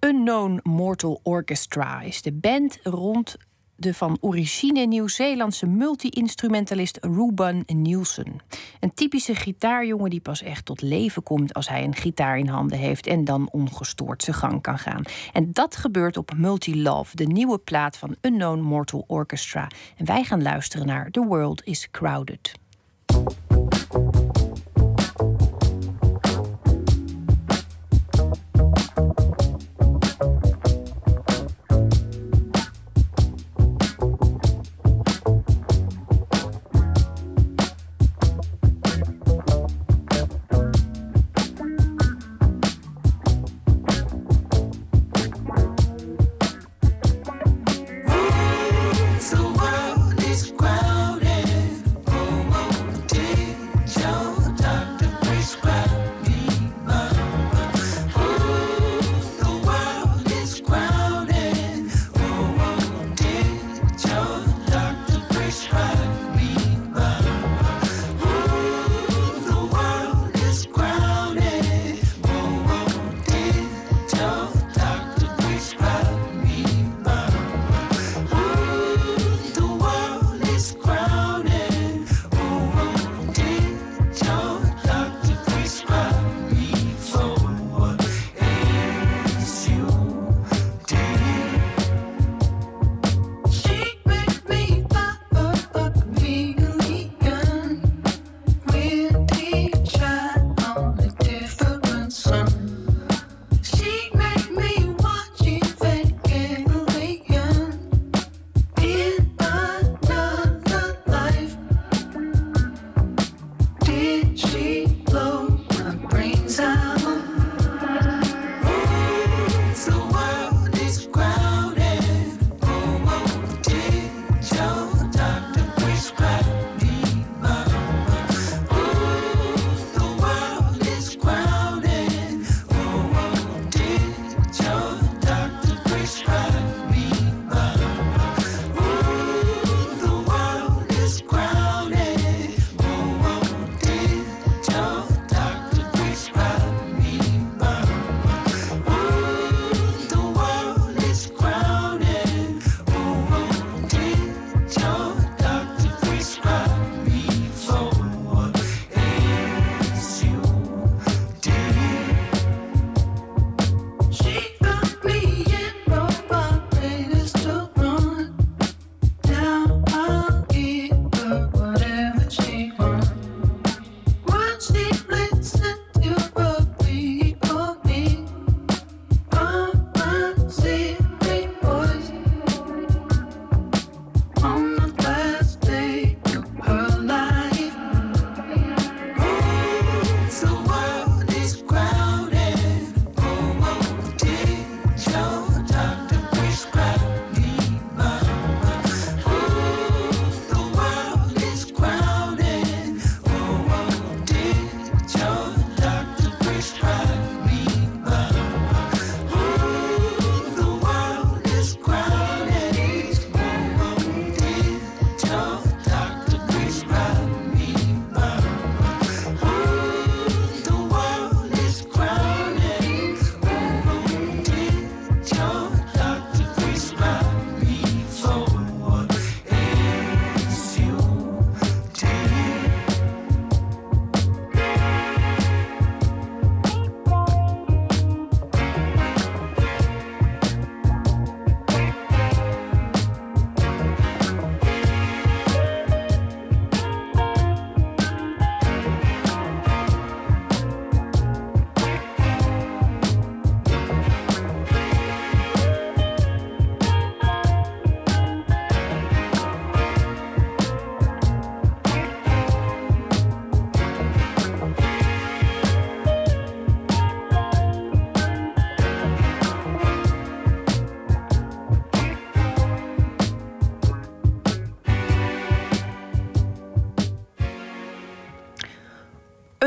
Unknown 0.00 0.60
Mortal 0.62 1.20
Orchestra 1.22 2.00
is 2.00 2.22
de 2.22 2.32
band 2.32 2.78
rond 2.82 3.36
de 3.80 3.94
van 3.94 4.18
origine 4.20 4.86
Nieuw-Zeelandse 4.86 5.66
multi-instrumentalist 5.66 6.98
Ruben 7.00 7.62
Nielsen. 7.66 8.36
Een 8.80 8.94
typische 8.94 9.34
gitaarjongen 9.34 10.10
die 10.10 10.20
pas 10.20 10.42
echt 10.42 10.64
tot 10.64 10.82
leven 10.82 11.22
komt 11.22 11.54
als 11.54 11.68
hij 11.68 11.84
een 11.84 11.94
gitaar 11.94 12.38
in 12.38 12.48
handen 12.48 12.78
heeft 12.78 13.06
en 13.06 13.24
dan 13.24 13.48
ongestoord 13.50 14.22
zijn 14.22 14.36
gang 14.36 14.62
kan 14.62 14.78
gaan. 14.78 15.02
En 15.32 15.52
dat 15.52 15.76
gebeurt 15.76 16.16
op 16.16 16.32
Multi 16.36 16.82
Love, 16.82 17.16
de 17.16 17.26
nieuwe 17.26 17.58
plaat 17.58 17.96
van 17.96 18.16
Unknown 18.20 18.60
Mortal 18.60 19.04
Orchestra. 19.06 19.68
En 19.96 20.06
wij 20.06 20.24
gaan 20.24 20.42
luisteren 20.42 20.86
naar 20.86 21.10
The 21.10 21.24
World 21.24 21.64
is 21.64 21.88
Crowded. 21.90 22.52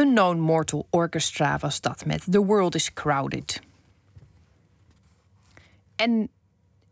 Unknown 0.04 0.40
Mortal 0.40 0.88
Orchestra 0.90 1.58
was 1.58 1.82
dat 1.82 2.06
met 2.06 2.24
The 2.32 2.46
World 2.46 2.76
is 2.76 2.94
Crowded. 2.94 3.62
En 5.96 6.30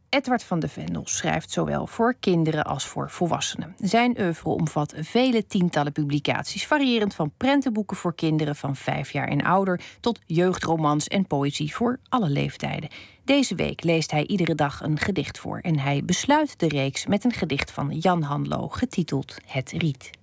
Edward 0.09 0.43
van 0.43 0.59
de 0.59 0.67
Vendel 0.67 1.01
schrijft 1.05 1.51
zowel 1.51 1.87
voor 1.87 2.15
kinderen 2.19 2.63
als 2.63 2.85
voor 2.85 3.09
volwassenen. 3.09 3.75
Zijn 3.77 4.19
oeuvre 4.19 4.49
omvat 4.49 4.93
vele 4.97 5.45
tientallen 5.47 5.91
publicaties, 5.91 6.67
variërend 6.67 7.15
van 7.15 7.31
prentenboeken 7.37 7.97
voor 7.97 8.15
kinderen 8.15 8.55
van 8.55 8.75
vijf 8.75 9.11
jaar 9.11 9.27
en 9.27 9.43
ouder 9.43 9.81
tot 9.99 10.19
jeugdromans 10.25 11.07
en 11.07 11.27
poëzie 11.27 11.75
voor 11.75 11.99
alle 12.09 12.29
leeftijden. 12.29 12.89
Deze 13.23 13.55
week 13.55 13.83
leest 13.83 14.11
hij 14.11 14.27
iedere 14.27 14.55
dag 14.55 14.81
een 14.81 14.99
gedicht 14.99 15.39
voor 15.39 15.59
en 15.59 15.79
hij 15.79 16.05
besluit 16.05 16.59
de 16.59 16.67
reeks 16.67 17.05
met 17.05 17.23
een 17.23 17.33
gedicht 17.33 17.71
van 17.71 17.97
Jan 17.97 18.21
Hanlo 18.21 18.67
getiteld 18.67 19.37
Het 19.45 19.71
Riet. 19.71 20.19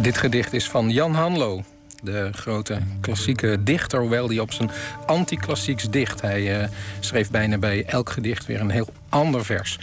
Dit 0.00 0.18
gedicht 0.18 0.52
is 0.52 0.68
van 0.68 0.90
Jan 0.90 1.14
Hanlo, 1.14 1.62
de 2.02 2.32
grote 2.32 2.78
klassieke 3.00 3.62
dichter, 3.62 4.00
hoewel 4.00 4.26
die 4.26 4.42
op 4.42 4.52
zijn 4.52 4.70
anti-klassieks 5.06 5.90
dicht. 5.90 6.20
Hij 6.20 6.62
uh, 6.62 6.68
schreef 7.00 7.30
bijna 7.30 7.58
bij 7.58 7.84
elk 7.84 8.10
gedicht 8.10 8.46
weer 8.46 8.60
een 8.60 8.70
heel 8.70 8.92
ander 9.08 9.44
vers. 9.44 9.78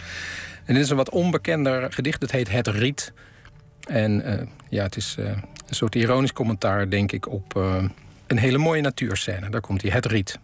En 0.64 0.74
dit 0.74 0.84
is 0.84 0.90
een 0.90 0.96
wat 0.96 1.10
onbekender 1.10 1.92
gedicht, 1.92 2.22
het 2.22 2.30
heet 2.30 2.50
Het 2.50 2.66
Riet. 2.66 3.12
En 3.88 4.28
uh, 4.28 4.46
ja, 4.68 4.82
het 4.82 4.96
is 4.96 5.16
uh, 5.18 5.26
een 5.26 5.74
soort 5.74 5.94
ironisch 5.94 6.32
commentaar, 6.32 6.88
denk 6.88 7.12
ik, 7.12 7.28
op 7.28 7.54
een 8.26 8.38
hele 8.38 8.58
mooie 8.58 8.82
natuurscène. 8.82 9.50
Daar 9.50 9.60
komt 9.60 9.82
hij, 9.82 9.90
Het 9.90 10.06
Riet. 10.06 10.38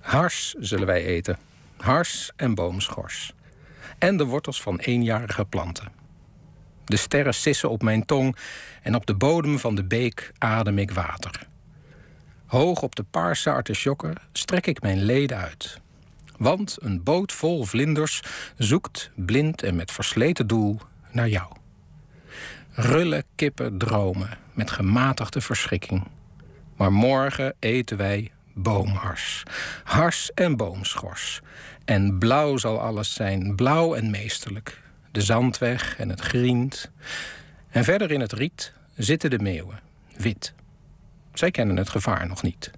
Hars 0.00 0.54
zullen 0.58 0.86
wij 0.86 1.04
eten, 1.04 1.38
hars 1.76 2.30
en 2.36 2.54
boomschors. 2.54 3.32
En 3.98 4.16
de 4.16 4.24
wortels 4.24 4.62
van 4.62 4.78
eenjarige 4.78 5.44
planten. 5.44 6.03
De 6.84 6.96
sterren 6.96 7.34
sissen 7.34 7.70
op 7.70 7.82
mijn 7.82 8.04
tong 8.04 8.36
en 8.82 8.94
op 8.94 9.06
de 9.06 9.14
bodem 9.14 9.58
van 9.58 9.74
de 9.74 9.84
beek 9.84 10.32
adem 10.38 10.78
ik 10.78 10.90
water. 10.90 11.46
Hoog 12.46 12.82
op 12.82 12.94
de 12.94 13.02
paarse 13.02 13.50
artisjokken 13.50 14.14
strek 14.32 14.66
ik 14.66 14.82
mijn 14.82 15.02
leden 15.02 15.36
uit. 15.36 15.80
Want 16.36 16.76
een 16.80 17.02
boot 17.02 17.32
vol 17.32 17.64
vlinders 17.64 18.22
zoekt, 18.56 19.10
blind 19.16 19.62
en 19.62 19.76
met 19.76 19.92
versleten 19.92 20.46
doel, 20.46 20.80
naar 21.10 21.28
jou. 21.28 21.52
Rullen 22.70 23.24
kippen 23.34 23.78
dromen 23.78 24.38
met 24.52 24.70
gematigde 24.70 25.40
verschrikking. 25.40 26.06
Maar 26.76 26.92
morgen 26.92 27.54
eten 27.58 27.96
wij 27.96 28.32
boomhars, 28.54 29.42
hars 29.84 30.30
en 30.34 30.56
boomschors. 30.56 31.40
En 31.84 32.18
blauw 32.18 32.56
zal 32.56 32.80
alles 32.80 33.14
zijn, 33.14 33.54
blauw 33.54 33.94
en 33.94 34.10
meesterlijk 34.10 34.82
de 35.14 35.22
zandweg 35.22 35.98
en 35.98 36.08
het 36.08 36.20
griend. 36.20 36.90
En 37.70 37.84
verder 37.84 38.10
in 38.10 38.20
het 38.20 38.32
riet 38.32 38.72
zitten 38.96 39.30
de 39.30 39.38
meeuwen, 39.38 39.80
wit. 40.16 40.54
Zij 41.34 41.50
kennen 41.50 41.76
het 41.76 41.88
gevaar 41.88 42.26
nog 42.26 42.42
niet. 42.42 42.70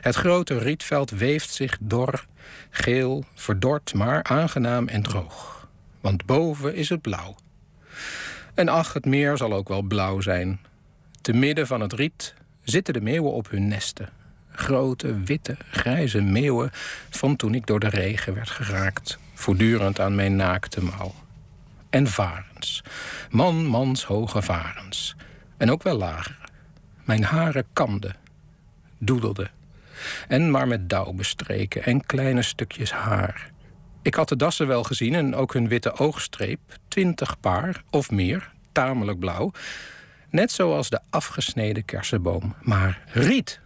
Het 0.00 0.14
grote 0.14 0.58
rietveld 0.58 1.10
weeft 1.10 1.52
zich 1.52 1.76
dor, 1.80 2.26
geel, 2.70 3.24
verdord, 3.34 3.94
maar 3.94 4.22
aangenaam 4.22 4.88
en 4.88 5.02
droog. 5.02 5.68
Want 6.00 6.26
boven 6.26 6.74
is 6.74 6.88
het 6.88 7.00
blauw. 7.00 7.36
En 8.54 8.68
ach, 8.68 8.92
het 8.92 9.04
meer 9.04 9.36
zal 9.36 9.52
ook 9.52 9.68
wel 9.68 9.82
blauw 9.82 10.20
zijn. 10.20 10.60
Te 11.20 11.32
midden 11.32 11.66
van 11.66 11.80
het 11.80 11.92
riet 11.92 12.34
zitten 12.62 12.94
de 12.94 13.00
meeuwen 13.00 13.32
op 13.32 13.50
hun 13.50 13.68
nesten. 13.68 14.08
Grote, 14.50 15.22
witte, 15.22 15.56
grijze 15.70 16.20
meeuwen 16.20 16.70
van 17.10 17.36
toen 17.36 17.54
ik 17.54 17.66
door 17.66 17.80
de 17.80 17.88
regen 17.88 18.34
werd 18.34 18.50
geraakt, 18.50 19.18
voortdurend 19.34 20.00
aan 20.00 20.14
mijn 20.14 20.36
naakte 20.36 20.82
mouw 20.82 21.14
en 21.94 22.06
varens. 22.06 22.82
Man, 23.30 23.66
mans 23.66 24.04
hoge 24.04 24.42
varens. 24.42 25.16
En 25.56 25.70
ook 25.70 25.82
wel 25.82 25.96
lager. 25.96 26.38
Mijn 27.04 27.24
haren 27.24 27.66
kamden, 27.72 28.16
doedelden. 28.98 29.50
En 30.28 30.50
maar 30.50 30.68
met 30.68 30.88
dauw 30.88 31.12
bestreken 31.12 31.84
en 31.84 32.06
kleine 32.06 32.42
stukjes 32.42 32.92
haar. 32.92 33.50
Ik 34.02 34.14
had 34.14 34.28
de 34.28 34.36
dassen 34.36 34.66
wel 34.66 34.82
gezien 34.82 35.14
en 35.14 35.34
ook 35.34 35.52
hun 35.52 35.68
witte 35.68 35.98
oogstreep. 35.98 36.60
Twintig 36.88 37.40
paar 37.40 37.82
of 37.90 38.10
meer, 38.10 38.52
tamelijk 38.72 39.18
blauw. 39.18 39.50
Net 40.30 40.52
zoals 40.52 40.90
de 40.90 41.00
afgesneden 41.10 41.84
kersenboom. 41.84 42.54
Maar 42.60 43.02
riet, 43.06 43.60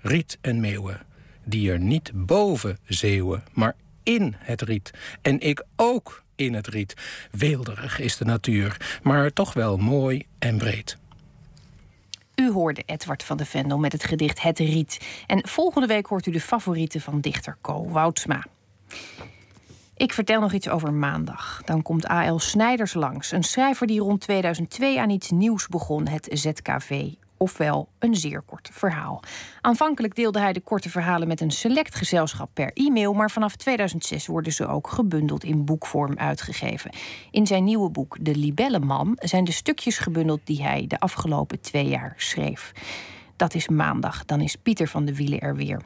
riet 0.00 0.38
en 0.40 0.60
meeuwen. 0.60 1.00
Die 1.44 1.70
er 1.72 1.80
niet 1.80 2.10
boven 2.14 2.78
zeeuwen, 2.84 3.44
maar 3.52 3.74
in 4.04 4.34
het 4.38 4.62
riet. 4.62 4.90
En 5.22 5.40
ik 5.40 5.64
ook 5.76 6.22
in 6.36 6.54
het 6.54 6.66
riet. 6.66 6.94
Weelderig 7.30 8.00
is 8.00 8.16
de 8.16 8.24
natuur, 8.24 8.98
maar 9.02 9.32
toch 9.32 9.52
wel 9.52 9.76
mooi 9.76 10.26
en 10.38 10.58
breed. 10.58 10.98
U 12.34 12.52
hoorde 12.52 12.82
Edward 12.86 13.22
van 13.22 13.36
de 13.36 13.44
Vendel 13.44 13.78
met 13.78 13.92
het 13.92 14.04
gedicht 14.04 14.42
Het 14.42 14.58
Riet. 14.58 15.22
En 15.26 15.48
volgende 15.48 15.86
week 15.86 16.06
hoort 16.06 16.26
u 16.26 16.30
de 16.30 16.40
favorieten 16.40 17.00
van 17.00 17.20
dichter 17.20 17.56
Co 17.60 17.88
Woudsma. 17.88 18.44
Ik 19.96 20.12
vertel 20.12 20.40
nog 20.40 20.52
iets 20.52 20.68
over 20.68 20.92
maandag. 20.92 21.62
Dan 21.64 21.82
komt 21.82 22.10
A.L. 22.10 22.38
Snijders 22.38 22.94
langs, 22.94 23.32
een 23.32 23.42
schrijver 23.42 23.86
die 23.86 24.00
rond 24.00 24.20
2002 24.20 25.00
aan 25.00 25.10
iets 25.10 25.30
nieuws 25.30 25.68
begon, 25.68 26.08
het 26.08 26.28
ZKV 26.30 27.12
ofwel 27.36 27.88
een 27.98 28.14
zeer 28.14 28.42
kort 28.42 28.68
verhaal. 28.72 29.22
Aanvankelijk 29.60 30.14
deelde 30.14 30.40
hij 30.40 30.52
de 30.52 30.60
korte 30.60 30.90
verhalen 30.90 31.28
met 31.28 31.40
een 31.40 31.50
select 31.50 31.94
gezelschap 31.94 32.50
per 32.52 32.72
e-mail, 32.72 33.12
maar 33.12 33.30
vanaf 33.30 33.56
2006 33.56 34.26
worden 34.26 34.52
ze 34.52 34.66
ook 34.66 34.88
gebundeld 34.88 35.44
in 35.44 35.64
boekvorm 35.64 36.18
uitgegeven. 36.18 36.90
In 37.30 37.46
zijn 37.46 37.64
nieuwe 37.64 37.90
boek 37.90 38.16
De 38.20 38.36
Libelleman 38.36 39.18
zijn 39.20 39.44
de 39.44 39.52
stukjes 39.52 39.98
gebundeld 39.98 40.40
die 40.44 40.62
hij 40.62 40.84
de 40.88 41.00
afgelopen 41.00 41.60
twee 41.60 41.88
jaar 41.88 42.14
schreef. 42.16 42.72
Dat 43.36 43.54
is 43.54 43.68
maandag, 43.68 44.24
dan 44.24 44.40
is 44.40 44.56
Pieter 44.56 44.88
van 44.88 45.04
de 45.04 45.14
Wielen 45.14 45.40
er 45.40 45.56
weer. 45.56 45.80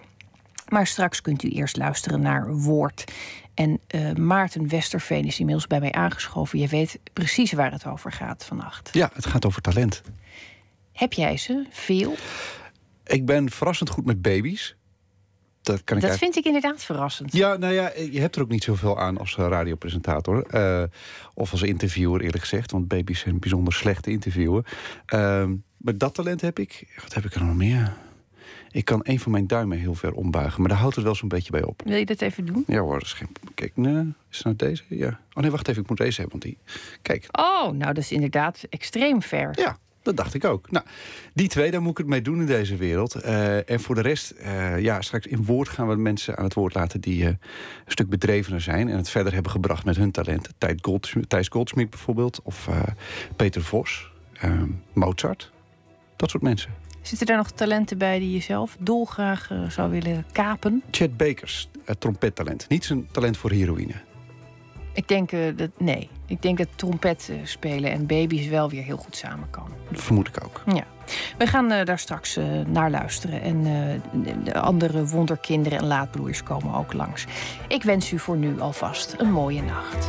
Maar 0.69 0.87
straks 0.87 1.21
kunt 1.21 1.43
u 1.43 1.49
eerst 1.49 1.77
luisteren 1.77 2.21
naar 2.21 2.55
Woord. 2.55 3.13
En 3.55 3.81
uh, 3.95 4.13
Maarten 4.13 4.69
Westerveen 4.69 5.25
is 5.25 5.39
inmiddels 5.39 5.67
bij 5.67 5.81
mij 5.81 5.93
aangeschoven. 5.93 6.59
Je 6.59 6.69
weet 6.69 6.99
precies 7.13 7.53
waar 7.53 7.73
het 7.73 7.87
over 7.87 8.13
gaat 8.13 8.45
vannacht. 8.45 8.91
Ja, 8.93 9.11
het 9.13 9.27
gaat 9.27 9.47
over 9.47 9.63
talent. 9.63 10.03
Heb 10.99 11.13
jij 11.13 11.37
ze 11.37 11.67
veel? 11.71 12.15
Ik 13.07 13.27
ben 13.27 13.51
verrassend 13.51 13.91
goed 13.91 14.05
met 14.05 14.23
baby's. 14.23 14.77
Dat, 15.63 15.85
kan 15.85 15.97
ik 15.97 16.03
dat 16.03 16.19
vind 16.19 16.37
ik 16.37 16.45
inderdaad 16.45 16.85
verrassend. 16.85 17.33
Ja, 17.33 17.57
nou 17.57 17.75
ja, 17.75 17.93
je 18.11 18.21
hebt 18.21 18.37
er 18.37 18.43
ook 18.43 18.49
niet 18.49 18.63
zoveel 18.63 18.99
aan 18.99 19.19
als 19.19 19.37
radiopresentator. 19.37 20.47
Uh, 20.55 20.83
of 21.35 21.53
als 21.53 21.63
interviewer, 21.63 22.21
eerlijk 22.21 22.43
gezegd. 22.43 22.71
Want 22.71 22.89
baby's 22.89 23.21
zijn 23.21 23.39
bijzonder 23.39 23.73
slechte 23.73 24.11
interviewen. 24.11 24.65
Uh, 25.15 25.45
maar 25.77 25.97
dat 25.97 26.15
talent 26.15 26.41
heb 26.41 26.59
ik. 26.59 27.01
Wat 27.03 27.15
heb 27.15 27.25
ik 27.25 27.35
er 27.35 27.45
nog 27.45 27.55
meer? 27.55 27.97
Ik 28.71 28.85
kan 28.85 29.01
een 29.03 29.21
van 29.21 29.33
mijn 29.33 29.47
duimen 29.47 29.79
heel 29.79 29.95
ver 29.95 30.13
ombuigen. 30.13 30.61
Maar 30.61 30.71
daar 30.71 30.79
houdt 30.79 30.95
het 30.95 31.05
wel 31.05 31.15
zo'n 31.15 31.29
beetje 31.29 31.51
bij 31.51 31.63
op. 31.63 31.83
Wil 31.85 31.97
je 31.97 32.07
dat 32.07 32.21
even 32.21 32.47
doen? 32.47 32.65
Ja 32.67 32.81
hoor, 32.81 32.99
dat 32.99 33.03
is 33.03 33.13
geen... 33.13 33.29
Kijk, 33.55 33.77
nee, 33.77 34.15
is 34.31 34.37
het 34.37 34.45
nou 34.45 34.57
deze? 34.57 34.83
Ja. 34.89 35.21
Oh 35.33 35.43
nee, 35.43 35.51
wacht 35.51 35.69
even, 35.69 35.83
ik 35.83 35.89
moet 35.89 35.99
deze 35.99 36.21
hebben. 36.21 36.41
Want 36.41 36.55
die... 36.55 36.59
Kijk. 37.03 37.27
Oh, 37.31 37.63
nou 37.63 37.93
dat 37.93 37.97
is 37.97 38.13
inderdaad 38.13 38.65
extreem 38.71 39.23
ver. 39.23 39.51
Ja, 39.59 39.79
dat 40.09 40.17
dacht 40.17 40.35
ik 40.35 40.45
ook. 40.45 40.71
Nou, 40.71 40.85
die 41.35 41.49
twee, 41.49 41.71
daar 41.71 41.83
moet 41.83 41.91
ik 41.91 41.99
het 41.99 42.07
mee 42.07 42.23
doen 42.23 42.41
in 42.41 42.47
deze 42.47 42.77
wereld. 42.77 43.25
Uh, 43.25 43.71
en 43.71 43.81
voor 43.81 43.95
de 43.95 44.01
rest, 44.01 44.35
uh, 44.41 44.81
ja, 44.81 45.01
straks 45.01 45.27
in 45.27 45.45
woord 45.45 45.69
gaan 45.69 45.89
we 45.89 45.97
mensen 45.97 46.37
aan 46.37 46.45
het 46.45 46.55
woord 46.55 46.75
laten 46.75 47.01
die 47.01 47.23
uh, 47.23 47.27
een 47.27 47.39
stuk 47.87 48.09
bedrevener 48.09 48.61
zijn 48.61 48.89
en 48.89 48.97
het 48.97 49.11
verder 49.11 49.33
hebben 49.33 49.53
gebracht 49.53 49.85
met 49.85 49.97
hun 49.97 50.11
talenten. 50.11 50.55
Thijs 51.29 51.49
Goldsmith 51.49 51.91
bijvoorbeeld, 51.91 52.41
of 52.43 52.69
Peter 53.37 53.63
Vos, 53.63 54.11
Mozart, 54.93 55.51
dat 56.17 56.31
soort 56.31 56.43
mensen. 56.43 56.71
Zitten 57.03 57.27
er 57.27 57.37
nog 57.37 57.51
talenten 57.51 57.99
bij 57.99 58.19
die 58.19 58.33
je 58.33 58.41
zelf 58.41 58.77
dolgraag 58.81 59.51
zou 59.69 59.91
willen 59.91 60.27
kapen? 60.33 60.83
Chet 60.91 61.17
Bakers, 61.17 61.71
trompettalent. 61.99 62.69
Niet 62.69 62.85
zijn 62.85 63.09
talent 63.11 63.37
voor 63.37 63.51
heroïne. 63.51 64.08
Ik 64.99 65.09
denk 65.09 65.33
uh, 65.33 65.57
dat 65.57 65.71
nee. 65.77 66.09
Ik 66.27 66.43
denk 66.43 66.59
dat 66.59 66.69
trompet 66.77 67.29
uh, 67.31 67.37
spelen 67.45 67.91
en 67.91 68.07
baby's 68.07 68.47
wel 68.47 68.71
weer 68.71 68.83
heel 68.83 68.97
goed 68.97 69.17
samenkomen. 69.17 69.73
Dat 69.91 70.03
vermoed 70.03 70.29
ik 70.29 70.45
ook. 70.45 70.63
Ja. 70.75 70.85
We 71.39 71.47
gaan 71.47 71.73
uh, 71.73 71.85
daar 71.85 71.99
straks 71.99 72.39
naar 72.67 72.91
luisteren. 72.91 73.43
En 73.43 73.63
de 74.45 74.61
andere 74.61 75.07
wonderkinderen 75.07 75.79
en 75.79 75.87
laadbloeiers 75.87 76.43
komen 76.43 76.75
ook 76.75 76.93
langs. 76.93 77.25
Ik 77.69 77.83
wens 77.83 78.13
u 78.13 78.19
voor 78.19 78.37
nu 78.37 78.61
alvast 78.61 79.15
een 79.19 79.33
mooie 79.33 79.63
nacht. 79.63 80.09